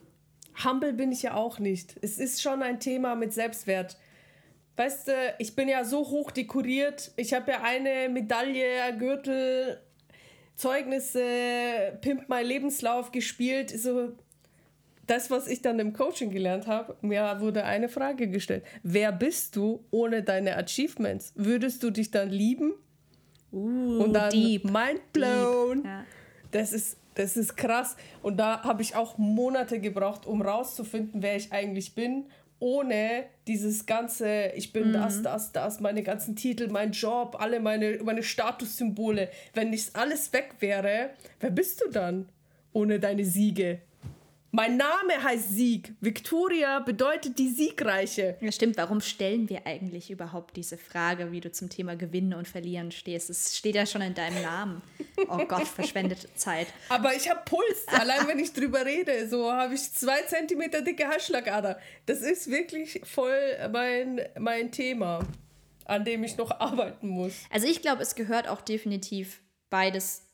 Humble 0.63 0.93
bin 0.93 1.11
ich 1.11 1.23
ja 1.23 1.33
auch 1.33 1.59
nicht. 1.59 1.95
Es 2.01 2.17
ist 2.17 2.41
schon 2.41 2.61
ein 2.61 2.79
Thema 2.79 3.15
mit 3.15 3.33
Selbstwert. 3.33 3.97
Weißt 4.77 5.07
du, 5.07 5.13
ich 5.39 5.55
bin 5.55 5.69
ja 5.69 5.83
so 5.85 5.99
hoch 5.99 6.31
dekoriert. 6.31 7.11
Ich 7.15 7.33
habe 7.33 7.51
ja 7.51 7.61
eine 7.63 8.09
Medaille, 8.09 8.97
Gürtel, 8.97 9.81
Zeugnisse, 10.55 11.97
Pimp 12.01 12.27
mein 12.27 12.45
Lebenslauf 12.45 13.11
gespielt. 13.11 13.69
So, 13.69 14.13
das, 15.07 15.29
was 15.29 15.47
ich 15.47 15.61
dann 15.61 15.79
im 15.79 15.93
Coaching 15.93 16.31
gelernt 16.31 16.67
habe, 16.67 16.95
mir 17.01 17.37
wurde 17.39 17.63
eine 17.63 17.89
Frage 17.89 18.27
gestellt. 18.27 18.63
Wer 18.83 19.11
bist 19.11 19.55
du 19.55 19.85
ohne 19.91 20.23
deine 20.23 20.57
Achievements? 20.57 21.31
Würdest 21.35 21.83
du 21.83 21.91
dich 21.91 22.11
dann 22.11 22.29
lieben? 22.29 22.73
Uh, 23.51 24.03
Und 24.03 24.13
dann 24.13 24.31
deep. 24.31 24.65
mind 24.65 25.13
blown. 25.13 25.83
Deep. 25.83 25.85
Ja. 25.85 26.05
Das 26.51 26.73
ist 26.73 26.97
das 27.15 27.35
ist 27.35 27.57
krass. 27.57 27.95
Und 28.21 28.37
da 28.37 28.63
habe 28.63 28.81
ich 28.81 28.95
auch 28.95 29.17
Monate 29.17 29.79
gebraucht, 29.79 30.25
um 30.25 30.41
rauszufinden, 30.41 31.21
wer 31.21 31.35
ich 31.35 31.51
eigentlich 31.51 31.95
bin, 31.95 32.25
ohne 32.59 33.25
dieses 33.47 33.85
ganze, 33.85 34.51
ich 34.55 34.71
bin 34.71 34.89
mhm. 34.89 34.93
das, 34.93 35.21
das, 35.21 35.51
das, 35.51 35.79
meine 35.79 36.03
ganzen 36.03 36.35
Titel, 36.35 36.69
mein 36.69 36.91
Job, 36.91 37.37
alle 37.39 37.59
meine, 37.59 37.99
meine 38.03 38.23
Statussymbole. 38.23 39.29
Wenn 39.53 39.71
nicht 39.71 39.95
alles 39.95 40.31
weg 40.31 40.55
wäre, 40.59 41.11
wer 41.39 41.51
bist 41.51 41.81
du 41.81 41.89
dann 41.89 42.29
ohne 42.71 42.99
deine 42.99 43.25
Siege? 43.25 43.79
Mein 44.55 44.77
Name 44.77 45.21
heißt 45.21 45.49
Sieg. 45.49 45.95
Victoria 45.99 46.79
bedeutet 46.79 47.37
die 47.37 47.49
Siegreiche. 47.49 48.37
Ja, 48.39 48.53
stimmt. 48.53 48.77
Warum 48.77 49.01
stellen 49.01 49.49
wir 49.49 49.67
eigentlich 49.67 50.09
überhaupt 50.09 50.55
diese 50.55 50.77
Frage, 50.77 51.33
wie 51.33 51.41
du 51.41 51.51
zum 51.51 51.69
Thema 51.69 51.97
Gewinnen 51.97 52.33
und 52.33 52.47
Verlieren 52.47 52.93
stehst? 52.93 53.29
Es 53.29 53.57
steht 53.57 53.75
ja 53.75 53.85
schon 53.85 54.01
in 54.01 54.13
deinem 54.13 54.41
Namen. 54.41 54.81
Oh 55.27 55.45
Gott, 55.49 55.67
verschwendete 55.67 56.33
Zeit. 56.35 56.67
Aber 56.87 57.13
ich 57.13 57.29
habe 57.29 57.41
Puls. 57.43 57.85
Allein 57.87 58.29
wenn 58.29 58.39
ich 58.39 58.53
drüber 58.53 58.85
rede, 58.85 59.27
so 59.27 59.51
habe 59.51 59.73
ich 59.73 59.91
zwei 59.91 60.21
Zentimeter 60.21 60.81
dicke 60.81 61.05
Haarschlagader. 61.05 61.77
Das 62.05 62.21
ist 62.21 62.49
wirklich 62.49 63.01
voll 63.03 63.37
mein, 63.73 64.21
mein 64.39 64.71
Thema, 64.71 65.27
an 65.83 66.05
dem 66.05 66.23
ich 66.23 66.37
noch 66.37 66.61
arbeiten 66.61 67.09
muss. 67.09 67.33
Also 67.49 67.67
ich 67.67 67.81
glaube, 67.81 68.03
es 68.03 68.15
gehört 68.15 68.47
auch 68.47 68.61
definitiv 68.61 69.41
beides 69.69 70.29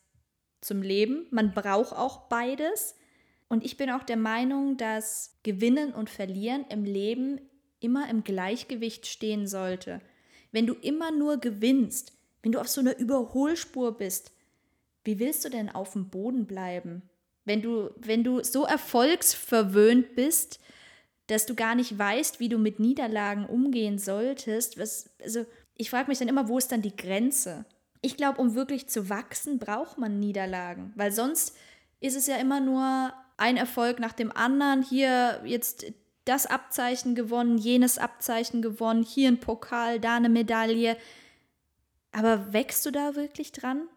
zum 0.61 0.84
Leben. 0.84 1.26
Man 1.32 1.55
braucht 1.55 1.93
auch 1.93 2.30
beides. 2.30 2.93
Und 3.51 3.65
ich 3.65 3.75
bin 3.75 3.89
auch 3.89 4.03
der 4.03 4.15
Meinung, 4.15 4.77
dass 4.77 5.35
Gewinnen 5.43 5.91
und 5.91 6.09
Verlieren 6.09 6.63
im 6.69 6.85
Leben 6.85 7.41
immer 7.81 8.09
im 8.09 8.23
Gleichgewicht 8.23 9.07
stehen 9.07 9.45
sollte. 9.45 9.99
Wenn 10.53 10.67
du 10.67 10.73
immer 10.73 11.11
nur 11.11 11.35
gewinnst, 11.35 12.13
wenn 12.43 12.53
du 12.53 12.61
auf 12.61 12.69
so 12.69 12.79
einer 12.79 12.97
Überholspur 12.97 13.97
bist, 13.97 14.31
wie 15.03 15.19
willst 15.19 15.43
du 15.43 15.49
denn 15.49 15.67
auf 15.67 15.91
dem 15.91 16.09
Boden 16.09 16.45
bleiben? 16.45 17.01
Wenn 17.43 17.61
du, 17.61 17.89
wenn 17.97 18.23
du 18.23 18.41
so 18.41 18.63
erfolgsverwöhnt 18.63 20.15
bist, 20.15 20.61
dass 21.27 21.45
du 21.45 21.53
gar 21.53 21.75
nicht 21.75 21.99
weißt, 21.99 22.39
wie 22.39 22.47
du 22.47 22.57
mit 22.57 22.79
Niederlagen 22.79 23.45
umgehen 23.45 23.99
solltest, 23.99 24.79
was, 24.79 25.09
also 25.21 25.45
ich 25.75 25.89
frage 25.89 26.07
mich 26.07 26.19
dann 26.19 26.29
immer, 26.29 26.47
wo 26.47 26.57
ist 26.57 26.71
dann 26.71 26.83
die 26.83 26.95
Grenze? 26.95 27.65
Ich 28.01 28.15
glaube, 28.15 28.39
um 28.39 28.55
wirklich 28.55 28.87
zu 28.87 29.09
wachsen, 29.09 29.59
braucht 29.59 29.97
man 29.97 30.21
Niederlagen, 30.21 30.93
weil 30.95 31.11
sonst 31.11 31.57
ist 31.99 32.15
es 32.15 32.27
ja 32.27 32.37
immer 32.37 32.61
nur 32.61 33.13
ein 33.41 33.57
Erfolg 33.57 33.99
nach 33.99 34.13
dem 34.13 34.31
anderen. 34.31 34.83
Hier 34.83 35.41
jetzt 35.43 35.85
das 36.25 36.45
Abzeichen 36.45 37.15
gewonnen, 37.15 37.57
jenes 37.57 37.97
Abzeichen 37.97 38.61
gewonnen, 38.61 39.03
hier 39.03 39.27
ein 39.27 39.39
Pokal, 39.39 39.99
da 39.99 40.15
eine 40.15 40.29
Medaille. 40.29 40.95
Aber 42.11 42.53
wächst 42.53 42.85
du 42.85 42.91
da 42.91 43.15
wirklich 43.15 43.51
dran? 43.51 43.87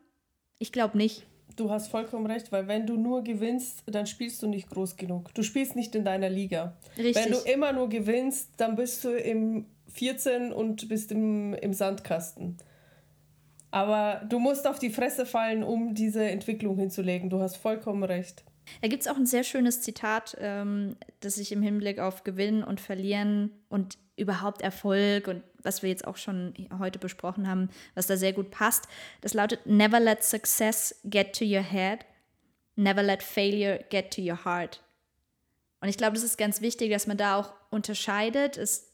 Ich 0.59 0.72
glaube 0.72 0.97
nicht. 0.97 1.26
Du 1.57 1.70
hast 1.70 1.88
vollkommen 1.88 2.26
recht, 2.26 2.51
weil 2.51 2.66
wenn 2.66 2.86
du 2.86 2.97
nur 2.97 3.22
gewinnst, 3.22 3.84
dann 3.86 4.07
spielst 4.07 4.42
du 4.42 4.49
nicht 4.49 4.70
groß 4.70 4.97
genug. 4.97 5.32
Du 5.34 5.42
spielst 5.42 5.76
nicht 5.76 5.95
in 5.95 6.05
deiner 6.05 6.30
Liga. 6.30 6.76
Richtig. 6.97 7.16
Wenn 7.16 7.32
du 7.32 7.38
immer 7.38 7.72
nur 7.72 7.88
gewinnst, 7.88 8.51
dann 8.57 8.74
bist 8.74 9.05
du 9.05 9.11
im 9.11 9.66
14 9.92 10.53
und 10.53 10.88
bist 10.88 11.12
im, 11.12 11.55
im 11.55 11.72
Sandkasten. 11.72 12.57
Aber 13.70 14.24
du 14.28 14.38
musst 14.38 14.66
auf 14.66 14.78
die 14.78 14.90
Fresse 14.90 15.26
fallen, 15.26 15.62
um 15.62 15.95
diese 15.95 16.24
Entwicklung 16.24 16.78
hinzulegen. 16.78 17.30
Du 17.30 17.40
hast 17.40 17.57
vollkommen 17.57 18.03
recht. 18.03 18.45
Da 18.81 18.89
gibt 18.89 19.03
es 19.03 19.09
auch 19.09 19.17
ein 19.17 19.27
sehr 19.27 19.45
schönes 19.45 19.81
Zitat, 19.81 20.37
ähm, 20.41 20.97
das 21.21 21.39
ich 21.39 21.53
im 21.53 21.62
Hinblick 21.62 21.99
auf 21.99 22.25
Gewinnen 22.25 22.65
und 22.65 22.81
Verlieren 22.81 23.51
und 23.69 23.99
überhaupt 24.17 24.62
Erfolg 24.62 25.29
und 25.29 25.43
was 25.62 25.83
wir 25.83 25.91
jetzt 25.91 26.07
auch 26.07 26.17
schon 26.17 26.55
heute 26.79 26.99
besprochen 26.99 27.49
haben, 27.49 27.69
was 27.95 28.07
da 28.07 28.17
sehr 28.17 28.33
gut 28.33 28.51
passt. 28.51 28.87
Das 29.21 29.35
lautet: 29.35 29.67
Never 29.67 30.01
let 30.01 30.23
success 30.23 31.01
get 31.05 31.37
to 31.37 31.45
your 31.45 31.62
head, 31.62 32.01
never 32.77 33.03
let 33.03 33.23
failure 33.23 33.85
get 33.91 34.12
to 34.12 34.23
your 34.23 34.45
heart. 34.45 34.83
Und 35.81 35.89
ich 35.89 35.99
glaube, 35.99 36.15
das 36.15 36.23
ist 36.23 36.39
ganz 36.39 36.61
wichtig, 36.61 36.91
dass 36.91 37.07
man 37.07 37.17
da 37.17 37.37
auch 37.37 37.53
unterscheidet. 37.71 38.57
Es, 38.57 38.93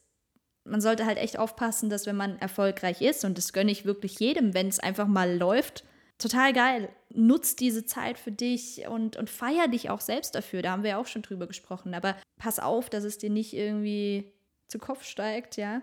man 0.65 0.81
sollte 0.81 1.07
halt 1.07 1.19
echt 1.19 1.39
aufpassen, 1.39 1.89
dass 1.89 2.07
wenn 2.07 2.17
man 2.17 2.39
erfolgreich 2.39 3.01
ist, 3.01 3.25
und 3.25 3.39
das 3.39 3.53
gönne 3.53 3.71
ich 3.71 3.85
wirklich 3.85 4.19
jedem, 4.19 4.55
wenn 4.55 4.69
es 4.69 4.81
einfach 4.81 5.07
mal 5.07 5.37
läuft, 5.37 5.85
total 6.21 6.53
geil. 6.53 6.89
Nutz 7.09 7.57
diese 7.57 7.85
Zeit 7.85 8.19
für 8.19 8.33
dich 8.33 8.87
und, 8.87 9.17
und 9.17 9.29
feier 9.29 9.69
dich 9.69 9.91
auch 9.91 10.01
selbst 10.01 10.35
dafür. 10.35 10.63
Da 10.63 10.73
haben 10.73 10.83
wir 10.83 10.91
ja 10.91 10.99
auch 10.99 11.07
schon 11.07 11.23
drüber 11.23 11.47
gesprochen. 11.47 11.95
Aber 11.95 12.17
pass 12.39 12.59
auf, 12.59 12.91
dass 12.91 13.05
es 13.05 13.19
dir 13.19 13.31
nicht 13.31 13.55
irgendwie 13.55 14.33
zu 14.69 14.79
Kopf 14.79 15.05
steigt, 15.05 15.57
ja. 15.57 15.83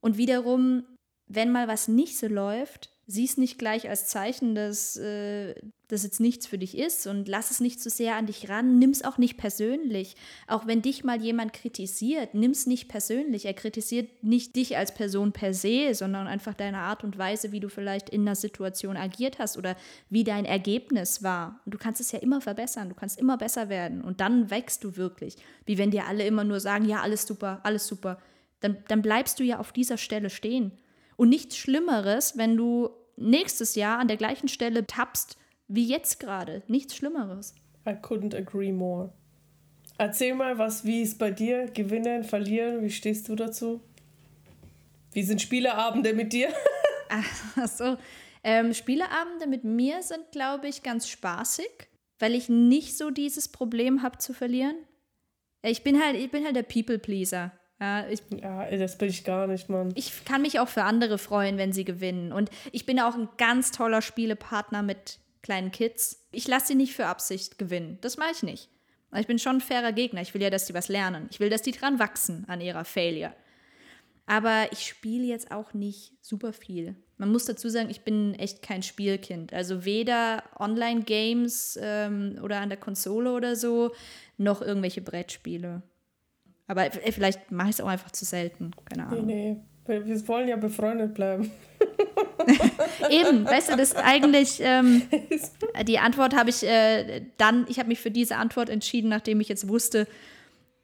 Und 0.00 0.16
wiederum, 0.16 0.84
wenn 1.26 1.52
mal 1.52 1.68
was 1.68 1.88
nicht 1.88 2.18
so 2.18 2.26
läuft, 2.26 2.97
sieh 3.10 3.28
nicht 3.38 3.58
gleich 3.58 3.88
als 3.88 4.06
Zeichen, 4.06 4.54
dass 4.54 4.96
äh, 4.98 5.54
das 5.88 6.02
jetzt 6.02 6.20
nichts 6.20 6.46
für 6.46 6.58
dich 6.58 6.76
ist 6.76 7.06
und 7.06 7.26
lass 7.26 7.50
es 7.50 7.58
nicht 7.58 7.80
zu 7.80 7.88
sehr 7.88 8.16
an 8.16 8.26
dich 8.26 8.50
ran. 8.50 8.78
Nimm 8.78 8.90
es 8.90 9.02
auch 9.02 9.16
nicht 9.16 9.38
persönlich. 9.38 10.14
Auch 10.46 10.66
wenn 10.66 10.82
dich 10.82 11.04
mal 11.04 11.20
jemand 11.20 11.54
kritisiert, 11.54 12.34
nimm 12.34 12.50
es 12.50 12.66
nicht 12.66 12.86
persönlich. 12.86 13.46
Er 13.46 13.54
kritisiert 13.54 14.22
nicht 14.22 14.54
dich 14.56 14.76
als 14.76 14.92
Person 14.92 15.32
per 15.32 15.54
se, 15.54 15.94
sondern 15.94 16.26
einfach 16.26 16.52
deine 16.52 16.80
Art 16.80 17.02
und 17.02 17.16
Weise, 17.16 17.50
wie 17.50 17.60
du 17.60 17.70
vielleicht 17.70 18.10
in 18.10 18.20
einer 18.20 18.34
Situation 18.34 18.98
agiert 18.98 19.38
hast 19.38 19.56
oder 19.56 19.74
wie 20.10 20.22
dein 20.22 20.44
Ergebnis 20.44 21.22
war. 21.22 21.60
Und 21.64 21.72
du 21.72 21.78
kannst 21.78 22.02
es 22.02 22.12
ja 22.12 22.18
immer 22.18 22.42
verbessern, 22.42 22.90
du 22.90 22.94
kannst 22.94 23.18
immer 23.18 23.38
besser 23.38 23.70
werden 23.70 24.02
und 24.02 24.20
dann 24.20 24.50
wächst 24.50 24.84
du 24.84 24.98
wirklich. 24.98 25.36
Wie 25.64 25.78
wenn 25.78 25.90
dir 25.90 26.06
alle 26.06 26.26
immer 26.26 26.44
nur 26.44 26.60
sagen, 26.60 26.84
ja, 26.84 27.00
alles 27.00 27.26
super, 27.26 27.60
alles 27.62 27.86
super. 27.86 28.20
Dann, 28.60 28.76
dann 28.88 29.00
bleibst 29.00 29.40
du 29.40 29.44
ja 29.44 29.60
auf 29.60 29.72
dieser 29.72 29.96
Stelle 29.96 30.28
stehen. 30.28 30.72
Und 31.18 31.30
nichts 31.30 31.56
Schlimmeres, 31.56 32.38
wenn 32.38 32.56
du 32.56 32.90
nächstes 33.16 33.74
Jahr 33.74 33.98
an 33.98 34.06
der 34.06 34.16
gleichen 34.16 34.46
Stelle 34.46 34.86
tappst 34.86 35.36
wie 35.66 35.84
jetzt 35.84 36.20
gerade. 36.20 36.62
Nichts 36.68 36.94
Schlimmeres. 36.94 37.54
I 37.86 37.90
couldn't 37.90 38.36
agree 38.36 38.70
more. 38.70 39.12
Erzähl 39.98 40.32
mal, 40.34 40.58
was, 40.58 40.84
wie 40.84 41.02
ist 41.02 41.18
bei 41.18 41.32
dir? 41.32 41.66
Gewinnen, 41.74 42.22
verlieren, 42.22 42.82
wie 42.82 42.90
stehst 42.90 43.28
du 43.28 43.34
dazu? 43.34 43.80
Wie 45.12 45.24
sind 45.24 45.42
Spieleabende 45.42 46.14
mit 46.14 46.32
dir? 46.32 46.54
Ach 47.08 47.68
so. 47.68 47.98
Ähm, 48.44 48.72
Spieleabende 48.72 49.48
mit 49.48 49.64
mir 49.64 50.04
sind, 50.04 50.30
glaube 50.30 50.68
ich, 50.68 50.84
ganz 50.84 51.08
spaßig, 51.08 51.68
weil 52.20 52.36
ich 52.36 52.48
nicht 52.48 52.96
so 52.96 53.10
dieses 53.10 53.48
Problem 53.48 54.02
habe 54.04 54.18
zu 54.18 54.32
verlieren. 54.32 54.76
Ich 55.62 55.82
bin 55.82 56.00
halt, 56.00 56.14
ich 56.16 56.30
bin 56.30 56.44
halt 56.44 56.54
der 56.54 56.62
People-Pleaser. 56.62 57.57
Ja, 57.80 58.08
ich, 58.08 58.22
ja, 58.30 58.68
das 58.76 58.98
bin 58.98 59.08
ich 59.08 59.24
gar 59.24 59.46
nicht, 59.46 59.68
Mann. 59.68 59.92
Ich 59.94 60.24
kann 60.24 60.42
mich 60.42 60.58
auch 60.58 60.68
für 60.68 60.82
andere 60.82 61.16
freuen, 61.16 61.58
wenn 61.58 61.72
sie 61.72 61.84
gewinnen. 61.84 62.32
Und 62.32 62.50
ich 62.72 62.86
bin 62.86 62.98
auch 62.98 63.14
ein 63.14 63.28
ganz 63.38 63.70
toller 63.70 64.02
Spielepartner 64.02 64.82
mit 64.82 65.20
kleinen 65.42 65.70
Kids. 65.70 66.26
Ich 66.32 66.48
lasse 66.48 66.68
sie 66.68 66.74
nicht 66.74 66.94
für 66.94 67.06
Absicht 67.06 67.58
gewinnen. 67.58 67.98
Das 68.00 68.16
mache 68.16 68.32
ich 68.32 68.42
nicht. 68.42 68.68
Ich 69.16 69.26
bin 69.26 69.38
schon 69.38 69.56
ein 69.56 69.60
fairer 69.60 69.92
Gegner. 69.92 70.20
Ich 70.20 70.34
will 70.34 70.42
ja, 70.42 70.50
dass 70.50 70.66
die 70.66 70.74
was 70.74 70.88
lernen. 70.88 71.28
Ich 71.30 71.40
will, 71.40 71.50
dass 71.50 71.62
die 71.62 71.72
dran 71.72 71.98
wachsen 71.98 72.44
an 72.48 72.60
ihrer 72.60 72.84
Failure. 72.84 73.32
Aber 74.26 74.70
ich 74.72 74.86
spiele 74.86 75.24
jetzt 75.24 75.50
auch 75.50 75.72
nicht 75.72 76.12
super 76.20 76.52
viel. 76.52 76.96
Man 77.16 77.32
muss 77.32 77.46
dazu 77.46 77.70
sagen, 77.70 77.88
ich 77.88 78.02
bin 78.02 78.34
echt 78.34 78.60
kein 78.60 78.82
Spielkind. 78.82 79.54
Also 79.54 79.86
weder 79.86 80.42
Online-Games 80.58 81.78
ähm, 81.80 82.38
oder 82.42 82.60
an 82.60 82.68
der 82.68 82.78
Konsole 82.78 83.32
oder 83.32 83.56
so, 83.56 83.94
noch 84.36 84.60
irgendwelche 84.60 85.00
Brettspiele. 85.00 85.82
Aber 86.68 86.88
vielleicht 86.90 87.50
mache 87.50 87.70
ich 87.70 87.76
es 87.76 87.80
auch 87.80 87.88
einfach 87.88 88.12
zu 88.12 88.24
selten. 88.24 88.70
Keine 88.84 89.06
Ahnung. 89.06 89.26
Nee, 89.26 89.56
nee. 89.86 90.04
Wir 90.04 90.28
wollen 90.28 90.48
ja 90.48 90.56
befreundet 90.56 91.14
bleiben. 91.14 91.50
Eben, 93.10 93.46
weißt 93.46 93.70
du, 93.70 93.76
das 93.76 93.96
eigentlich, 93.96 94.60
ähm, 94.62 95.02
die 95.86 95.98
Antwort 95.98 96.36
habe 96.36 96.50
ich 96.50 96.62
äh, 96.62 97.22
dann, 97.38 97.66
ich 97.70 97.78
habe 97.78 97.88
mich 97.88 97.98
für 97.98 98.10
diese 98.10 98.36
Antwort 98.36 98.68
entschieden, 98.68 99.08
nachdem 99.08 99.40
ich 99.40 99.48
jetzt 99.48 99.66
wusste, 99.66 100.06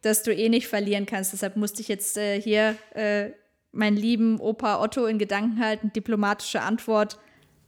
dass 0.01 0.22
du 0.22 0.35
eh 0.35 0.49
nicht 0.49 0.68
verlieren 0.68 1.05
kannst. 1.05 1.35
Deshalb 1.35 1.57
musste 1.57 1.82
ich 1.82 1.89
jetzt 1.89 2.16
äh, 2.16 2.41
hier 2.41 2.76
äh, 2.95 3.30
meinen 3.72 3.99
lieben 3.99 4.41
Opa 4.41 4.82
Otto 4.82 5.05
in 5.05 5.18
Gedanken 5.18 5.61
halten. 5.61 5.93
Diplomatische 5.95 6.62
Antwort. 6.62 7.18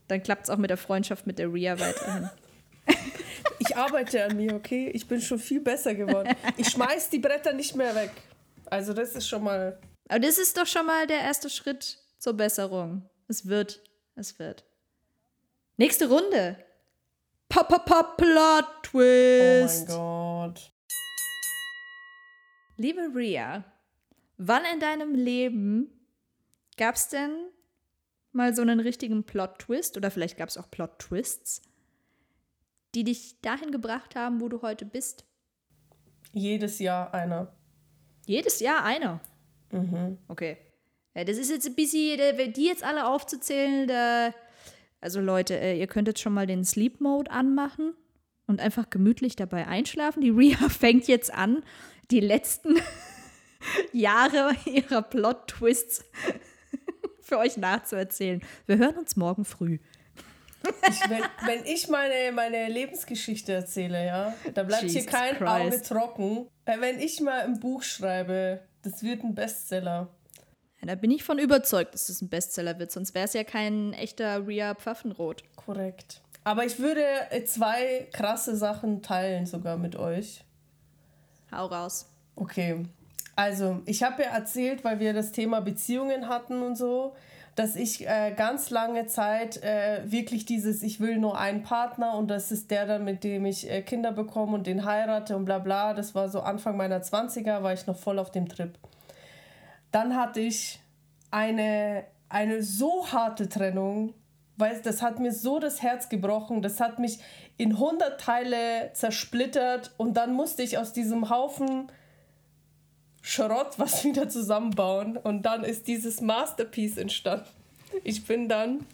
Dann 0.07 0.23
klappt 0.23 0.45
es 0.45 0.49
auch 0.49 0.57
mit 0.57 0.71
der 0.71 0.77
Freundschaft 0.77 1.27
mit 1.27 1.37
der 1.37 1.53
Ria 1.53 1.79
weiterhin. 1.79 2.29
Ich 3.67 3.75
arbeite 3.75 4.23
an 4.23 4.37
mir, 4.37 4.53
okay? 4.53 4.89
Ich 4.93 5.07
bin 5.07 5.21
schon 5.21 5.39
viel 5.39 5.59
besser 5.59 5.93
geworden. 5.93 6.35
Ich 6.57 6.69
schmeiß 6.69 7.09
die 7.09 7.19
Bretter 7.19 7.53
nicht 7.53 7.75
mehr 7.75 7.93
weg. 7.95 8.11
Also 8.65 8.93
das 8.93 9.15
ist 9.15 9.27
schon 9.27 9.43
mal. 9.43 9.79
Aber 10.09 10.19
das 10.19 10.37
ist 10.37 10.57
doch 10.57 10.65
schon 10.65 10.85
mal 10.85 11.07
der 11.07 11.19
erste 11.19 11.49
Schritt 11.49 11.99
zur 12.17 12.33
Besserung. 12.33 13.09
Es 13.27 13.47
wird. 13.47 13.81
Es 14.15 14.39
wird. 14.39 14.65
Nächste 15.77 16.07
Runde. 16.09 16.63
Pop, 17.49 17.67
pop, 17.67 17.85
pop, 17.85 18.17
Plot 18.17 18.65
Twist. 18.83 19.89
Oh 19.91 20.43
mein 20.43 20.53
Gott. 20.53 20.71
Liebe 22.77 23.09
Ria, 23.15 23.63
wann 24.37 24.63
in 24.71 24.79
deinem 24.79 25.15
Leben 25.15 25.89
gab 26.77 26.95
es 26.95 27.09
denn 27.09 27.31
mal 28.31 28.55
so 28.55 28.61
einen 28.61 28.79
richtigen 28.79 29.23
Plot-Twist 29.23 29.97
oder 29.97 30.11
vielleicht 30.11 30.37
gab 30.37 30.47
es 30.47 30.57
auch 30.57 30.69
Plot-Twists, 30.69 31.63
die 32.97 33.03
dich 33.03 33.39
dahin 33.41 33.69
gebracht 33.71 34.15
haben, 34.15 34.41
wo 34.41 34.49
du 34.49 34.63
heute 34.63 34.83
bist? 34.83 35.23
Jedes 36.33 36.79
Jahr 36.79 37.13
einer. 37.13 37.55
Jedes 38.25 38.59
Jahr 38.59 38.83
einer? 38.83 39.21
Mhm. 39.71 40.17
Okay. 40.27 40.57
Ja, 41.13 41.23
das 41.23 41.37
ist 41.37 41.51
jetzt 41.51 41.67
ein 41.67 41.75
bisschen, 41.75 42.19
äh, 42.19 42.51
die 42.51 42.65
jetzt 42.65 42.83
alle 42.83 43.07
aufzuzählen, 43.07 43.87
da. 43.87 44.33
Also 44.99 45.21
Leute, 45.21 45.59
äh, 45.59 45.79
ihr 45.79 45.85
könnt 45.85 46.07
jetzt 46.07 46.21
schon 46.21 46.33
mal 46.33 46.47
den 46.47 46.65
Sleep 46.65 46.99
Mode 46.99 47.29
anmachen 47.29 47.93
und 48.47 48.59
einfach 48.59 48.89
gemütlich 48.89 49.35
dabei 49.35 49.67
einschlafen. 49.67 50.21
Die 50.21 50.31
Ria 50.31 50.57
fängt 50.69 51.07
jetzt 51.07 51.31
an, 51.31 51.63
die 52.09 52.19
letzten 52.19 52.77
Jahre 53.93 54.55
ihrer 54.65 55.03
Plot-Twists 55.03 56.03
für 57.21 57.37
euch 57.37 57.57
nachzuerzählen. 57.57 58.41
Wir 58.65 58.79
hören 58.79 58.97
uns 58.97 59.15
morgen 59.17 59.45
früh. 59.45 59.77
Ich, 60.63 61.09
wenn, 61.09 61.23
wenn 61.45 61.65
ich 61.65 61.87
meine, 61.87 62.31
meine 62.33 62.67
Lebensgeschichte 62.67 63.53
erzähle, 63.53 64.05
ja, 64.05 64.33
da 64.53 64.63
bleibt 64.63 64.83
Jesus 64.83 65.03
hier 65.03 65.05
kein 65.05 65.35
Christ. 65.35 65.51
Auge 65.51 65.81
trocken. 65.81 66.47
Wenn 66.65 66.99
ich 66.99 67.21
mal 67.21 67.41
ein 67.41 67.59
Buch 67.59 67.83
schreibe, 67.83 68.61
das 68.81 69.03
wird 69.03 69.23
ein 69.23 69.35
Bestseller. 69.35 70.09
Ja, 70.81 70.87
da 70.87 70.95
bin 70.95 71.11
ich 71.11 71.23
von 71.23 71.39
überzeugt, 71.39 71.93
dass 71.93 72.07
das 72.07 72.21
ein 72.21 72.29
Bestseller 72.29 72.79
wird, 72.79 72.91
sonst 72.91 73.13
wäre 73.13 73.25
es 73.25 73.33
ja 73.33 73.43
kein 73.43 73.93
echter 73.93 74.47
Ria 74.47 74.75
Pfaffenrot. 74.75 75.43
Korrekt. 75.55 76.21
Aber 76.43 76.65
ich 76.65 76.79
würde 76.79 77.03
äh, 77.31 77.43
zwei 77.43 78.07
krasse 78.13 78.55
Sachen 78.55 79.01
teilen 79.01 79.45
sogar 79.45 79.77
mit 79.77 79.95
euch. 79.95 80.43
Hau 81.51 81.65
raus. 81.65 82.09
Okay. 82.35 82.85
Also, 83.35 83.81
ich 83.85 84.01
habe 84.01 84.23
ja 84.23 84.29
erzählt, 84.29 84.83
weil 84.83 84.99
wir 84.99 85.13
das 85.13 85.31
Thema 85.31 85.59
Beziehungen 85.59 86.27
hatten 86.29 86.63
und 86.63 86.75
so, 86.75 87.15
dass 87.57 87.75
ich 87.75 88.07
äh, 88.07 88.33
ganz 88.37 88.69
lange 88.69 89.07
Zeit 89.07 89.63
äh, 89.63 90.03
wirklich 90.05 90.45
dieses, 90.45 90.83
ich 90.83 90.99
will 90.99 91.17
nur 91.17 91.39
einen 91.39 91.63
Partner 91.63 92.13
und 92.13 92.27
das 92.27 92.51
ist 92.51 92.69
der 92.69 92.85
dann, 92.85 93.03
mit 93.03 93.23
dem 93.23 93.47
ich 93.47 93.67
äh, 93.67 93.81
Kinder 93.81 94.11
bekomme 94.11 94.53
und 94.53 94.67
den 94.67 94.85
heirate 94.85 95.35
und 95.35 95.45
bla 95.45 95.57
bla. 95.57 95.95
Das 95.95 96.13
war 96.13 96.29
so 96.29 96.41
Anfang 96.41 96.77
meiner 96.77 97.01
20er, 97.01 97.63
war 97.63 97.73
ich 97.73 97.87
noch 97.87 97.97
voll 97.97 98.19
auf 98.19 98.29
dem 98.29 98.47
Trip. 98.47 98.77
Dann 99.91 100.15
hatte 100.15 100.39
ich 100.39 100.79
eine, 101.31 102.03
eine 102.29 102.61
so 102.61 103.07
harte 103.11 103.49
Trennung, 103.49 104.13
weil 104.55 104.79
das 104.83 105.01
hat 105.01 105.19
mir 105.19 105.31
so 105.31 105.59
das 105.59 105.81
Herz 105.81 106.09
gebrochen, 106.09 106.61
das 106.61 106.79
hat 106.79 106.99
mich 106.99 107.17
in 107.57 107.71
100 107.71 108.21
Teile 108.21 108.91
zersplittert 108.93 109.95
und 109.97 110.15
dann 110.15 110.33
musste 110.33 110.61
ich 110.61 110.77
aus 110.77 110.93
diesem 110.93 111.31
Haufen 111.31 111.91
Schrott 113.27 113.77
was 113.77 114.05
wieder 114.05 114.29
zusammenbauen 114.29 115.17
und 115.17 115.41
dann 115.43 115.65
ist 115.65 115.87
dieses 115.87 116.21
Masterpiece 116.21 116.97
entstanden. 116.97 117.45
Ich 118.05 118.25
bin 118.25 118.47
dann, 118.47 118.85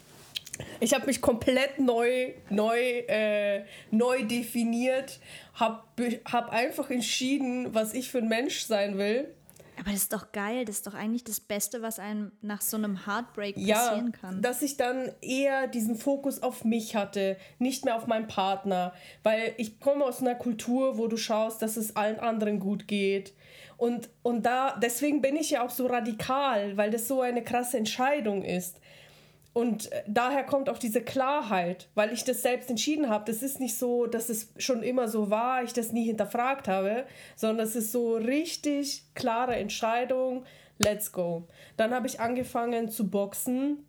ich 0.80 0.92
habe 0.92 1.06
mich 1.06 1.20
komplett 1.20 1.78
neu, 1.78 2.32
neu, 2.50 2.78
äh, 2.78 3.64
neu 3.92 4.24
definiert, 4.24 5.20
habe 5.54 5.82
hab 6.24 6.50
einfach 6.50 6.90
entschieden, 6.90 7.74
was 7.74 7.94
ich 7.94 8.10
für 8.10 8.18
ein 8.18 8.28
Mensch 8.28 8.64
sein 8.64 8.98
will. 8.98 9.32
Aber 9.78 9.90
das 9.90 10.02
ist 10.02 10.12
doch 10.12 10.30
geil. 10.32 10.64
Das 10.64 10.76
ist 10.76 10.86
doch 10.86 10.94
eigentlich 10.94 11.24
das 11.24 11.40
Beste, 11.40 11.82
was 11.82 11.98
einem 11.98 12.30
nach 12.42 12.60
so 12.60 12.76
einem 12.76 13.06
Heartbreak 13.06 13.56
Ja, 13.56 13.88
passieren 13.88 14.12
kann. 14.12 14.40
dass 14.42 14.62
ich 14.62 14.76
dann 14.76 15.10
eher 15.20 15.66
diesen 15.66 15.96
Fokus 15.96 16.42
auf 16.42 16.64
mich 16.64 16.94
hatte, 16.94 17.36
nicht 17.58 17.84
mehr 17.84 17.96
auf 17.96 18.06
meinen 18.06 18.28
Partner. 18.28 18.94
Weil 19.24 19.52
ich 19.58 19.80
komme 19.80 20.04
aus 20.04 20.20
einer 20.20 20.36
Kultur, 20.36 20.96
wo 20.98 21.08
du 21.08 21.16
schaust, 21.16 21.60
dass 21.60 21.76
es 21.76 21.96
allen 21.96 22.20
anderen 22.20 22.60
gut 22.60 22.86
geht. 22.88 23.32
Und, 23.76 24.08
und 24.22 24.46
da, 24.46 24.78
deswegen 24.80 25.20
bin 25.20 25.36
ich 25.36 25.50
ja 25.50 25.64
auch 25.64 25.70
so 25.70 25.86
radikal, 25.86 26.76
weil 26.76 26.90
das 26.90 27.08
so 27.08 27.20
eine 27.20 27.42
krasse 27.42 27.76
Entscheidung 27.78 28.42
ist. 28.42 28.78
Und 29.54 29.92
äh, 29.92 30.02
daher 30.06 30.44
kommt 30.44 30.68
auch 30.68 30.78
diese 30.78 31.00
Klarheit, 31.00 31.88
weil 31.94 32.12
ich 32.12 32.24
das 32.24 32.42
selbst 32.42 32.68
entschieden 32.68 33.08
habe. 33.08 33.24
Das 33.30 33.42
ist 33.42 33.60
nicht 33.60 33.76
so, 33.76 34.06
dass 34.06 34.28
es 34.28 34.52
schon 34.58 34.82
immer 34.82 35.08
so 35.08 35.30
war, 35.30 35.62
ich 35.62 35.72
das 35.72 35.92
nie 35.92 36.04
hinterfragt 36.04 36.68
habe, 36.68 37.06
sondern 37.36 37.66
es 37.66 37.76
ist 37.76 37.92
so 37.92 38.16
richtig 38.16 39.04
klare 39.14 39.54
Entscheidung. 39.54 40.44
Let's 40.78 41.12
go. 41.12 41.46
Dann 41.76 41.94
habe 41.94 42.08
ich 42.08 42.20
angefangen 42.20 42.88
zu 42.90 43.08
boxen. 43.08 43.86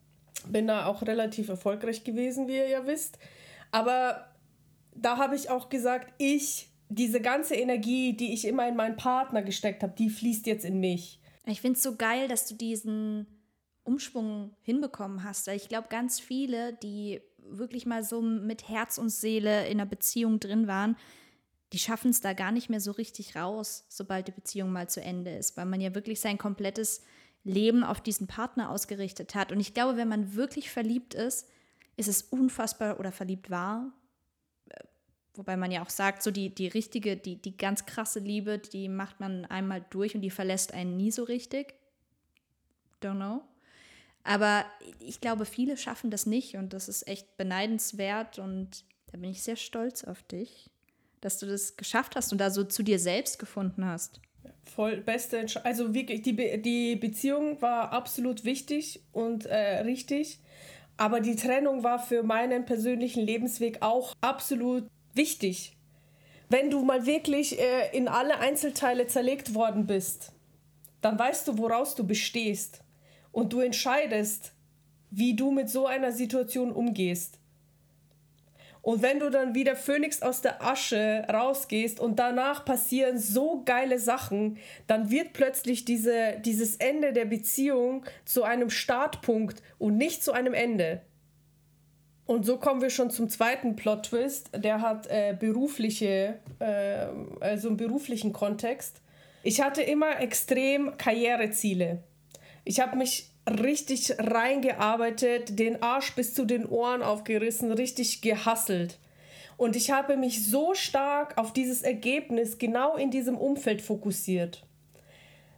Bin 0.48 0.68
da 0.68 0.86
auch 0.86 1.02
relativ 1.02 1.50
erfolgreich 1.50 2.04
gewesen, 2.04 2.48
wie 2.48 2.58
ihr 2.58 2.70
ja 2.70 2.86
wisst. 2.86 3.18
Aber 3.72 4.28
da 4.94 5.18
habe 5.18 5.36
ich 5.36 5.50
auch 5.50 5.70
gesagt, 5.70 6.14
ich, 6.20 6.70
diese 6.90 7.22
ganze 7.22 7.56
Energie, 7.56 8.16
die 8.16 8.34
ich 8.34 8.46
immer 8.46 8.68
in 8.68 8.76
meinen 8.76 8.98
Partner 8.98 9.42
gesteckt 9.42 9.84
habe, 9.84 9.94
die 9.98 10.10
fließt 10.10 10.46
jetzt 10.46 10.66
in 10.66 10.80
mich. 10.80 11.20
Ich 11.46 11.62
finde 11.62 11.78
es 11.78 11.84
so 11.84 11.96
geil, 11.96 12.28
dass 12.28 12.48
du 12.48 12.56
diesen 12.56 13.28
Umschwung 13.84 14.56
hinbekommen 14.62 15.24
hast. 15.24 15.48
Ich 15.48 15.70
glaube, 15.70 15.88
ganz 15.90 16.20
viele, 16.20 16.74
die 16.74 17.22
wirklich 17.38 17.86
mal 17.86 18.04
so 18.04 18.22
mit 18.22 18.68
Herz 18.68 18.98
und 18.98 19.10
Seele 19.10 19.68
in 19.68 19.80
einer 19.80 19.86
Beziehung 19.86 20.40
drin 20.40 20.68
waren, 20.68 20.96
die 21.74 21.80
schaffen 21.80 22.12
es 22.12 22.22
da 22.22 22.34
gar 22.34 22.52
nicht 22.52 22.70
mehr 22.70 22.80
so 22.80 22.92
richtig 22.92 23.36
raus, 23.36 23.86
sobald 23.90 24.28
die 24.28 24.32
Beziehung 24.32 24.72
mal 24.72 24.90
zu 24.90 25.02
Ende 25.02 25.36
ist, 25.36 25.58
weil 25.58 25.66
man 25.66 25.82
ja 25.82 25.94
wirklich 25.94 26.20
sein 26.20 26.38
komplettes 26.38 27.04
Leben 27.44 27.84
auf 27.84 28.02
diesen 28.02 28.28
Partner 28.28 28.70
ausgerichtet 28.72 29.36
hat. 29.36 29.52
Und 29.52 29.60
ich 29.60 29.74
glaube, 29.74 29.98
wenn 29.98 30.08
man 30.08 30.36
wirklich 30.36 30.72
verliebt 30.72 31.14
ist, 31.14 31.48
ist 31.98 32.08
es 32.08 32.24
unfassbar 32.24 33.00
oder 33.00 33.12
verliebt 33.12 33.50
war. 33.50 33.92
Wobei 35.38 35.58
man 35.58 35.72
ja 35.72 35.84
auch 35.84 35.90
sagt, 35.90 36.24
so 36.24 36.32
die, 36.32 36.54
die 36.54 36.68
richtige, 36.68 37.18
die, 37.18 37.42
die 37.42 37.58
ganz 37.58 37.86
krasse 37.86 38.20
Liebe, 38.20 38.58
die 38.58 38.90
macht 38.90 39.20
man 39.20 39.46
einmal 39.46 39.86
durch 39.90 40.16
und 40.16 40.22
die 40.22 40.30
verlässt 40.30 40.74
einen 40.74 40.98
nie 40.98 41.12
so 41.12 41.24
richtig. 41.24 41.76
Don't 43.02 43.16
know. 43.16 43.42
Aber 44.24 44.66
ich 45.00 45.22
glaube, 45.22 45.46
viele 45.46 45.78
schaffen 45.78 46.10
das 46.10 46.26
nicht 46.26 46.56
und 46.56 46.74
das 46.74 46.90
ist 46.90 47.08
echt 47.08 47.38
beneidenswert 47.38 48.40
und 48.40 48.84
da 49.12 49.18
bin 49.18 49.30
ich 49.30 49.44
sehr 49.44 49.56
stolz 49.56 50.04
auf 50.04 50.24
dich, 50.24 50.72
dass 51.22 51.38
du 51.38 51.46
das 51.46 51.78
geschafft 51.78 52.16
hast 52.16 52.32
und 52.32 52.40
da 52.40 52.50
so 52.50 52.64
zu 52.64 52.82
dir 52.82 52.98
selbst 52.98 53.38
gefunden 53.38 53.86
hast. 53.86 54.20
Voll 54.64 54.98
beste 54.98 55.38
Entscheidung. 55.38 55.66
Also 55.68 55.94
wirklich, 55.94 56.24
die, 56.24 56.34
Be 56.34 56.58
die 56.58 56.96
Beziehung 56.96 57.62
war 57.62 57.92
absolut 57.92 58.46
wichtig 58.46 59.04
und 59.12 59.46
äh, 59.46 59.82
richtig. 59.82 60.40
Aber 60.98 61.20
die 61.20 61.36
Trennung 61.36 61.84
war 61.84 62.00
für 62.00 62.24
meinen 62.24 62.66
persönlichen 62.66 63.24
Lebensweg 63.24 63.82
auch 63.82 64.14
absolut 64.22 64.88
wichtig. 65.16 65.76
Wenn 66.49 66.70
du 66.70 66.84
mal 66.84 67.05
wirklich 67.05 67.59
äh, 67.59 67.89
in 67.91 68.07
alle 68.07 68.39
Einzelteile 68.39 69.07
zerlegt 69.07 69.55
worden 69.55 69.88
bist, 69.88 70.32
dann 71.01 71.18
weißt 71.18 71.47
du, 71.47 71.57
woraus 71.57 71.95
du 71.95 72.05
bestehst. 72.05 72.82
Und 73.32 73.51
du 73.51 73.59
entscheidest, 73.59 74.53
wie 75.11 75.36
du 75.36 75.51
mit 75.51 75.70
so 75.70 75.88
einer 75.88 76.11
Situation 76.11 76.72
umgehst. 76.72 77.39
Und 78.86 79.01
wenn 79.01 79.20
du 79.20 79.32
dann 79.32 79.55
wieder 79.55 79.76
Phönix 79.76 80.22
aus 80.22 80.41
der 80.41 80.63
Asche 80.63 81.26
rausgehst 81.28 81.99
und 81.99 82.20
danach 82.20 82.66
passieren 82.66 83.18
so 83.18 83.63
geile 83.66 83.97
Sachen, 83.97 84.59
dann 84.86 85.09
wird 85.09 85.34
plötzlich 85.34 85.86
diese, 85.86 86.39
dieses 86.45 86.76
Ende 86.76 87.11
der 87.11 87.26
Beziehung 87.26 88.05
zu 88.26 88.43
einem 88.43 88.70
Startpunkt 88.70 89.63
und 89.80 89.97
nicht 89.97 90.24
zu 90.24 90.34
einem 90.34 90.53
Ende. 90.53 91.01
Und 92.26 92.45
so 92.45 92.57
kommen 92.57 92.82
wir 92.82 92.89
schon 92.89 93.11
zum 93.11 93.30
zweiten 93.30 93.76
Plot-Twist. 93.76 94.49
Der 94.55 94.82
hat 94.82 95.07
äh, 95.07 95.36
berufliche, 95.39 96.39
äh, 96.59 97.05
also 97.39 97.67
einen 97.67 97.78
beruflichen 97.78 98.34
Kontext. 98.34 99.01
Ich 99.43 99.61
hatte 99.61 99.84
immer 99.84 100.19
extrem 100.19 100.97
Karriereziele. 100.97 102.03
Ich 102.63 102.80
habe 102.80 102.97
mich 102.97 103.30
richtig 103.47 104.15
reingearbeitet, 104.17 105.59
den 105.59 105.84
Arsch 105.84 106.15
bis 106.15 106.34
zu 106.34 106.45
den 106.45 106.65
Ohren 106.65 107.03
aufgerissen, 107.03 107.71
richtig 107.71 108.21
gehasselt. 108.21 108.97
Und 109.55 109.76
ich 109.76 109.91
habe 109.91 110.17
mich 110.17 110.49
so 110.49 110.73
stark 110.73 111.38
auf 111.38 111.53
dieses 111.53 111.84
Ergebnis 111.84 112.57
genau 112.57 112.95
in 112.97 113.11
diesem 113.11 113.38
Umfeld 113.38 113.84
fokussiert, 113.84 114.65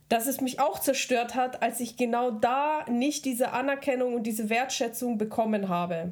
dass 0.10 0.28
es 0.28 0.42
mich 0.42 0.60
auch 0.60 0.80
zerstört 0.80 1.34
hat, 1.34 1.64
als 1.64 1.80
ich 1.80 1.96
genau 1.96 2.32
da 2.32 2.86
nicht 2.90 3.24
diese 3.24 3.54
Anerkennung 3.54 4.14
und 4.14 4.24
diese 4.24 4.50
Wertschätzung 4.50 5.18
bekommen 5.18 5.70
habe. 5.70 6.12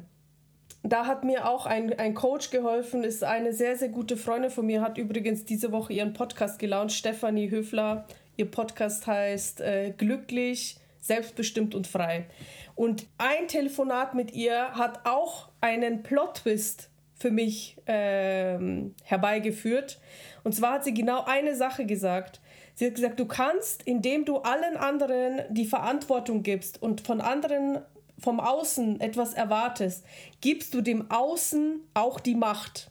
Da 0.92 1.06
hat 1.06 1.24
mir 1.24 1.48
auch 1.48 1.66
ein, 1.66 1.98
ein 1.98 2.14
Coach 2.14 2.50
geholfen, 2.50 3.04
ist 3.04 3.24
eine 3.24 3.52
sehr, 3.52 3.76
sehr 3.76 3.88
gute 3.88 4.16
Freundin 4.16 4.50
von 4.50 4.66
mir, 4.66 4.82
hat 4.82 4.98
übrigens 4.98 5.44
diese 5.44 5.72
Woche 5.72 5.92
ihren 5.92 6.12
Podcast 6.12 6.58
gelauncht, 6.58 6.94
Stefanie 6.94 7.50
Höfler. 7.50 8.06
Ihr 8.36 8.50
Podcast 8.50 9.06
heißt 9.06 9.60
äh, 9.60 9.92
Glücklich, 9.96 10.78
selbstbestimmt 11.00 11.74
und 11.74 11.86
frei. 11.86 12.26
Und 12.74 13.06
ein 13.16 13.48
Telefonat 13.48 14.14
mit 14.14 14.32
ihr 14.32 14.72
hat 14.72 15.06
auch 15.06 15.48
einen 15.60 16.02
Plot-Twist 16.02 16.90
für 17.14 17.30
mich 17.30 17.76
ähm, 17.86 18.94
herbeigeführt. 19.04 19.98
Und 20.44 20.54
zwar 20.54 20.74
hat 20.74 20.84
sie 20.84 20.92
genau 20.92 21.24
eine 21.24 21.56
Sache 21.56 21.86
gesagt. 21.86 22.40
Sie 22.74 22.86
hat 22.86 22.94
gesagt, 22.94 23.18
du 23.18 23.24
kannst, 23.24 23.82
indem 23.84 24.26
du 24.26 24.36
allen 24.38 24.76
anderen 24.76 25.40
die 25.48 25.64
Verantwortung 25.64 26.42
gibst 26.42 26.82
und 26.82 27.00
von 27.00 27.22
anderen 27.22 27.78
vom 28.18 28.40
Außen 28.40 29.00
etwas 29.00 29.34
erwartest, 29.34 30.04
gibst 30.40 30.74
du 30.74 30.80
dem 30.80 31.10
Außen 31.10 31.80
auch 31.94 32.20
die 32.20 32.34
Macht. 32.34 32.90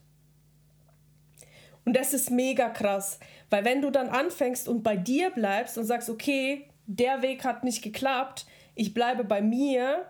Und 1.85 1.95
das 1.95 2.13
ist 2.13 2.31
mega 2.31 2.69
krass, 2.69 3.19
weil 3.49 3.63
wenn 3.63 3.81
du 3.81 3.91
dann 3.91 4.09
anfängst 4.09 4.67
und 4.67 4.83
bei 4.83 4.97
dir 4.97 5.29
bleibst 5.29 5.77
und 5.77 5.85
sagst, 5.85 6.09
okay, 6.09 6.67
der 6.87 7.21
Weg 7.21 7.43
hat 7.43 7.63
nicht 7.63 7.83
geklappt, 7.83 8.45
ich 8.73 8.93
bleibe 8.93 9.23
bei 9.23 9.41
mir 9.41 10.05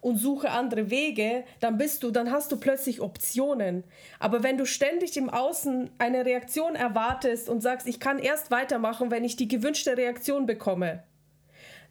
und 0.00 0.16
suche 0.16 0.50
andere 0.50 0.90
Wege, 0.90 1.44
dann 1.60 1.76
bist 1.76 2.02
du, 2.02 2.10
dann 2.10 2.30
hast 2.30 2.52
du 2.52 2.56
plötzlich 2.56 3.00
Optionen. 3.00 3.84
Aber 4.18 4.42
wenn 4.42 4.56
du 4.56 4.64
ständig 4.64 5.16
im 5.16 5.28
Außen 5.28 5.90
eine 5.98 6.24
Reaktion 6.24 6.76
erwartest 6.76 7.48
und 7.48 7.60
sagst, 7.60 7.86
ich 7.86 8.00
kann 8.00 8.18
erst 8.18 8.50
weitermachen, 8.50 9.10
wenn 9.10 9.24
ich 9.24 9.36
die 9.36 9.48
gewünschte 9.48 9.96
Reaktion 9.96 10.46
bekomme, 10.46 11.02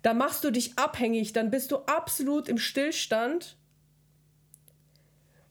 dann 0.07 0.17
machst 0.17 0.45
du 0.45 0.51
dich 0.51 0.79
abhängig, 0.79 1.33
dann 1.33 1.51
bist 1.51 1.69
du 1.73 1.79
absolut 1.79 2.47
im 2.47 2.57
Stillstand 2.57 3.57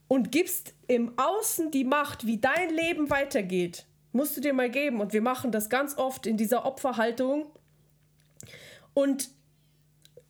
und 0.08 0.32
gibst 0.32 0.72
im 0.86 1.12
Außen 1.18 1.70
die 1.70 1.84
Macht, 1.84 2.24
wie 2.24 2.38
dein 2.38 2.70
Leben 2.70 3.10
weitergeht. 3.10 3.84
Musst 4.12 4.34
du 4.34 4.40
dir 4.40 4.54
mal 4.54 4.70
geben. 4.70 5.02
Und 5.02 5.12
wir 5.12 5.20
machen 5.20 5.52
das 5.52 5.68
ganz 5.68 5.98
oft 5.98 6.26
in 6.26 6.38
dieser 6.38 6.64
Opferhaltung. 6.64 7.50
Und 8.94 9.28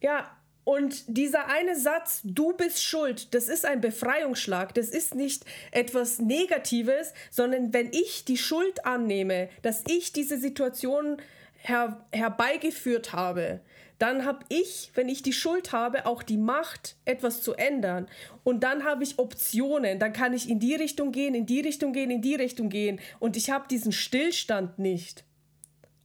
ja, 0.02 0.36
und 0.64 1.04
dieser 1.06 1.46
eine 1.46 1.78
Satz, 1.78 2.22
du 2.24 2.52
bist 2.52 2.82
schuld, 2.82 3.32
das 3.32 3.46
ist 3.46 3.64
ein 3.64 3.80
Befreiungsschlag. 3.80 4.74
Das 4.74 4.88
ist 4.88 5.14
nicht 5.14 5.44
etwas 5.70 6.18
Negatives, 6.18 7.14
sondern 7.30 7.72
wenn 7.72 7.92
ich 7.92 8.24
die 8.24 8.38
Schuld 8.38 8.84
annehme, 8.84 9.50
dass 9.62 9.84
ich 9.86 10.12
diese 10.12 10.36
Situation 10.36 11.22
her 11.58 12.04
herbeigeführt 12.10 13.12
habe, 13.12 13.60
dann 13.98 14.24
habe 14.24 14.40
ich, 14.48 14.90
wenn 14.94 15.08
ich 15.08 15.22
die 15.22 15.32
Schuld 15.32 15.72
habe, 15.72 16.06
auch 16.06 16.22
die 16.22 16.36
Macht, 16.36 16.96
etwas 17.04 17.42
zu 17.42 17.54
ändern. 17.54 18.08
Und 18.44 18.62
dann 18.62 18.84
habe 18.84 19.02
ich 19.02 19.18
Optionen. 19.18 19.98
Dann 19.98 20.12
kann 20.12 20.34
ich 20.34 20.50
in 20.50 20.60
die 20.60 20.74
Richtung 20.74 21.12
gehen, 21.12 21.34
in 21.34 21.46
die 21.46 21.60
Richtung 21.60 21.92
gehen, 21.92 22.10
in 22.10 22.20
die 22.20 22.34
Richtung 22.34 22.68
gehen. 22.68 23.00
Und 23.20 23.36
ich 23.36 23.50
habe 23.50 23.68
diesen 23.68 23.92
Stillstand 23.92 24.78
nicht. 24.78 25.24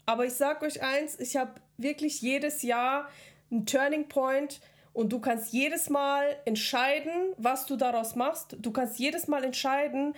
Aber 0.06 0.26
ich 0.26 0.34
sage 0.34 0.66
euch 0.66 0.82
eins, 0.82 1.20
ich 1.20 1.36
habe 1.36 1.56
wirklich 1.78 2.22
jedes 2.22 2.62
Jahr 2.62 3.10
einen 3.52 3.66
Turning 3.66 4.08
Point 4.08 4.62
und 4.94 5.12
du 5.12 5.20
kannst 5.20 5.54
jedes 5.54 5.90
Mal 5.90 6.38
entscheiden, 6.46 7.34
was 7.38 7.66
du 7.66 7.76
daraus 7.76 8.16
machst. 8.16 8.58
Du 8.60 8.72
kannst 8.72 9.00
jedes 9.00 9.28
Mal 9.28 9.44
entscheiden, 9.44 10.14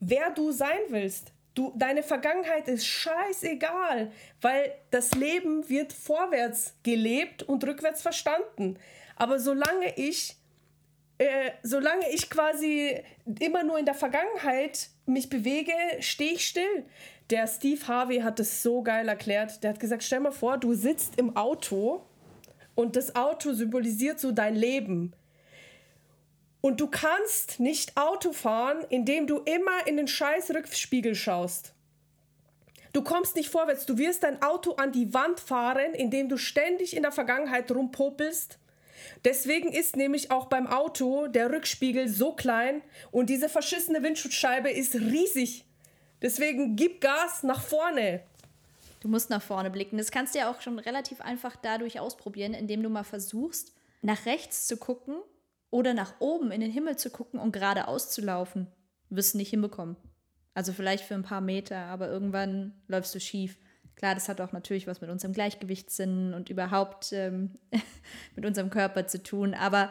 wer 0.00 0.30
du 0.30 0.52
sein 0.52 0.80
willst. 0.88 1.31
Du, 1.54 1.72
deine 1.76 2.02
Vergangenheit 2.02 2.66
ist 2.68 2.86
scheißegal, 2.86 4.10
weil 4.40 4.74
das 4.90 5.12
Leben 5.12 5.68
wird 5.68 5.92
vorwärts 5.92 6.74
gelebt 6.82 7.42
und 7.42 7.64
rückwärts 7.64 8.00
verstanden. 8.00 8.78
Aber 9.16 9.38
solange 9.38 9.94
ich, 9.96 10.36
äh, 11.18 11.50
solange 11.62 12.08
ich 12.10 12.30
quasi 12.30 13.02
immer 13.38 13.64
nur 13.64 13.78
in 13.78 13.84
der 13.84 13.94
Vergangenheit 13.94 14.88
mich 15.04 15.28
bewege, 15.28 15.72
stehe 16.00 16.32
ich 16.32 16.46
still. 16.46 16.86
Der 17.28 17.46
Steve 17.46 17.86
Harvey 17.86 18.20
hat 18.20 18.40
es 18.40 18.62
so 18.62 18.82
geil 18.82 19.08
erklärt. 19.08 19.62
Der 19.62 19.70
hat 19.70 19.80
gesagt, 19.80 20.04
stell 20.04 20.20
mal 20.20 20.32
vor, 20.32 20.56
du 20.56 20.72
sitzt 20.72 21.18
im 21.18 21.36
Auto 21.36 22.06
und 22.74 22.96
das 22.96 23.14
Auto 23.14 23.52
symbolisiert 23.52 24.18
so 24.18 24.32
dein 24.32 24.56
Leben. 24.56 25.12
Und 26.62 26.80
du 26.80 26.86
kannst 26.86 27.58
nicht 27.58 27.96
Auto 27.96 28.32
fahren, 28.32 28.86
indem 28.88 29.26
du 29.26 29.38
immer 29.38 29.86
in 29.86 29.96
den 29.96 30.06
scheiß 30.06 30.52
Rückspiegel 30.52 31.16
schaust. 31.16 31.74
Du 32.92 33.02
kommst 33.02 33.34
nicht 33.34 33.50
vorwärts, 33.50 33.84
du 33.84 33.98
wirst 33.98 34.22
dein 34.22 34.42
Auto 34.42 34.74
an 34.74 34.92
die 34.92 35.12
Wand 35.12 35.40
fahren, 35.40 35.92
indem 35.92 36.28
du 36.28 36.36
ständig 36.36 36.94
in 36.94 37.02
der 37.02 37.10
Vergangenheit 37.10 37.70
rumpopelst. 37.72 38.58
Deswegen 39.24 39.72
ist 39.72 39.96
nämlich 39.96 40.30
auch 40.30 40.46
beim 40.46 40.68
Auto 40.68 41.26
der 41.26 41.50
Rückspiegel 41.50 42.08
so 42.08 42.32
klein 42.32 42.80
und 43.10 43.28
diese 43.28 43.48
verschissene 43.48 44.04
Windschutzscheibe 44.04 44.70
ist 44.70 44.94
riesig. 44.94 45.64
Deswegen 46.20 46.76
gib 46.76 47.00
Gas 47.00 47.42
nach 47.42 47.60
vorne. 47.60 48.22
Du 49.00 49.08
musst 49.08 49.30
nach 49.30 49.42
vorne 49.42 49.70
blicken. 49.70 49.98
Das 49.98 50.12
kannst 50.12 50.36
du 50.36 50.38
ja 50.38 50.48
auch 50.48 50.60
schon 50.60 50.78
relativ 50.78 51.20
einfach 51.20 51.56
dadurch 51.56 51.98
ausprobieren, 51.98 52.54
indem 52.54 52.84
du 52.84 52.88
mal 52.88 53.02
versuchst, 53.02 53.72
nach 54.00 54.26
rechts 54.26 54.68
zu 54.68 54.76
gucken 54.76 55.16
oder 55.72 55.94
nach 55.94 56.14
oben 56.20 56.52
in 56.52 56.60
den 56.60 56.70
Himmel 56.70 56.96
zu 56.96 57.10
gucken 57.10 57.40
und 57.40 57.50
geradeaus 57.50 58.10
zu 58.10 58.20
laufen. 58.20 58.68
Wirst 59.08 59.34
du 59.34 59.38
nicht 59.38 59.50
hinbekommen. 59.50 59.96
Also 60.54 60.72
vielleicht 60.72 61.04
für 61.04 61.14
ein 61.14 61.22
paar 61.22 61.40
Meter, 61.40 61.78
aber 61.86 62.08
irgendwann 62.08 62.74
läufst 62.86 63.14
du 63.14 63.20
schief. 63.20 63.58
Klar, 63.96 64.14
das 64.14 64.28
hat 64.28 64.40
auch 64.40 64.52
natürlich 64.52 64.86
was 64.86 65.00
mit 65.00 65.08
unserem 65.08 65.32
Gleichgewichtssinn 65.32 66.34
und 66.34 66.50
überhaupt 66.50 67.12
ähm, 67.12 67.58
mit 68.36 68.44
unserem 68.44 68.68
Körper 68.68 69.06
zu 69.06 69.22
tun, 69.22 69.54
aber 69.54 69.90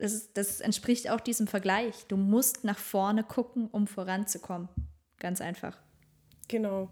das, 0.00 0.32
das 0.34 0.60
entspricht 0.60 1.08
auch 1.08 1.20
diesem 1.20 1.46
Vergleich. 1.46 2.06
Du 2.08 2.16
musst 2.16 2.64
nach 2.64 2.78
vorne 2.78 3.24
gucken, 3.24 3.68
um 3.68 3.86
voranzukommen. 3.86 4.68
Ganz 5.18 5.40
einfach. 5.40 5.78
Genau. 6.48 6.90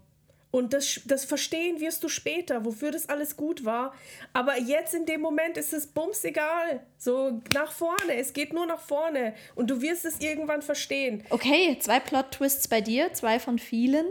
Und 0.55 0.71
das, 0.71 1.01
das 1.05 1.25
verstehen 1.25 1.79
wirst 1.79 2.03
du 2.03 2.09
später, 2.09 2.63
wofür 2.63 2.91
das 2.91 3.09
alles 3.09 3.37
gut 3.37 3.65
war. 3.65 3.91
Aber 4.33 4.59
jetzt 4.59 4.93
in 4.93 5.07
dem 5.07 5.19
Moment 5.19 5.57
ist 5.57 5.73
es 5.73 5.87
bums 5.87 6.23
egal. 6.23 6.85
So 6.99 7.41
nach 7.55 7.71
vorne. 7.71 8.15
Es 8.17 8.33
geht 8.33 8.53
nur 8.53 8.67
nach 8.67 8.79
vorne. 8.79 9.33
Und 9.55 9.71
du 9.71 9.81
wirst 9.81 10.05
es 10.05 10.21
irgendwann 10.21 10.61
verstehen. 10.61 11.23
Okay, 11.31 11.79
zwei 11.79 11.99
Plot-Twists 11.99 12.67
bei 12.67 12.81
dir, 12.81 13.11
zwei 13.13 13.39
von 13.39 13.57
vielen. 13.57 14.05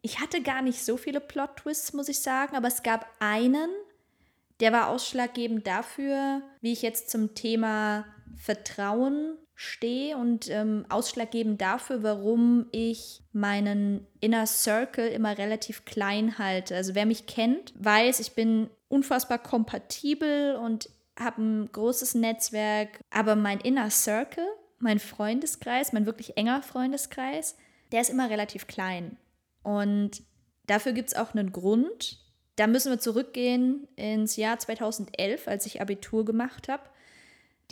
Ich 0.00 0.18
hatte 0.18 0.42
gar 0.42 0.62
nicht 0.62 0.84
so 0.84 0.96
viele 0.96 1.20
Plot-Twists, 1.20 1.92
muss 1.92 2.08
ich 2.08 2.18
sagen, 2.18 2.56
aber 2.56 2.66
es 2.66 2.82
gab 2.82 3.06
einen, 3.20 3.70
der 4.58 4.72
war 4.72 4.88
ausschlaggebend 4.88 5.64
dafür, 5.64 6.42
wie 6.60 6.72
ich 6.72 6.82
jetzt 6.82 7.08
zum 7.08 7.36
Thema 7.36 8.04
Vertrauen 8.36 9.38
stehe 9.62 10.16
und 10.16 10.50
ähm, 10.50 10.84
ausschlaggebend 10.88 11.60
dafür, 11.60 12.02
warum 12.02 12.66
ich 12.72 13.22
meinen 13.32 14.04
Inner 14.18 14.46
Circle 14.46 15.06
immer 15.06 15.38
relativ 15.38 15.84
klein 15.84 16.36
halte. 16.38 16.74
Also 16.74 16.96
wer 16.96 17.06
mich 17.06 17.26
kennt, 17.26 17.72
weiß, 17.78 18.18
ich 18.18 18.32
bin 18.32 18.70
unfassbar 18.88 19.38
kompatibel 19.38 20.56
und 20.56 20.90
habe 21.16 21.42
ein 21.42 21.70
großes 21.70 22.16
Netzwerk, 22.16 23.00
aber 23.10 23.36
mein 23.36 23.60
Inner 23.60 23.90
Circle, 23.90 24.46
mein 24.80 24.98
Freundeskreis, 24.98 25.92
mein 25.92 26.06
wirklich 26.06 26.36
enger 26.36 26.62
Freundeskreis, 26.62 27.56
der 27.92 28.00
ist 28.00 28.10
immer 28.10 28.30
relativ 28.30 28.66
klein. 28.66 29.16
Und 29.62 30.24
dafür 30.66 30.90
gibt 30.90 31.10
es 31.10 31.16
auch 31.16 31.34
einen 31.34 31.52
Grund. 31.52 32.18
Da 32.56 32.66
müssen 32.66 32.90
wir 32.90 32.98
zurückgehen 32.98 33.86
ins 33.94 34.34
Jahr 34.34 34.58
2011, 34.58 35.46
als 35.46 35.66
ich 35.66 35.80
Abitur 35.80 36.24
gemacht 36.24 36.68
habe. 36.68 36.82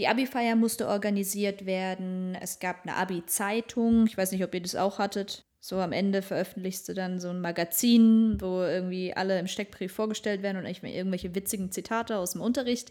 Die 0.01 0.09
Abi-Feier 0.09 0.57
musste 0.57 0.88
organisiert 0.88 1.66
werden. 1.66 2.34
Es 2.40 2.59
gab 2.59 2.86
eine 2.86 2.96
Abi-Zeitung. 2.96 4.07
Ich 4.07 4.16
weiß 4.16 4.32
nicht, 4.32 4.42
ob 4.42 4.55
ihr 4.55 4.62
das 4.62 4.74
auch 4.74 4.98
hattet. 4.98 5.44
So 5.61 5.76
am 5.76 5.92
Ende 5.92 6.22
veröffentlichst 6.22 6.88
du 6.88 6.94
dann 6.94 7.20
so 7.20 7.28
ein 7.28 7.42
Magazin, 7.42 8.40
wo 8.40 8.62
irgendwie 8.62 9.12
alle 9.12 9.38
im 9.38 9.46
Steckbrief 9.46 9.92
vorgestellt 9.92 10.42
werden 10.42 10.57
und 10.57 10.64
irgendwelche 10.64 11.34
witzigen 11.34 11.70
Zitate 11.70 12.16
aus 12.16 12.32
dem 12.32 12.40
Unterricht. 12.40 12.90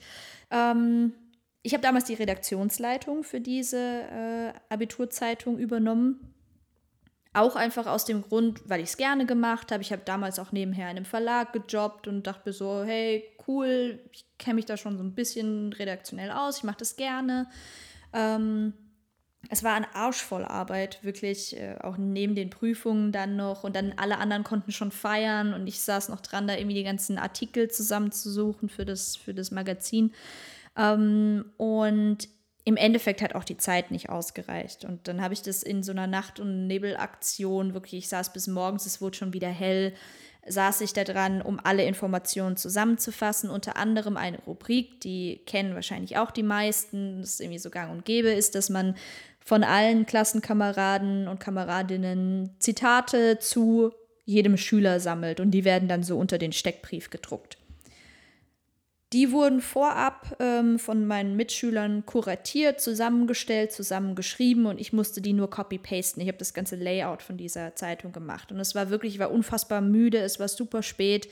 Ähm, 0.52 1.14
ich 1.64 1.74
habe 1.74 1.82
damals 1.82 2.06
die 2.06 2.14
Redaktionsleitung 2.14 3.24
für 3.24 3.42
diese 3.42 3.80
äh, 3.80 4.54
Abiturzeitung 4.70 5.58
übernommen. 5.58 6.36
Auch 7.34 7.56
einfach 7.56 7.88
aus 7.88 8.06
dem 8.06 8.22
Grund, 8.22 8.70
weil 8.70 8.82
ich 8.82 8.90
es 8.90 8.98
gerne 8.98 9.26
gemacht 9.26 9.72
habe. 9.72 9.82
Ich 9.82 9.92
habe 9.92 10.04
damals 10.06 10.38
auch 10.38 10.52
nebenher 10.52 10.92
in 10.92 10.98
einem 10.98 11.06
Verlag 11.06 11.54
gejobbt 11.54 12.08
und 12.08 12.28
dachte 12.28 12.50
mir 12.50 12.54
so, 12.54 12.84
hey, 12.84 13.24
cool, 13.50 14.00
ich 14.14 14.26
kenne 14.38 14.56
mich 14.56 14.66
da 14.66 14.78
schon 14.78 14.98
so 14.98 15.04
ein 15.04 15.16
bisschen 15.16 15.74
redaktionell 15.74 16.32
aus, 16.32 16.60
ich 16.60 16.64
mache 16.64 16.78
das 16.78 16.96
gerne. 16.96 17.48
Ähm, 18.14 18.74
es 19.50 19.64
war 19.64 19.74
ein 19.74 19.88
Arsch 19.94 20.22
voll 20.22 20.46
Arbeit, 20.46 21.04
wirklich, 21.04 21.58
äh, 21.58 21.76
auch 21.82 21.98
neben 21.98 22.36
den 22.36 22.50
Prüfungen 22.50 23.12
dann 23.12 23.36
noch. 23.36 23.64
Und 23.64 23.76
dann 23.76 23.94
alle 23.98 24.18
anderen 24.18 24.44
konnten 24.44 24.72
schon 24.72 24.92
feiern 24.92 25.54
und 25.54 25.66
ich 25.66 25.82
saß 25.82 26.10
noch 26.10 26.22
dran, 26.22 26.48
da 26.48 26.56
irgendwie 26.56 26.76
die 26.76 26.84
ganzen 26.84 27.18
Artikel 27.18 27.70
zusammenzusuchen 27.72 28.70
für 28.70 28.86
das, 28.86 29.16
für 29.16 29.34
das 29.34 29.52
Magazin. 29.52 30.14
Ähm, 30.78 31.46
und 31.58 32.28
im 32.66 32.78
Endeffekt 32.78 33.22
hat 33.22 33.34
auch 33.34 33.46
die 33.46 33.58
Zeit 33.58 33.90
nicht 33.90 34.10
ausgereicht. 34.10 34.86
Und 34.86 35.08
dann 35.08 35.22
habe 35.22 35.34
ich 35.34 35.42
das 35.42 35.64
in 35.64 35.82
so 35.82 35.92
einer 35.92 36.06
Nacht- 36.06 36.40
und 36.40 36.68
Nebelaktion 36.68 37.74
wirklich, 37.74 38.04
ich 38.04 38.10
saß 38.10 38.34
bis 38.34 38.48
morgens, 38.48 38.86
es 38.86 39.02
wurde 39.02 39.18
schon 39.18 39.34
wieder 39.34 39.50
hell, 39.50 39.94
saß 40.48 40.82
ich 40.82 40.94
da 40.94 41.04
dran, 41.04 41.42
um 41.42 41.60
alle 41.64 41.84
Informationen 41.84 42.58
zusammenzufassen, 42.58 43.50
unter 43.50 43.76
anderem 43.78 44.18
eine 44.18 44.40
Rubrik, 44.40 45.02
die 45.02 45.42
kennen 45.46 45.76
wahrscheinlich 45.76 46.18
auch 46.18 46.32
die 46.32 46.44
meisten, 46.44 47.22
das 47.22 47.34
ist 47.34 47.42
irgendwie 47.42 47.60
so 47.60 47.70
gang 47.70 47.92
und 47.92 48.06
gäbe 48.06 48.30
ist, 48.30 48.56
dass 48.56 48.70
man 48.70 48.96
von 49.40 49.64
allen 49.64 50.06
Klassenkameraden 50.06 51.28
und 51.28 51.40
Kameradinnen 51.40 52.56
Zitate 52.60 53.40
zu 53.40 53.92
jedem 54.26 54.58
Schüler 54.58 55.00
sammelt 55.00 55.40
und 55.40 55.52
die 55.52 55.66
werden 55.66 55.88
dann 55.88 56.04
so 56.04 56.18
unter 56.18 56.38
den 56.38 56.52
Steckbrief 56.52 57.10
gedruckt. 57.10 57.59
Die 59.12 59.32
wurden 59.32 59.60
vorab 59.60 60.36
ähm, 60.40 60.78
von 60.78 61.08
meinen 61.08 61.36
Mitschülern 61.36 62.06
kuratiert, 62.06 62.80
zusammengestellt, 62.80 63.72
zusammengeschrieben 63.72 64.68
und 64.68 64.80
ich 64.80 64.94
musste 64.94 65.20
die 65.20 65.34
nur 65.34 65.50
copy-pasten. 65.50 66.22
Ich 66.22 66.28
habe 66.28 66.38
das 66.38 66.54
ganze 66.54 66.76
Layout 66.76 67.24
von 67.24 67.36
dieser 67.36 67.76
Zeitung 67.76 68.12
gemacht 68.12 68.52
und 68.52 68.60
es 68.60 68.76
war 68.76 68.92
wirklich, 68.92 69.16
ich 69.16 69.20
war 69.20 69.32
unfassbar 69.32 69.82
müde, 69.82 70.20
es 70.20 70.40
war 70.40 70.48
super 70.48 70.84
spät. 70.84 71.28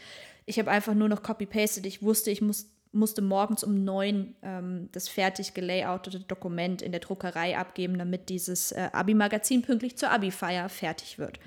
Ich 0.48 0.58
habe 0.58 0.72
einfach 0.72 0.96
nur 0.96 1.08
noch 1.08 1.22
copy-pasted. 1.22 1.86
Ich 1.86 2.02
wusste, 2.02 2.32
ich 2.32 2.42
muss, 2.42 2.68
musste 2.94 3.22
morgens 3.22 3.64
um 3.64 3.84
neun 3.84 4.34
ähm, 4.42 4.90
das 4.92 5.08
fertig 5.08 5.54
gelayoutete 5.54 6.22
Dokument 6.22 6.82
in 6.82 6.92
der 6.92 7.02
Druckerei 7.02 7.60
abgeben, 7.60 8.00
damit 8.00 8.30
dieses 8.30 8.72
äh, 8.72 8.90
Abi-Magazin 8.92 9.62
pünktlich 9.62 9.98
zur 9.98 10.10
Abi-Feier 10.10 10.68
fertig 10.70 11.20
wird. 11.20 11.40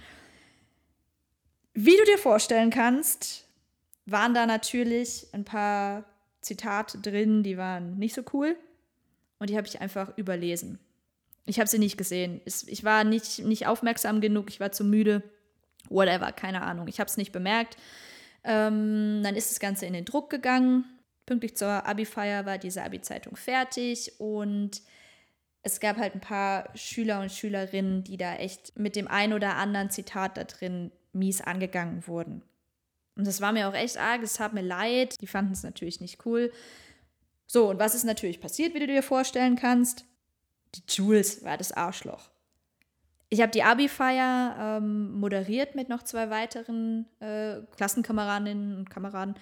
Wie 1.74 1.96
du 1.96 2.04
dir 2.04 2.18
vorstellen 2.18 2.70
kannst, 2.70 3.48
waren 4.06 4.34
da 4.34 4.46
natürlich 4.46 5.26
ein 5.32 5.44
paar 5.44 6.04
Zitate 6.40 6.98
drin, 6.98 7.42
die 7.42 7.56
waren 7.56 7.98
nicht 7.98 8.14
so 8.14 8.22
cool. 8.32 8.56
Und 9.38 9.50
die 9.50 9.56
habe 9.56 9.66
ich 9.66 9.80
einfach 9.80 10.16
überlesen. 10.16 10.78
Ich 11.46 11.58
habe 11.58 11.68
sie 11.68 11.78
nicht 11.78 11.96
gesehen. 11.96 12.40
Ich 12.44 12.84
war 12.84 13.04
nicht, 13.04 13.40
nicht 13.40 13.66
aufmerksam 13.66 14.20
genug, 14.20 14.50
ich 14.50 14.60
war 14.60 14.72
zu 14.72 14.84
müde. 14.84 15.22
Whatever, 15.88 16.30
keine 16.32 16.62
Ahnung. 16.62 16.88
Ich 16.88 17.00
habe 17.00 17.08
es 17.08 17.16
nicht 17.16 17.32
bemerkt. 17.32 17.76
Ähm, 18.44 19.22
dann 19.22 19.34
ist 19.34 19.50
das 19.50 19.60
Ganze 19.60 19.86
in 19.86 19.94
den 19.94 20.04
Druck 20.04 20.30
gegangen. 20.30 20.84
Pünktlich 21.26 21.56
zur 21.56 21.86
Abi-Feier 21.86 22.46
war 22.46 22.58
diese 22.58 22.82
Abi-Zeitung 22.82 23.36
fertig 23.36 24.12
und 24.18 24.82
es 25.62 25.80
gab 25.80 25.96
halt 25.96 26.14
ein 26.14 26.20
paar 26.20 26.70
Schüler 26.74 27.20
und 27.20 27.30
Schülerinnen, 27.30 28.02
die 28.04 28.16
da 28.16 28.36
echt 28.36 28.78
mit 28.78 28.96
dem 28.96 29.08
ein 29.08 29.32
oder 29.32 29.56
anderen 29.56 29.90
Zitat 29.90 30.36
da 30.36 30.44
drin 30.44 30.90
mies 31.12 31.40
angegangen 31.40 32.06
wurden. 32.06 32.42
Und 33.20 33.26
das 33.26 33.42
war 33.42 33.52
mir 33.52 33.68
auch 33.68 33.74
echt 33.74 33.98
arg, 33.98 34.22
es 34.22 34.32
tat 34.32 34.54
mir 34.54 34.62
leid. 34.62 35.20
Die 35.20 35.26
fanden 35.26 35.52
es 35.52 35.62
natürlich 35.62 36.00
nicht 36.00 36.24
cool. 36.24 36.50
So, 37.46 37.68
und 37.68 37.78
was 37.78 37.94
ist 37.94 38.04
natürlich 38.04 38.40
passiert, 38.40 38.72
wie 38.72 38.78
du 38.78 38.86
dir 38.86 39.02
vorstellen 39.02 39.56
kannst? 39.56 40.06
Die 40.74 40.80
Jules 40.88 41.44
war 41.44 41.58
das 41.58 41.70
Arschloch. 41.70 42.30
Ich 43.28 43.42
habe 43.42 43.52
die 43.52 43.62
Abi-Feier 43.62 44.78
ähm, 44.78 45.12
moderiert 45.20 45.74
mit 45.74 45.90
noch 45.90 46.02
zwei 46.02 46.30
weiteren 46.30 47.04
äh, 47.20 47.56
Klassenkameradinnen 47.76 48.78
und 48.78 48.88
Kameraden. 48.88 49.34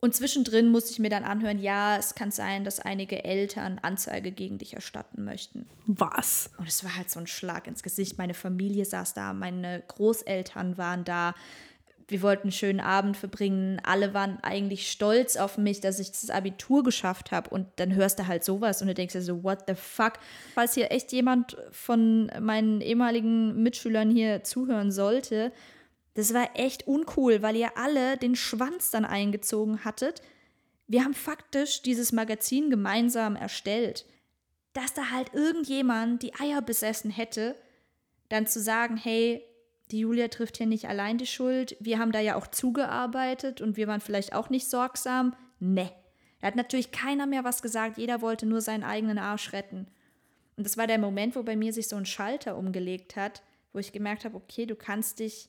Und 0.00 0.14
zwischendrin 0.14 0.70
musste 0.70 0.92
ich 0.92 0.98
mir 0.98 1.10
dann 1.10 1.24
anhören, 1.24 1.58
ja, 1.58 1.98
es 1.98 2.14
kann 2.14 2.30
sein, 2.30 2.64
dass 2.64 2.80
einige 2.80 3.22
Eltern 3.22 3.78
Anzeige 3.82 4.32
gegen 4.32 4.56
dich 4.56 4.72
erstatten 4.72 5.24
möchten. 5.24 5.68
Was? 5.84 6.48
Und 6.56 6.68
es 6.68 6.84
war 6.84 6.96
halt 6.96 7.10
so 7.10 7.20
ein 7.20 7.26
Schlag 7.26 7.66
ins 7.66 7.82
Gesicht. 7.82 8.16
Meine 8.16 8.32
Familie 8.32 8.86
saß 8.86 9.12
da, 9.12 9.34
meine 9.34 9.82
Großeltern 9.88 10.78
waren 10.78 11.04
da 11.04 11.34
wir 12.10 12.22
wollten 12.22 12.44
einen 12.44 12.52
schönen 12.52 12.80
Abend 12.80 13.16
verbringen. 13.16 13.80
Alle 13.84 14.14
waren 14.14 14.38
eigentlich 14.42 14.90
stolz 14.90 15.36
auf 15.36 15.58
mich, 15.58 15.80
dass 15.80 15.98
ich 15.98 16.10
das 16.10 16.30
Abitur 16.30 16.82
geschafft 16.82 17.32
habe. 17.32 17.50
Und 17.50 17.66
dann 17.76 17.94
hörst 17.94 18.18
du 18.18 18.26
halt 18.26 18.44
sowas 18.44 18.80
und 18.80 18.88
du 18.88 18.94
denkst 18.94 19.12
dir 19.12 19.22
so, 19.22 19.42
what 19.42 19.64
the 19.66 19.74
fuck? 19.74 20.14
Falls 20.54 20.74
hier 20.74 20.90
echt 20.90 21.12
jemand 21.12 21.56
von 21.70 22.30
meinen 22.40 22.80
ehemaligen 22.80 23.62
Mitschülern 23.62 24.10
hier 24.10 24.42
zuhören 24.42 24.90
sollte, 24.90 25.52
das 26.14 26.34
war 26.34 26.50
echt 26.54 26.86
uncool, 26.86 27.42
weil 27.42 27.56
ihr 27.56 27.76
alle 27.76 28.16
den 28.16 28.34
Schwanz 28.34 28.90
dann 28.90 29.04
eingezogen 29.04 29.84
hattet. 29.84 30.22
Wir 30.86 31.04
haben 31.04 31.14
faktisch 31.14 31.82
dieses 31.82 32.12
Magazin 32.12 32.70
gemeinsam 32.70 33.36
erstellt. 33.36 34.06
Dass 34.72 34.94
da 34.94 35.10
halt 35.10 35.34
irgendjemand 35.34 36.22
die 36.22 36.34
Eier 36.34 36.62
besessen 36.62 37.10
hätte, 37.10 37.56
dann 38.28 38.46
zu 38.46 38.60
sagen, 38.60 38.96
hey, 38.96 39.44
die 39.92 40.00
Julia 40.00 40.28
trifft 40.28 40.56
hier 40.56 40.66
nicht 40.66 40.88
allein 40.88 41.18
die 41.18 41.26
Schuld. 41.26 41.76
Wir 41.80 41.98
haben 41.98 42.12
da 42.12 42.20
ja 42.20 42.36
auch 42.36 42.46
zugearbeitet 42.46 43.60
und 43.60 43.76
wir 43.76 43.86
waren 43.88 44.00
vielleicht 44.00 44.32
auch 44.32 44.50
nicht 44.50 44.68
sorgsam. 44.68 45.34
Ne. 45.58 45.90
Da 46.40 46.46
hat 46.46 46.56
natürlich 46.56 46.90
keiner 46.92 47.26
mehr 47.26 47.44
was 47.44 47.62
gesagt. 47.62 47.98
Jeder 47.98 48.22
wollte 48.22 48.46
nur 48.46 48.60
seinen 48.60 48.84
eigenen 48.84 49.18
Arsch 49.18 49.52
retten. 49.52 49.86
Und 50.56 50.64
das 50.64 50.76
war 50.76 50.86
der 50.86 50.98
Moment, 50.98 51.36
wo 51.36 51.42
bei 51.42 51.56
mir 51.56 51.72
sich 51.72 51.88
so 51.88 51.96
ein 51.96 52.06
Schalter 52.06 52.56
umgelegt 52.56 53.16
hat, 53.16 53.42
wo 53.72 53.78
ich 53.78 53.92
gemerkt 53.92 54.24
habe, 54.24 54.36
okay, 54.36 54.66
du 54.66 54.74
kannst 54.74 55.18
dich 55.18 55.48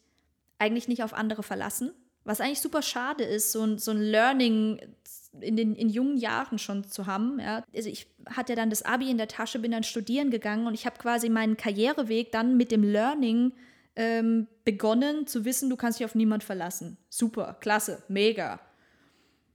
eigentlich 0.59 0.87
nicht 0.87 1.03
auf 1.03 1.13
andere 1.13 1.43
verlassen. 1.43 1.91
Was 2.23 2.39
eigentlich 2.39 2.61
super 2.61 2.81
schade 2.81 3.23
ist, 3.23 3.51
so 3.51 3.63
ein, 3.63 3.79
so 3.79 3.91
ein 3.91 4.01
Learning 4.01 4.79
in 5.39 5.55
den 5.55 5.75
in 5.75 5.89
jungen 5.89 6.17
Jahren 6.17 6.59
schon 6.59 6.83
zu 6.83 7.07
haben. 7.07 7.39
Ja. 7.39 7.63
Also 7.75 7.89
ich 7.89 8.07
hatte 8.27 8.55
dann 8.55 8.69
das 8.69 8.83
Abi 8.83 9.09
in 9.09 9.17
der 9.17 9.27
Tasche, 9.27 9.59
bin 9.59 9.71
dann 9.71 9.83
studieren 9.83 10.29
gegangen 10.29 10.67
und 10.67 10.73
ich 10.73 10.85
habe 10.85 10.97
quasi 10.97 11.29
meinen 11.29 11.57
Karriereweg 11.57 12.31
dann 12.31 12.57
mit 12.57 12.71
dem 12.71 12.83
Learning 12.83 13.53
ähm, 13.95 14.47
begonnen 14.63 15.27
zu 15.27 15.45
wissen, 15.45 15.69
du 15.69 15.75
kannst 15.75 15.99
dich 15.99 16.05
auf 16.05 16.15
niemand 16.15 16.43
verlassen. 16.43 16.97
Super, 17.09 17.57
klasse, 17.59 18.03
mega. 18.07 18.59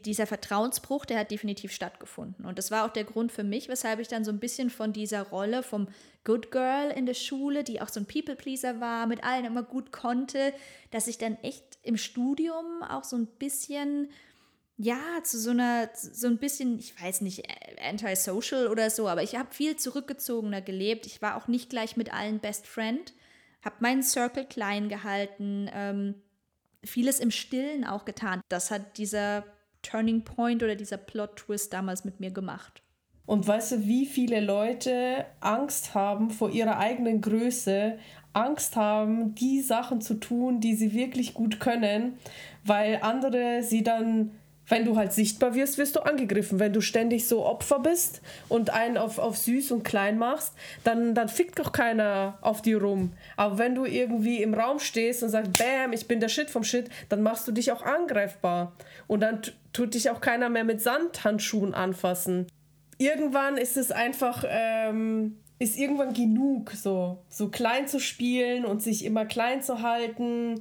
Dieser 0.04 0.26
Vertrauensbruch, 0.26 1.04
der 1.04 1.18
hat 1.18 1.30
definitiv 1.30 1.72
stattgefunden. 1.72 2.44
Und 2.44 2.58
das 2.58 2.70
war 2.70 2.84
auch 2.84 2.92
der 2.92 3.04
Grund 3.04 3.32
für 3.32 3.44
mich, 3.44 3.68
weshalb 3.68 3.98
ich 3.98 4.08
dann 4.08 4.24
so 4.24 4.30
ein 4.30 4.38
bisschen 4.38 4.70
von 4.70 4.92
dieser 4.92 5.22
Rolle 5.22 5.62
vom 5.62 5.88
Good 6.24 6.52
Girl 6.52 6.90
in 6.90 7.06
der 7.06 7.14
Schule, 7.14 7.64
die 7.64 7.80
auch 7.80 7.88
so 7.88 7.98
ein 7.98 8.06
People-Pleaser 8.06 8.80
war, 8.80 9.06
mit 9.06 9.24
allen 9.24 9.46
immer 9.46 9.62
gut 9.62 9.90
konnte, 9.90 10.52
dass 10.90 11.08
ich 11.08 11.18
dann 11.18 11.36
echt 11.42 11.78
im 11.82 11.96
Studium 11.96 12.82
auch 12.82 13.04
so 13.04 13.16
ein 13.16 13.26
bisschen 13.26 14.10
ja, 14.78 15.00
zu 15.22 15.38
so 15.38 15.50
einer, 15.50 15.88
so 15.94 16.26
ein 16.26 16.36
bisschen, 16.36 16.78
ich 16.78 17.00
weiß 17.02 17.22
nicht, 17.22 17.44
antisocial 17.82 18.68
oder 18.68 18.90
so, 18.90 19.08
aber 19.08 19.22
ich 19.22 19.34
habe 19.34 19.54
viel 19.54 19.76
zurückgezogener 19.76 20.60
gelebt. 20.60 21.06
Ich 21.06 21.22
war 21.22 21.36
auch 21.36 21.48
nicht 21.48 21.70
gleich 21.70 21.96
mit 21.96 22.12
allen 22.12 22.40
Best 22.40 22.66
Friend, 22.66 23.14
habe 23.64 23.76
meinen 23.80 24.02
Circle 24.02 24.44
klein 24.44 24.88
gehalten, 24.88 25.70
ähm, 25.72 26.14
vieles 26.84 27.20
im 27.20 27.30
Stillen 27.30 27.84
auch 27.84 28.04
getan. 28.04 28.40
Das 28.48 28.70
hat 28.70 28.98
dieser 28.98 29.44
Turning 29.82 30.22
Point 30.22 30.62
oder 30.62 30.74
dieser 30.74 30.96
Plot-Twist 30.96 31.72
damals 31.72 32.04
mit 32.04 32.20
mir 32.20 32.30
gemacht. 32.30 32.82
Und 33.26 33.46
weißt 33.46 33.72
du, 33.72 33.86
wie 33.86 34.06
viele 34.06 34.40
Leute 34.40 35.26
Angst 35.40 35.94
haben 35.94 36.30
vor 36.30 36.50
ihrer 36.50 36.78
eigenen 36.78 37.20
Größe, 37.20 37.98
Angst 38.32 38.76
haben, 38.76 39.34
die 39.34 39.60
Sachen 39.60 40.00
zu 40.00 40.14
tun, 40.14 40.60
die 40.60 40.74
sie 40.74 40.92
wirklich 40.92 41.34
gut 41.34 41.58
können, 41.58 42.18
weil 42.64 43.00
andere 43.02 43.62
sie 43.62 43.82
dann 43.82 44.32
wenn 44.68 44.84
du 44.84 44.96
halt 44.96 45.12
sichtbar 45.12 45.54
wirst, 45.54 45.78
wirst 45.78 45.96
du 45.96 46.00
angegriffen. 46.00 46.58
Wenn 46.58 46.72
du 46.72 46.80
ständig 46.80 47.28
so 47.28 47.44
Opfer 47.44 47.78
bist 47.78 48.20
und 48.48 48.70
einen 48.70 48.96
auf, 48.96 49.18
auf 49.18 49.36
süß 49.36 49.70
und 49.70 49.84
klein 49.84 50.18
machst, 50.18 50.54
dann, 50.84 51.14
dann 51.14 51.28
fickt 51.28 51.58
doch 51.58 51.72
keiner 51.72 52.38
auf 52.40 52.62
die 52.62 52.72
rum. 52.72 53.12
Aber 53.36 53.58
wenn 53.58 53.74
du 53.74 53.84
irgendwie 53.84 54.42
im 54.42 54.54
Raum 54.54 54.78
stehst 54.78 55.22
und 55.22 55.28
sagst, 55.28 55.52
bam, 55.58 55.92
ich 55.92 56.08
bin 56.08 56.20
der 56.20 56.28
Shit 56.28 56.50
vom 56.50 56.64
Shit, 56.64 56.90
dann 57.08 57.22
machst 57.22 57.46
du 57.46 57.52
dich 57.52 57.70
auch 57.70 57.82
angreifbar. 57.82 58.72
Und 59.06 59.20
dann 59.20 59.40
tut 59.72 59.94
dich 59.94 60.10
auch 60.10 60.20
keiner 60.20 60.48
mehr 60.48 60.64
mit 60.64 60.82
Sandhandschuhen 60.82 61.74
anfassen. 61.74 62.46
Irgendwann 62.98 63.58
ist 63.58 63.76
es 63.76 63.92
einfach, 63.92 64.44
ähm, 64.48 65.36
ist 65.58 65.78
irgendwann 65.78 66.12
genug, 66.12 66.72
so, 66.72 67.22
so 67.28 67.48
klein 67.48 67.86
zu 67.86 68.00
spielen 68.00 68.64
und 68.64 68.82
sich 68.82 69.04
immer 69.04 69.26
klein 69.26 69.62
zu 69.62 69.82
halten 69.82 70.60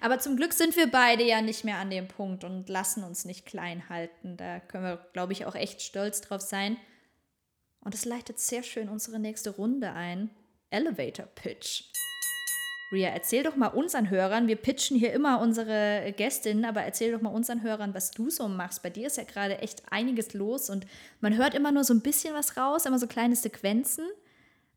aber 0.00 0.18
zum 0.18 0.36
Glück 0.36 0.52
sind 0.52 0.76
wir 0.76 0.90
beide 0.90 1.24
ja 1.24 1.40
nicht 1.42 1.64
mehr 1.64 1.78
an 1.78 1.90
dem 1.90 2.08
Punkt 2.08 2.44
und 2.44 2.68
lassen 2.68 3.04
uns 3.04 3.24
nicht 3.24 3.46
klein 3.46 3.88
halten. 3.88 4.36
Da 4.36 4.60
können 4.60 4.84
wir, 4.84 5.06
glaube 5.12 5.32
ich, 5.32 5.46
auch 5.46 5.54
echt 5.54 5.82
stolz 5.82 6.20
drauf 6.20 6.40
sein. 6.40 6.76
Und 7.80 7.94
es 7.94 8.04
leitet 8.04 8.38
sehr 8.38 8.62
schön 8.62 8.88
unsere 8.88 9.18
nächste 9.18 9.50
Runde 9.50 9.92
ein. 9.92 10.30
Elevator 10.70 11.26
Pitch. 11.26 11.84
Ria, 12.92 13.08
erzähl 13.08 13.42
doch 13.42 13.56
mal 13.56 13.68
unseren 13.68 14.08
Hörern, 14.10 14.46
wir 14.46 14.56
pitchen 14.56 14.96
hier 14.96 15.12
immer 15.12 15.40
unsere 15.40 16.14
Gästinnen, 16.16 16.64
aber 16.64 16.82
erzähl 16.82 17.12
doch 17.12 17.20
mal 17.20 17.30
unseren 17.30 17.62
Hörern, 17.62 17.94
was 17.94 18.10
du 18.12 18.30
so 18.30 18.46
machst. 18.48 18.82
Bei 18.82 18.90
dir 18.90 19.06
ist 19.08 19.16
ja 19.16 19.24
gerade 19.24 19.58
echt 19.58 19.82
einiges 19.90 20.32
los 20.32 20.70
und 20.70 20.86
man 21.20 21.36
hört 21.36 21.54
immer 21.54 21.72
nur 21.72 21.84
so 21.84 21.92
ein 21.92 22.02
bisschen 22.02 22.34
was 22.34 22.56
raus, 22.56 22.86
immer 22.86 22.98
so 22.98 23.06
kleine 23.06 23.36
Sequenzen. 23.36 24.06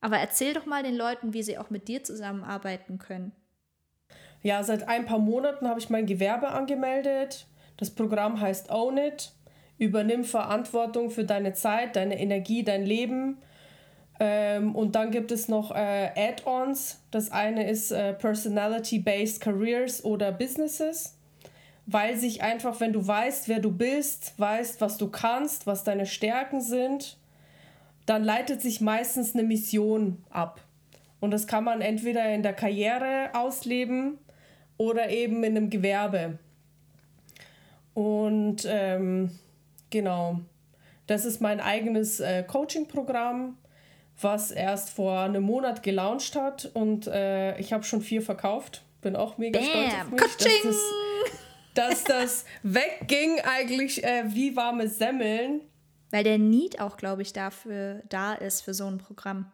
Aber 0.02 0.18
erzähl 0.18 0.54
doch 0.54 0.66
mal 0.66 0.84
den 0.84 0.96
Leuten, 0.96 1.34
wie 1.34 1.44
sie 1.44 1.58
auch 1.58 1.70
mit 1.70 1.88
dir 1.88 2.04
zusammenarbeiten 2.04 2.98
können. 2.98 3.32
Ja, 4.48 4.64
seit 4.64 4.88
ein 4.88 5.06
paar 5.06 5.20
Monaten 5.20 5.68
habe 5.68 5.82
ich 5.82 5.90
mein 5.90 6.06
Gewerbe 6.06 6.48
angemeldet. 6.48 7.48
Das 7.76 7.90
Programm 7.90 8.40
heißt 8.40 8.72
Own 8.72 8.98
It. 8.98 9.34
Übernimm 9.78 10.24
Verantwortung 10.24 11.10
für 11.10 11.26
deine 11.26 11.52
Zeit, 11.52 11.98
deine 11.98 12.18
Energie, 12.18 12.64
dein 12.64 12.86
Leben. 12.86 13.40
Ähm, 14.22 14.74
und 14.74 14.96
dann 14.96 15.12
gibt 15.12 15.34
es 15.34 15.50
noch 15.50 15.72
äh, 15.72 16.12
Add-ons. 16.16 17.04
Das 17.12 17.30
eine 17.30 17.70
ist 17.70 17.92
äh, 17.92 18.14
Personality-Based 18.14 19.42
Careers 19.42 20.06
oder 20.06 20.32
Businesses. 20.32 21.18
Weil 21.86 22.16
sich 22.16 22.42
einfach, 22.42 22.80
wenn 22.80 22.94
du 22.94 23.06
weißt, 23.06 23.50
wer 23.50 23.60
du 23.60 23.74
bist, 23.74 24.34
weißt, 24.40 24.80
was 24.80 24.98
du 24.98 25.10
kannst, 25.10 25.68
was 25.68 25.84
deine 25.84 26.06
Stärken 26.06 26.62
sind, 26.62 27.18
dann 28.06 28.24
leitet 28.24 28.62
sich 28.62 28.80
meistens 28.80 29.34
eine 29.34 29.44
Mission 29.44 30.24
ab. 30.30 30.62
Und 31.20 31.32
das 31.32 31.48
kann 31.48 31.66
man 31.66 31.82
entweder 31.82 32.34
in 32.34 32.44
der 32.44 32.54
Karriere 32.54 33.32
ausleben 33.34 34.20
oder 34.78 35.10
eben 35.10 35.44
in 35.44 35.58
einem 35.58 35.70
Gewerbe. 35.70 36.40
Und 37.94 38.68
ähm, 38.68 39.32
genau, 39.90 40.42
das 41.08 41.26
ist 41.26 41.42
mein 41.42 41.60
eigenes 41.60 42.20
äh, 42.20 42.44
Coaching-Programm, 42.44 43.58
was 44.22 44.52
erst 44.52 44.90
vor 44.90 45.20
einem 45.20 45.44
Monat 45.44 45.84
gelauncht 45.84 46.36
hat 46.36 46.70
und 46.74 47.08
äh, 47.08 47.58
ich 47.60 47.74
habe 47.74 47.84
schon 47.84 48.02
vier 48.02 48.22
verkauft. 48.22 48.84
Bin 49.02 49.16
auch 49.16 49.38
mega 49.38 49.60
Bam. 49.60 49.70
stolz 49.70 49.94
auf 49.94 50.12
mich, 50.12 50.22
dass 50.22 50.62
das, 50.64 50.76
dass 51.74 52.04
das 52.04 52.46
wegging 52.64 53.40
eigentlich 53.42 54.04
äh, 54.04 54.24
wie 54.28 54.56
warme 54.56 54.88
Semmeln. 54.88 55.62
Weil 56.12 56.24
der 56.24 56.38
Need 56.38 56.80
auch, 56.82 56.98
glaube 56.98 57.22
ich, 57.22 57.34
dafür 57.34 58.02
da 58.10 58.34
ist 58.34 58.62
für 58.62 58.74
so 58.74 58.86
ein 58.86 58.98
Programm. 58.98 59.52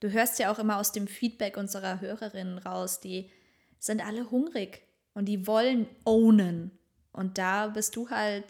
Du 0.00 0.10
hörst 0.10 0.38
ja 0.38 0.52
auch 0.52 0.58
immer 0.58 0.78
aus 0.78 0.92
dem 0.92 1.08
Feedback 1.08 1.56
unserer 1.56 2.00
Hörerinnen 2.00 2.58
raus, 2.58 3.00
die 3.00 3.30
sind 3.78 4.04
alle 4.04 4.30
hungrig 4.30 4.82
und 5.14 5.26
die 5.26 5.46
wollen 5.46 5.86
ownen. 6.04 6.70
Und 7.12 7.38
da 7.38 7.68
bist 7.68 7.96
du 7.96 8.10
halt 8.10 8.44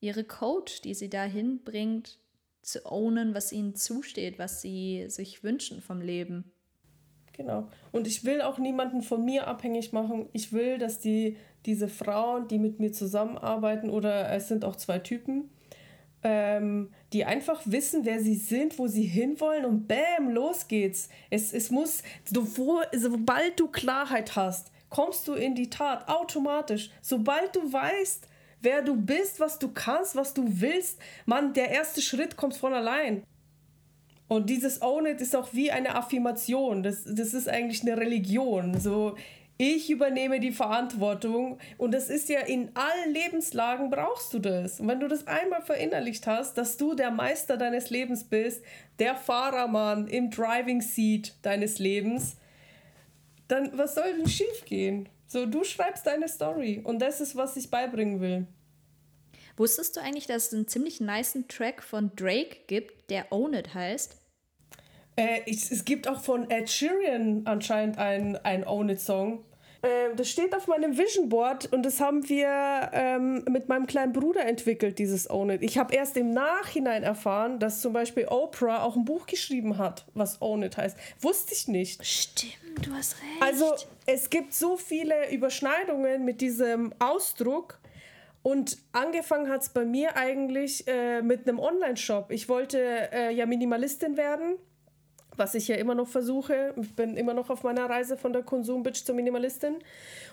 ihre 0.00 0.24
Coach, 0.24 0.80
die 0.82 0.94
sie 0.94 1.10
dahin 1.10 1.62
bringt, 1.64 2.18
zu 2.62 2.84
ownen, 2.84 3.34
was 3.34 3.52
ihnen 3.52 3.76
zusteht, 3.76 4.38
was 4.38 4.60
sie 4.60 5.06
sich 5.08 5.44
wünschen 5.44 5.80
vom 5.80 6.00
Leben. 6.00 6.50
Genau. 7.32 7.68
Und 7.92 8.06
ich 8.06 8.24
will 8.24 8.40
auch 8.40 8.58
niemanden 8.58 9.02
von 9.02 9.24
mir 9.24 9.46
abhängig 9.46 9.92
machen. 9.92 10.28
Ich 10.32 10.52
will, 10.52 10.78
dass 10.78 10.98
die, 10.98 11.36
diese 11.66 11.88
Frauen, 11.88 12.48
die 12.48 12.58
mit 12.58 12.80
mir 12.80 12.92
zusammenarbeiten, 12.92 13.90
oder 13.90 14.32
es 14.32 14.48
sind 14.48 14.64
auch 14.64 14.76
zwei 14.76 14.98
Typen, 14.98 15.50
ähm, 16.22 16.90
die 17.12 17.24
einfach 17.24 17.62
wissen, 17.64 18.04
wer 18.04 18.20
sie 18.20 18.34
sind, 18.34 18.78
wo 18.78 18.88
sie 18.88 19.04
hinwollen 19.04 19.64
und 19.64 19.86
bam, 19.86 20.30
los 20.30 20.68
geht's. 20.68 21.08
Es, 21.30 21.52
es 21.52 21.70
muss, 21.70 22.02
sobald 22.24 23.60
du 23.60 23.68
Klarheit 23.68 24.36
hast, 24.36 24.72
kommst 24.88 25.28
du 25.28 25.34
in 25.34 25.54
die 25.54 25.70
Tat 25.70 26.08
automatisch. 26.08 26.90
Sobald 27.02 27.54
du 27.54 27.72
weißt, 27.72 28.26
wer 28.60 28.82
du 28.82 28.96
bist, 28.96 29.40
was 29.40 29.58
du 29.58 29.68
kannst, 29.68 30.16
was 30.16 30.34
du 30.34 30.44
willst, 30.46 30.98
Mann, 31.26 31.52
der 31.52 31.70
erste 31.70 32.00
Schritt 32.00 32.36
kommt 32.36 32.56
von 32.56 32.72
allein. 32.72 33.22
Und 34.28 34.50
dieses 34.50 34.82
Own 34.82 35.06
It 35.06 35.20
ist 35.20 35.36
auch 35.36 35.52
wie 35.52 35.70
eine 35.70 35.94
Affirmation. 35.94 36.82
Das, 36.82 37.04
das 37.04 37.32
ist 37.32 37.48
eigentlich 37.48 37.82
eine 37.82 37.96
Religion. 37.96 38.80
So, 38.80 39.14
ich 39.58 39.90
übernehme 39.90 40.38
die 40.38 40.52
Verantwortung 40.52 41.58
und 41.78 41.92
das 41.92 42.10
ist 42.10 42.28
ja 42.28 42.40
in 42.40 42.70
allen 42.74 43.14
Lebenslagen 43.14 43.88
brauchst 43.90 44.34
du 44.34 44.38
das. 44.38 44.80
Und 44.80 44.88
wenn 44.88 45.00
du 45.00 45.08
das 45.08 45.26
einmal 45.26 45.62
verinnerlicht 45.62 46.26
hast, 46.26 46.58
dass 46.58 46.76
du 46.76 46.94
der 46.94 47.10
Meister 47.10 47.56
deines 47.56 47.88
Lebens 47.88 48.24
bist, 48.24 48.62
der 48.98 49.16
Fahrermann 49.16 50.08
im 50.08 50.30
Driving 50.30 50.82
Seat 50.82 51.34
deines 51.42 51.78
Lebens, 51.78 52.36
dann 53.48 53.76
was 53.78 53.94
soll 53.94 54.14
denn 54.14 54.28
schief 54.28 54.64
gehen? 54.66 55.08
So, 55.26 55.46
du 55.46 55.64
schreibst 55.64 56.06
deine 56.06 56.28
Story 56.28 56.80
und 56.84 57.00
das 57.00 57.20
ist, 57.20 57.34
was 57.34 57.56
ich 57.56 57.70
beibringen 57.70 58.20
will. 58.20 58.46
Wusstest 59.56 59.96
du 59.96 60.00
eigentlich, 60.00 60.26
dass 60.26 60.48
es 60.48 60.54
einen 60.54 60.68
ziemlich 60.68 61.00
niceen 61.00 61.48
Track 61.48 61.82
von 61.82 62.14
Drake 62.14 62.58
gibt, 62.66 63.10
der 63.10 63.32
Own 63.32 63.54
It 63.54 63.72
heißt? 63.72 64.16
Äh, 65.16 65.40
ich, 65.46 65.70
es 65.70 65.84
gibt 65.84 66.08
auch 66.08 66.20
von 66.20 66.50
Ed 66.50 66.70
Sheeran 66.70 67.42
anscheinend 67.46 67.98
einen, 67.98 68.36
einen 68.36 68.64
Own 68.64 68.90
It-Song. 68.90 69.44
Äh, 69.82 70.14
das 70.14 70.30
steht 70.30 70.54
auf 70.54 70.66
meinem 70.66 70.96
Vision 70.96 71.28
Board 71.28 71.72
und 71.72 71.84
das 71.84 72.00
haben 72.00 72.28
wir 72.28 72.90
ähm, 72.92 73.44
mit 73.48 73.68
meinem 73.68 73.86
kleinen 73.86 74.12
Bruder 74.12 74.44
entwickelt, 74.44 74.98
dieses 74.98 75.28
Own 75.30 75.50
It. 75.50 75.62
Ich 75.62 75.78
habe 75.78 75.94
erst 75.94 76.16
im 76.16 76.32
Nachhinein 76.32 77.02
erfahren, 77.02 77.58
dass 77.58 77.80
zum 77.80 77.92
Beispiel 77.92 78.26
Oprah 78.28 78.82
auch 78.82 78.96
ein 78.96 79.04
Buch 79.04 79.26
geschrieben 79.26 79.78
hat, 79.78 80.04
was 80.14 80.40
Own 80.42 80.62
It 80.62 80.76
heißt. 80.76 80.96
Wusste 81.20 81.54
ich 81.54 81.68
nicht. 81.68 82.04
Stimmt, 82.04 82.54
du 82.82 82.92
hast 82.92 83.16
recht. 83.16 83.42
Also 83.42 83.74
es 84.06 84.28
gibt 84.28 84.52
so 84.54 84.76
viele 84.76 85.30
Überschneidungen 85.32 86.24
mit 86.24 86.40
diesem 86.40 86.92
Ausdruck. 86.98 87.78
Und 88.42 88.78
angefangen 88.92 89.50
hat 89.50 89.62
es 89.62 89.70
bei 89.70 89.84
mir 89.84 90.16
eigentlich 90.16 90.86
äh, 90.86 91.20
mit 91.20 91.48
einem 91.48 91.58
Online-Shop. 91.58 92.30
Ich 92.30 92.48
wollte 92.48 92.78
äh, 93.12 93.34
ja 93.34 93.44
Minimalistin 93.44 94.16
werden 94.16 94.56
was 95.38 95.54
ich 95.54 95.68
ja 95.68 95.76
immer 95.76 95.94
noch 95.94 96.08
versuche. 96.08 96.74
Ich 96.80 96.94
bin 96.94 97.16
immer 97.16 97.34
noch 97.34 97.50
auf 97.50 97.62
meiner 97.62 97.88
Reise 97.88 98.16
von 98.16 98.32
der 98.32 98.42
Konsumbitch 98.42 99.04
zur 99.04 99.14
Minimalistin. 99.14 99.76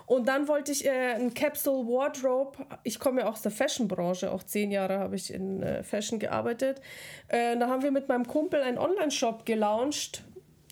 Und 0.06 0.28
dann 0.28 0.47
wollte 0.47 0.72
ich 0.72 0.86
äh, 0.86 1.14
ein 1.14 1.34
Capsule 1.34 1.88
Wardrobe. 1.88 2.66
Ich 2.84 2.99
komme 2.99 3.22
ja 3.22 3.30
aus 3.30 3.41
der 3.41 3.51
Fashion-Branche. 3.51 4.32
Auch 4.32 4.43
zehn 4.43 4.72
Jahre 4.72 4.99
habe 4.99 5.16
ich 5.16 5.34
in 5.34 5.64
äh, 5.64 5.84
Fashion 5.84 6.20
gearbeitet. 6.20 6.82
Äh, 7.28 7.58
da 7.58 7.68
haben 7.68 7.84
wir 7.84 7.91
mit 7.91 8.08
meinem 8.08 8.28
Kumpel 8.28 8.62
einen 8.62 8.78
Online-Shop 8.78 9.45
gelauncht. 9.45 10.24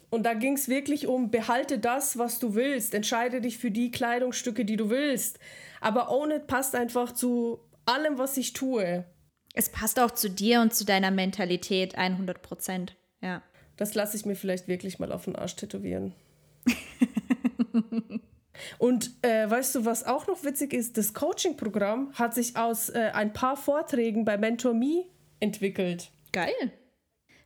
Und 0.10 0.24
da 0.24 0.34
ging 0.34 0.56
es 0.56 0.68
wirklich 0.68 1.08
um, 1.08 1.32
behalte 1.32 1.80
das, 1.80 2.18
was 2.18 2.40
du 2.40 2.54
willst. 2.54 2.94
Entscheide 2.94 3.40
dich 3.40 3.58
für 3.58 3.72
die 3.72 3.92
Kleidungsstücke, 3.92 4.66
die 4.66 4.76
du 4.76 4.90
willst. 4.90 5.40
Aber 5.80 6.12
Own 6.12 6.32
It 6.32 6.48
passt 6.48 6.76
einfach 6.76 7.14
zu 7.14 7.60
allem, 7.86 8.18
was 8.18 8.36
ich 8.38 8.54
tue. 8.54 9.06
Es 9.54 9.70
passt 9.70 10.00
auch 10.00 10.12
zu 10.12 10.30
dir 10.30 10.62
und 10.62 10.74
zu 10.74 10.86
deiner 10.86 11.12
Mentalität 11.12 11.96
100 11.96 12.42
Prozent. 12.42 12.96
Ja. 13.22 13.42
Das 13.82 13.96
lasse 13.96 14.16
ich 14.16 14.28
mir 14.28 14.36
vielleicht 14.36 14.68
wirklich 14.68 15.00
mal 15.00 15.12
auf 15.12 15.26
den 15.26 15.36
Arsch 15.36 15.56
tätowieren. 15.56 16.14
Und 18.78 19.10
äh, 19.24 19.50
weißt 19.50 19.74
du, 19.74 19.86
was 19.86 20.04
auch 20.04 20.28
noch 20.28 20.44
witzig 20.44 20.72
ist? 20.72 21.00
Das 21.00 21.16
Coaching-Programm 21.16 22.14
hat 22.14 22.36
sich 22.36 22.56
aus 22.56 22.90
äh, 22.90 23.10
ein 23.12 23.34
paar 23.34 23.58
Vorträgen 23.58 24.24
bei 24.24 24.38
Mentor 24.38 24.76
Me 24.76 25.06
entwickelt. 25.40 26.12
Geil. 26.32 26.54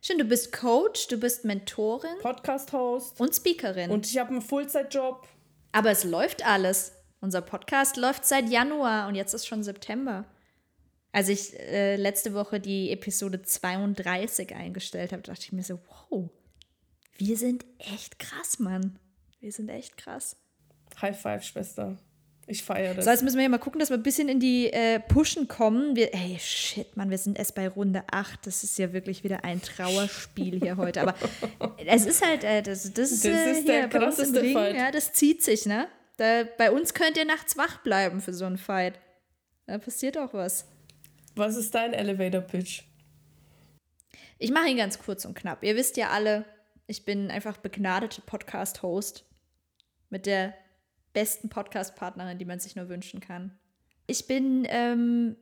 Schön, 0.02 0.18
du 0.18 0.26
bist 0.26 0.52
Coach, 0.52 1.08
du 1.08 1.16
bist 1.16 1.46
Mentorin. 1.46 2.18
Podcast-Host. 2.20 3.18
Und 3.18 3.34
Speakerin. 3.34 3.90
Und 3.90 4.04
ich 4.04 4.18
habe 4.18 4.28
einen 4.28 4.42
Fullzeitjob. 4.42 5.26
Aber 5.72 5.90
es 5.90 6.04
läuft 6.04 6.46
alles. 6.46 6.92
Unser 7.20 7.40
Podcast 7.40 7.96
läuft 7.96 8.26
seit 8.26 8.50
Januar 8.50 9.08
und 9.08 9.14
jetzt 9.14 9.32
ist 9.32 9.46
schon 9.46 9.62
September. 9.62 10.26
Als 11.16 11.30
ich 11.30 11.58
äh, 11.58 11.96
letzte 11.96 12.34
Woche 12.34 12.60
die 12.60 12.90
Episode 12.90 13.40
32 13.40 14.54
eingestellt 14.54 15.12
habe, 15.12 15.22
dachte 15.22 15.40
ich 15.40 15.50
mir 15.50 15.62
so, 15.62 15.80
wow, 16.10 16.28
wir 17.16 17.38
sind 17.38 17.64
echt 17.78 18.18
krass, 18.18 18.58
Mann. 18.58 18.98
Wir 19.40 19.50
sind 19.50 19.70
echt 19.70 19.96
krass. 19.96 20.36
High 21.00 21.18
five, 21.18 21.42
Schwester. 21.42 21.96
Ich 22.46 22.62
feiere 22.62 22.92
das. 22.92 23.06
So, 23.06 23.10
jetzt 23.12 23.22
müssen 23.22 23.38
wir 23.38 23.44
ja 23.44 23.48
mal 23.48 23.56
gucken, 23.56 23.80
dass 23.80 23.88
wir 23.88 23.96
ein 23.96 24.02
bisschen 24.02 24.28
in 24.28 24.40
die 24.40 24.70
äh, 24.70 25.00
Pushen 25.00 25.48
kommen. 25.48 25.96
Wir, 25.96 26.12
ey, 26.12 26.36
shit, 26.38 26.98
Mann, 26.98 27.08
wir 27.08 27.16
sind 27.16 27.38
erst 27.38 27.54
bei 27.54 27.66
Runde 27.66 28.04
8. 28.12 28.46
Das 28.46 28.62
ist 28.62 28.76
ja 28.78 28.92
wirklich 28.92 29.24
wieder 29.24 29.42
ein 29.42 29.62
Trauerspiel 29.62 30.60
hier 30.60 30.76
heute. 30.76 31.00
Aber 31.00 31.14
es 31.86 32.04
ist 32.04 32.22
halt, 32.22 32.44
äh, 32.44 32.60
das, 32.60 32.92
das, 32.92 33.10
ist, 33.10 33.24
Das 33.24 33.32
äh, 33.32 33.52
ist 33.52 33.66
der 33.66 33.88
krasseste 33.88 34.42
Ring, 34.42 34.52
Fight. 34.52 34.76
ja, 34.76 34.90
das 34.90 35.14
zieht 35.14 35.42
sich, 35.42 35.64
ne? 35.64 35.88
Da, 36.18 36.44
bei 36.58 36.70
uns 36.70 36.92
könnt 36.92 37.16
ihr 37.16 37.24
nachts 37.24 37.56
wach 37.56 37.82
bleiben 37.82 38.20
für 38.20 38.34
so 38.34 38.44
einen 38.44 38.58
Fight. 38.58 39.00
Da 39.66 39.78
passiert 39.78 40.18
auch 40.18 40.34
was. 40.34 40.66
Was 41.36 41.56
ist 41.56 41.74
dein 41.74 41.92
Elevator-Pitch? 41.92 42.84
Ich 44.38 44.50
mache 44.50 44.68
ihn 44.68 44.78
ganz 44.78 44.98
kurz 44.98 45.26
und 45.26 45.34
knapp. 45.34 45.62
Ihr 45.62 45.76
wisst 45.76 45.98
ja 45.98 46.08
alle, 46.08 46.46
ich 46.86 47.04
bin 47.04 47.30
einfach 47.30 47.58
begnadete 47.58 48.22
Podcast-Host 48.22 49.26
mit 50.08 50.24
der 50.24 50.54
besten 51.12 51.50
Podcast-Partnerin, 51.50 52.38
die 52.38 52.46
man 52.46 52.58
sich 52.58 52.74
nur 52.74 52.88
wünschen 52.88 53.20
kann. 53.20 53.58
Ich 54.06 54.26
bin 54.26 54.66
ähm, 54.70 55.36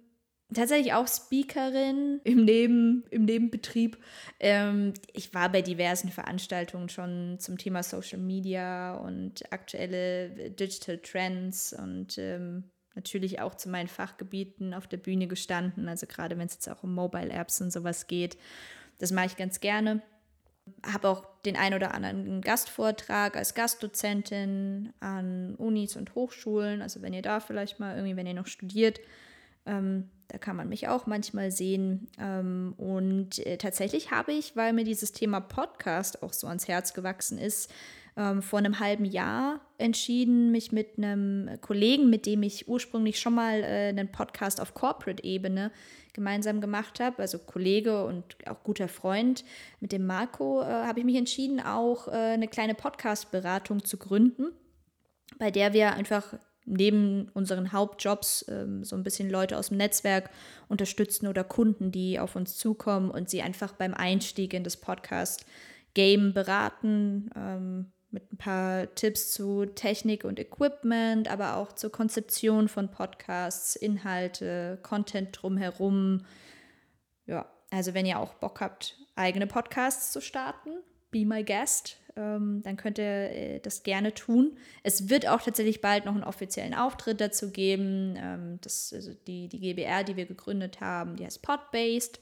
tatsächlich 0.52 0.94
auch 0.94 1.06
Speakerin 1.06 2.20
im, 2.24 2.44
Neben, 2.44 3.04
im 3.10 3.24
Nebenbetrieb. 3.24 3.96
Ähm, 4.40 4.94
ich 5.12 5.32
war 5.32 5.48
bei 5.52 5.62
diversen 5.62 6.08
Veranstaltungen 6.08 6.88
schon 6.88 7.36
zum 7.38 7.56
Thema 7.56 7.84
Social 7.84 8.18
Media 8.18 8.96
und 8.96 9.52
aktuelle 9.52 10.50
Digital 10.50 10.98
Trends 10.98 11.72
und 11.72 12.18
ähm, 12.18 12.64
natürlich 12.94 13.40
auch 13.40 13.54
zu 13.54 13.68
meinen 13.68 13.88
Fachgebieten 13.88 14.74
auf 14.74 14.86
der 14.86 14.96
Bühne 14.98 15.26
gestanden. 15.26 15.88
Also 15.88 16.06
gerade 16.06 16.38
wenn 16.38 16.46
es 16.46 16.54
jetzt 16.54 16.68
auch 16.68 16.82
um 16.82 16.94
Mobile 16.94 17.30
Apps 17.30 17.60
und 17.60 17.72
sowas 17.72 18.06
geht. 18.06 18.36
Das 18.98 19.10
mache 19.12 19.26
ich 19.26 19.36
ganz 19.36 19.60
gerne. 19.60 20.02
Habe 20.86 21.08
auch 21.08 21.26
den 21.44 21.56
ein 21.56 21.74
oder 21.74 21.92
anderen 21.92 22.40
Gastvortrag 22.40 23.36
als 23.36 23.54
Gastdozentin 23.54 24.92
an 25.00 25.56
Unis 25.56 25.96
und 25.96 26.14
Hochschulen. 26.14 26.80
Also 26.80 27.02
wenn 27.02 27.12
ihr 27.12 27.22
da 27.22 27.40
vielleicht 27.40 27.80
mal 27.80 27.96
irgendwie, 27.96 28.16
wenn 28.16 28.26
ihr 28.26 28.34
noch 28.34 28.46
studiert, 28.46 29.00
ähm, 29.66 30.08
da 30.28 30.38
kann 30.38 30.56
man 30.56 30.68
mich 30.68 30.88
auch 30.88 31.06
manchmal 31.06 31.50
sehen. 31.50 32.08
Ähm, 32.18 32.74
und 32.76 33.44
äh, 33.46 33.58
tatsächlich 33.58 34.10
habe 34.10 34.32
ich, 34.32 34.56
weil 34.56 34.72
mir 34.72 34.84
dieses 34.84 35.12
Thema 35.12 35.40
Podcast 35.40 36.22
auch 36.22 36.32
so 36.32 36.46
ans 36.46 36.68
Herz 36.68 36.94
gewachsen 36.94 37.38
ist, 37.38 37.70
ähm, 38.16 38.42
vor 38.42 38.60
einem 38.60 38.78
halben 38.78 39.04
Jahr 39.04 39.60
entschieden, 39.78 40.50
mich 40.52 40.70
mit 40.70 40.98
einem 40.98 41.50
Kollegen, 41.60 42.10
mit 42.10 42.26
dem 42.26 42.42
ich 42.42 42.68
ursprünglich 42.68 43.18
schon 43.18 43.34
mal 43.34 43.60
äh, 43.62 43.88
einen 43.88 44.12
Podcast 44.12 44.60
auf 44.60 44.74
Corporate-Ebene 44.74 45.72
gemeinsam 46.12 46.60
gemacht 46.60 47.00
habe, 47.00 47.20
also 47.20 47.38
Kollege 47.38 48.04
und 48.04 48.36
auch 48.46 48.62
guter 48.62 48.88
Freund, 48.88 49.44
mit 49.80 49.90
dem 49.90 50.06
Marco, 50.06 50.62
äh, 50.62 50.66
habe 50.66 51.00
ich 51.00 51.04
mich 51.04 51.16
entschieden, 51.16 51.60
auch 51.60 52.06
äh, 52.08 52.12
eine 52.12 52.46
kleine 52.46 52.74
Podcast-Beratung 52.74 53.84
zu 53.84 53.98
gründen, 53.98 54.52
bei 55.38 55.50
der 55.50 55.72
wir 55.72 55.94
einfach 55.94 56.34
neben 56.66 57.28
unseren 57.34 57.72
Hauptjobs 57.72 58.46
ähm, 58.48 58.84
so 58.84 58.96
ein 58.96 59.02
bisschen 59.02 59.28
Leute 59.28 59.58
aus 59.58 59.68
dem 59.68 59.76
Netzwerk 59.76 60.30
unterstützen 60.68 61.26
oder 61.26 61.44
Kunden, 61.44 61.90
die 61.90 62.18
auf 62.18 62.36
uns 62.36 62.56
zukommen 62.56 63.10
und 63.10 63.28
sie 63.28 63.42
einfach 63.42 63.72
beim 63.72 63.92
Einstieg 63.92 64.54
in 64.54 64.64
das 64.64 64.76
Podcast-Game 64.78 66.32
beraten, 66.32 67.28
ähm, 67.36 67.92
mit 68.14 68.32
ein 68.32 68.36
paar 68.36 68.94
Tipps 68.94 69.32
zu 69.32 69.66
Technik 69.66 70.24
und 70.24 70.38
Equipment, 70.38 71.28
aber 71.28 71.56
auch 71.56 71.72
zur 71.72 71.90
Konzeption 71.90 72.68
von 72.68 72.90
Podcasts, 72.90 73.74
Inhalte, 73.76 74.78
Content 74.82 75.36
drumherum. 75.42 76.24
Ja, 77.26 77.50
Also 77.70 77.92
wenn 77.92 78.06
ihr 78.06 78.20
auch 78.20 78.34
Bock 78.34 78.60
habt, 78.60 78.96
eigene 79.16 79.48
Podcasts 79.48 80.12
zu 80.12 80.20
starten, 80.20 80.70
be 81.10 81.26
my 81.26 81.42
guest, 81.42 81.96
ähm, 82.16 82.62
dann 82.62 82.76
könnt 82.76 82.98
ihr 82.98 83.04
äh, 83.04 83.60
das 83.60 83.82
gerne 83.82 84.14
tun. 84.14 84.56
Es 84.84 85.08
wird 85.08 85.26
auch 85.26 85.42
tatsächlich 85.42 85.80
bald 85.80 86.04
noch 86.04 86.14
einen 86.14 86.22
offiziellen 86.22 86.74
Auftritt 86.74 87.20
dazu 87.20 87.50
geben. 87.50 88.14
Ähm, 88.16 88.58
das, 88.60 88.92
also 88.94 89.12
die, 89.26 89.48
die 89.48 89.58
GBR, 89.58 90.04
die 90.04 90.16
wir 90.16 90.26
gegründet 90.26 90.80
haben, 90.80 91.16
die 91.16 91.24
heißt 91.24 91.42
Podbased. 91.42 92.20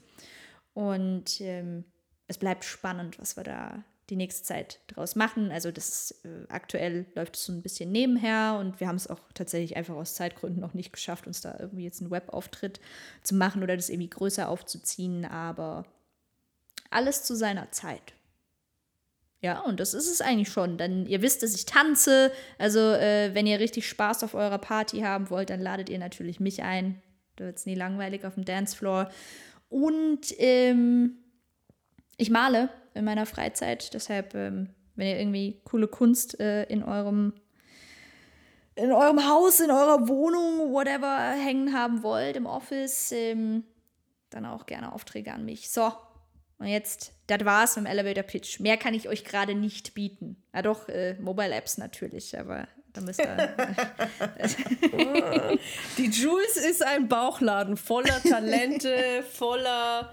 Und 0.73 1.39
ähm, 1.41 1.85
es 2.25 2.39
bleibt 2.39 2.65
spannend, 2.65 3.19
was 3.19 3.37
wir 3.37 3.43
da 3.43 3.83
die 4.09 4.15
nächste 4.15 4.43
Zeit 4.43 4.79
draus 4.87 5.15
machen. 5.15 5.51
Also 5.51 5.71
das 5.71 6.19
äh, 6.23 6.45
aktuell 6.49 7.05
läuft 7.15 7.35
es 7.35 7.45
so 7.45 7.53
ein 7.53 7.61
bisschen 7.61 7.91
nebenher 7.91 8.57
und 8.59 8.79
wir 8.79 8.87
haben 8.87 8.97
es 8.97 9.07
auch 9.07 9.19
tatsächlich 9.33 9.77
einfach 9.77 9.95
aus 9.95 10.15
Zeitgründen 10.15 10.59
noch 10.59 10.73
nicht 10.73 10.91
geschafft, 10.91 11.25
uns 11.25 11.41
da 11.41 11.55
irgendwie 11.57 11.85
jetzt 11.85 12.01
einen 12.01 12.11
Webauftritt 12.11 12.79
zu 13.23 13.35
machen 13.35 13.63
oder 13.63 13.75
das 13.75 13.89
irgendwie 13.89 14.09
größer 14.09 14.49
aufzuziehen, 14.49 15.25
aber 15.25 15.85
alles 16.89 17.23
zu 17.23 17.35
seiner 17.35 17.71
Zeit. 17.71 18.13
Ja, 19.41 19.59
und 19.59 19.81
das 19.81 19.93
ist 19.93 20.09
es 20.09 20.21
eigentlich 20.21 20.49
schon. 20.49 20.77
Dann, 20.77 21.05
ihr 21.05 21.21
wisst, 21.21 21.43
dass 21.43 21.53
ich 21.53 21.65
tanze. 21.65 22.31
Also, 22.57 22.79
äh, 22.79 23.31
wenn 23.33 23.45
ihr 23.45 23.59
richtig 23.59 23.89
Spaß 23.89 24.23
auf 24.23 24.35
eurer 24.35 24.57
Party 24.57 25.01
haben 25.01 25.29
wollt, 25.29 25.49
dann 25.49 25.59
ladet 25.59 25.89
ihr 25.89 25.99
natürlich 25.99 26.39
mich 26.39 26.63
ein. 26.63 27.01
Da 27.35 27.45
wird 27.45 27.57
es 27.57 27.65
nie 27.65 27.75
langweilig 27.75 28.23
auf 28.25 28.35
dem 28.35 28.45
Dancefloor. 28.45 29.11
Und 29.67 30.33
ähm, 30.37 31.17
ich 32.23 32.31
male 32.31 32.69
in 32.93 33.05
meiner 33.05 33.25
Freizeit. 33.25 33.93
Deshalb, 33.93 34.33
ähm, 34.33 34.69
wenn 34.95 35.07
ihr 35.07 35.19
irgendwie 35.19 35.61
coole 35.65 35.87
Kunst 35.87 36.39
äh, 36.39 36.63
in 36.63 36.83
eurem 36.83 37.33
in 38.75 38.91
eurem 38.91 39.29
Haus, 39.29 39.59
in 39.59 39.69
eurer 39.69 40.07
Wohnung, 40.07 40.73
whatever, 40.73 41.33
hängen 41.33 41.73
haben 41.73 42.01
wollt, 42.01 42.35
im 42.35 42.47
Office, 42.47 43.11
ähm, 43.11 43.65
dann 44.31 44.47
auch 44.47 44.65
gerne 44.65 44.93
Aufträge 44.93 45.31
an 45.31 45.45
mich. 45.45 45.69
So, 45.69 45.93
und 46.57 46.67
jetzt, 46.67 47.13
das 47.27 47.45
war's 47.45 47.75
mit 47.75 47.85
dem 47.85 47.91
Elevator 47.91 48.23
Pitch. 48.23 48.59
Mehr 48.59 48.77
kann 48.77 48.95
ich 48.95 49.07
euch 49.07 49.25
gerade 49.25 49.53
nicht 49.53 49.93
bieten. 49.93 50.41
Ja, 50.55 50.63
doch, 50.63 50.89
äh, 50.89 51.13
Mobile 51.19 51.53
Apps 51.53 51.77
natürlich, 51.77 52.39
aber 52.39 52.67
da 52.93 53.01
müsst 53.01 53.19
ihr. 53.19 53.27
Die 55.97 56.09
Jules 56.09 56.57
ist 56.57 56.83
ein 56.83 57.07
Bauchladen 57.07 57.77
voller 57.77 58.23
Talente, 58.23 59.23
voller 59.31 60.11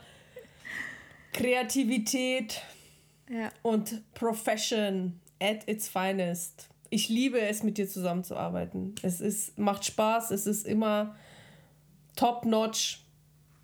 Kreativität 1.32 2.62
ja. 3.30 3.50
und 3.62 4.02
Profession 4.14 5.20
at 5.40 5.68
its 5.68 5.88
finest. 5.88 6.68
Ich 6.90 7.08
liebe 7.08 7.40
es, 7.40 7.62
mit 7.62 7.78
dir 7.78 7.88
zusammenzuarbeiten. 7.88 8.94
Es 9.02 9.20
ist, 9.20 9.58
macht 9.58 9.84
Spaß, 9.84 10.32
es 10.32 10.46
ist 10.46 10.66
immer 10.66 11.16
top-notch. 12.16 13.04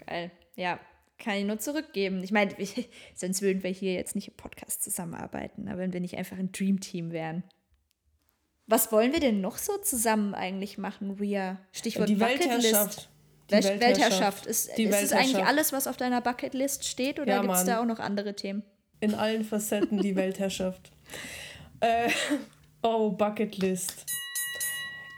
Geil. 0.06 0.30
Ja, 0.54 0.78
kann 1.18 1.34
ich 1.34 1.44
nur 1.44 1.58
zurückgeben. 1.58 2.22
Ich 2.22 2.30
meine, 2.30 2.54
sonst 3.14 3.42
würden 3.42 3.62
wir 3.62 3.70
hier 3.70 3.94
jetzt 3.94 4.14
nicht 4.14 4.28
im 4.28 4.34
Podcast 4.34 4.82
zusammenarbeiten, 4.82 5.68
aber 5.68 5.78
wenn 5.78 5.92
wir 5.92 6.00
nicht 6.00 6.16
einfach 6.16 6.38
ein 6.38 6.52
Dreamteam 6.52 7.10
wären. 7.10 7.42
Was 8.68 8.90
wollen 8.90 9.12
wir 9.12 9.20
denn 9.20 9.40
noch 9.40 9.58
so 9.58 9.76
zusammen 9.78 10.34
eigentlich 10.34 10.76
machen, 10.76 11.12
Ria? 11.12 11.60
Stichwort 11.72 12.08
Die 12.08 12.18
Weltherrschaft. 12.18 13.08
Die 13.50 13.54
Weltherrschaft. 13.54 13.80
Weltherrschaft. 13.80 14.46
Ist, 14.46 14.76
Die 14.76 14.84
ist 14.84 14.94
es 14.94 15.00
Weltherrschaft. 15.02 15.34
eigentlich 15.34 15.46
alles, 15.46 15.72
was 15.72 15.86
auf 15.86 15.96
deiner 15.96 16.20
Bucketlist 16.20 16.84
steht 16.84 17.20
oder 17.20 17.34
Ja, 17.34 17.40
gibt 17.42 17.54
es 17.54 17.64
da 17.64 17.80
auch 17.80 17.84
noch 17.84 17.98
andere 17.98 18.34
Themen? 18.34 18.62
In 19.00 19.14
allen 19.14 19.44
Facetten 19.44 19.98
die 20.00 20.16
Weltherrschaft. 20.16 20.90
Äh, 21.80 22.08
oh, 22.82 23.10
Bucketlist. 23.10 24.04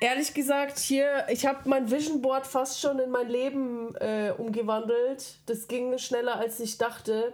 Ehrlich 0.00 0.32
gesagt, 0.32 0.78
hier, 0.78 1.26
ich 1.28 1.44
habe 1.44 1.68
mein 1.68 1.90
Vision 1.90 2.22
Board 2.22 2.46
fast 2.46 2.80
schon 2.80 3.00
in 3.00 3.10
mein 3.10 3.28
Leben 3.28 3.94
äh, 3.96 4.30
umgewandelt. 4.36 5.24
Das 5.46 5.66
ging 5.66 5.98
schneller, 5.98 6.36
als 6.36 6.60
ich 6.60 6.78
dachte. 6.78 7.32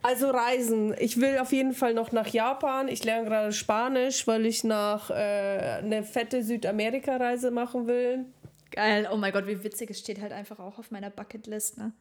Also 0.00 0.30
Reisen. 0.30 0.94
Ich 1.00 1.20
will 1.20 1.38
auf 1.38 1.52
jeden 1.52 1.72
Fall 1.74 1.94
noch 1.94 2.12
nach 2.12 2.28
Japan. 2.28 2.86
Ich 2.86 3.02
lerne 3.04 3.28
gerade 3.28 3.52
Spanisch, 3.52 4.28
weil 4.28 4.46
ich 4.46 4.62
nach 4.62 5.10
äh, 5.10 5.14
eine 5.14 6.04
fette 6.04 6.44
Südamerika-Reise 6.44 7.50
machen 7.50 7.88
will. 7.88 8.26
Geil. 8.70 9.08
Oh 9.12 9.16
mein 9.16 9.32
Gott, 9.32 9.46
wie 9.46 9.62
witzig. 9.62 9.90
Es 9.90 9.98
steht 9.98 10.20
halt 10.20 10.32
einfach 10.32 10.58
auch 10.58 10.78
auf 10.78 10.90
meiner 10.90 11.10
Bucketlist, 11.10 11.78
ne? 11.78 11.92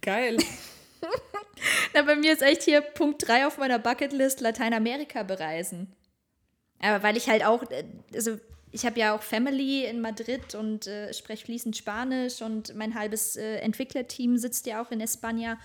Geil. 0.00 0.36
Na, 1.94 2.02
bei 2.02 2.16
mir 2.16 2.32
ist 2.32 2.42
echt 2.42 2.62
hier 2.62 2.80
Punkt 2.80 3.26
3 3.26 3.46
auf 3.46 3.58
meiner 3.58 3.78
Bucketlist 3.78 4.40
Lateinamerika 4.40 5.22
bereisen. 5.22 5.92
Aber 6.80 7.02
weil 7.02 7.16
ich 7.16 7.28
halt 7.28 7.44
auch, 7.44 7.62
äh, 7.70 7.84
also 8.14 8.38
ich 8.72 8.84
habe 8.84 9.00
ja 9.00 9.14
auch 9.14 9.22
Family 9.22 9.86
in 9.86 10.00
Madrid 10.00 10.54
und 10.54 10.86
äh, 10.86 11.12
spreche 11.14 11.46
fließend 11.46 11.76
Spanisch 11.76 12.42
und 12.42 12.74
mein 12.74 12.94
halbes 12.94 13.36
äh, 13.36 13.56
Entwicklerteam 13.58 14.36
sitzt 14.36 14.66
ja 14.66 14.82
auch 14.82 14.90
in 14.90 15.00
Espanja. 15.00 15.58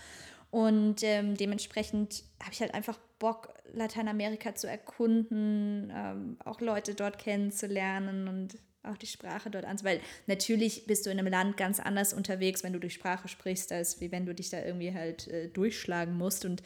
Und 0.50 1.04
ähm, 1.04 1.36
dementsprechend 1.36 2.24
habe 2.42 2.52
ich 2.54 2.62
halt 2.62 2.74
einfach 2.74 3.00
Bock, 3.20 3.54
Lateinamerika 3.74 4.54
zu 4.56 4.68
erkunden, 4.68 5.92
ähm, 5.96 6.38
auch 6.44 6.60
Leute 6.60 6.94
dort 6.94 7.20
kennenzulernen 7.20 8.28
und 8.28 8.58
auch 8.84 8.98
die 8.98 9.08
Sprache 9.08 9.50
dort 9.50 9.66
an. 9.66 9.78
Weil 9.84 10.00
natürlich 10.28 10.86
bist 10.88 11.06
du 11.06 11.10
in 11.10 11.20
einem 11.20 11.32
Land 11.32 11.58
ganz 11.58 11.80
anders 11.80 12.14
unterwegs, 12.14 12.64
wenn 12.64 12.74
du 12.74 12.80
durch 12.80 12.94
Sprache 12.94 13.28
sprichst, 13.28 13.72
als 13.72 14.02
wie 14.02 14.12
wenn 14.12 14.26
du 14.26 14.34
dich 14.34 14.50
da 14.50 14.64
irgendwie 14.64 14.94
halt 14.94 15.28
äh, 15.28 15.48
durchschlagen 15.50 16.18
musst. 16.18 16.46
Und 16.46 16.62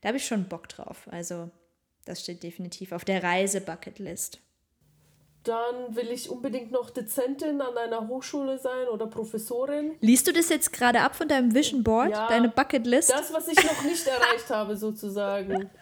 da 0.00 0.08
habe 0.08 0.18
ich 0.18 0.26
schon 0.26 0.48
Bock 0.48 0.68
drauf. 0.68 1.08
Also 1.10 1.50
das 2.04 2.22
steht 2.22 2.42
definitiv 2.42 2.92
auf 2.92 3.04
der 3.04 3.22
Reise-Bucketlist. 3.22 4.40
Dann 5.44 5.94
will 5.94 6.10
ich 6.10 6.28
unbedingt 6.28 6.72
noch 6.72 6.90
Dozentin 6.90 7.60
an 7.60 7.76
einer 7.76 8.08
Hochschule 8.08 8.58
sein 8.58 8.88
oder 8.88 9.06
Professorin. 9.06 9.92
Liest 10.00 10.26
du 10.26 10.32
das 10.32 10.48
jetzt 10.48 10.72
gerade 10.72 11.00
ab 11.00 11.14
von 11.14 11.28
deinem 11.28 11.54
Vision 11.54 11.84
Board, 11.84 12.10
Ja. 12.10 12.28
deine 12.28 12.48
Bucketlist? 12.48 13.10
Das, 13.10 13.32
was 13.32 13.48
ich 13.48 13.56
noch 13.56 13.82
nicht 13.84 14.06
erreicht 14.06 14.50
habe, 14.50 14.76
sozusagen. 14.76 15.70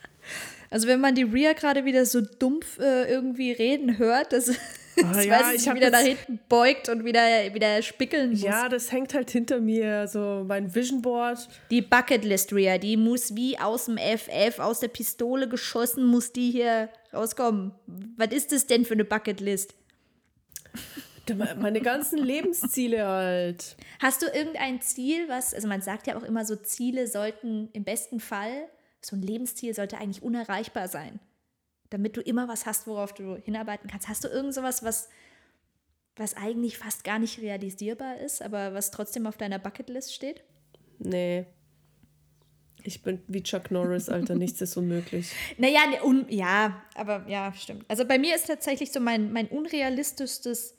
Also 0.68 0.88
wenn 0.88 1.00
man 1.00 1.14
die 1.14 1.22
Ria 1.22 1.52
gerade 1.52 1.84
wieder 1.84 2.04
so 2.04 2.20
dumpf 2.20 2.80
äh, 2.80 3.08
irgendwie 3.08 3.52
reden 3.52 3.98
hört, 3.98 4.32
dass 4.32 4.50
Ah, 5.04 5.20
ich 5.20 5.26
ja, 5.26 5.40
weiß, 5.40 5.54
ich 5.54 5.62
sich 5.62 5.74
wieder 5.74 5.90
nach 5.90 6.00
hinten 6.00 6.40
beugt 6.48 6.88
und 6.88 7.04
wieder, 7.04 7.20
wieder 7.52 7.82
spickeln 7.82 8.30
muss. 8.30 8.42
Ja, 8.42 8.68
das 8.68 8.90
hängt 8.92 9.14
halt 9.14 9.30
hinter 9.30 9.60
mir, 9.60 10.08
so 10.08 10.44
mein 10.46 10.74
Vision 10.74 11.02
Board. 11.02 11.48
Die 11.70 11.82
Bucketlist, 11.82 12.52
Ria, 12.52 12.78
die 12.78 12.96
muss 12.96 13.34
wie 13.36 13.58
aus 13.58 13.86
dem 13.86 13.98
FF, 13.98 14.58
aus 14.58 14.80
der 14.80 14.88
Pistole 14.88 15.48
geschossen, 15.48 16.06
muss 16.06 16.32
die 16.32 16.50
hier 16.50 16.88
rauskommen. 17.12 17.72
Was 18.16 18.32
ist 18.32 18.52
das 18.52 18.66
denn 18.66 18.84
für 18.84 18.94
eine 18.94 19.04
Bucketlist? 19.04 19.74
Meine 21.58 21.80
ganzen 21.80 22.18
Lebensziele 22.18 23.04
halt. 23.04 23.76
Hast 23.98 24.22
du 24.22 24.26
irgendein 24.26 24.80
Ziel, 24.80 25.28
was, 25.28 25.54
also 25.54 25.66
man 25.66 25.82
sagt 25.82 26.06
ja 26.06 26.16
auch 26.16 26.22
immer 26.22 26.44
so, 26.44 26.56
Ziele 26.56 27.06
sollten 27.08 27.68
im 27.72 27.84
besten 27.84 28.20
Fall, 28.20 28.68
so 29.00 29.16
ein 29.16 29.22
Lebensziel 29.22 29.74
sollte 29.74 29.98
eigentlich 29.98 30.22
unerreichbar 30.22 30.88
sein. 30.88 31.20
Damit 31.90 32.16
du 32.16 32.20
immer 32.20 32.48
was 32.48 32.66
hast, 32.66 32.86
worauf 32.86 33.14
du 33.14 33.36
hinarbeiten 33.36 33.88
kannst. 33.88 34.08
Hast 34.08 34.24
du 34.24 34.28
irgend 34.28 34.54
sowas, 34.54 34.82
was, 34.82 35.08
was 36.16 36.36
eigentlich 36.36 36.78
fast 36.78 37.04
gar 37.04 37.18
nicht 37.18 37.40
realisierbar 37.40 38.18
ist, 38.18 38.42
aber 38.42 38.74
was 38.74 38.90
trotzdem 38.90 39.26
auf 39.26 39.36
deiner 39.36 39.58
Bucketlist 39.58 40.14
steht? 40.14 40.42
Nee. 40.98 41.46
Ich 42.82 43.02
bin 43.02 43.20
wie 43.26 43.42
Chuck 43.42 43.70
Norris, 43.70 44.08
Alter, 44.08 44.34
nichts 44.36 44.60
ist 44.60 44.76
unmöglich. 44.76 45.32
Naja, 45.58 45.80
ne, 45.90 46.02
un, 46.02 46.26
ja, 46.28 46.82
aber 46.94 47.24
ja, 47.28 47.52
stimmt. 47.52 47.84
Also 47.88 48.04
bei 48.04 48.18
mir 48.18 48.34
ist 48.34 48.46
tatsächlich 48.46 48.92
so 48.92 49.00
mein, 49.00 49.32
mein 49.32 49.48
unrealistischstes 49.48 50.76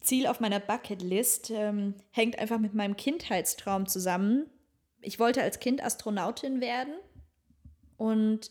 Ziel 0.00 0.26
auf 0.26 0.40
meiner 0.40 0.60
Bucketlist 0.60 1.50
ähm, 1.50 1.94
hängt 2.10 2.38
einfach 2.38 2.58
mit 2.58 2.74
meinem 2.74 2.96
Kindheitstraum 2.96 3.86
zusammen. 3.86 4.46
Ich 5.02 5.18
wollte 5.18 5.42
als 5.42 5.60
Kind 5.60 5.82
Astronautin 5.82 6.60
werden 6.60 6.94
und 7.96 8.50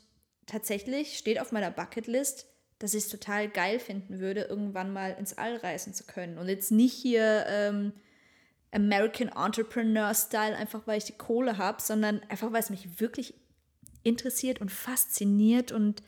tatsächlich 0.49 1.17
steht 1.17 1.39
auf 1.39 1.51
meiner 1.51 1.71
Bucketlist, 1.71 2.47
dass 2.79 2.93
ich 2.93 3.03
es 3.05 3.09
total 3.09 3.49
geil 3.49 3.79
finden 3.79 4.19
würde, 4.19 4.41
irgendwann 4.41 4.93
mal 4.93 5.15
ins 5.19 5.37
All 5.37 5.57
reisen 5.57 5.93
zu 5.93 6.05
können. 6.05 6.37
Und 6.37 6.47
jetzt 6.47 6.71
nicht 6.71 6.93
hier 6.93 7.45
ähm, 7.47 7.93
American 8.71 9.29
Entrepreneur 9.29 10.13
Style, 10.13 10.55
einfach 10.55 10.87
weil 10.87 10.97
ich 10.97 11.05
die 11.05 11.17
Kohle 11.17 11.57
habe, 11.57 11.81
sondern 11.81 12.21
einfach 12.29 12.51
weil 12.51 12.61
es 12.61 12.69
mich 12.69 12.99
wirklich 12.99 13.33
interessiert 14.03 14.61
und 14.61 14.71
fasziniert 14.71 15.71
und 15.71 16.01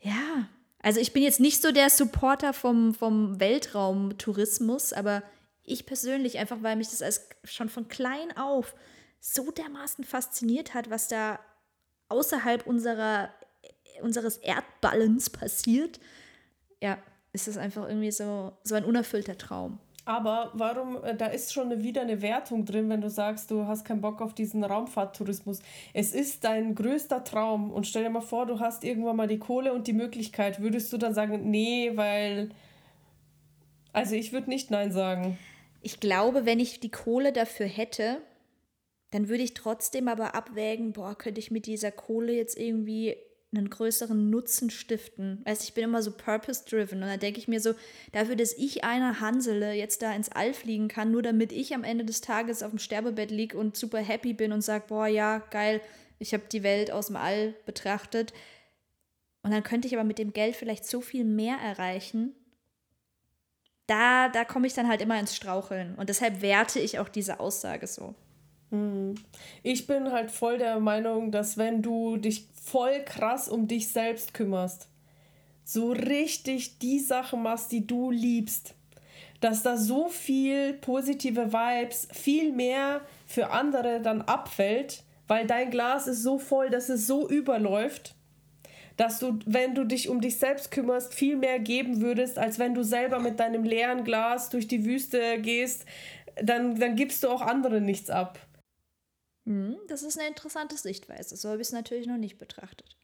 ja, 0.00 0.48
also 0.82 1.00
ich 1.00 1.12
bin 1.12 1.22
jetzt 1.22 1.40
nicht 1.40 1.62
so 1.62 1.70
der 1.70 1.88
Supporter 1.88 2.52
vom, 2.52 2.92
vom 2.92 3.38
Weltraumtourismus, 3.38 4.92
aber 4.92 5.22
ich 5.62 5.86
persönlich, 5.86 6.38
einfach 6.38 6.62
weil 6.62 6.76
mich 6.76 6.90
das 6.90 7.02
als 7.02 7.28
schon 7.44 7.68
von 7.68 7.86
klein 7.86 8.36
auf 8.36 8.74
so 9.20 9.52
dermaßen 9.52 10.04
fasziniert 10.04 10.74
hat, 10.74 10.90
was 10.90 11.06
da 11.06 11.38
außerhalb 12.12 12.66
unserer, 12.66 13.30
unseres 14.02 14.36
Erdballens 14.38 15.30
passiert, 15.30 15.98
ja, 16.80 16.98
ist 17.32 17.48
das 17.48 17.56
einfach 17.56 17.88
irgendwie 17.88 18.10
so, 18.10 18.52
so 18.62 18.74
ein 18.74 18.84
unerfüllter 18.84 19.38
Traum. 19.38 19.78
Aber 20.04 20.50
warum, 20.54 21.02
äh, 21.04 21.14
da 21.14 21.26
ist 21.26 21.52
schon 21.52 21.70
eine, 21.70 21.82
wieder 21.82 22.02
eine 22.02 22.22
Wertung 22.22 22.64
drin, 22.64 22.88
wenn 22.88 23.00
du 23.00 23.08
sagst, 23.08 23.50
du 23.50 23.66
hast 23.66 23.84
keinen 23.84 24.00
Bock 24.00 24.20
auf 24.20 24.34
diesen 24.34 24.64
Raumfahrttourismus. 24.64 25.60
Es 25.94 26.12
ist 26.12 26.42
dein 26.42 26.74
größter 26.74 27.22
Traum 27.22 27.70
und 27.70 27.86
stell 27.86 28.02
dir 28.02 28.10
mal 28.10 28.20
vor, 28.20 28.46
du 28.46 28.58
hast 28.58 28.82
irgendwann 28.82 29.16
mal 29.16 29.28
die 29.28 29.38
Kohle 29.38 29.72
und 29.72 29.86
die 29.86 29.92
Möglichkeit. 29.92 30.60
Würdest 30.60 30.92
du 30.92 30.98
dann 30.98 31.14
sagen, 31.14 31.50
nee, 31.50 31.92
weil. 31.94 32.50
Also 33.92 34.16
ich 34.16 34.32
würde 34.32 34.50
nicht 34.50 34.70
Nein 34.70 34.90
sagen. 34.90 35.38
Ich 35.82 36.00
glaube, 36.00 36.46
wenn 36.46 36.58
ich 36.58 36.80
die 36.80 36.90
Kohle 36.90 37.32
dafür 37.32 37.66
hätte, 37.66 38.22
dann 39.12 39.28
würde 39.28 39.44
ich 39.44 39.54
trotzdem 39.54 40.08
aber 40.08 40.34
abwägen, 40.34 40.92
boah, 40.92 41.16
könnte 41.16 41.38
ich 41.38 41.50
mit 41.50 41.66
dieser 41.66 41.92
Kohle 41.92 42.32
jetzt 42.32 42.58
irgendwie 42.58 43.16
einen 43.54 43.68
größeren 43.68 44.30
Nutzen 44.30 44.70
stiften. 44.70 45.42
Weißt, 45.44 45.64
ich 45.64 45.74
bin 45.74 45.84
immer 45.84 46.02
so 46.02 46.10
purpose-driven 46.10 47.02
und 47.02 47.08
da 47.08 47.18
denke 47.18 47.38
ich 47.38 47.46
mir 47.46 47.60
so, 47.60 47.74
dafür, 48.12 48.36
dass 48.36 48.54
ich 48.54 48.84
einer 48.84 49.20
Hansele 49.20 49.74
jetzt 49.74 50.00
da 50.00 50.14
ins 50.14 50.30
All 50.30 50.54
fliegen 50.54 50.88
kann, 50.88 51.10
nur 51.10 51.20
damit 51.20 51.52
ich 51.52 51.74
am 51.74 51.84
Ende 51.84 52.06
des 52.06 52.22
Tages 52.22 52.62
auf 52.62 52.70
dem 52.70 52.78
Sterbebett 52.78 53.30
liege 53.30 53.58
und 53.58 53.76
super 53.76 53.98
happy 53.98 54.32
bin 54.32 54.52
und 54.52 54.62
sage, 54.62 54.84
boah, 54.88 55.06
ja, 55.06 55.38
geil, 55.50 55.82
ich 56.18 56.32
habe 56.32 56.44
die 56.50 56.62
Welt 56.62 56.90
aus 56.90 57.08
dem 57.08 57.16
All 57.16 57.54
betrachtet. 57.66 58.32
Und 59.42 59.50
dann 59.50 59.62
könnte 59.62 59.86
ich 59.86 59.94
aber 59.94 60.04
mit 60.04 60.18
dem 60.18 60.32
Geld 60.32 60.56
vielleicht 60.56 60.86
so 60.86 61.02
viel 61.02 61.24
mehr 61.24 61.58
erreichen. 61.58 62.34
Da, 63.86 64.30
da 64.30 64.46
komme 64.46 64.66
ich 64.66 64.72
dann 64.72 64.88
halt 64.88 65.02
immer 65.02 65.20
ins 65.20 65.36
Straucheln. 65.36 65.96
Und 65.96 66.08
deshalb 66.08 66.40
werte 66.40 66.80
ich 66.80 66.98
auch 66.98 67.10
diese 67.10 67.40
Aussage 67.40 67.86
so. 67.86 68.14
Ich 69.62 69.86
bin 69.86 70.12
halt 70.12 70.30
voll 70.30 70.58
der 70.58 70.80
Meinung, 70.80 71.30
dass 71.30 71.58
wenn 71.58 71.82
du 71.82 72.16
dich 72.16 72.46
voll 72.54 73.02
krass 73.04 73.48
um 73.48 73.68
dich 73.68 73.88
selbst 73.88 74.32
kümmerst, 74.32 74.88
so 75.64 75.92
richtig 75.92 76.78
die 76.78 76.98
Sachen 76.98 77.42
machst, 77.42 77.70
die 77.70 77.86
du 77.86 78.10
liebst, 78.10 78.74
dass 79.40 79.62
da 79.62 79.76
so 79.76 80.08
viel 80.08 80.72
positive 80.74 81.52
Vibes, 81.52 82.08
viel 82.12 82.52
mehr 82.52 83.02
für 83.26 83.50
andere 83.50 84.00
dann 84.00 84.22
abfällt, 84.22 85.02
weil 85.28 85.46
dein 85.46 85.70
Glas 85.70 86.06
ist 86.06 86.22
so 86.22 86.38
voll, 86.38 86.70
dass 86.70 86.88
es 86.88 87.06
so 87.06 87.28
überläuft, 87.28 88.14
dass 88.96 89.18
du, 89.18 89.38
wenn 89.46 89.74
du 89.74 89.84
dich 89.84 90.08
um 90.08 90.20
dich 90.20 90.38
selbst 90.38 90.70
kümmerst, 90.70 91.12
viel 91.12 91.36
mehr 91.36 91.58
geben 91.58 92.00
würdest, 92.00 92.38
als 92.38 92.58
wenn 92.58 92.74
du 92.74 92.82
selber 92.84 93.18
mit 93.18 93.40
deinem 93.40 93.64
leeren 93.64 94.04
Glas 94.04 94.48
durch 94.48 94.68
die 94.68 94.84
Wüste 94.84 95.40
gehst, 95.40 95.84
dann, 96.40 96.78
dann 96.78 96.96
gibst 96.96 97.22
du 97.24 97.28
auch 97.28 97.42
anderen 97.42 97.84
nichts 97.84 98.10
ab. 98.10 98.38
Hm, 99.46 99.76
das 99.88 100.02
ist 100.02 100.18
eine 100.18 100.28
interessante 100.28 100.76
Sichtweise. 100.76 101.36
So 101.36 101.48
habe 101.48 101.60
ich 101.60 101.68
es 101.68 101.72
natürlich 101.72 102.06
noch 102.06 102.18
nicht 102.18 102.38
betrachtet. 102.38 102.96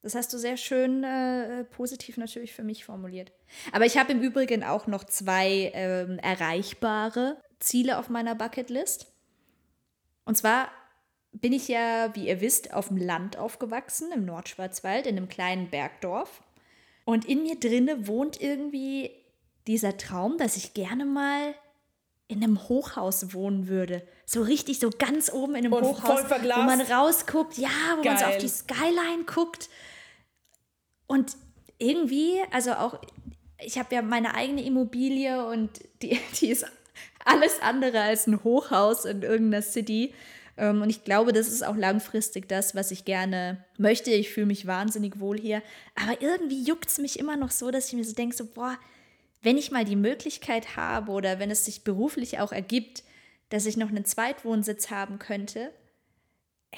Das 0.00 0.14
hast 0.14 0.32
du 0.32 0.38
sehr 0.38 0.56
schön 0.56 1.02
äh, 1.02 1.64
positiv 1.64 2.18
natürlich 2.18 2.52
für 2.52 2.62
mich 2.62 2.84
formuliert. 2.84 3.32
Aber 3.72 3.84
ich 3.84 3.98
habe 3.98 4.12
im 4.12 4.22
Übrigen 4.22 4.62
auch 4.62 4.86
noch 4.86 5.04
zwei 5.04 5.72
ähm, 5.74 6.18
erreichbare 6.20 7.42
Ziele 7.58 7.98
auf 7.98 8.08
meiner 8.08 8.36
Bucketlist. 8.36 9.12
Und 10.24 10.36
zwar 10.36 10.70
bin 11.32 11.52
ich 11.52 11.68
ja, 11.68 12.14
wie 12.14 12.28
ihr 12.28 12.40
wisst, 12.40 12.72
auf 12.72 12.88
dem 12.88 12.96
Land 12.96 13.36
aufgewachsen, 13.38 14.12
im 14.12 14.24
Nordschwarzwald, 14.24 15.06
in 15.06 15.16
einem 15.16 15.28
kleinen 15.28 15.68
Bergdorf. 15.68 16.42
Und 17.04 17.24
in 17.24 17.42
mir 17.42 17.58
drinne 17.58 18.06
wohnt 18.06 18.40
irgendwie 18.40 19.10
dieser 19.66 19.96
Traum, 19.96 20.38
dass 20.38 20.56
ich 20.56 20.74
gerne 20.74 21.06
mal 21.06 21.54
in 22.28 22.44
einem 22.44 22.68
Hochhaus 22.68 23.32
wohnen 23.32 23.68
würde. 23.68 24.02
So 24.26 24.42
richtig, 24.42 24.78
so 24.78 24.90
ganz 24.90 25.32
oben 25.32 25.54
in 25.54 25.64
einem 25.64 25.72
Und 25.72 25.82
Hochhaus, 25.82 26.30
wo 26.30 26.62
man 26.62 26.80
rausguckt, 26.82 27.56
ja, 27.56 27.68
wo 27.96 28.04
man 28.04 28.18
so 28.18 28.24
auf 28.24 28.30
Geil. 28.32 28.40
die 28.40 28.48
Skyline 28.48 29.24
guckt. 29.26 29.70
Und 31.06 31.36
irgendwie, 31.78 32.42
also 32.52 32.72
auch, 32.72 33.00
ich 33.58 33.78
habe 33.78 33.94
ja 33.94 34.02
meine 34.02 34.34
eigene 34.34 34.62
Immobilie 34.62 35.46
und 35.46 35.70
die, 36.02 36.20
die 36.40 36.48
ist 36.50 36.66
alles 37.24 37.60
andere 37.62 38.02
als 38.02 38.26
ein 38.26 38.44
Hochhaus 38.44 39.06
in 39.06 39.22
irgendeiner 39.22 39.62
City. 39.62 40.12
Ähm, 40.58 40.82
Und 40.82 40.90
ich 40.90 41.04
glaube, 41.04 41.32
das 41.32 41.48
ist 41.48 41.64
auch 41.64 41.76
langfristig 41.76 42.46
das, 42.48 42.74
was 42.74 42.90
ich 42.90 43.06
gerne 43.06 43.64
möchte. 43.78 44.10
Ich 44.10 44.30
fühle 44.30 44.46
mich 44.46 44.66
wahnsinnig 44.66 45.18
wohl 45.18 45.38
hier. 45.38 45.62
Aber 45.94 46.20
irgendwie 46.20 46.62
juckt 46.62 46.88
es 46.90 46.98
mich 46.98 47.18
immer 47.18 47.36
noch 47.36 47.50
so, 47.52 47.70
dass 47.70 47.88
ich 47.88 47.94
mir 47.94 48.04
so 48.04 48.14
denke, 48.14 48.36
so, 48.36 48.44
boah, 48.44 48.76
wenn 49.42 49.56
ich 49.56 49.70
mal 49.70 49.84
die 49.84 49.96
Möglichkeit 49.96 50.76
habe 50.76 51.12
oder 51.12 51.38
wenn 51.38 51.50
es 51.50 51.64
sich 51.64 51.84
beruflich 51.84 52.40
auch 52.40 52.52
ergibt, 52.52 53.04
dass 53.50 53.66
ich 53.66 53.76
noch 53.76 53.88
einen 53.88 54.04
Zweitwohnsitz 54.04 54.90
haben 54.90 55.18
könnte, 55.18 55.72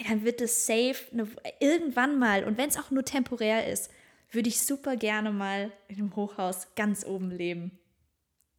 dann 0.09 0.25
wird 0.25 0.41
es 0.41 0.67
safe 0.67 0.97
eine, 1.13 1.27
irgendwann 1.59 2.19
mal, 2.19 2.45
und 2.45 2.59
wenn 2.59 2.69
es 2.69 2.77
auch 2.77 2.91
nur 2.91 3.05
temporär 3.05 3.67
ist, 3.67 3.91
würde 4.31 4.49
ich 4.49 4.61
super 4.61 4.97
gerne 4.97 5.33
mal 5.33 5.73
in 5.89 5.97
einem 5.97 6.15
Hochhaus 6.15 6.69
ganz 6.77 7.05
oben 7.05 7.31
leben. 7.31 7.80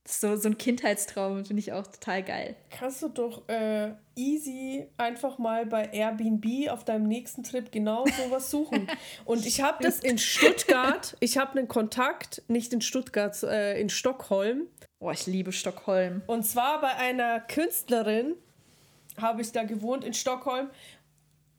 So, 0.08 0.36
so 0.36 0.50
ein 0.50 0.58
Kindheitstraum, 0.58 1.46
finde 1.46 1.60
ich 1.60 1.74
auch 1.74 1.86
total 1.86 2.24
geil. 2.24 2.56
Kannst 2.72 3.04
du 3.04 3.10
doch 3.10 3.48
äh, 3.48 3.92
easy 4.16 4.88
einfach 4.98 5.38
mal 5.38 5.68
bei 5.68 5.90
Airbnb 5.92 6.70
auf 6.70 6.84
deinem 6.84 7.08
nächsten 7.08 7.44
Trip 7.44 7.72
genau 7.72 8.06
sowas 8.06 8.50
suchen. 8.50 8.88
Und 9.26 9.46
ich 9.46 9.62
habe 9.62 9.84
das 9.84 10.00
in 10.00 10.18
Stuttgart, 10.18 11.16
ich 11.20 11.38
habe 11.38 11.58
einen 11.60 11.68
Kontakt, 11.68 12.42
nicht 12.48 12.74
in 12.74 12.82
Stuttgart, 12.82 13.42
äh, 13.44 13.80
in 13.80 13.90
Stockholm. 13.90 14.68
Boah, 15.00 15.12
ich 15.12 15.28
liebe 15.28 15.52
Stockholm. 15.52 16.24
Und 16.26 16.44
zwar 16.44 16.82
bei 16.82 16.96
einer 16.96 17.40
Künstlerin 17.40 18.36
habe 19.18 19.42
ich 19.44 19.52
da 19.52 19.64
gewohnt 19.64 20.04
in 20.04 20.16
Stockholm. 20.16 20.70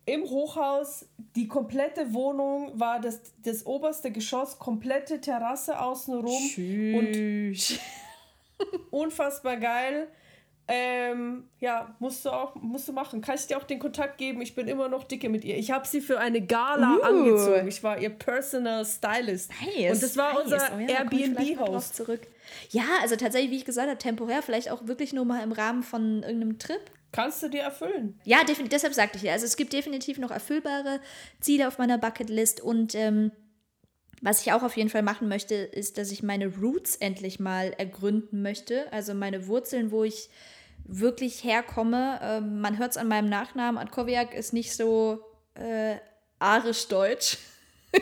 Im 0.05 0.25
Hochhaus, 0.25 1.07
die 1.37 1.47
komplette 1.47 2.13
Wohnung 2.13 2.79
war 2.79 3.01
das, 3.01 3.21
das 3.45 3.65
oberste 3.67 4.11
Geschoss, 4.11 4.59
komplette 4.59 5.21
Terrasse 5.21 5.79
außenrum. 5.79 6.43
Und 6.97 7.13
Tschüss. 7.13 7.79
unfassbar 8.91 9.57
geil. 9.57 10.09
Ähm, 10.69 11.49
ja, 11.59 11.95
musst 11.99 12.25
du 12.25 12.31
auch, 12.31 12.55
musst 12.55 12.87
du 12.87 12.93
machen. 12.93 13.21
Kann 13.21 13.35
ich 13.35 13.47
dir 13.49 13.59
auch 13.59 13.65
den 13.65 13.81
Kontakt 13.81 14.17
geben? 14.17 14.41
Ich 14.41 14.55
bin 14.55 14.69
immer 14.69 14.89
noch 14.89 15.03
dicke 15.05 15.29
mit 15.29 15.45
ihr. 15.45 15.57
Ich 15.57 15.73
habe 15.73 15.87
sie 15.87 16.01
für 16.01 16.19
eine 16.21 16.41
Gala 16.41 16.97
Uh. 16.99 17.03
angezogen. 17.03 17.67
Ich 17.69 17.83
war 17.83 17.99
ihr 17.99 18.11
Personal 18.11 18.85
Stylist. 18.87 19.51
Nice, 19.61 19.93
Und 19.95 20.03
das 20.03 20.17
war 20.17 20.35
nice. 20.35 20.45
unser 20.45 20.71
Oh 20.77 20.79
ja, 20.79 20.99
Airbnb-Haus. 21.01 21.93
zurück. 21.93 22.21
Ja, 22.71 22.85
also 23.03 23.17
tatsächlich, 23.17 23.51
wie 23.51 23.57
ich 23.57 23.65
gesagt 23.65 23.89
habe, 23.89 23.99
temporär, 23.99 24.41
vielleicht 24.41 24.71
auch 24.71 24.87
wirklich 24.87 25.13
nur 25.13 25.25
mal 25.25 25.43
im 25.43 25.53
Rahmen 25.53 25.83
von 25.83 26.23
irgendeinem 26.23 26.59
Trip. 26.59 26.81
Kannst 27.11 27.43
du 27.43 27.49
dir 27.49 27.63
erfüllen. 27.63 28.19
Ja, 28.25 28.39
deshalb 28.45 28.95
sagte 28.95 29.19
ich 29.19 29.25
ja. 29.25 29.33
Also 29.33 29.45
es 29.45 29.57
gibt 29.57 29.73
definitiv 29.75 30.17
noch 30.19 30.31
erfüllbare 30.31 31.01
Ziele 31.41 31.69
auf 31.69 31.77
meiner 31.77 31.99
Bucketlist 31.99 32.61
und 32.63 32.95
ähm, 32.95 33.33
was 34.23 34.41
ich 34.41 34.53
auch 34.53 34.63
auf 34.63 34.77
jeden 34.77 34.89
Fall 34.89 35.03
machen 35.03 35.29
möchte, 35.29 35.57
ist, 35.57 35.99
dass 35.99 36.13
ich 36.13 36.23
meine 36.23 36.47
Roots 36.47 36.95
endlich 36.95 37.41
mal 37.41 37.75
ergründen 37.77 38.41
möchte. 38.41 38.91
Also 38.93 39.15
meine 39.15 39.49
Wurzeln, 39.49 39.91
wo 39.91 40.05
ich 40.05 40.31
wirklich 40.85 41.43
herkomme. 41.43 42.21
Ähm, 42.23 42.61
man 42.61 42.79
hört 42.79 42.93
es 42.93 42.97
an 42.97 43.09
meinem 43.09 43.29
Nachnamen. 43.29 43.79
Adkowiak 43.79 44.33
ist 44.33 44.53
nicht 44.53 44.77
so 44.77 45.25
äh, 45.55 45.97
arisch-deutsch. 46.39 47.39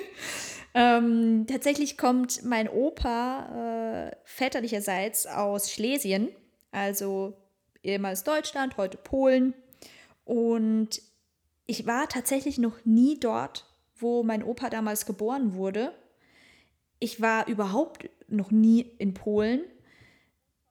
ähm, 0.74 1.46
tatsächlich 1.48 1.96
kommt 1.96 2.44
mein 2.44 2.68
Opa 2.68 4.10
äh, 4.10 4.16
väterlicherseits 4.24 5.26
aus 5.26 5.72
Schlesien, 5.72 6.28
also 6.70 7.34
ehemals 7.82 8.24
Deutschland, 8.24 8.76
heute 8.76 8.98
Polen. 8.98 9.54
Und 10.24 11.00
ich 11.64 11.86
war 11.86 12.08
tatsächlich 12.08 12.58
noch 12.58 12.84
nie 12.84 13.18
dort, 13.18 13.64
wo 13.96 14.22
mein 14.22 14.42
Opa 14.42 14.68
damals 14.68 15.06
geboren 15.06 15.54
wurde. 15.54 15.94
Ich 17.00 17.20
war 17.20 17.48
überhaupt 17.48 18.08
noch 18.28 18.50
nie 18.50 18.82
in 18.98 19.14
Polen. 19.14 19.62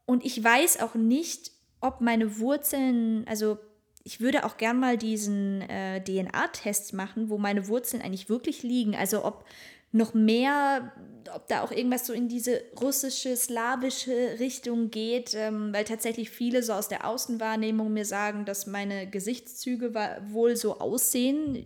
Und 0.05 0.25
ich 0.25 0.41
weiß 0.43 0.79
auch 0.79 0.95
nicht, 0.95 1.51
ob 1.81 2.01
meine 2.01 2.39
Wurzeln, 2.39 3.27
also 3.27 3.57
ich 4.03 4.21
würde 4.21 4.45
auch 4.45 4.57
gern 4.57 4.79
mal 4.79 4.97
diesen 4.97 5.61
äh, 5.61 6.03
DNA-Test 6.03 6.93
machen, 6.93 7.29
wo 7.29 7.37
meine 7.37 7.67
Wurzeln 7.67 8.01
eigentlich 8.01 8.29
wirklich 8.29 8.63
liegen. 8.63 8.95
Also 8.95 9.25
ob 9.25 9.45
noch 9.91 10.13
mehr, 10.13 10.91
ob 11.33 11.47
da 11.47 11.61
auch 11.61 11.71
irgendwas 11.71 12.05
so 12.05 12.13
in 12.13 12.27
diese 12.27 12.61
russische, 12.79 13.35
slawische 13.35 14.39
Richtung 14.39 14.91
geht, 14.91 15.33
ähm, 15.33 15.73
weil 15.73 15.83
tatsächlich 15.83 16.29
viele 16.29 16.61
so 16.61 16.73
aus 16.73 16.87
der 16.87 17.07
Außenwahrnehmung 17.07 17.91
mir 17.91 18.05
sagen, 18.05 18.45
dass 18.45 18.67
meine 18.67 19.09
Gesichtszüge 19.09 19.93
wohl 20.27 20.55
so 20.55 20.79
aussehen. 20.79 21.65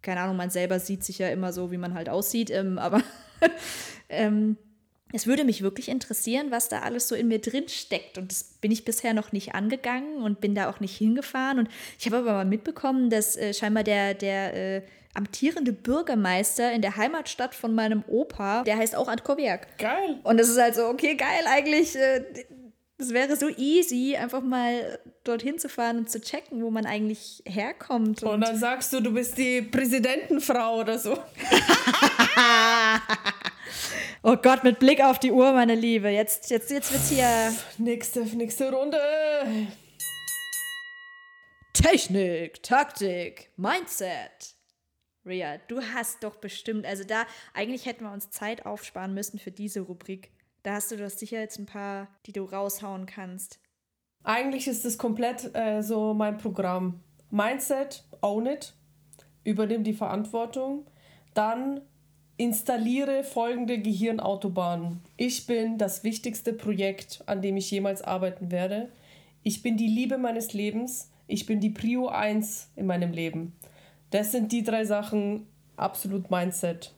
Keine 0.00 0.20
Ahnung, 0.20 0.36
man 0.36 0.50
selber 0.50 0.80
sieht 0.80 1.04
sich 1.04 1.18
ja 1.18 1.28
immer 1.28 1.52
so, 1.52 1.70
wie 1.70 1.78
man 1.78 1.94
halt 1.94 2.08
aussieht, 2.08 2.50
ähm, 2.50 2.78
aber 2.78 3.02
ähm, 4.08 4.56
es 5.12 5.26
würde 5.26 5.44
mich 5.44 5.62
wirklich 5.62 5.88
interessieren, 5.88 6.50
was 6.50 6.68
da 6.68 6.80
alles 6.80 7.08
so 7.08 7.14
in 7.14 7.28
mir 7.28 7.38
drin 7.40 7.68
steckt. 7.68 8.18
Und 8.18 8.32
das 8.32 8.44
bin 8.60 8.72
ich 8.72 8.84
bisher 8.84 9.12
noch 9.12 9.32
nicht 9.32 9.54
angegangen 9.54 10.22
und 10.22 10.40
bin 10.40 10.54
da 10.54 10.70
auch 10.70 10.80
nicht 10.80 10.96
hingefahren. 10.96 11.58
Und 11.58 11.68
ich 11.98 12.06
habe 12.06 12.18
aber 12.18 12.32
mal 12.32 12.44
mitbekommen, 12.44 13.10
dass 13.10 13.36
äh, 13.36 13.52
scheinbar 13.52 13.84
der, 13.84 14.14
der 14.14 14.54
äh, 14.54 14.82
amtierende 15.14 15.72
Bürgermeister 15.72 16.72
in 16.72 16.80
der 16.80 16.96
Heimatstadt 16.96 17.54
von 17.54 17.74
meinem 17.74 18.02
Opa, 18.06 18.62
der 18.64 18.78
heißt 18.78 18.96
auch 18.96 19.08
Antkowiak. 19.08 19.78
Geil. 19.78 20.18
Und 20.22 20.38
das 20.38 20.48
ist 20.48 20.58
halt 20.58 20.74
so, 20.74 20.86
okay, 20.86 21.14
geil 21.14 21.44
eigentlich. 21.46 21.94
Äh, 21.94 22.24
das 22.98 23.12
wäre 23.12 23.36
so 23.36 23.48
easy, 23.48 24.16
einfach 24.16 24.42
mal 24.42 24.98
dorthin 25.24 25.58
zu 25.58 25.68
fahren 25.68 25.98
und 25.98 26.10
zu 26.10 26.20
checken, 26.20 26.62
wo 26.62 26.70
man 26.70 26.86
eigentlich 26.86 27.42
herkommt. 27.44 28.22
Und 28.22 28.40
dann 28.40 28.56
sagst 28.56 28.92
du, 28.92 29.00
du 29.00 29.12
bist 29.12 29.36
die 29.38 29.60
Präsidentenfrau 29.60 30.80
oder 30.80 30.98
so. 30.98 31.18
oh 34.22 34.36
Gott, 34.36 34.64
mit 34.64 34.78
Blick 34.78 35.02
auf 35.02 35.18
die 35.18 35.32
Uhr, 35.32 35.52
meine 35.52 35.74
Liebe. 35.74 36.08
Jetzt, 36.08 36.50
jetzt, 36.50 36.70
jetzt 36.70 36.92
wird's 36.92 37.08
hier. 37.08 37.52
Nächste, 37.78 38.20
nächste 38.36 38.72
Runde. 38.72 38.98
Technik, 41.72 42.62
Taktik, 42.62 43.50
Mindset. 43.56 44.54
Ria, 45.24 45.58
du 45.68 45.80
hast 45.80 46.24
doch 46.24 46.36
bestimmt, 46.36 46.84
also 46.84 47.04
da, 47.04 47.24
eigentlich 47.54 47.86
hätten 47.86 48.04
wir 48.04 48.12
uns 48.12 48.30
Zeit 48.30 48.66
aufsparen 48.66 49.14
müssen 49.14 49.38
für 49.38 49.52
diese 49.52 49.80
Rubrik. 49.80 50.32
Da 50.62 50.74
hast 50.74 50.90
du 50.90 50.96
doch 50.96 51.10
sicher 51.10 51.40
jetzt 51.40 51.58
ein 51.58 51.66
paar, 51.66 52.08
die 52.26 52.32
du 52.32 52.44
raushauen 52.44 53.06
kannst. 53.06 53.60
Eigentlich 54.24 54.68
ist 54.68 54.84
es 54.84 54.98
komplett 54.98 55.54
äh, 55.54 55.82
so 55.82 56.14
mein 56.14 56.38
Programm. 56.38 57.02
Mindset, 57.30 58.04
own 58.20 58.46
it, 58.46 58.74
übernimm 59.44 59.84
die 59.84 59.94
Verantwortung. 59.94 60.86
Dann 61.34 61.80
installiere 62.42 63.22
folgende 63.22 63.78
Gehirnautobahnen. 63.78 65.00
Ich 65.16 65.46
bin 65.46 65.78
das 65.78 66.02
wichtigste 66.02 66.52
Projekt, 66.52 67.22
an 67.26 67.40
dem 67.40 67.56
ich 67.56 67.70
jemals 67.70 68.02
arbeiten 68.02 68.50
werde. 68.50 68.88
Ich 69.44 69.62
bin 69.62 69.76
die 69.76 69.86
Liebe 69.86 70.18
meines 70.18 70.52
Lebens. 70.52 71.08
Ich 71.28 71.46
bin 71.46 71.60
die 71.60 71.70
Prio 71.70 72.08
1 72.08 72.70
in 72.74 72.86
meinem 72.86 73.12
Leben. 73.12 73.52
Das 74.10 74.32
sind 74.32 74.50
die 74.50 74.64
drei 74.64 74.84
Sachen, 74.84 75.46
absolut 75.76 76.32
Mindset. 76.32 76.92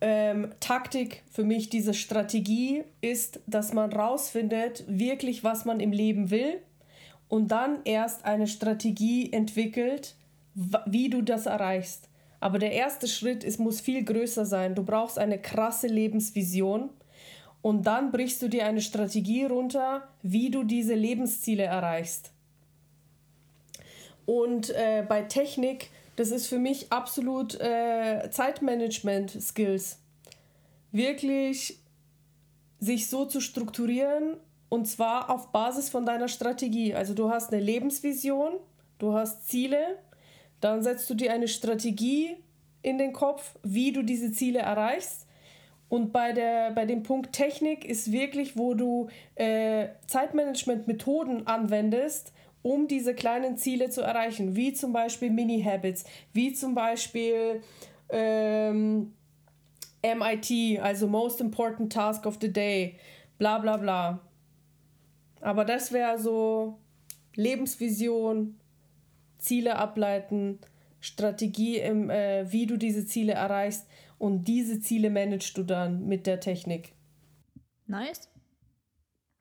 Ähm, 0.00 0.50
Taktik 0.58 1.22
für 1.30 1.44
mich, 1.44 1.70
diese 1.70 1.94
Strategie 1.94 2.82
ist, 3.00 3.38
dass 3.46 3.72
man 3.72 3.92
rausfindet, 3.92 4.82
wirklich, 4.88 5.44
was 5.44 5.64
man 5.64 5.78
im 5.78 5.92
Leben 5.92 6.32
will 6.32 6.60
und 7.28 7.52
dann 7.52 7.78
erst 7.84 8.24
eine 8.24 8.48
Strategie 8.48 9.32
entwickelt, 9.32 10.16
wie 10.84 11.10
du 11.10 11.22
das 11.22 11.46
erreichst. 11.46 12.08
Aber 12.40 12.58
der 12.58 12.72
erste 12.72 13.08
Schritt 13.08 13.44
ist, 13.44 13.58
muss 13.58 13.80
viel 13.80 14.04
größer 14.04 14.46
sein. 14.46 14.74
Du 14.74 14.84
brauchst 14.84 15.18
eine 15.18 15.40
krasse 15.40 15.88
Lebensvision 15.88 16.90
und 17.62 17.86
dann 17.86 18.12
brichst 18.12 18.40
du 18.42 18.48
dir 18.48 18.66
eine 18.66 18.80
Strategie 18.80 19.44
runter, 19.44 20.08
wie 20.22 20.50
du 20.50 20.62
diese 20.62 20.94
Lebensziele 20.94 21.64
erreichst. 21.64 22.30
Und 24.26 24.70
äh, 24.70 25.04
bei 25.08 25.22
Technik, 25.22 25.90
das 26.16 26.30
ist 26.30 26.46
für 26.46 26.58
mich 26.58 26.92
absolut 26.92 27.58
äh, 27.60 28.28
Zeitmanagement-Skills. 28.30 29.98
Wirklich 30.92 31.78
sich 32.78 33.08
so 33.08 33.24
zu 33.24 33.40
strukturieren 33.40 34.36
und 34.68 34.86
zwar 34.86 35.30
auf 35.30 35.50
Basis 35.50 35.88
von 35.88 36.06
deiner 36.06 36.28
Strategie. 36.28 36.94
Also 36.94 37.14
du 37.14 37.30
hast 37.30 37.52
eine 37.52 37.62
Lebensvision, 37.62 38.52
du 38.98 39.14
hast 39.14 39.48
Ziele, 39.48 39.98
dann 40.60 40.82
setzt 40.82 41.08
du 41.10 41.14
dir 41.14 41.32
eine 41.32 41.48
Strategie 41.48 42.36
in 42.82 42.98
den 42.98 43.12
Kopf, 43.12 43.56
wie 43.62 43.92
du 43.92 44.02
diese 44.02 44.32
Ziele 44.32 44.60
erreichst. 44.60 45.26
Und 45.88 46.12
bei, 46.12 46.32
der, 46.32 46.72
bei 46.72 46.84
dem 46.84 47.02
Punkt 47.02 47.32
Technik 47.32 47.84
ist 47.84 48.12
wirklich, 48.12 48.58
wo 48.58 48.74
du 48.74 49.08
äh, 49.36 49.88
Zeitmanagement-Methoden 50.06 51.46
anwendest, 51.46 52.32
um 52.62 52.88
diese 52.88 53.14
kleinen 53.14 53.56
Ziele 53.56 53.88
zu 53.88 54.02
erreichen, 54.02 54.54
wie 54.54 54.72
zum 54.72 54.92
Beispiel 54.92 55.30
Mini-Habits, 55.30 56.04
wie 56.32 56.52
zum 56.52 56.74
Beispiel 56.74 57.62
ähm, 58.10 59.14
MIT, 60.02 60.80
also 60.80 61.06
Most 61.06 61.40
Important 61.40 61.92
Task 61.92 62.26
of 62.26 62.36
the 62.40 62.52
Day, 62.52 62.96
bla 63.38 63.58
bla 63.58 63.76
bla. 63.76 64.20
Aber 65.40 65.64
das 65.64 65.92
wäre 65.92 66.18
so 66.18 66.78
Lebensvision, 67.34 68.58
Ziele 69.38 69.76
ableiten, 69.76 70.60
Strategie, 71.00 71.78
im, 71.78 72.10
äh, 72.10 72.50
wie 72.50 72.66
du 72.66 72.76
diese 72.76 73.06
Ziele 73.06 73.32
erreichst 73.32 73.86
und 74.18 74.44
diese 74.44 74.80
Ziele 74.80 75.10
managst 75.10 75.56
du 75.56 75.62
dann 75.62 76.06
mit 76.06 76.26
der 76.26 76.40
Technik. 76.40 76.92
Nice. 77.86 78.28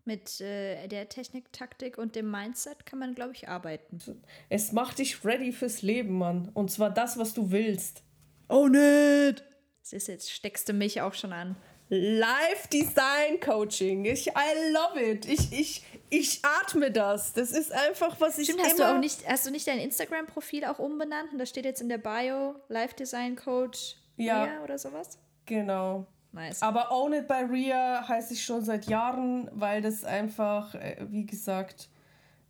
Mit 0.05 0.39
äh, 0.39 0.87
der 0.87 1.09
Technik, 1.09 1.51
Taktik 1.51 1.97
und 1.97 2.15
dem 2.15 2.31
Mindset 2.31 2.85
kann 2.85 2.99
man, 2.99 3.13
glaube 3.13 3.33
ich, 3.33 3.49
arbeiten. 3.49 3.99
Es 4.47 4.71
macht 4.71 4.99
dich 4.99 5.25
ready 5.25 5.51
fürs 5.51 5.81
Leben, 5.81 6.17
Mann. 6.17 6.49
Und 6.53 6.71
zwar 6.71 6.91
das, 6.91 7.17
was 7.17 7.33
du 7.33 7.51
willst. 7.51 8.03
Oh, 8.47 8.67
nicht! 8.67 9.43
Das 9.81 9.91
ist 9.91 10.07
jetzt, 10.07 10.31
steckst 10.31 10.69
du 10.69 10.73
mich 10.73 11.01
auch 11.01 11.13
schon 11.13 11.33
an. 11.33 11.57
Live 11.89 12.67
Design 12.67 13.39
Coaching. 13.39 14.05
Ich, 14.05 14.27
I 14.27 14.71
love 14.73 15.01
it. 15.01 15.25
Ich, 15.25 15.51
ich, 15.53 15.85
ich 16.09 16.41
atme 16.43 16.91
das. 16.91 17.33
Das 17.33 17.51
ist 17.51 17.71
einfach, 17.71 18.19
was 18.19 18.37
ich 18.37 18.49
Stimmt, 18.49 18.63
hast 18.63 18.79
du 18.79 18.83
auch 18.83 18.99
nicht, 18.99 19.27
hast 19.27 19.45
du 19.45 19.51
nicht 19.51 19.67
dein 19.67 19.79
Instagram-Profil 19.79 20.65
auch 20.65 20.79
umbenannt? 20.79 21.31
Und 21.31 21.39
da 21.39 21.45
steht 21.45 21.65
jetzt 21.65 21.81
in 21.81 21.89
der 21.89 21.97
Bio 21.97 22.55
Live 22.67 22.93
Design 22.93 23.35
Coach 23.35 23.95
ja. 24.17 24.43
Ria 24.43 24.63
oder 24.63 24.77
sowas? 24.77 25.17
Genau. 25.45 26.05
Nice. 26.33 26.61
Aber 26.61 26.91
Own 26.91 27.13
It 27.13 27.27
by 27.27 27.45
Ria 27.49 28.05
heiße 28.07 28.33
ich 28.33 28.43
schon 28.43 28.63
seit 28.63 28.85
Jahren, 28.87 29.49
weil 29.53 29.81
das 29.81 30.03
einfach, 30.03 30.75
äh, 30.75 30.97
wie 31.09 31.25
gesagt, 31.25 31.89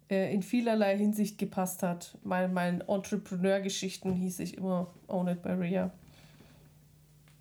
äh, 0.09 0.33
in 0.33 0.41
vielerlei 0.41 0.97
Hinsicht 0.97 1.37
gepasst 1.37 1.83
hat. 1.83 2.17
Mein, 2.23 2.53
mein 2.53 2.81
Entrepreneur-Geschichten 2.81 4.13
hieß 4.13 4.39
ich 4.39 4.57
immer 4.57 4.93
Own 5.07 5.27
It 5.27 5.43
by 5.43 5.51
Ria. 5.51 5.91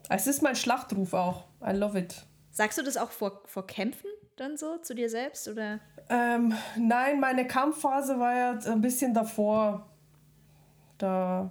Es 0.08 0.26
ist 0.26 0.42
mein 0.42 0.56
Schlachtruf 0.56 1.14
auch. 1.14 1.44
I 1.66 1.72
love 1.72 1.98
it. 1.98 2.14
Sagst 2.50 2.78
du 2.78 2.82
das 2.82 2.96
auch 2.96 3.10
vor, 3.10 3.42
vor 3.46 3.66
Kämpfen 3.66 4.08
dann 4.36 4.56
so 4.56 4.76
zu 4.78 4.94
dir 4.94 5.08
selbst 5.10 5.48
oder? 5.48 5.80
Ähm, 6.08 6.54
nein, 6.76 7.20
meine 7.20 7.46
Kampfphase 7.46 8.18
war 8.18 8.34
ja 8.34 8.58
ein 8.70 8.80
bisschen 8.80 9.12
davor. 9.14 9.90
Da. 10.98 11.50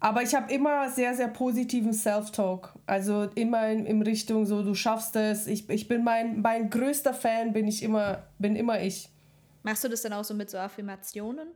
Aber 0.00 0.22
ich 0.22 0.34
habe 0.34 0.52
immer 0.52 0.90
sehr, 0.90 1.14
sehr 1.14 1.28
positiven 1.28 1.92
Self-Talk. 1.92 2.74
Also 2.86 3.24
immer 3.34 3.68
in, 3.68 3.84
in 3.86 4.02
Richtung 4.02 4.46
so, 4.46 4.62
du 4.62 4.74
schaffst 4.74 5.16
es. 5.16 5.46
Ich, 5.46 5.68
ich 5.68 5.88
bin 5.88 6.04
mein, 6.04 6.40
mein 6.40 6.70
größter 6.70 7.14
Fan, 7.14 7.52
bin 7.52 7.66
ich 7.66 7.82
immer, 7.82 8.24
bin 8.38 8.56
immer 8.56 8.80
ich. 8.80 9.10
Machst 9.62 9.84
du 9.84 9.88
das 9.88 10.02
dann 10.02 10.12
auch 10.12 10.24
so 10.24 10.34
mit 10.34 10.50
so 10.50 10.58
Affirmationen? 10.58 11.48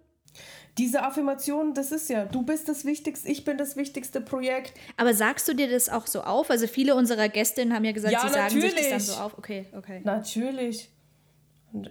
Diese 0.78 1.02
Affirmation, 1.02 1.74
das 1.74 1.92
ist 1.92 2.08
ja, 2.08 2.24
du 2.24 2.42
bist 2.42 2.68
das 2.68 2.84
Wichtigste, 2.86 3.28
ich 3.28 3.44
bin 3.44 3.58
das 3.58 3.76
wichtigste 3.76 4.22
Projekt. 4.22 4.72
Aber 4.96 5.12
sagst 5.12 5.46
du 5.46 5.54
dir 5.54 5.68
das 5.68 5.90
auch 5.90 6.06
so 6.06 6.22
auf? 6.22 6.50
Also 6.50 6.66
viele 6.66 6.94
unserer 6.94 7.28
Gästinnen 7.28 7.74
haben 7.74 7.84
ja 7.84 7.92
gesagt, 7.92 8.14
ja, 8.14 8.20
sie 8.20 8.32
sagen 8.32 8.60
sich 8.60 8.74
das 8.74 8.88
dann 8.88 9.00
so 9.00 9.12
auf. 9.14 9.38
Okay, 9.38 9.66
okay. 9.76 10.00
Natürlich. 10.04 10.88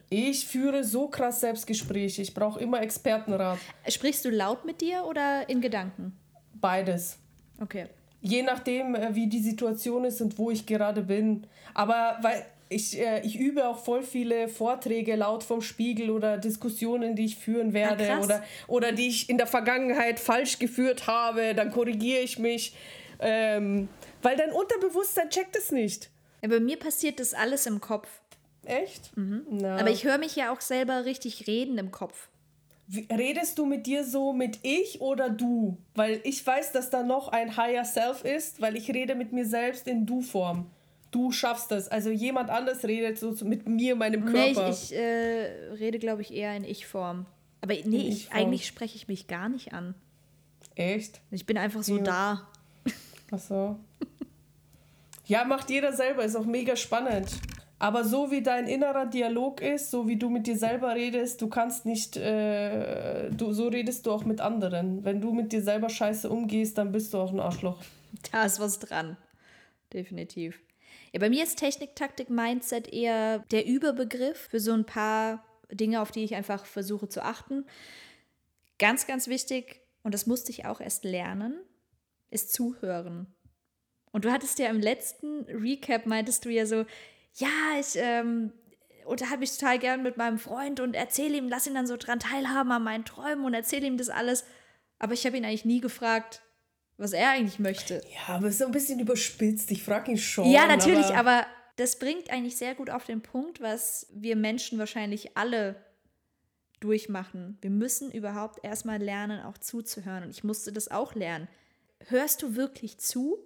Ich 0.09 0.47
führe 0.47 0.83
so 0.83 1.07
krass 1.07 1.41
Selbstgespräche. 1.41 2.21
Ich 2.21 2.33
brauche 2.33 2.59
immer 2.59 2.81
Expertenrat. 2.81 3.59
Sprichst 3.87 4.25
du 4.25 4.29
laut 4.29 4.65
mit 4.65 4.81
dir 4.81 5.05
oder 5.05 5.47
in 5.49 5.61
Gedanken? 5.61 6.17
Beides. 6.53 7.17
Okay. 7.59 7.87
Je 8.21 8.43
nachdem, 8.43 8.93
äh, 8.95 9.15
wie 9.15 9.27
die 9.27 9.41
Situation 9.41 10.05
ist 10.05 10.21
und 10.21 10.37
wo 10.37 10.51
ich 10.51 10.65
gerade 10.65 11.01
bin. 11.01 11.47
Aber 11.73 12.17
weil 12.21 12.45
ich, 12.71 12.97
äh, 12.97 13.21
ich 13.25 13.37
übe 13.37 13.67
auch 13.67 13.83
voll 13.83 14.01
viele 14.01 14.47
Vorträge 14.47 15.15
laut 15.15 15.43
vom 15.43 15.61
Spiegel 15.61 16.09
oder 16.09 16.37
Diskussionen, 16.37 17.15
die 17.15 17.25
ich 17.25 17.35
führen 17.35 17.73
werde 17.73 18.13
ah, 18.13 18.19
oder, 18.21 18.43
oder 18.67 18.91
die 18.93 19.09
ich 19.09 19.29
in 19.29 19.37
der 19.37 19.47
Vergangenheit 19.47 20.19
falsch 20.19 20.57
geführt 20.57 21.05
habe. 21.05 21.53
Dann 21.53 21.71
korrigiere 21.71 22.21
ich 22.21 22.39
mich, 22.39 22.73
ähm, 23.19 23.89
weil 24.21 24.37
dein 24.37 24.51
Unterbewusstsein 24.51 25.29
checkt 25.29 25.55
es 25.57 25.71
nicht. 25.71 26.09
Ja, 26.41 26.47
bei 26.47 26.59
mir 26.59 26.79
passiert 26.79 27.19
das 27.19 27.33
alles 27.33 27.65
im 27.65 27.81
Kopf. 27.81 28.07
Echt? 28.63 29.15
Mhm. 29.17 29.65
Aber 29.65 29.89
ich 29.89 30.05
höre 30.05 30.17
mich 30.17 30.35
ja 30.35 30.53
auch 30.53 30.61
selber 30.61 31.05
richtig 31.05 31.47
reden 31.47 31.77
im 31.77 31.91
Kopf. 31.91 32.29
Wie, 32.87 33.07
redest 33.11 33.57
du 33.57 33.65
mit 33.65 33.85
dir 33.85 34.03
so 34.05 34.33
mit 34.33 34.59
ich 34.63 35.01
oder 35.01 35.29
du? 35.29 35.77
Weil 35.95 36.21
ich 36.23 36.45
weiß, 36.45 36.71
dass 36.71 36.89
da 36.89 37.03
noch 37.03 37.27
ein 37.27 37.57
Higher 37.57 37.85
Self 37.85 38.23
ist, 38.23 38.61
weil 38.61 38.77
ich 38.77 38.89
rede 38.93 39.15
mit 39.15 39.33
mir 39.33 39.45
selbst 39.45 39.87
in 39.87 40.05
Du-Form 40.05 40.71
du 41.11 41.31
schaffst 41.31 41.71
das. 41.71 41.87
Also 41.87 42.09
jemand 42.09 42.49
anders 42.49 42.83
redet 42.83 43.19
so 43.19 43.33
mit 43.45 43.67
mir, 43.67 43.95
meinem 43.95 44.25
Körper. 44.25 44.39
Nee, 44.39 44.71
ich, 44.71 44.91
ich 44.91 44.97
äh, 44.97 45.73
rede, 45.77 45.99
glaube 45.99 46.21
ich, 46.21 46.33
eher 46.33 46.55
in 46.55 46.63
Ich-Form. 46.63 47.25
Aber 47.61 47.73
nee, 47.73 48.07
ich, 48.07 48.31
eigentlich 48.31 48.65
spreche 48.65 48.95
ich 48.95 49.07
mich 49.07 49.27
gar 49.27 49.47
nicht 49.47 49.73
an. 49.73 49.93
Echt? 50.75 51.21
Ich 51.29 51.45
bin 51.45 51.57
einfach 51.57 51.83
so 51.83 51.97
ja. 51.97 52.03
da. 52.03 52.47
Ach 53.31 53.39
so. 53.39 53.79
ja, 55.25 55.43
macht 55.45 55.69
jeder 55.69 55.93
selber, 55.93 56.23
ist 56.23 56.35
auch 56.35 56.45
mega 56.45 56.75
spannend. 56.75 57.29
Aber 57.77 58.03
so 58.03 58.29
wie 58.29 58.43
dein 58.43 58.67
innerer 58.67 59.07
Dialog 59.07 59.59
ist, 59.59 59.89
so 59.89 60.07
wie 60.07 60.15
du 60.15 60.29
mit 60.29 60.45
dir 60.45 60.57
selber 60.57 60.93
redest, 60.93 61.41
du 61.41 61.47
kannst 61.47 61.85
nicht, 61.85 62.15
äh, 62.15 63.29
du, 63.31 63.53
so 63.53 63.69
redest 63.69 64.05
du 64.05 64.11
auch 64.11 64.23
mit 64.23 64.39
anderen. 64.39 65.03
Wenn 65.03 65.19
du 65.19 65.33
mit 65.33 65.51
dir 65.51 65.63
selber 65.63 65.89
scheiße 65.89 66.29
umgehst, 66.29 66.77
dann 66.77 66.91
bist 66.91 67.13
du 67.13 67.17
auch 67.17 67.31
ein 67.31 67.39
Arschloch. 67.39 67.79
Da 68.31 68.45
ist 68.45 68.59
was 68.59 68.77
dran. 68.77 69.17
Definitiv. 69.93 70.59
Ja, 71.13 71.19
bei 71.19 71.29
mir 71.29 71.43
ist 71.43 71.59
Technik, 71.59 71.95
Taktik, 71.95 72.29
Mindset 72.29 72.91
eher 72.91 73.39
der 73.51 73.65
Überbegriff 73.65 74.47
für 74.49 74.59
so 74.59 74.73
ein 74.73 74.85
paar 74.85 75.43
Dinge, 75.69 76.01
auf 76.01 76.11
die 76.11 76.23
ich 76.23 76.35
einfach 76.35 76.65
versuche 76.65 77.09
zu 77.09 77.23
achten. 77.23 77.65
Ganz, 78.79 79.07
ganz 79.07 79.27
wichtig, 79.27 79.81
und 80.03 80.13
das 80.13 80.25
musste 80.25 80.51
ich 80.51 80.65
auch 80.65 80.79
erst 80.81 81.03
lernen, 81.03 81.59
ist 82.29 82.53
Zuhören. 82.53 83.27
Und 84.11 84.25
du 84.25 84.31
hattest 84.31 84.59
ja 84.59 84.69
im 84.69 84.79
letzten 84.79 85.43
Recap, 85.45 86.05
meintest 86.05 86.45
du 86.45 86.49
ja 86.49 86.65
so, 86.65 86.85
ja, 87.35 87.49
ich 87.79 87.95
ähm, 87.95 88.51
unterhalte 89.05 89.39
mich 89.39 89.57
total 89.57 89.79
gern 89.79 90.03
mit 90.03 90.17
meinem 90.17 90.39
Freund 90.39 90.79
und 90.79 90.95
erzähle 90.95 91.37
ihm, 91.37 91.49
lass 91.49 91.67
ihn 91.67 91.75
dann 91.75 91.87
so 91.87 91.97
dran 91.97 92.19
teilhaben 92.19 92.71
an 92.71 92.83
meinen 92.83 93.05
Träumen 93.05 93.45
und 93.45 93.53
erzähle 93.53 93.87
ihm 93.87 93.97
das 93.97 94.09
alles. 94.09 94.45
Aber 94.99 95.13
ich 95.13 95.25
habe 95.25 95.37
ihn 95.37 95.45
eigentlich 95.45 95.65
nie 95.65 95.81
gefragt, 95.81 96.41
was 97.01 97.13
er 97.13 97.31
eigentlich 97.31 97.59
möchte. 97.59 98.01
Ja, 98.13 98.35
aber 98.35 98.47
es 98.47 98.53
ist 98.53 98.59
so 98.59 98.65
ein 98.65 98.71
bisschen 98.71 98.99
überspitzt. 98.99 99.71
Ich 99.71 99.83
frage 99.83 100.11
ihn 100.11 100.17
schon. 100.17 100.49
Ja, 100.49 100.67
natürlich, 100.67 101.07
aber, 101.07 101.31
aber 101.31 101.47
das 101.75 101.97
bringt 101.97 102.29
eigentlich 102.29 102.57
sehr 102.57 102.75
gut 102.75 102.89
auf 102.89 103.05
den 103.05 103.21
Punkt, 103.21 103.59
was 103.59 104.07
wir 104.13 104.35
Menschen 104.35 104.77
wahrscheinlich 104.77 105.35
alle 105.35 105.75
durchmachen. 106.79 107.57
Wir 107.61 107.71
müssen 107.71 108.11
überhaupt 108.11 108.63
erstmal 108.63 109.01
lernen, 109.01 109.41
auch 109.41 109.57
zuzuhören. 109.57 110.23
Und 110.23 110.29
ich 110.29 110.43
musste 110.43 110.71
das 110.71 110.89
auch 110.89 111.15
lernen. 111.15 111.47
Hörst 112.07 112.43
du 112.43 112.55
wirklich 112.55 112.99
zu 112.99 113.39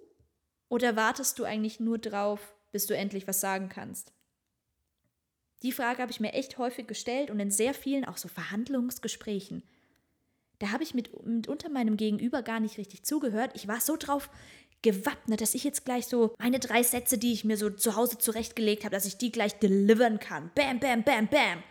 oder 0.68 0.96
wartest 0.96 1.38
du 1.38 1.44
eigentlich 1.44 1.80
nur 1.80 1.98
drauf, 1.98 2.54
bis 2.72 2.86
du 2.86 2.94
endlich 2.94 3.26
was 3.26 3.40
sagen 3.40 3.68
kannst? 3.68 4.12
Die 5.62 5.72
Frage 5.72 6.02
habe 6.02 6.12
ich 6.12 6.20
mir 6.20 6.34
echt 6.34 6.58
häufig 6.58 6.86
gestellt 6.86 7.30
und 7.30 7.40
in 7.40 7.50
sehr 7.50 7.72
vielen 7.72 8.04
auch 8.04 8.18
so 8.18 8.28
Verhandlungsgesprächen. 8.28 9.62
Da 10.58 10.72
habe 10.72 10.82
ich 10.82 10.94
mit, 10.94 11.24
mit 11.26 11.48
unter 11.48 11.68
meinem 11.68 11.96
Gegenüber 11.96 12.42
gar 12.42 12.60
nicht 12.60 12.78
richtig 12.78 13.04
zugehört. 13.04 13.52
Ich 13.54 13.68
war 13.68 13.80
so 13.80 13.96
drauf 13.96 14.30
gewappnet, 14.82 15.40
dass 15.40 15.54
ich 15.54 15.64
jetzt 15.64 15.84
gleich 15.84 16.06
so 16.06 16.34
meine 16.38 16.60
drei 16.60 16.82
Sätze, 16.82 17.18
die 17.18 17.32
ich 17.32 17.44
mir 17.44 17.56
so 17.56 17.70
zu 17.70 17.96
Hause 17.96 18.18
zurechtgelegt 18.18 18.84
habe, 18.84 18.94
dass 18.94 19.06
ich 19.06 19.18
die 19.18 19.32
gleich 19.32 19.58
delivern 19.58 20.20
kann. 20.20 20.50
Bam, 20.54 20.78
bam, 20.78 21.02
bam, 21.02 21.28
bam. 21.28 21.62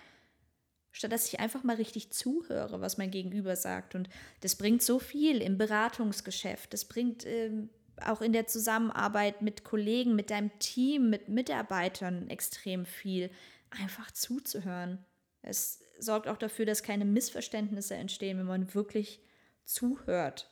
Statt 0.92 1.12
dass 1.12 1.28
ich 1.28 1.40
einfach 1.40 1.64
mal 1.64 1.76
richtig 1.76 2.12
zuhöre, 2.12 2.82
was 2.82 2.98
mein 2.98 3.12
Gegenüber 3.12 3.56
sagt. 3.56 3.96
Und 3.96 4.10
das 4.42 4.56
bringt 4.56 4.82
so 4.82 5.00
viel 5.00 5.42
im 5.42 5.58
Beratungsgeschäft. 5.58 6.74
Das 6.74 6.86
bringt 6.86 7.26
ähm, 7.26 7.70
auch 8.02 8.22
in 8.22 8.34
der 8.34 8.48
Zusammenarbeit 8.48 9.42
mit 9.42 9.64
Kollegen, 9.64 10.16
mit 10.16 10.30
deinem 10.30 10.58
Team, 10.60 11.10
mit 11.10 11.30
Mitarbeitern 11.30 12.30
extrem 12.30 12.86
viel. 12.86 13.30
Einfach 13.70 14.12
zuzuhören. 14.12 15.04
Es 15.42 15.80
sorgt 16.00 16.28
auch 16.28 16.38
dafür, 16.38 16.66
dass 16.66 16.84
keine 16.84 17.06
Missverständnisse 17.06 17.96
entstehen, 17.96 18.38
wenn 18.38 18.46
man 18.46 18.74
wirklich 18.74 19.22
zuhört. 19.64 20.50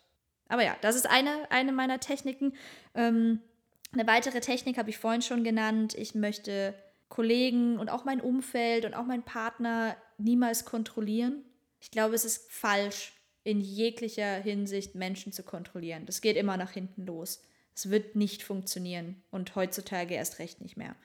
Aber 0.48 0.64
ja, 0.64 0.76
das 0.82 0.95
ist 0.95 1.10
eine, 1.10 1.49
eine 1.52 1.72
meiner 1.72 1.99
Techniken. 1.99 2.53
Ähm, 2.95 3.41
eine 3.94 4.07
weitere 4.07 4.40
Technik 4.40 4.78
habe 4.78 4.90
ich 4.90 4.98
vorhin 4.98 5.22
schon 5.22 5.44
genannt. 5.44 5.94
Ich 5.95 6.15
möchte 6.15 6.74
Kollegen 7.10 7.78
und 7.78 7.90
auch 7.90 8.06
mein 8.06 8.22
Umfeld 8.22 8.86
und 8.86 8.94
auch 8.94 9.06
meinen 9.06 9.24
Partner 9.24 9.95
niemals 10.18 10.65
kontrollieren. 10.65 11.44
Ich 11.80 11.91
glaube, 11.91 12.15
es 12.15 12.26
ist 12.26 12.52
falsch, 12.52 13.14
in 13.44 13.60
jeglicher 13.60 14.36
Hinsicht 14.38 14.95
Menschen 14.95 15.34
zu 15.34 15.44
kontrollieren. 15.44 16.06
Das 16.06 16.22
geht 16.22 16.38
immer 16.38 16.57
nach 16.57 16.72
hinten 16.72 17.06
los. 17.06 17.41
Es 17.76 17.90
wird 17.90 18.15
nicht 18.15 18.44
funktionieren 18.44 19.22
und 19.32 19.56
heutzutage 19.56 20.15
erst 20.15 20.40
recht 20.40 20.61
nicht 20.61 20.78
mehr. 20.78 20.95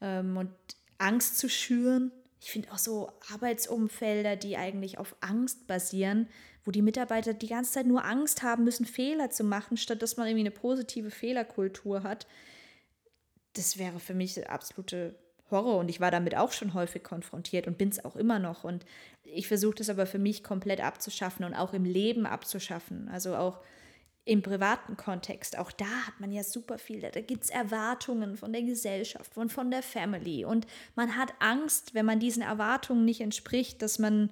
Ähm, 0.00 0.36
und 0.36 0.50
Angst 0.98 1.38
zu 1.38 1.48
schüren, 1.48 2.12
ich 2.40 2.50
finde 2.50 2.72
auch 2.72 2.78
so 2.78 3.12
Arbeitsumfelder, 3.32 4.36
die 4.36 4.56
eigentlich 4.56 4.98
auf 4.98 5.14
Angst 5.20 5.66
basieren, 5.66 6.28
wo 6.64 6.70
die 6.70 6.82
Mitarbeiter 6.82 7.34
die 7.34 7.48
ganze 7.48 7.72
Zeit 7.72 7.86
nur 7.86 8.04
Angst 8.04 8.42
haben 8.42 8.64
müssen, 8.64 8.86
Fehler 8.86 9.30
zu 9.30 9.44
machen, 9.44 9.76
statt 9.76 10.02
dass 10.02 10.16
man 10.16 10.26
irgendwie 10.26 10.46
eine 10.46 10.50
positive 10.50 11.10
Fehlerkultur 11.10 12.02
hat. 12.02 12.26
Das 13.54 13.78
wäre 13.78 14.00
für 14.00 14.14
mich 14.14 14.48
absolute 14.48 15.14
Horror 15.50 15.78
und 15.78 15.88
ich 15.88 16.00
war 16.00 16.10
damit 16.10 16.36
auch 16.36 16.52
schon 16.52 16.74
häufig 16.74 17.02
konfrontiert 17.02 17.66
und 17.66 17.76
bin 17.76 17.88
es 17.88 18.04
auch 18.04 18.16
immer 18.16 18.38
noch. 18.38 18.64
Und 18.64 18.86
ich 19.24 19.48
versuche 19.48 19.76
das 19.76 19.90
aber 19.90 20.06
für 20.06 20.18
mich 20.18 20.42
komplett 20.42 20.80
abzuschaffen 20.80 21.44
und 21.44 21.54
auch 21.54 21.74
im 21.74 21.84
Leben 21.84 22.24
abzuschaffen. 22.24 23.08
Also 23.08 23.36
auch 23.36 23.60
im 24.24 24.42
privaten 24.42 24.96
Kontext, 24.96 25.58
auch 25.58 25.72
da 25.72 25.86
hat 26.06 26.20
man 26.20 26.30
ja 26.30 26.44
super 26.44 26.78
viel, 26.78 27.00
da 27.00 27.20
gibt 27.20 27.44
es 27.44 27.50
Erwartungen 27.50 28.36
von 28.36 28.52
der 28.52 28.62
Gesellschaft 28.62 29.36
und 29.36 29.50
von 29.50 29.70
der 29.70 29.82
Family 29.82 30.44
und 30.44 30.66
man 30.94 31.16
hat 31.16 31.32
Angst, 31.40 31.94
wenn 31.94 32.06
man 32.06 32.20
diesen 32.20 32.42
Erwartungen 32.42 33.04
nicht 33.04 33.20
entspricht, 33.22 33.82
dass 33.82 33.98
man, 33.98 34.30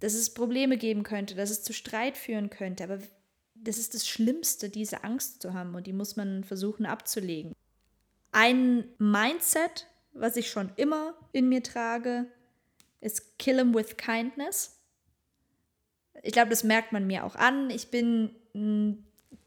dass 0.00 0.14
es 0.14 0.32
Probleme 0.34 0.78
geben 0.78 1.02
könnte, 1.02 1.34
dass 1.34 1.50
es 1.50 1.62
zu 1.62 1.72
Streit 1.72 2.16
führen 2.16 2.50
könnte, 2.50 2.84
aber 2.84 2.98
das 3.54 3.78
ist 3.78 3.94
das 3.94 4.08
Schlimmste, 4.08 4.70
diese 4.70 5.04
Angst 5.04 5.42
zu 5.42 5.52
haben 5.54 5.74
und 5.74 5.86
die 5.86 5.92
muss 5.92 6.16
man 6.16 6.44
versuchen 6.44 6.86
abzulegen. 6.86 7.54
Ein 8.32 8.84
Mindset, 8.98 9.86
was 10.12 10.36
ich 10.36 10.50
schon 10.50 10.70
immer 10.76 11.14
in 11.32 11.48
mir 11.48 11.62
trage, 11.62 12.26
ist 13.00 13.38
Kill 13.38 13.58
'em 13.58 13.74
with 13.74 13.96
Kindness. 13.96 14.78
Ich 16.22 16.32
glaube, 16.32 16.50
das 16.50 16.64
merkt 16.64 16.92
man 16.92 17.06
mir 17.06 17.24
auch 17.24 17.36
an. 17.36 17.70
Ich 17.70 17.90
bin 17.90 18.34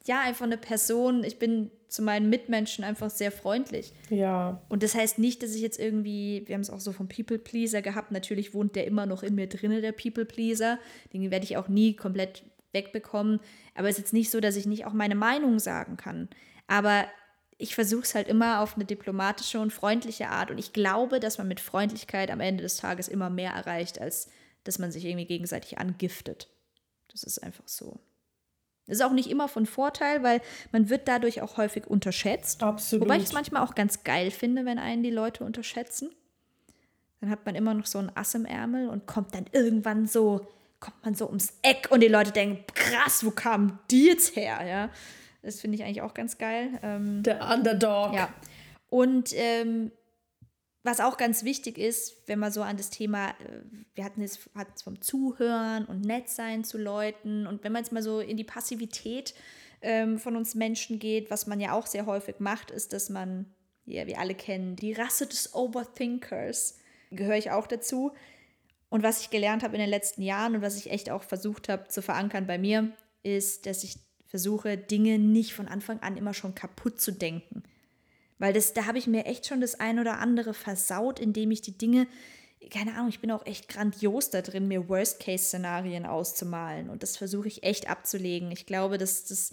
ja, 0.05 0.21
einfach 0.21 0.45
eine 0.45 0.57
Person, 0.57 1.23
ich 1.23 1.39
bin 1.39 1.71
zu 1.87 2.01
meinen 2.01 2.29
Mitmenschen 2.29 2.83
einfach 2.83 3.09
sehr 3.09 3.31
freundlich. 3.31 3.93
Ja. 4.09 4.61
Und 4.69 4.81
das 4.81 4.95
heißt 4.95 5.19
nicht, 5.19 5.43
dass 5.43 5.53
ich 5.53 5.61
jetzt 5.61 5.79
irgendwie, 5.79 6.43
wir 6.45 6.55
haben 6.55 6.61
es 6.61 6.69
auch 6.69 6.79
so 6.79 6.93
vom 6.93 7.09
People 7.09 7.37
Pleaser 7.37 7.81
gehabt, 7.81 8.11
natürlich 8.11 8.53
wohnt 8.53 8.75
der 8.75 8.87
immer 8.87 9.05
noch 9.05 9.23
in 9.23 9.35
mir 9.35 9.47
drinne, 9.47 9.81
der 9.81 9.91
People 9.91 10.25
Pleaser. 10.25 10.79
Den 11.13 11.29
werde 11.31 11.43
ich 11.43 11.57
auch 11.57 11.67
nie 11.67 11.95
komplett 11.95 12.43
wegbekommen. 12.71 13.41
Aber 13.75 13.89
es 13.89 13.95
ist 13.95 14.05
jetzt 14.05 14.13
nicht 14.13 14.31
so, 14.31 14.39
dass 14.39 14.55
ich 14.55 14.65
nicht 14.65 14.85
auch 14.85 14.93
meine 14.93 15.15
Meinung 15.15 15.59
sagen 15.59 15.97
kann. 15.97 16.29
Aber 16.67 17.05
ich 17.57 17.75
versuche 17.75 18.03
es 18.03 18.15
halt 18.15 18.27
immer 18.27 18.61
auf 18.61 18.75
eine 18.75 18.85
diplomatische 18.85 19.59
und 19.59 19.73
freundliche 19.73 20.29
Art. 20.29 20.49
Und 20.49 20.57
ich 20.57 20.71
glaube, 20.73 21.19
dass 21.19 21.37
man 21.37 21.47
mit 21.47 21.59
Freundlichkeit 21.59 22.31
am 22.31 22.39
Ende 22.39 22.63
des 22.63 22.77
Tages 22.77 23.07
immer 23.09 23.29
mehr 23.29 23.51
erreicht, 23.51 23.99
als 23.99 24.29
dass 24.63 24.79
man 24.79 24.91
sich 24.91 25.05
irgendwie 25.05 25.27
gegenseitig 25.27 25.77
angiftet. 25.77 26.47
Das 27.11 27.23
ist 27.23 27.39
einfach 27.39 27.67
so. 27.67 27.99
Das 28.91 28.99
ist 28.99 29.05
auch 29.05 29.13
nicht 29.13 29.29
immer 29.29 29.47
von 29.47 29.65
Vorteil, 29.65 30.21
weil 30.21 30.41
man 30.73 30.89
wird 30.89 31.07
dadurch 31.07 31.41
auch 31.41 31.55
häufig 31.55 31.87
unterschätzt. 31.87 32.61
Absolut. 32.61 33.05
Wobei 33.05 33.15
ich 33.15 33.23
es 33.23 33.31
manchmal 33.31 33.63
auch 33.63 33.73
ganz 33.73 34.03
geil 34.03 34.31
finde, 34.31 34.65
wenn 34.65 34.77
einen 34.79 35.01
die 35.01 35.11
Leute 35.11 35.45
unterschätzen. 35.45 36.09
Dann 37.21 37.29
hat 37.29 37.45
man 37.45 37.55
immer 37.55 37.73
noch 37.73 37.85
so 37.85 37.99
ein 37.99 38.11
Ass 38.15 38.35
im 38.35 38.43
Ärmel 38.43 38.89
und 38.89 39.07
kommt 39.07 39.33
dann 39.33 39.45
irgendwann 39.53 40.07
so, 40.07 40.45
kommt 40.81 41.05
man 41.05 41.15
so 41.15 41.25
ums 41.27 41.53
Eck 41.61 41.87
und 41.89 42.01
die 42.01 42.09
Leute 42.09 42.33
denken, 42.33 42.65
krass, 42.75 43.25
wo 43.25 43.31
kamen 43.31 43.79
die 43.89 44.07
jetzt 44.07 44.35
her? 44.35 44.59
Ja, 44.67 44.89
das 45.41 45.61
finde 45.61 45.77
ich 45.77 45.83
eigentlich 45.85 46.01
auch 46.01 46.13
ganz 46.13 46.37
geil. 46.37 46.77
Ähm, 46.83 47.23
Der 47.23 47.49
Underdog. 47.49 48.13
ja. 48.13 48.27
Und 48.89 49.29
ähm, 49.35 49.93
was 50.83 50.99
auch 50.99 51.17
ganz 51.17 51.43
wichtig 51.43 51.77
ist, 51.77 52.27
wenn 52.27 52.39
man 52.39 52.51
so 52.51 52.61
an 52.61 52.77
das 52.77 52.89
Thema, 52.89 53.29
äh, 53.29 53.61
wir 53.93 54.03
hatten 54.03 54.21
es, 54.21 54.49
hatten 54.55 54.73
es 54.75 54.81
vom 54.81 55.01
Zuhören 55.01 55.85
und 55.85 56.01
nett 56.01 56.29
sein 56.29 56.63
zu 56.63 56.77
Leuten 56.77 57.47
und 57.47 57.63
wenn 57.63 57.71
man 57.71 57.83
jetzt 57.83 57.91
mal 57.91 58.03
so 58.03 58.19
in 58.19 58.37
die 58.37 58.43
Passivität 58.43 59.33
ähm, 59.81 60.19
von 60.19 60.35
uns 60.35 60.55
Menschen 60.55 60.99
geht, 60.99 61.29
was 61.29 61.47
man 61.47 61.59
ja 61.59 61.73
auch 61.73 61.87
sehr 61.87 62.05
häufig 62.05 62.39
macht, 62.39 62.71
ist, 62.71 62.93
dass 62.93 63.09
man, 63.09 63.45
ja, 63.85 64.07
wir 64.07 64.19
alle 64.19 64.35
kennen, 64.35 64.75
die 64.75 64.93
Rasse 64.93 65.27
des 65.27 65.53
Overthinkers, 65.53 66.77
gehöre 67.11 67.37
ich 67.37 67.51
auch 67.51 67.67
dazu. 67.67 68.11
Und 68.89 69.03
was 69.03 69.21
ich 69.21 69.29
gelernt 69.29 69.63
habe 69.63 69.75
in 69.75 69.81
den 69.81 69.89
letzten 69.89 70.21
Jahren 70.21 70.55
und 70.55 70.61
was 70.61 70.77
ich 70.77 70.91
echt 70.91 71.09
auch 71.09 71.23
versucht 71.23 71.69
habe 71.69 71.87
zu 71.87 72.01
verankern 72.01 72.47
bei 72.47 72.57
mir, 72.57 72.91
ist, 73.23 73.65
dass 73.65 73.83
ich 73.83 73.95
versuche, 74.27 74.77
Dinge 74.77 75.19
nicht 75.19 75.53
von 75.53 75.67
Anfang 75.67 75.99
an 75.99 76.17
immer 76.17 76.33
schon 76.33 76.55
kaputt 76.55 76.99
zu 77.01 77.11
denken. 77.11 77.63
Weil 78.41 78.53
das, 78.53 78.73
da 78.73 78.87
habe 78.87 78.97
ich 78.97 79.05
mir 79.05 79.27
echt 79.27 79.45
schon 79.45 79.61
das 79.61 79.79
ein 79.79 79.99
oder 79.99 80.17
andere 80.17 80.55
versaut, 80.55 81.19
indem 81.19 81.51
ich 81.51 81.61
die 81.61 81.77
Dinge, 81.77 82.07
keine 82.71 82.95
Ahnung, 82.95 83.09
ich 83.09 83.19
bin 83.19 83.29
auch 83.29 83.45
echt 83.45 83.67
grandios 83.67 84.31
da 84.31 84.41
drin, 84.41 84.67
mir 84.67 84.89
Worst-Case-Szenarien 84.89 86.07
auszumalen. 86.07 86.89
Und 86.89 87.03
das 87.03 87.17
versuche 87.17 87.47
ich 87.47 87.61
echt 87.61 87.87
abzulegen. 87.87 88.51
Ich 88.51 88.65
glaube, 88.65 88.97
dass 88.97 89.25
das 89.25 89.51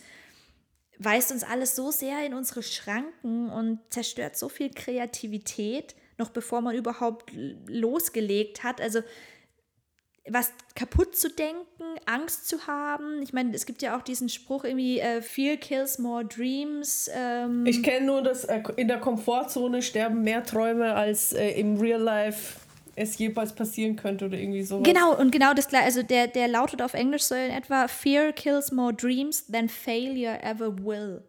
weist 0.98 1.30
uns 1.32 1.44
alles 1.44 1.76
so 1.76 1.90
sehr 1.90 2.24
in 2.24 2.32
unsere 2.32 2.62
Schranken 2.62 3.50
und 3.50 3.80
zerstört 3.90 4.38
so 4.38 4.48
viel 4.48 4.70
Kreativität, 4.70 5.94
noch 6.16 6.30
bevor 6.30 6.62
man 6.62 6.74
überhaupt 6.74 7.30
losgelegt 7.66 8.64
hat. 8.64 8.80
Also 8.80 9.00
was 10.30 10.52
kaputt 10.74 11.16
zu 11.16 11.30
denken, 11.30 11.84
Angst 12.06 12.48
zu 12.48 12.66
haben. 12.66 13.22
Ich 13.22 13.32
meine, 13.32 13.54
es 13.54 13.66
gibt 13.66 13.82
ja 13.82 13.96
auch 13.96 14.02
diesen 14.02 14.28
Spruch 14.28 14.64
irgendwie, 14.64 15.00
äh, 15.00 15.22
Fear 15.22 15.56
kills 15.56 15.98
more 15.98 16.24
dreams. 16.24 17.10
Ähm, 17.14 17.66
Ich 17.66 17.82
kenne 17.82 18.06
nur, 18.06 18.22
dass 18.22 18.44
äh, 18.44 18.62
in 18.76 18.88
der 18.88 18.98
Komfortzone 18.98 19.82
sterben 19.82 20.22
mehr 20.22 20.44
Träume, 20.44 20.94
als 20.94 21.32
äh, 21.32 21.50
im 21.52 21.78
Real 21.78 22.00
Life 22.00 22.60
es 22.96 23.16
jeweils 23.18 23.52
passieren 23.52 23.96
könnte 23.96 24.26
oder 24.26 24.36
irgendwie 24.36 24.62
sowas. 24.62 24.84
Genau, 24.84 25.16
und 25.16 25.30
genau 25.30 25.54
das 25.54 25.68
gleiche. 25.68 25.86
Also 25.86 26.02
der, 26.02 26.26
der 26.26 26.48
lautet 26.48 26.82
auf 26.82 26.94
Englisch 26.94 27.22
so 27.22 27.34
in 27.34 27.50
etwa, 27.50 27.88
Fear 27.88 28.32
kills 28.32 28.72
more 28.72 28.92
dreams 28.92 29.46
than 29.46 29.68
failure 29.68 30.42
ever 30.42 30.76
will. 30.84 31.22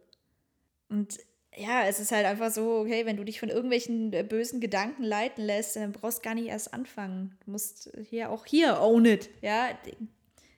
Und 0.88 1.18
ja, 1.56 1.84
es 1.86 1.98
ist 1.98 2.12
halt 2.12 2.26
einfach 2.26 2.50
so, 2.50 2.78
okay, 2.80 3.06
wenn 3.06 3.16
du 3.16 3.24
dich 3.24 3.40
von 3.40 3.48
irgendwelchen 3.48 4.12
äh, 4.12 4.22
bösen 4.22 4.60
Gedanken 4.60 5.02
leiten 5.02 5.44
lässt, 5.44 5.76
dann 5.76 5.92
brauchst 5.92 6.18
du 6.18 6.22
gar 6.22 6.34
nicht 6.34 6.48
erst 6.48 6.72
anfangen. 6.72 7.36
Du 7.44 7.50
musst 7.50 7.90
hier 8.08 8.30
auch 8.30 8.46
hier 8.46 8.80
own 8.80 9.04
it, 9.04 9.30
ja. 9.42 9.70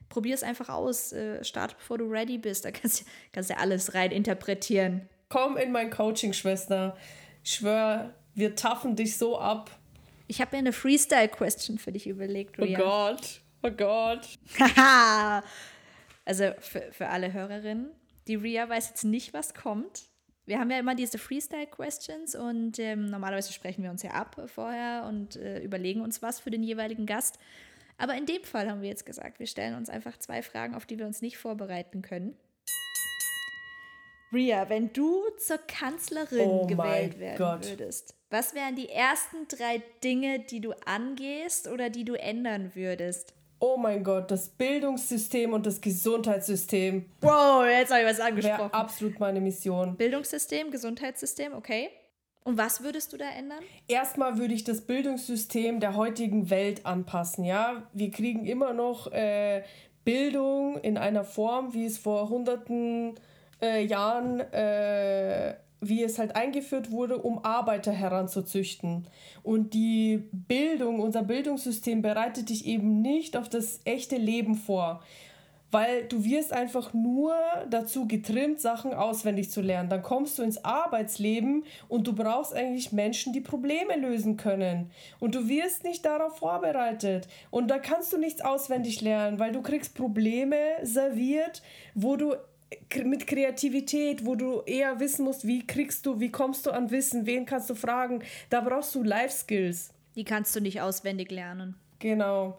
Probier 0.08 0.34
es 0.34 0.42
einfach 0.42 0.68
aus. 0.68 1.12
Äh, 1.12 1.42
Start, 1.42 1.78
bevor 1.78 1.96
du 1.96 2.04
ready 2.04 2.36
bist. 2.36 2.64
Da 2.66 2.70
kannst 2.70 3.00
du 3.00 3.04
kannst 3.32 3.48
ja 3.48 3.56
alles 3.56 3.94
rein 3.94 4.10
interpretieren. 4.10 5.08
Komm 5.30 5.56
in 5.56 5.72
mein 5.72 5.88
Coaching, 5.88 6.34
Schwester. 6.34 6.96
Ich 7.42 7.54
schwör, 7.54 8.14
wir 8.34 8.54
taffen 8.54 8.94
dich 8.94 9.16
so 9.16 9.38
ab. 9.38 9.70
Ich 10.28 10.40
habe 10.40 10.54
mir 10.54 10.58
eine 10.58 10.72
Freestyle-Question 10.72 11.78
für 11.78 11.92
dich 11.92 12.06
überlegt, 12.06 12.58
Oh 12.58 12.64
Ria. 12.64 12.78
Gott, 12.78 13.40
oh 13.62 13.70
Gott. 13.70 14.28
Haha! 14.58 15.42
also 16.26 16.52
für, 16.60 16.92
für 16.92 17.08
alle 17.08 17.32
Hörerinnen, 17.32 17.90
die 18.28 18.36
Ria 18.36 18.68
weiß 18.68 18.90
jetzt 18.90 19.04
nicht, 19.04 19.32
was 19.32 19.54
kommt. 19.54 20.11
Wir 20.44 20.58
haben 20.58 20.70
ja 20.70 20.78
immer 20.78 20.94
diese 20.94 21.18
Freestyle-Questions 21.18 22.34
und 22.34 22.78
ähm, 22.78 23.06
normalerweise 23.06 23.52
sprechen 23.52 23.84
wir 23.84 23.90
uns 23.90 24.02
ja 24.02 24.10
ab 24.10 24.36
vorher 24.46 25.06
und 25.08 25.36
äh, 25.36 25.60
überlegen 25.60 26.00
uns 26.00 26.20
was 26.20 26.40
für 26.40 26.50
den 26.50 26.62
jeweiligen 26.64 27.06
Gast. 27.06 27.38
Aber 27.96 28.14
in 28.14 28.26
dem 28.26 28.42
Fall 28.42 28.68
haben 28.68 28.82
wir 28.82 28.88
jetzt 28.88 29.06
gesagt, 29.06 29.38
wir 29.38 29.46
stellen 29.46 29.76
uns 29.76 29.88
einfach 29.88 30.18
zwei 30.18 30.42
Fragen, 30.42 30.74
auf 30.74 30.86
die 30.86 30.98
wir 30.98 31.06
uns 31.06 31.22
nicht 31.22 31.38
vorbereiten 31.38 32.02
können. 32.02 32.36
Ria, 34.32 34.68
wenn 34.68 34.92
du 34.92 35.22
zur 35.38 35.58
Kanzlerin 35.58 36.48
Oh 36.48 36.66
gewählt 36.66 37.18
werden 37.18 37.36
Gott. 37.36 37.68
würdest, 37.68 38.16
was 38.30 38.54
wären 38.54 38.74
die 38.74 38.88
ersten 38.88 39.46
drei 39.46 39.82
Dinge, 40.02 40.40
die 40.40 40.60
du 40.60 40.72
angehst 40.86 41.68
oder 41.68 41.90
die 41.90 42.04
du 42.04 42.14
ändern 42.14 42.74
würdest? 42.74 43.34
Oh 43.64 43.76
mein 43.76 44.02
Gott, 44.02 44.28
das 44.32 44.48
Bildungssystem 44.48 45.52
und 45.52 45.66
das 45.66 45.80
Gesundheitssystem 45.80 47.04
Wow, 47.20 47.64
jetzt 47.64 47.92
habe 47.92 48.00
ich 48.02 48.08
was 48.08 48.18
wäre 48.18 48.26
angesprochen. 48.26 48.74
absolut 48.74 49.20
meine 49.20 49.40
Mission. 49.40 49.94
Bildungssystem, 49.96 50.72
Gesundheitssystem, 50.72 51.52
okay. 51.54 51.90
Und 52.42 52.58
was 52.58 52.82
würdest 52.82 53.12
du 53.12 53.18
da 53.18 53.30
ändern? 53.30 53.60
Erstmal 53.86 54.36
würde 54.38 54.52
ich 54.52 54.64
das 54.64 54.80
Bildungssystem 54.80 55.78
der 55.78 55.94
heutigen 55.94 56.50
Welt 56.50 56.84
anpassen. 56.84 57.44
Ja, 57.44 57.84
wir 57.92 58.10
kriegen 58.10 58.46
immer 58.46 58.72
noch 58.72 59.12
äh, 59.12 59.62
Bildung 60.04 60.78
in 60.80 60.98
einer 60.98 61.22
Form, 61.22 61.72
wie 61.72 61.86
es 61.86 61.98
vor 61.98 62.30
hunderten 62.30 63.14
äh, 63.60 63.84
Jahren, 63.84 64.40
äh, 64.40 65.54
wie 65.82 66.02
es 66.02 66.18
halt 66.18 66.36
eingeführt 66.36 66.90
wurde, 66.90 67.18
um 67.18 67.44
Arbeiter 67.44 67.92
heranzuzüchten. 67.92 69.06
Und 69.42 69.74
die 69.74 70.28
Bildung, 70.32 71.00
unser 71.00 71.22
Bildungssystem 71.22 72.00
bereitet 72.00 72.48
dich 72.48 72.66
eben 72.66 73.02
nicht 73.02 73.36
auf 73.36 73.48
das 73.48 73.80
echte 73.84 74.16
Leben 74.16 74.54
vor 74.54 75.02
weil 75.72 76.04
du 76.04 76.22
wirst 76.22 76.52
einfach 76.52 76.92
nur 76.92 77.34
dazu 77.68 78.06
getrimmt, 78.06 78.60
Sachen 78.60 78.92
auswendig 78.92 79.50
zu 79.50 79.62
lernen. 79.62 79.88
Dann 79.88 80.02
kommst 80.02 80.38
du 80.38 80.42
ins 80.42 80.62
Arbeitsleben 80.64 81.64
und 81.88 82.06
du 82.06 82.12
brauchst 82.12 82.54
eigentlich 82.54 82.92
Menschen, 82.92 83.32
die 83.32 83.40
Probleme 83.40 83.96
lösen 83.96 84.36
können. 84.36 84.90
Und 85.18 85.34
du 85.34 85.48
wirst 85.48 85.82
nicht 85.82 86.04
darauf 86.04 86.36
vorbereitet. 86.36 87.26
Und 87.50 87.70
da 87.70 87.78
kannst 87.78 88.12
du 88.12 88.18
nichts 88.18 88.42
auswendig 88.42 89.00
lernen, 89.00 89.38
weil 89.38 89.52
du 89.52 89.62
kriegst 89.62 89.94
Probleme 89.94 90.58
serviert, 90.82 91.62
wo 91.94 92.16
du 92.16 92.34
mit 93.04 93.26
Kreativität, 93.26 94.24
wo 94.24 94.34
du 94.34 94.62
eher 94.62 95.00
wissen 95.00 95.24
musst, 95.24 95.46
wie 95.46 95.66
kriegst 95.66 96.06
du, 96.06 96.20
wie 96.20 96.30
kommst 96.30 96.66
du 96.66 96.70
an 96.70 96.90
Wissen, 96.90 97.26
wen 97.26 97.46
kannst 97.46 97.70
du 97.70 97.74
fragen. 97.74 98.22
Da 98.50 98.60
brauchst 98.60 98.94
du 98.94 99.02
Life 99.02 99.34
Skills. 99.36 99.92
Die 100.16 100.24
kannst 100.24 100.54
du 100.54 100.60
nicht 100.60 100.80
auswendig 100.80 101.30
lernen. 101.30 101.76
Genau. 101.98 102.58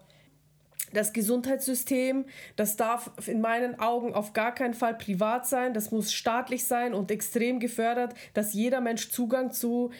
Das 0.92 1.12
Gesundheitssystem, 1.12 2.24
das 2.56 2.76
darf 2.76 3.10
in 3.26 3.40
meinen 3.40 3.78
Augen 3.80 4.14
auf 4.14 4.32
gar 4.32 4.54
keinen 4.54 4.74
Fall 4.74 4.94
privat 4.94 5.46
sein, 5.46 5.74
das 5.74 5.90
muss 5.90 6.12
staatlich 6.12 6.64
sein 6.64 6.94
und 6.94 7.10
extrem 7.10 7.58
gefördert, 7.58 8.14
dass 8.32 8.54
jeder 8.54 8.80
Mensch 8.80 9.10
Zugang 9.10 9.50
zu, 9.50 9.90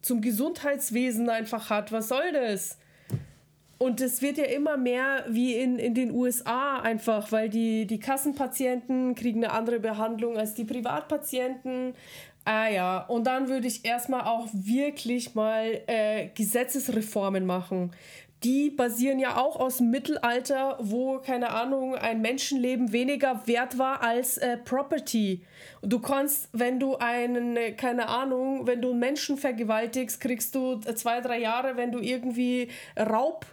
zum 0.00 0.22
Gesundheitswesen 0.22 1.28
einfach 1.28 1.68
hat. 1.68 1.92
Was 1.92 2.08
soll 2.08 2.32
das? 2.32 2.78
Und 3.78 4.00
es 4.00 4.22
wird 4.22 4.38
ja 4.38 4.44
immer 4.44 4.76
mehr 4.76 5.24
wie 5.28 5.54
in, 5.54 5.78
in 5.78 5.94
den 5.94 6.10
USA 6.10 6.80
einfach, 6.80 7.30
weil 7.30 7.48
die, 7.48 7.86
die 7.86 8.00
Kassenpatienten 8.00 9.14
kriegen 9.14 9.44
eine 9.44 9.52
andere 9.52 9.78
Behandlung 9.78 10.36
als 10.36 10.54
die 10.54 10.64
Privatpatienten. 10.64 11.94
Ah 12.44 12.68
ja, 12.68 12.98
und 13.06 13.26
dann 13.26 13.48
würde 13.48 13.68
ich 13.68 13.84
erstmal 13.84 14.22
auch 14.22 14.48
wirklich 14.52 15.34
mal 15.34 15.80
äh, 15.86 16.28
Gesetzesreformen 16.34 17.46
machen 17.46 17.92
die 18.44 18.70
basieren 18.70 19.18
ja 19.18 19.36
auch 19.36 19.58
aus 19.58 19.78
dem 19.78 19.90
Mittelalter, 19.90 20.78
wo, 20.80 21.18
keine 21.18 21.50
Ahnung, 21.50 21.96
ein 21.96 22.20
Menschenleben 22.20 22.92
weniger 22.92 23.46
wert 23.46 23.78
war 23.78 24.02
als 24.02 24.38
äh, 24.38 24.56
Property. 24.56 25.42
Du 25.82 25.98
kannst, 25.98 26.48
wenn 26.52 26.78
du 26.78 26.96
einen, 26.96 27.56
äh, 27.56 27.72
keine 27.72 28.08
Ahnung, 28.08 28.66
wenn 28.66 28.80
du 28.80 28.90
einen 28.90 29.00
Menschen 29.00 29.38
vergewaltigst, 29.38 30.20
kriegst 30.20 30.54
du 30.54 30.80
äh, 30.86 30.94
zwei, 30.94 31.20
drei 31.20 31.40
Jahre, 31.40 31.76
wenn 31.76 31.90
du 31.90 31.98
irgendwie 31.98 32.68
Raub, 32.96 33.44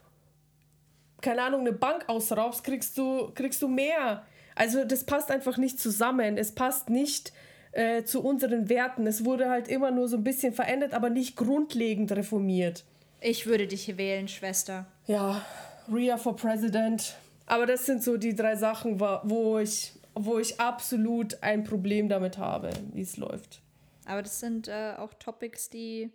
keine 1.26 1.41
Ahnung, 1.41 1.61
eine 1.61 1.73
Bank 1.73 2.07
ausraubst, 2.07 2.64
kriegst 2.64 2.97
du, 2.99 3.31
kriegst 3.34 3.60
du 3.64 3.68
mehr. 3.68 4.23
Also 4.53 4.85
das 4.85 5.03
passt 5.06 5.31
einfach 5.31 5.57
nicht 5.57 5.80
zusammen. 5.80 6.38
Es 6.38 6.53
passt 6.53 6.91
nicht 6.91 7.34
äh, 7.72 8.03
zu 8.03 8.23
unseren 8.23 8.69
Werten. 8.69 9.07
Es 9.07 9.26
wurde 9.26 9.49
halt 9.49 9.68
immer 9.68 9.89
nur 9.89 10.07
so 10.07 10.18
ein 10.18 10.23
bisschen 10.23 10.53
verändert, 10.53 10.93
aber 10.93 11.10
nicht 11.10 11.35
grundlegend 11.35 12.11
reformiert. 12.11 12.85
Ich 13.22 13.47
würde 13.47 13.65
dich 13.65 13.97
wählen, 13.97 14.27
Schwester. 14.27 14.85
Ja, 15.07 15.43
Ria 15.91 16.18
for 16.18 16.35
President. 16.35 17.15
Aber 17.47 17.65
das 17.65 17.88
sind 17.88 18.03
so 18.03 18.18
die 18.18 18.35
drei 18.35 18.56
Sachen, 18.56 18.99
wo 18.99 19.57
ich, 19.57 19.93
wo 20.14 20.38
ich 20.38 20.60
absolut 20.60 21.41
ein 21.41 21.64
Problem 21.64 22.07
damit 22.07 22.38
habe, 22.38 22.69
wie 22.93 23.02
es 23.02 23.18
läuft. 23.18 23.61
Aber 24.06 24.22
das 24.22 24.39
sind 24.39 24.68
äh, 24.68 24.93
auch 24.99 25.15
Topics, 25.15 25.72
die 25.72 26.11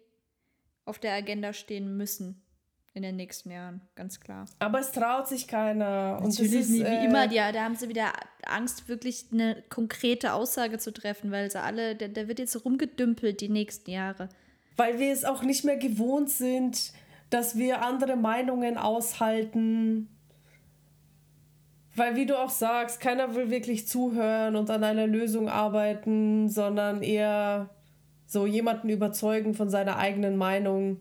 auf 0.84 1.00
der 1.00 1.14
Agenda 1.14 1.52
stehen 1.52 1.96
müssen 1.96 2.39
in 2.92 3.02
den 3.02 3.16
nächsten 3.16 3.50
Jahren, 3.50 3.80
ganz 3.94 4.18
klar. 4.18 4.46
Aber 4.58 4.80
es 4.80 4.90
traut 4.90 5.28
sich 5.28 5.46
keiner. 5.46 6.18
Und 6.20 6.30
Natürlich 6.30 6.52
ist, 6.54 6.70
nicht, 6.70 6.84
wie 6.84 6.88
äh, 6.88 7.04
immer, 7.04 7.30
ja, 7.30 7.52
da 7.52 7.64
haben 7.64 7.76
sie 7.76 7.88
wieder 7.88 8.12
Angst, 8.44 8.88
wirklich 8.88 9.26
eine 9.32 9.62
konkrete 9.68 10.32
Aussage 10.32 10.78
zu 10.78 10.92
treffen, 10.92 11.30
weil 11.30 11.50
sie 11.50 11.60
alle, 11.60 11.94
der, 11.94 12.08
der 12.08 12.26
wird 12.26 12.40
jetzt 12.40 12.64
rumgedümpelt 12.64 13.40
die 13.40 13.48
nächsten 13.48 13.90
Jahre. 13.90 14.28
Weil 14.76 14.98
wir 14.98 15.12
es 15.12 15.24
auch 15.24 15.42
nicht 15.42 15.64
mehr 15.64 15.76
gewohnt 15.76 16.30
sind, 16.30 16.92
dass 17.28 17.56
wir 17.56 17.82
andere 17.82 18.16
Meinungen 18.16 18.76
aushalten. 18.76 20.08
Weil, 21.94 22.16
wie 22.16 22.26
du 22.26 22.38
auch 22.38 22.50
sagst, 22.50 23.00
keiner 23.00 23.34
will 23.34 23.50
wirklich 23.50 23.86
zuhören 23.86 24.56
und 24.56 24.70
an 24.70 24.82
einer 24.82 25.06
Lösung 25.06 25.48
arbeiten, 25.48 26.48
sondern 26.48 27.02
eher 27.02 27.70
so 28.26 28.46
jemanden 28.46 28.88
überzeugen 28.88 29.54
von 29.54 29.70
seiner 29.70 29.96
eigenen 29.96 30.36
Meinung. 30.36 31.00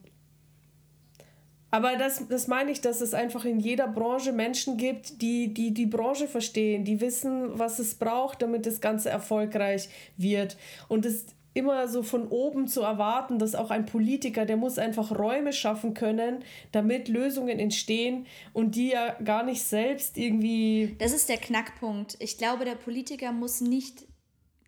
Aber 1.72 1.96
das, 1.98 2.28
das 2.28 2.48
meine 2.48 2.72
ich, 2.72 2.82
dass 2.82 3.02
es 3.02 3.14
einfach 3.14 3.46
in 3.46 3.60
jeder 3.60 3.88
Branche 3.88 4.32
Menschen 4.32 4.78
gibt, 4.78 5.22
die, 5.22 5.54
die 5.54 5.74
die 5.74 5.86
Branche 5.86 6.28
verstehen, 6.28 6.84
die 6.84 7.00
wissen, 7.00 7.60
was 7.60 7.80
es 7.80 7.96
braucht, 7.96 8.42
damit 8.42 8.66
das 8.66 8.82
Ganze 8.82 9.10
erfolgreich 9.10 9.90
wird. 10.18 10.58
Und 10.88 11.06
es 11.06 11.26
immer 11.54 11.88
so 11.88 12.04
von 12.04 12.28
oben 12.28 12.68
zu 12.68 12.82
erwarten, 12.82 13.40
dass 13.40 13.56
auch 13.56 13.72
ein 13.72 13.86
Politiker, 13.86 14.46
der 14.46 14.58
muss 14.58 14.78
einfach 14.78 15.12
Räume 15.12 15.52
schaffen 15.52 15.94
können, 15.94 16.44
damit 16.72 17.08
Lösungen 17.08 17.60
entstehen 17.60 18.28
und 18.54 18.76
die 18.76 18.90
ja 18.90 19.14
gar 19.24 19.44
nicht 19.44 19.64
selbst 19.64 20.18
irgendwie. 20.18 20.96
Das 21.00 21.12
ist 21.12 21.30
der 21.30 21.38
Knackpunkt. 21.38 22.18
Ich 22.20 22.38
glaube, 22.38 22.66
der 22.66 22.76
Politiker 22.76 23.32
muss 23.32 23.62
nicht 23.62 24.06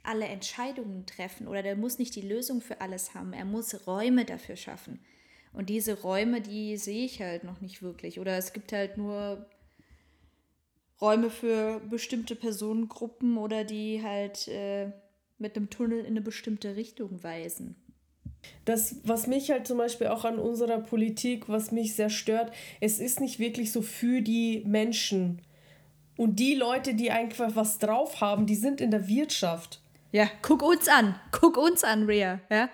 alle 0.04 0.26
Entscheidungen 0.26 1.06
treffen 1.06 1.48
oder 1.48 1.62
der 1.62 1.76
muss 1.76 2.00
nicht 2.00 2.16
die 2.16 2.22
Lösung 2.22 2.62
für 2.62 2.82
alles 2.82 3.14
haben. 3.14 3.34
Er 3.34 3.46
muss 3.46 3.86
Räume 3.86 4.26
dafür 4.26 4.56
schaffen. 4.56 5.00
Und 5.54 5.70
diese 5.70 6.02
Räume, 6.02 6.42
die 6.42 6.78
sehe 6.78 7.06
ich 7.06 7.22
halt 7.22 7.44
noch 7.44 7.60
nicht 7.62 7.82
wirklich. 7.82 8.20
Oder 8.20 8.38
es 8.38 8.54
gibt 8.54 8.72
halt 8.72 8.98
nur 8.98 9.46
Räume 11.02 11.30
für 11.30 11.82
bestimmte 11.90 12.36
Personengruppen 12.36 13.38
oder 13.38 13.64
die 13.64 14.02
halt 14.04 14.48
äh, 14.48 14.92
mit 15.40 15.58
einem 15.58 15.70
Tunnel 15.70 16.00
in 16.00 16.08
eine 16.08 16.22
bestimmte 16.22 16.76
Richtung 16.76 17.24
weisen. 17.24 17.76
Das, 18.66 18.96
was 19.04 19.28
mich 19.28 19.52
halt 19.52 19.68
zum 19.68 19.78
Beispiel 19.78 20.08
auch 20.08 20.26
an 20.26 20.40
unserer 20.40 20.80
Politik, 20.80 21.50
was 21.50 21.72
mich 21.72 21.96
sehr 21.96 22.10
stört, 22.10 22.52
es 22.80 23.00
ist 23.00 23.20
nicht 23.20 23.40
wirklich 23.40 23.72
so 23.72 23.82
für 23.82 24.22
die 24.22 24.64
Menschen. 24.66 25.42
Und 26.18 26.38
die 26.40 26.56
Leute, 26.56 26.94
die 26.94 27.12
einfach 27.12 27.56
was 27.56 27.80
drauf 27.80 28.22
haben, 28.22 28.46
die 28.46 28.56
sind 28.56 28.82
in 28.82 28.92
der 28.92 29.08
Wirtschaft. 29.08 29.82
Ja, 30.12 30.30
guck 30.42 30.62
uns 30.62 30.88
an. 30.88 31.20
Guck 31.32 31.58
uns 31.58 31.84
an, 31.84 32.06
Ria. 32.06 32.40
Ja? 32.50 32.70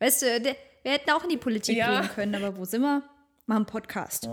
Weißt 0.00 0.22
du, 0.22 0.40
der, 0.40 0.56
wir 0.82 0.92
hätten 0.92 1.10
auch 1.10 1.22
in 1.24 1.30
die 1.30 1.36
Politik 1.36 1.76
ja. 1.76 2.00
gehen 2.00 2.10
können, 2.10 2.34
aber 2.34 2.56
wo 2.56 2.64
sind 2.64 2.82
wir? 2.82 3.02
Machen 3.46 3.66
Podcast. 3.66 4.28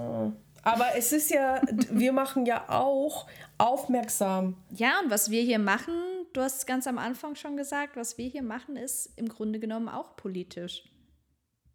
Aber 0.63 0.95
es 0.95 1.11
ist 1.11 1.31
ja, 1.31 1.61
wir 1.91 2.11
machen 2.11 2.45
ja 2.45 2.65
auch 2.69 3.27
aufmerksam. 3.57 4.57
Ja, 4.75 4.99
und 5.03 5.09
was 5.09 5.31
wir 5.31 5.41
hier 5.41 5.59
machen, 5.59 5.93
du 6.33 6.41
hast 6.41 6.57
es 6.57 6.65
ganz 6.65 6.87
am 6.87 6.97
Anfang 6.97 7.35
schon 7.35 7.57
gesagt, 7.57 7.95
was 7.95 8.17
wir 8.17 8.27
hier 8.27 8.43
machen, 8.43 8.75
ist 8.75 9.11
im 9.15 9.29
Grunde 9.29 9.59
genommen 9.59 9.89
auch 9.89 10.15
politisch. 10.17 10.83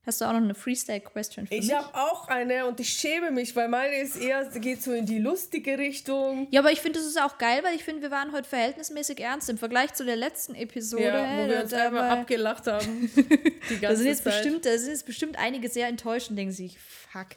Hast 0.05 0.21
du 0.21 0.25
auch 0.25 0.33
noch 0.33 0.43
eine 0.43 0.55
Freestyle-Question 0.57 1.47
für 1.47 1.55
ich 1.55 1.61
mich? 1.61 1.71
Ich 1.71 1.77
habe 1.77 1.95
auch 1.95 2.27
eine 2.27 2.67
und 2.67 2.81
ich 2.81 2.89
schäme 2.93 3.31
mich, 3.31 3.55
weil 3.55 3.69
meine 3.69 3.99
ist 3.99 4.17
eher, 4.17 4.45
geht 4.47 4.83
so 4.83 4.93
in 4.93 5.07
die 5.07 5.21
lustige 5.21 5.79
Richtung. 5.79 6.49
Ja, 6.51 6.61
aber 6.61 6.73
ich 6.73 6.81
finde, 6.81 6.99
das 6.99 7.07
ist 7.07 7.21
auch 7.21 7.39
geil, 7.39 7.61
weil 7.63 7.77
ich 7.77 7.85
finde, 7.85 8.03
wir 8.03 8.11
waren 8.11 8.33
heute 8.33 8.49
verhältnismäßig 8.49 9.21
ernst 9.21 9.49
im 9.49 9.59
Vergleich 9.59 9.95
zu 9.95 10.05
der 10.05 10.17
letzten 10.17 10.57
Episode. 10.57 11.05
Ja, 11.05 11.45
wo 11.45 11.49
wir 11.49 11.63
uns 11.63 11.73
einmal 11.73 12.11
abgelacht 12.11 12.67
haben. 12.67 13.11
Die 13.15 13.79
ganze 13.79 13.81
da 13.81 13.95
sind 13.97 14.07
jetzt 14.07 14.25
Zeit. 14.25 14.35
bestimmt, 14.35 14.67
da 14.67 14.77
sind 14.77 14.91
jetzt 14.91 15.07
bestimmt 15.07 15.39
einige 15.39 15.69
sehr 15.69 15.87
enttäuschend, 15.87 16.37
denken 16.37 16.53
sich, 16.53 16.79
fuck. 16.81 17.29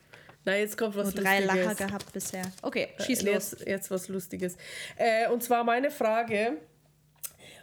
Na, 0.43 0.57
jetzt 0.57 0.75
kommt 0.75 0.95
was 0.95 1.13
Nur 1.13 1.23
drei 1.23 1.41
Lustiges. 1.41 1.65
Lacher 1.65 1.87
gehabt 1.87 2.13
bisher. 2.13 2.51
Okay, 2.63 2.89
schieß 2.99 3.23
äh, 3.23 3.33
los. 3.33 3.51
Jetzt, 3.51 3.67
jetzt 3.67 3.91
was 3.91 4.07
Lustiges. 4.07 4.57
Äh, 4.95 5.29
und 5.29 5.43
zwar 5.43 5.63
meine 5.63 5.91
Frage, 5.91 6.57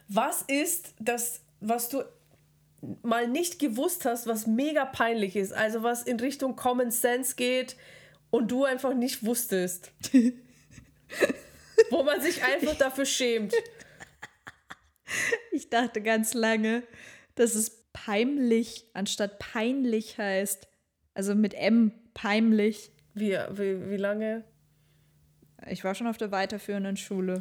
was 0.07 0.43
ist 0.43 0.95
das, 1.01 1.41
was 1.61 1.89
du 1.89 2.05
mal 3.03 3.29
nicht 3.29 3.59
gewusst 3.59 4.05
hast, 4.05 4.27
was 4.27 4.47
mega 4.47 4.85
peinlich 4.85 5.37
ist? 5.37 5.53
Also 5.53 5.83
was 5.83 6.03
in 6.03 6.19
Richtung 6.21 6.57
Common 6.57 6.91
Sense 6.91 7.37
geht 7.37 7.77
und 8.31 8.51
du 8.51 8.65
einfach 8.65 8.95
nicht 8.95 9.25
wusstest. 9.25 9.93
Wo 11.91 12.03
man 12.03 12.21
sich 12.21 12.43
einfach 12.43 12.75
dafür 12.77 13.07
schämt. 13.07 13.55
Ich 15.51 15.69
dachte 15.69 16.01
ganz 16.03 16.35
lange, 16.35 16.83
dass 17.35 17.55
es 17.55 17.85
peinlich 17.93 18.87
anstatt 18.95 19.39
peinlich 19.39 20.19
heißt. 20.19 20.69
Also 21.15 21.35
mit 21.35 21.55
M, 21.55 21.93
peinlich. 22.15 22.91
Wie, 23.15 23.37
wie, 23.51 23.91
wie 23.91 23.97
lange? 23.97 24.45
Ich 25.69 25.85
war 25.85 25.95
schon 25.95 26.07
auf 26.07 26.17
der 26.17 26.33
weiterführenden 26.33 26.97
Schule. 26.97 27.39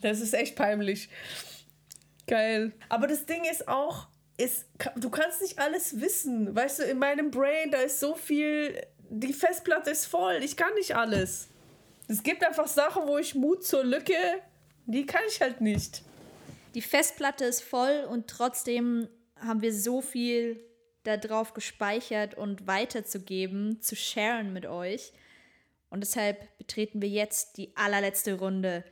Das 0.00 0.20
ist 0.20 0.34
echt 0.34 0.54
peinlich. 0.54 1.08
Geil. 2.28 2.72
Aber 2.88 3.06
das 3.06 3.26
Ding 3.26 3.44
ist 3.44 3.66
auch, 3.66 4.06
ist, 4.36 4.66
du 4.96 5.10
kannst 5.10 5.42
nicht 5.42 5.58
alles 5.58 6.00
wissen. 6.00 6.54
Weißt 6.54 6.78
du, 6.78 6.84
in 6.84 6.98
meinem 6.98 7.30
Brain, 7.30 7.70
da 7.70 7.78
ist 7.78 7.98
so 7.98 8.14
viel, 8.14 8.80
die 9.10 9.32
Festplatte 9.32 9.90
ist 9.90 10.06
voll. 10.06 10.40
Ich 10.42 10.56
kann 10.56 10.72
nicht 10.74 10.94
alles. 10.94 11.48
Es 12.06 12.22
gibt 12.22 12.44
einfach 12.44 12.68
Sachen, 12.68 13.06
wo 13.06 13.18
ich 13.18 13.34
Mut 13.34 13.64
zur 13.64 13.84
Lücke, 13.84 14.14
die 14.86 15.04
kann 15.04 15.22
ich 15.28 15.40
halt 15.40 15.60
nicht. 15.60 16.02
Die 16.74 16.82
Festplatte 16.82 17.44
ist 17.44 17.62
voll 17.62 18.06
und 18.10 18.28
trotzdem 18.28 19.08
haben 19.36 19.62
wir 19.62 19.72
so 19.72 20.00
viel 20.00 20.62
da 21.02 21.16
drauf 21.16 21.54
gespeichert 21.54 22.34
und 22.34 22.66
weiterzugeben, 22.66 23.80
zu 23.80 23.96
sharen 23.96 24.52
mit 24.52 24.66
euch. 24.66 25.12
Und 25.90 26.00
deshalb 26.00 26.56
betreten 26.58 27.00
wir 27.00 27.08
jetzt 27.08 27.56
die 27.56 27.74
allerletzte 27.76 28.34
Runde. 28.34 28.84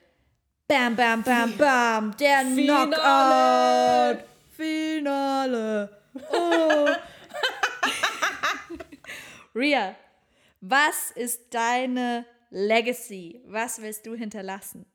Bam, 0.69 0.97
bam, 0.97 1.23
bam, 1.23 1.57
bam. 1.57 2.17
Der 2.17 2.41
Finale! 2.41 4.17
Knockout. 4.17 4.25
Finale. 4.57 5.89
Oh. 6.33 6.89
Ria, 9.55 9.95
was 10.61 11.13
ist 11.13 11.55
deine 11.55 12.27
Legacy? 12.51 13.45
Was 13.47 13.81
willst 13.81 14.05
du 14.07 14.17
hinterlassen? 14.17 14.87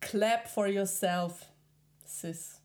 Clap 0.00 0.48
for 0.48 0.66
yourself, 0.66 1.46
sis. 2.04 2.60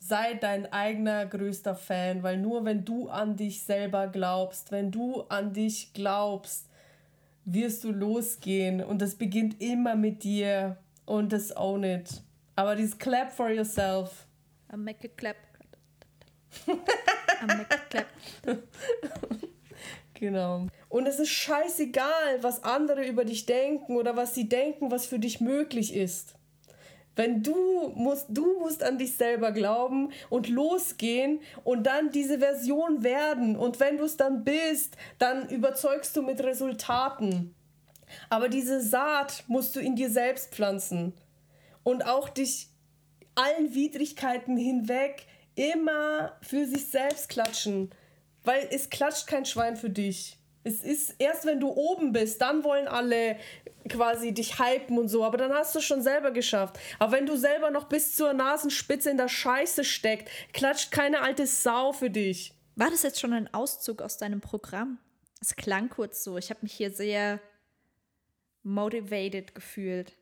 Sei 0.00 0.34
dein 0.34 0.72
eigener 0.72 1.24
größter 1.24 1.76
Fan, 1.76 2.24
weil 2.24 2.38
nur 2.38 2.64
wenn 2.64 2.84
du 2.84 3.08
an 3.08 3.36
dich 3.36 3.62
selber 3.62 4.08
glaubst, 4.08 4.72
wenn 4.72 4.90
du 4.90 5.22
an 5.28 5.52
dich 5.52 5.92
glaubst, 5.92 6.68
wirst 7.46 7.84
du 7.84 7.92
losgehen 7.92 8.84
und 8.84 9.00
das 9.00 9.14
beginnt 9.14 9.62
immer 9.62 9.96
mit 9.96 10.24
dir 10.24 10.76
und 11.06 11.32
das 11.32 11.56
own 11.56 11.84
it. 11.84 12.22
Aber 12.56 12.76
dieses 12.76 12.98
Clap 12.98 13.32
for 13.32 13.48
yourself. 13.48 14.26
I 14.72 14.76
make 14.76 15.06
a 15.06 15.10
clap. 15.16 15.36
I 16.68 17.46
make 17.46 17.70
a 17.70 17.78
clap. 17.88 18.06
Genau. 20.18 20.66
Und 20.88 21.06
es 21.06 21.18
ist 21.18 21.28
scheißegal, 21.28 22.42
was 22.42 22.64
andere 22.64 23.06
über 23.06 23.24
dich 23.24 23.44
denken 23.46 23.96
oder 23.96 24.16
was 24.16 24.34
sie 24.34 24.48
denken, 24.48 24.90
was 24.90 25.06
für 25.06 25.18
dich 25.18 25.40
möglich 25.40 25.94
ist. 25.94 26.34
Wenn 27.16 27.42
du 27.42 27.92
musst, 27.94 28.26
du 28.28 28.58
musst 28.58 28.82
an 28.82 28.98
dich 28.98 29.16
selber 29.16 29.50
glauben 29.50 30.12
und 30.28 30.48
losgehen 30.48 31.40
und 31.64 31.84
dann 31.84 32.12
diese 32.12 32.38
Version 32.38 33.02
werden. 33.02 33.56
Und 33.56 33.80
wenn 33.80 33.96
du 33.96 34.04
es 34.04 34.18
dann 34.18 34.44
bist, 34.44 34.96
dann 35.18 35.48
überzeugst 35.48 36.14
du 36.14 36.22
mit 36.22 36.42
Resultaten. 36.44 37.54
Aber 38.28 38.48
diese 38.48 38.82
Saat 38.82 39.44
musst 39.48 39.74
du 39.74 39.80
in 39.80 39.96
dir 39.96 40.10
selbst 40.10 40.54
pflanzen 40.54 41.14
und 41.82 42.06
auch 42.06 42.28
dich 42.28 42.68
allen 43.34 43.74
Widrigkeiten 43.74 44.56
hinweg 44.56 45.26
immer 45.54 46.36
für 46.42 46.66
sich 46.66 46.86
selbst 46.88 47.30
klatschen. 47.30 47.90
Weil 48.44 48.68
es 48.70 48.90
klatscht 48.90 49.26
kein 49.26 49.46
Schwein 49.46 49.76
für 49.76 49.90
dich. 49.90 50.38
Es 50.64 50.82
ist 50.82 51.14
erst, 51.18 51.46
wenn 51.46 51.60
du 51.60 51.68
oben 51.68 52.12
bist, 52.12 52.40
dann 52.42 52.62
wollen 52.62 52.88
alle 52.88 53.36
quasi 53.88 54.32
dich 54.32 54.58
hypen 54.58 54.98
und 54.98 55.08
so, 55.08 55.24
aber 55.24 55.38
dann 55.38 55.52
hast 55.52 55.74
du 55.74 55.78
es 55.78 55.84
schon 55.84 56.02
selber 56.02 56.30
geschafft. 56.30 56.78
Aber 56.98 57.12
wenn 57.12 57.26
du 57.26 57.36
selber 57.36 57.70
noch 57.70 57.84
bis 57.84 58.14
zur 58.14 58.32
Nasenspitze 58.32 59.10
in 59.10 59.16
der 59.16 59.28
Scheiße 59.28 59.84
steckt, 59.84 60.28
klatscht 60.52 60.90
keine 60.90 61.20
alte 61.20 61.46
Sau 61.46 61.92
für 61.92 62.10
dich. 62.10 62.54
War 62.74 62.90
das 62.90 63.02
jetzt 63.02 63.20
schon 63.20 63.32
ein 63.32 63.52
Auszug 63.54 64.02
aus 64.02 64.18
deinem 64.18 64.40
Programm? 64.40 64.98
Es 65.40 65.56
klang 65.56 65.88
kurz 65.88 66.24
so. 66.24 66.36
Ich 66.38 66.50
habe 66.50 66.60
mich 66.62 66.72
hier 66.72 66.90
sehr 66.90 67.40
motivated 68.62 69.54
gefühlt. 69.54 70.12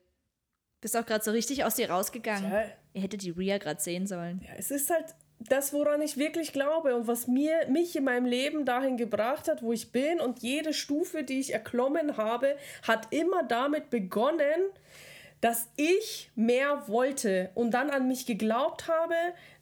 Bist 0.81 0.97
auch 0.97 1.07
gerade 1.07 1.25
so 1.25 1.31
richtig 1.31 1.65
aus 1.65 1.77
dir 1.77 1.91
rausgegangen. 1.91 2.53
Ja. 2.53 2.65
Ihr 2.93 3.03
hättet 3.03 3.23
die 3.23 3.31
Ria 3.31 3.59
gerade 3.59 3.81
sehen 3.81 4.07
sollen. 4.07 4.43
Ja, 4.47 4.55
es 4.57 4.71
ist 4.71 4.91
halt 4.91 5.15
das, 5.39 5.73
woran 5.73 6.01
ich 6.01 6.17
wirklich 6.17 6.53
glaube 6.53 6.95
und 6.95 7.07
was 7.07 7.27
mir, 7.27 7.67
mich 7.69 7.97
in 7.97 8.05
meinem 8.05 8.27
Leben 8.27 8.65
dahin 8.65 8.97
gebracht 8.97 9.49
hat, 9.49 9.63
wo 9.63 9.73
ich 9.73 9.93
bin. 9.93 10.21
Und 10.21 10.43
jede 10.43 10.73
Stufe, 10.73 11.23
die 11.23 11.41
ich 11.41 11.53
erklommen 11.53 12.17
habe, 12.17 12.57
hat 12.83 13.13
immer 13.13 13.43
damit 13.43 13.91
begonnen, 13.91 14.63
dass 15.41 15.69
ich 15.77 16.31
mehr 16.35 16.89
wollte 16.89 17.51
und 17.55 17.73
dann 17.73 17.91
an 17.91 18.09
mich 18.09 18.25
geglaubt 18.25 18.89
habe, 18.89 19.15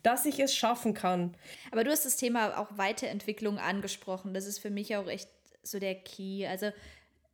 dass 0.04 0.26
ich 0.26 0.38
es 0.38 0.54
schaffen 0.54 0.94
kann. 0.94 1.34
Aber 1.72 1.82
du 1.82 1.90
hast 1.90 2.04
das 2.04 2.16
Thema 2.16 2.58
auch 2.58 2.68
Weiterentwicklung 2.78 3.58
angesprochen. 3.58 4.34
Das 4.34 4.46
ist 4.46 4.60
für 4.60 4.70
mich 4.70 4.94
auch 4.96 5.08
echt 5.08 5.28
so 5.64 5.80
der 5.80 5.96
Key. 5.96 6.46
Also 6.46 6.70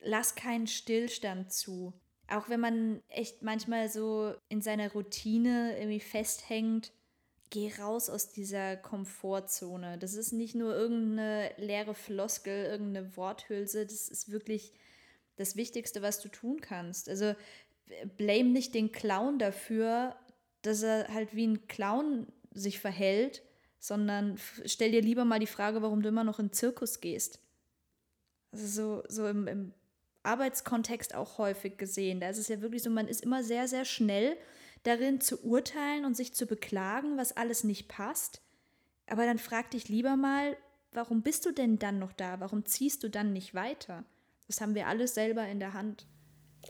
lass 0.00 0.34
keinen 0.34 0.66
Stillstand 0.66 1.52
zu. 1.52 1.92
Auch 2.30 2.48
wenn 2.48 2.60
man 2.60 3.02
echt 3.08 3.42
manchmal 3.42 3.88
so 3.90 4.34
in 4.48 4.62
seiner 4.62 4.92
Routine 4.92 5.76
irgendwie 5.78 6.00
festhängt, 6.00 6.92
geh 7.50 7.72
raus 7.78 8.10
aus 8.10 8.30
dieser 8.30 8.76
Komfortzone. 8.76 9.98
Das 9.98 10.14
ist 10.14 10.32
nicht 10.32 10.54
nur 10.54 10.74
irgendeine 10.74 11.50
leere 11.56 11.94
Floskel, 11.94 12.66
irgendeine 12.66 13.16
Worthülse. 13.16 13.86
Das 13.86 14.08
ist 14.08 14.30
wirklich 14.30 14.72
das 15.36 15.56
Wichtigste, 15.56 16.02
was 16.02 16.20
du 16.20 16.28
tun 16.28 16.60
kannst. 16.60 17.08
Also 17.08 17.34
blame 18.16 18.50
nicht 18.50 18.74
den 18.74 18.92
Clown 18.92 19.38
dafür, 19.38 20.16
dass 20.62 20.82
er 20.82 21.08
halt 21.08 21.34
wie 21.34 21.46
ein 21.46 21.66
Clown 21.68 22.26
sich 22.52 22.80
verhält, 22.80 23.42
sondern 23.78 24.38
stell 24.64 24.90
dir 24.90 25.02
lieber 25.02 25.24
mal 25.24 25.38
die 25.38 25.46
Frage, 25.46 25.82
warum 25.82 26.02
du 26.02 26.08
immer 26.08 26.24
noch 26.24 26.38
in 26.38 26.46
den 26.46 26.52
Zirkus 26.52 27.00
gehst. 27.00 27.40
Also 28.52 28.66
so, 28.66 29.02
so 29.08 29.28
im, 29.28 29.46
im 29.46 29.74
Arbeitskontext 30.22 31.14
auch 31.14 31.38
häufig 31.38 31.78
gesehen. 31.78 32.20
Da 32.20 32.28
ist 32.28 32.38
es 32.38 32.48
ja 32.48 32.60
wirklich 32.60 32.82
so, 32.82 32.90
man 32.90 33.08
ist 33.08 33.22
immer 33.22 33.42
sehr, 33.42 33.68
sehr 33.68 33.84
schnell 33.84 34.36
darin 34.82 35.20
zu 35.20 35.42
urteilen 35.44 36.04
und 36.04 36.16
sich 36.16 36.34
zu 36.34 36.46
beklagen, 36.46 37.16
was 37.16 37.36
alles 37.36 37.64
nicht 37.64 37.88
passt. 37.88 38.42
Aber 39.06 39.24
dann 39.24 39.38
frag 39.38 39.70
dich 39.70 39.88
lieber 39.88 40.16
mal, 40.16 40.56
warum 40.92 41.22
bist 41.22 41.46
du 41.46 41.52
denn 41.52 41.78
dann 41.78 41.98
noch 41.98 42.12
da? 42.12 42.40
Warum 42.40 42.64
ziehst 42.64 43.02
du 43.02 43.10
dann 43.10 43.32
nicht 43.32 43.54
weiter? 43.54 44.04
Das 44.46 44.60
haben 44.60 44.74
wir 44.74 44.86
alles 44.86 45.14
selber 45.14 45.46
in 45.46 45.60
der 45.60 45.74
Hand. 45.74 46.06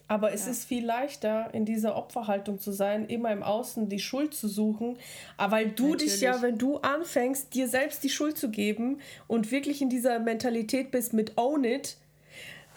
Aber 0.07 0.33
es 0.33 0.47
ist 0.47 0.65
viel 0.65 0.85
leichter, 0.85 1.53
in 1.55 1.65
dieser 1.65 1.97
Opferhaltung 1.97 2.59
zu 2.59 2.73
sein, 2.73 3.07
immer 3.07 3.33
im 3.33 3.43
Außen 3.43 3.89
die 3.89 3.99
Schuld 3.99 4.35
zu 4.35 4.49
suchen. 4.49 4.99
Aber 5.37 5.53
weil 5.53 5.71
du 5.71 5.97
dich 5.97 6.21
ja, 6.21 6.33
Natürlich. 6.33 6.53
wenn 6.53 6.59
du 6.59 6.77
anfängst, 6.79 7.55
dir 7.55 7.69
selbst 7.69 8.05
die 8.05 8.11
Schuld 8.11 8.39
zu 8.39 8.51
geben 8.51 9.01
und 9.27 9.51
wirklich 9.51 9.83
in 9.83 9.91
dieser 9.91 10.19
Mentalität 10.19 10.91
bist 10.91 11.15
mit 11.15 11.37
Own 11.37 11.65
It, 11.65 11.97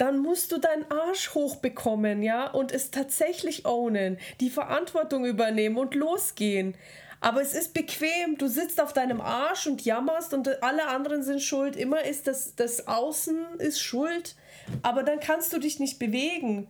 dann 0.01 0.17
musst 0.17 0.51
du 0.51 0.57
deinen 0.57 0.89
Arsch 0.89 1.35
hochbekommen, 1.35 2.23
ja, 2.23 2.47
und 2.47 2.71
es 2.71 2.89
tatsächlich 2.89 3.67
ownen, 3.67 4.17
die 4.39 4.49
Verantwortung 4.49 5.25
übernehmen 5.25 5.77
und 5.77 5.93
losgehen. 5.93 6.73
Aber 7.19 7.39
es 7.39 7.53
ist 7.53 7.75
bequem, 7.75 8.35
du 8.39 8.47
sitzt 8.47 8.81
auf 8.81 8.93
deinem 8.93 9.21
Arsch 9.21 9.67
und 9.67 9.85
jammerst 9.85 10.33
und 10.33 10.63
alle 10.63 10.87
anderen 10.87 11.21
sind 11.21 11.39
schuld. 11.39 11.75
Immer 11.75 12.03
ist 12.03 12.25
das, 12.25 12.55
das 12.55 12.87
Außen 12.87 13.59
ist 13.59 13.79
schuld, 13.79 14.35
aber 14.81 15.03
dann 15.03 15.19
kannst 15.19 15.53
du 15.53 15.59
dich 15.59 15.79
nicht 15.79 15.99
bewegen. 15.99 16.67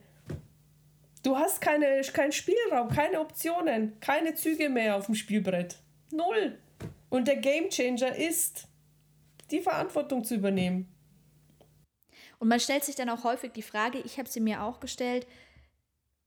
Du 1.23 1.37
hast 1.37 1.61
keine, 1.61 2.01
keinen 2.01 2.33
Spielraum, 2.33 2.89
keine 2.89 3.21
Optionen, 3.21 3.97
keine 4.01 4.35
Züge 4.35 4.67
mehr 4.67 4.97
auf 4.97 5.05
dem 5.05 5.15
Spielbrett. 5.15 5.77
Null. 6.11 6.57
Und 7.09 7.29
der 7.29 7.37
Gamechanger 7.37 8.13
ist, 8.13 8.67
die 9.51 9.61
Verantwortung 9.61 10.25
zu 10.25 10.35
übernehmen. 10.35 10.90
Und 12.41 12.47
man 12.47 12.59
stellt 12.59 12.83
sich 12.83 12.95
dann 12.95 13.09
auch 13.09 13.23
häufig 13.23 13.51
die 13.51 13.61
Frage, 13.61 13.99
ich 13.99 14.17
habe 14.17 14.27
sie 14.27 14.39
mir 14.39 14.63
auch 14.63 14.79
gestellt, 14.79 15.27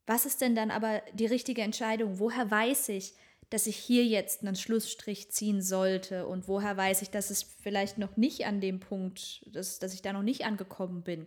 was 0.06 0.26
ist 0.26 0.40
denn 0.40 0.54
dann 0.54 0.70
aber 0.70 1.02
die 1.12 1.26
richtige 1.26 1.62
Entscheidung? 1.62 2.20
Woher 2.20 2.48
weiß 2.48 2.90
ich, 2.90 3.14
dass 3.50 3.66
ich 3.66 3.76
hier 3.76 4.04
jetzt 4.04 4.42
einen 4.42 4.54
Schlussstrich 4.54 5.32
ziehen 5.32 5.60
sollte? 5.60 6.28
Und 6.28 6.46
woher 6.46 6.76
weiß 6.76 7.02
ich, 7.02 7.10
dass 7.10 7.30
es 7.30 7.42
vielleicht 7.42 7.98
noch 7.98 8.16
nicht 8.16 8.46
an 8.46 8.60
dem 8.60 8.78
Punkt, 8.78 9.44
dass, 9.52 9.80
dass 9.80 9.92
ich 9.92 10.02
da 10.02 10.12
noch 10.12 10.22
nicht 10.22 10.44
angekommen 10.44 11.02
bin? 11.02 11.26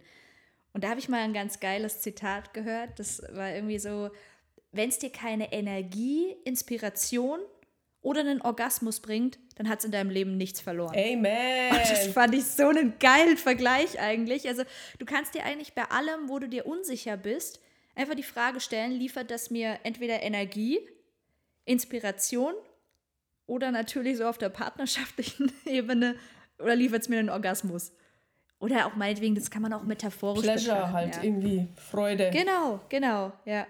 Und 0.72 0.86
da 0.86 0.90
habe 0.90 1.02
ich 1.02 1.10
mal 1.10 1.20
ein 1.20 1.34
ganz 1.34 1.60
geiles 1.60 2.00
Zitat 2.00 2.54
gehört. 2.54 2.98
Das 2.98 3.22
war 3.34 3.54
irgendwie 3.54 3.80
so, 3.80 4.10
wenn 4.72 4.88
es 4.88 5.00
dir 5.00 5.12
keine 5.12 5.52
Energie, 5.52 6.32
Inspiration 6.46 7.42
oder 8.08 8.22
einen 8.22 8.42
Orgasmus 8.42 9.02
bringt, 9.02 9.38
dann 9.56 9.68
hat 9.68 9.80
es 9.80 9.86
in 9.86 9.92
deinem 9.92 10.10
Leben 10.10 10.38
nichts 10.38 10.62
verloren. 10.62 10.96
Amen. 10.96 11.72
Das 11.72 12.08
fand 12.08 12.34
ich 12.34 12.46
so 12.46 12.70
einen 12.70 12.98
geilen 13.00 13.36
Vergleich 13.36 14.00
eigentlich. 14.00 14.48
Also 14.48 14.64
du 14.98 15.06
kannst 15.06 15.36
dir 15.36 15.44
eigentlich 15.44 15.74
bei 15.74 15.84
allem, 15.84 16.30
wo 16.30 16.40
du 16.40 16.48
dir 16.48 16.66
unsicher 16.66 17.18
bist, 17.18 17.60
einfach 17.96 18.16
die 18.16 18.24
Frage 18.24 18.62
stellen, 18.62 18.94
liefert 18.94 19.30
das 19.30 19.52
mir 19.52 19.80
entweder 19.84 20.24
Energie, 20.24 20.80
Inspiration 21.66 22.54
oder 23.46 23.72
natürlich 23.72 24.16
so 24.16 24.26
auf 24.26 24.38
der 24.38 24.50
partnerschaftlichen 24.50 25.52
Ebene 25.66 26.16
oder 26.60 26.78
liefert 26.78 27.02
es 27.02 27.10
mir 27.10 27.20
einen 27.20 27.30
Orgasmus? 27.30 27.92
Oder 28.60 28.88
auch 28.88 28.96
meinetwegen, 28.96 29.36
das 29.36 29.52
kann 29.52 29.62
man 29.62 29.74
auch 29.74 29.84
metaphorisch 29.84 30.44
Pleasure 30.44 30.76
betrachten, 30.76 30.94
halt, 30.94 31.16
ja. 31.18 31.24
irgendwie, 31.24 31.68
Freude. 31.76 32.30
Genau, 32.32 32.80
genau, 32.88 33.34
ja. 33.44 33.68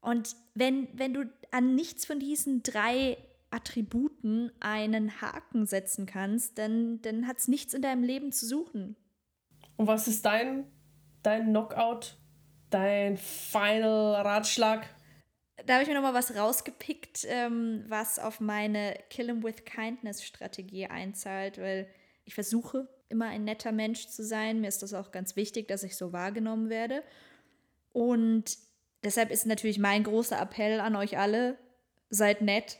Und 0.00 0.34
wenn, 0.54 0.88
wenn 0.94 1.14
du 1.14 1.30
an 1.52 1.76
nichts 1.76 2.04
von 2.06 2.18
diesen 2.18 2.64
drei 2.64 3.16
Attributen 3.50 4.52
einen 4.60 5.20
Haken 5.20 5.66
setzen 5.66 6.06
kannst, 6.06 6.58
dann, 6.58 7.00
dann 7.02 7.26
hat 7.26 7.38
es 7.38 7.48
nichts 7.48 7.74
in 7.74 7.82
deinem 7.82 8.02
Leben 8.02 8.32
zu 8.32 8.46
suchen. 8.46 8.96
Und 9.76 9.86
was 9.86 10.08
ist 10.08 10.24
dein, 10.26 10.64
dein 11.22 11.46
Knockout, 11.48 12.18
dein 12.70 13.16
Final 13.16 14.14
Ratschlag? 14.16 14.86
Da 15.66 15.74
habe 15.74 15.82
ich 15.82 15.88
mir 15.88 15.94
nochmal 15.94 16.14
was 16.14 16.36
rausgepickt, 16.36 17.26
ähm, 17.28 17.84
was 17.88 18.18
auf 18.18 18.40
meine 18.40 18.96
Kill 19.10 19.28
'em 19.28 19.42
with 19.42 19.64
Kindness 19.64 20.22
Strategie 20.22 20.86
einzahlt, 20.86 21.58
weil 21.58 21.88
ich 22.24 22.34
versuche 22.34 22.88
immer 23.08 23.26
ein 23.26 23.44
netter 23.44 23.72
Mensch 23.72 24.08
zu 24.08 24.22
sein. 24.22 24.60
Mir 24.60 24.68
ist 24.68 24.82
das 24.82 24.94
auch 24.94 25.10
ganz 25.10 25.34
wichtig, 25.34 25.66
dass 25.68 25.82
ich 25.82 25.96
so 25.96 26.12
wahrgenommen 26.12 26.68
werde. 26.68 27.02
Und 27.92 28.58
deshalb 29.02 29.30
ist 29.30 29.46
natürlich 29.46 29.78
mein 29.78 30.04
großer 30.04 30.40
Appell 30.40 30.80
an 30.80 30.94
euch 30.94 31.18
alle, 31.18 31.58
seid 32.10 32.42
nett, 32.42 32.78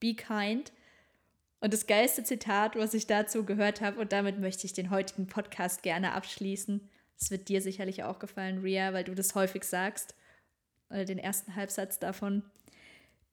be 0.00 0.14
kind. 0.14 0.72
Und 1.60 1.72
das 1.72 1.86
geilste 1.86 2.22
Zitat, 2.22 2.76
was 2.76 2.94
ich 2.94 3.06
dazu 3.06 3.44
gehört 3.44 3.80
habe, 3.80 4.00
und 4.00 4.12
damit 4.12 4.38
möchte 4.38 4.66
ich 4.66 4.72
den 4.72 4.90
heutigen 4.90 5.26
Podcast 5.26 5.82
gerne 5.82 6.12
abschließen. 6.12 6.88
Es 7.20 7.30
wird 7.30 7.48
dir 7.48 7.60
sicherlich 7.60 8.04
auch 8.04 8.18
gefallen, 8.20 8.60
Ria, 8.60 8.92
weil 8.92 9.04
du 9.04 9.14
das 9.14 9.34
häufig 9.34 9.64
sagst. 9.64 10.14
Oder 10.90 11.04
den 11.04 11.18
ersten 11.18 11.56
Halbsatz 11.56 11.98
davon. 11.98 12.42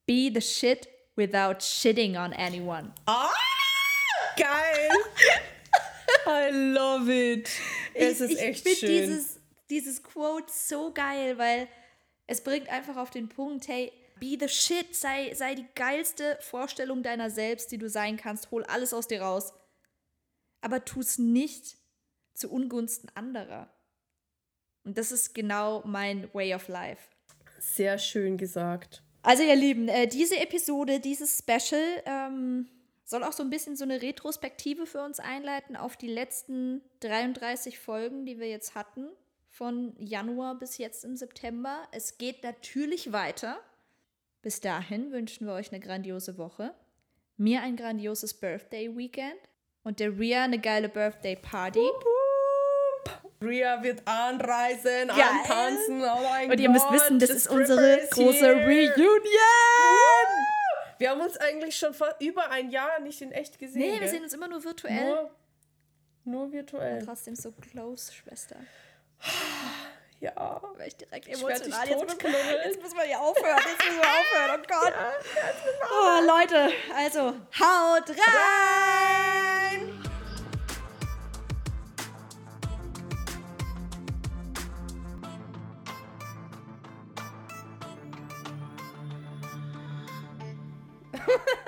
Be 0.06 0.30
the 0.34 0.40
shit 0.40 0.88
without 1.14 1.62
shitting 1.62 2.16
on 2.16 2.32
anyone. 2.32 2.92
Ah, 3.06 3.30
geil! 4.36 4.90
I 6.26 6.50
love 6.50 7.12
it. 7.12 7.48
Es 7.94 8.20
ist 8.20 8.32
ich 8.32 8.40
echt 8.40 8.62
find 8.66 8.78
schön. 8.78 8.88
Dieses, 8.88 9.40
dieses 9.70 10.02
Quote 10.02 10.52
so 10.52 10.92
geil, 10.92 11.38
weil 11.38 11.68
es 12.26 12.42
bringt 12.42 12.68
einfach 12.68 12.96
auf 12.96 13.10
den 13.10 13.28
Punkt, 13.28 13.68
hey, 13.68 13.92
be 14.18 14.36
the 14.38 14.48
shit, 14.48 14.94
sei, 14.94 15.34
sei 15.34 15.54
die 15.54 15.66
geilste 15.74 16.38
Vorstellung 16.40 17.02
deiner 17.02 17.30
selbst, 17.30 17.70
die 17.72 17.78
du 17.78 17.88
sein 17.88 18.16
kannst, 18.16 18.50
hol 18.50 18.64
alles 18.64 18.92
aus 18.94 19.08
dir 19.08 19.22
raus. 19.22 19.52
Aber 20.60 20.84
tu 20.84 21.00
es 21.00 21.18
nicht 21.18 21.76
zu 22.34 22.50
Ungunsten 22.50 23.10
anderer. 23.14 23.70
Und 24.84 24.98
das 24.98 25.12
ist 25.12 25.34
genau 25.34 25.82
mein 25.84 26.32
Way 26.32 26.54
of 26.54 26.68
Life. 26.68 27.08
Sehr 27.58 27.98
schön 27.98 28.36
gesagt. 28.36 29.02
Also 29.22 29.42
ihr 29.42 29.56
Lieben, 29.56 29.88
äh, 29.88 30.06
diese 30.06 30.38
Episode, 30.38 31.00
dieses 31.00 31.38
Special 31.38 31.82
ähm, 32.04 32.68
soll 33.04 33.24
auch 33.24 33.32
so 33.32 33.42
ein 33.42 33.50
bisschen 33.50 33.76
so 33.76 33.84
eine 33.84 34.00
Retrospektive 34.00 34.86
für 34.86 35.02
uns 35.02 35.18
einleiten 35.18 35.76
auf 35.76 35.96
die 35.96 36.08
letzten 36.08 36.82
33 37.00 37.78
Folgen, 37.78 38.24
die 38.24 38.38
wir 38.38 38.48
jetzt 38.48 38.74
hatten, 38.74 39.08
von 39.48 39.94
Januar 39.98 40.58
bis 40.58 40.78
jetzt 40.78 41.04
im 41.04 41.16
September. 41.16 41.88
Es 41.90 42.18
geht 42.18 42.44
natürlich 42.44 43.12
weiter. 43.12 43.58
Bis 44.46 44.60
dahin 44.60 45.10
wünschen 45.10 45.44
wir 45.48 45.54
euch 45.54 45.72
eine 45.72 45.80
grandiose 45.80 46.38
Woche, 46.38 46.72
mir 47.36 47.62
ein 47.62 47.74
grandioses 47.74 48.32
Birthday 48.32 48.96
Weekend 48.96 49.34
und 49.82 49.98
der 49.98 50.16
Ria 50.16 50.44
eine 50.44 50.60
geile 50.60 50.88
Birthday 50.88 51.34
Party. 51.34 51.84
Ria 53.42 53.82
wird 53.82 54.06
anreisen, 54.06 55.08
Geil. 55.08 55.20
antanzen. 55.20 56.00
Oh 56.00 56.52
Und 56.52 56.60
ihr 56.60 56.70
müsst 56.70 56.88
wissen, 56.92 57.18
das 57.18 57.30
ist 57.30 57.48
unsere 57.48 57.96
is 57.96 58.10
große 58.10 58.54
here. 58.54 58.64
Reunion. 58.64 59.16
Wir 60.98 61.10
haben 61.10 61.22
uns 61.22 61.36
eigentlich 61.38 61.76
schon 61.76 61.92
vor 61.92 62.14
über 62.20 62.48
ein 62.48 62.70
Jahr 62.70 63.00
nicht 63.00 63.20
in 63.22 63.32
echt 63.32 63.58
gesehen. 63.58 63.80
Nee, 63.94 64.00
wir 64.00 64.08
sehen 64.08 64.22
uns 64.22 64.32
immer 64.32 64.46
nur 64.46 64.62
virtuell. 64.62 65.08
nur, 65.08 65.30
nur 66.24 66.52
virtuell. 66.52 67.02
Trotzdem 67.04 67.34
so 67.34 67.50
close, 67.50 68.12
Schwester. 68.12 68.54
Ja. 70.20 70.60
Weil 70.76 70.88
ich 70.88 70.96
direkt 70.96 71.26
Ich 71.28 71.34
emotional 71.34 71.86
jetzt, 71.88 71.98
muss- 72.02 72.12
totknuddeln. 72.12 72.56
jetzt 72.64 72.82
müssen 72.82 72.96
wir 72.96 73.04
hier 73.04 73.20
aufhören. 73.20 73.58
Jetzt 73.58 73.84
müssen 73.84 74.00
wir 74.00 74.08
aufhören. 74.08 74.60
Oh 74.62 74.66
Gott. 74.66 74.94
Oh, 75.90 76.20
Leute, 76.26 76.72
also 76.96 77.20
haut 77.58 78.10
rein! 78.10 80.02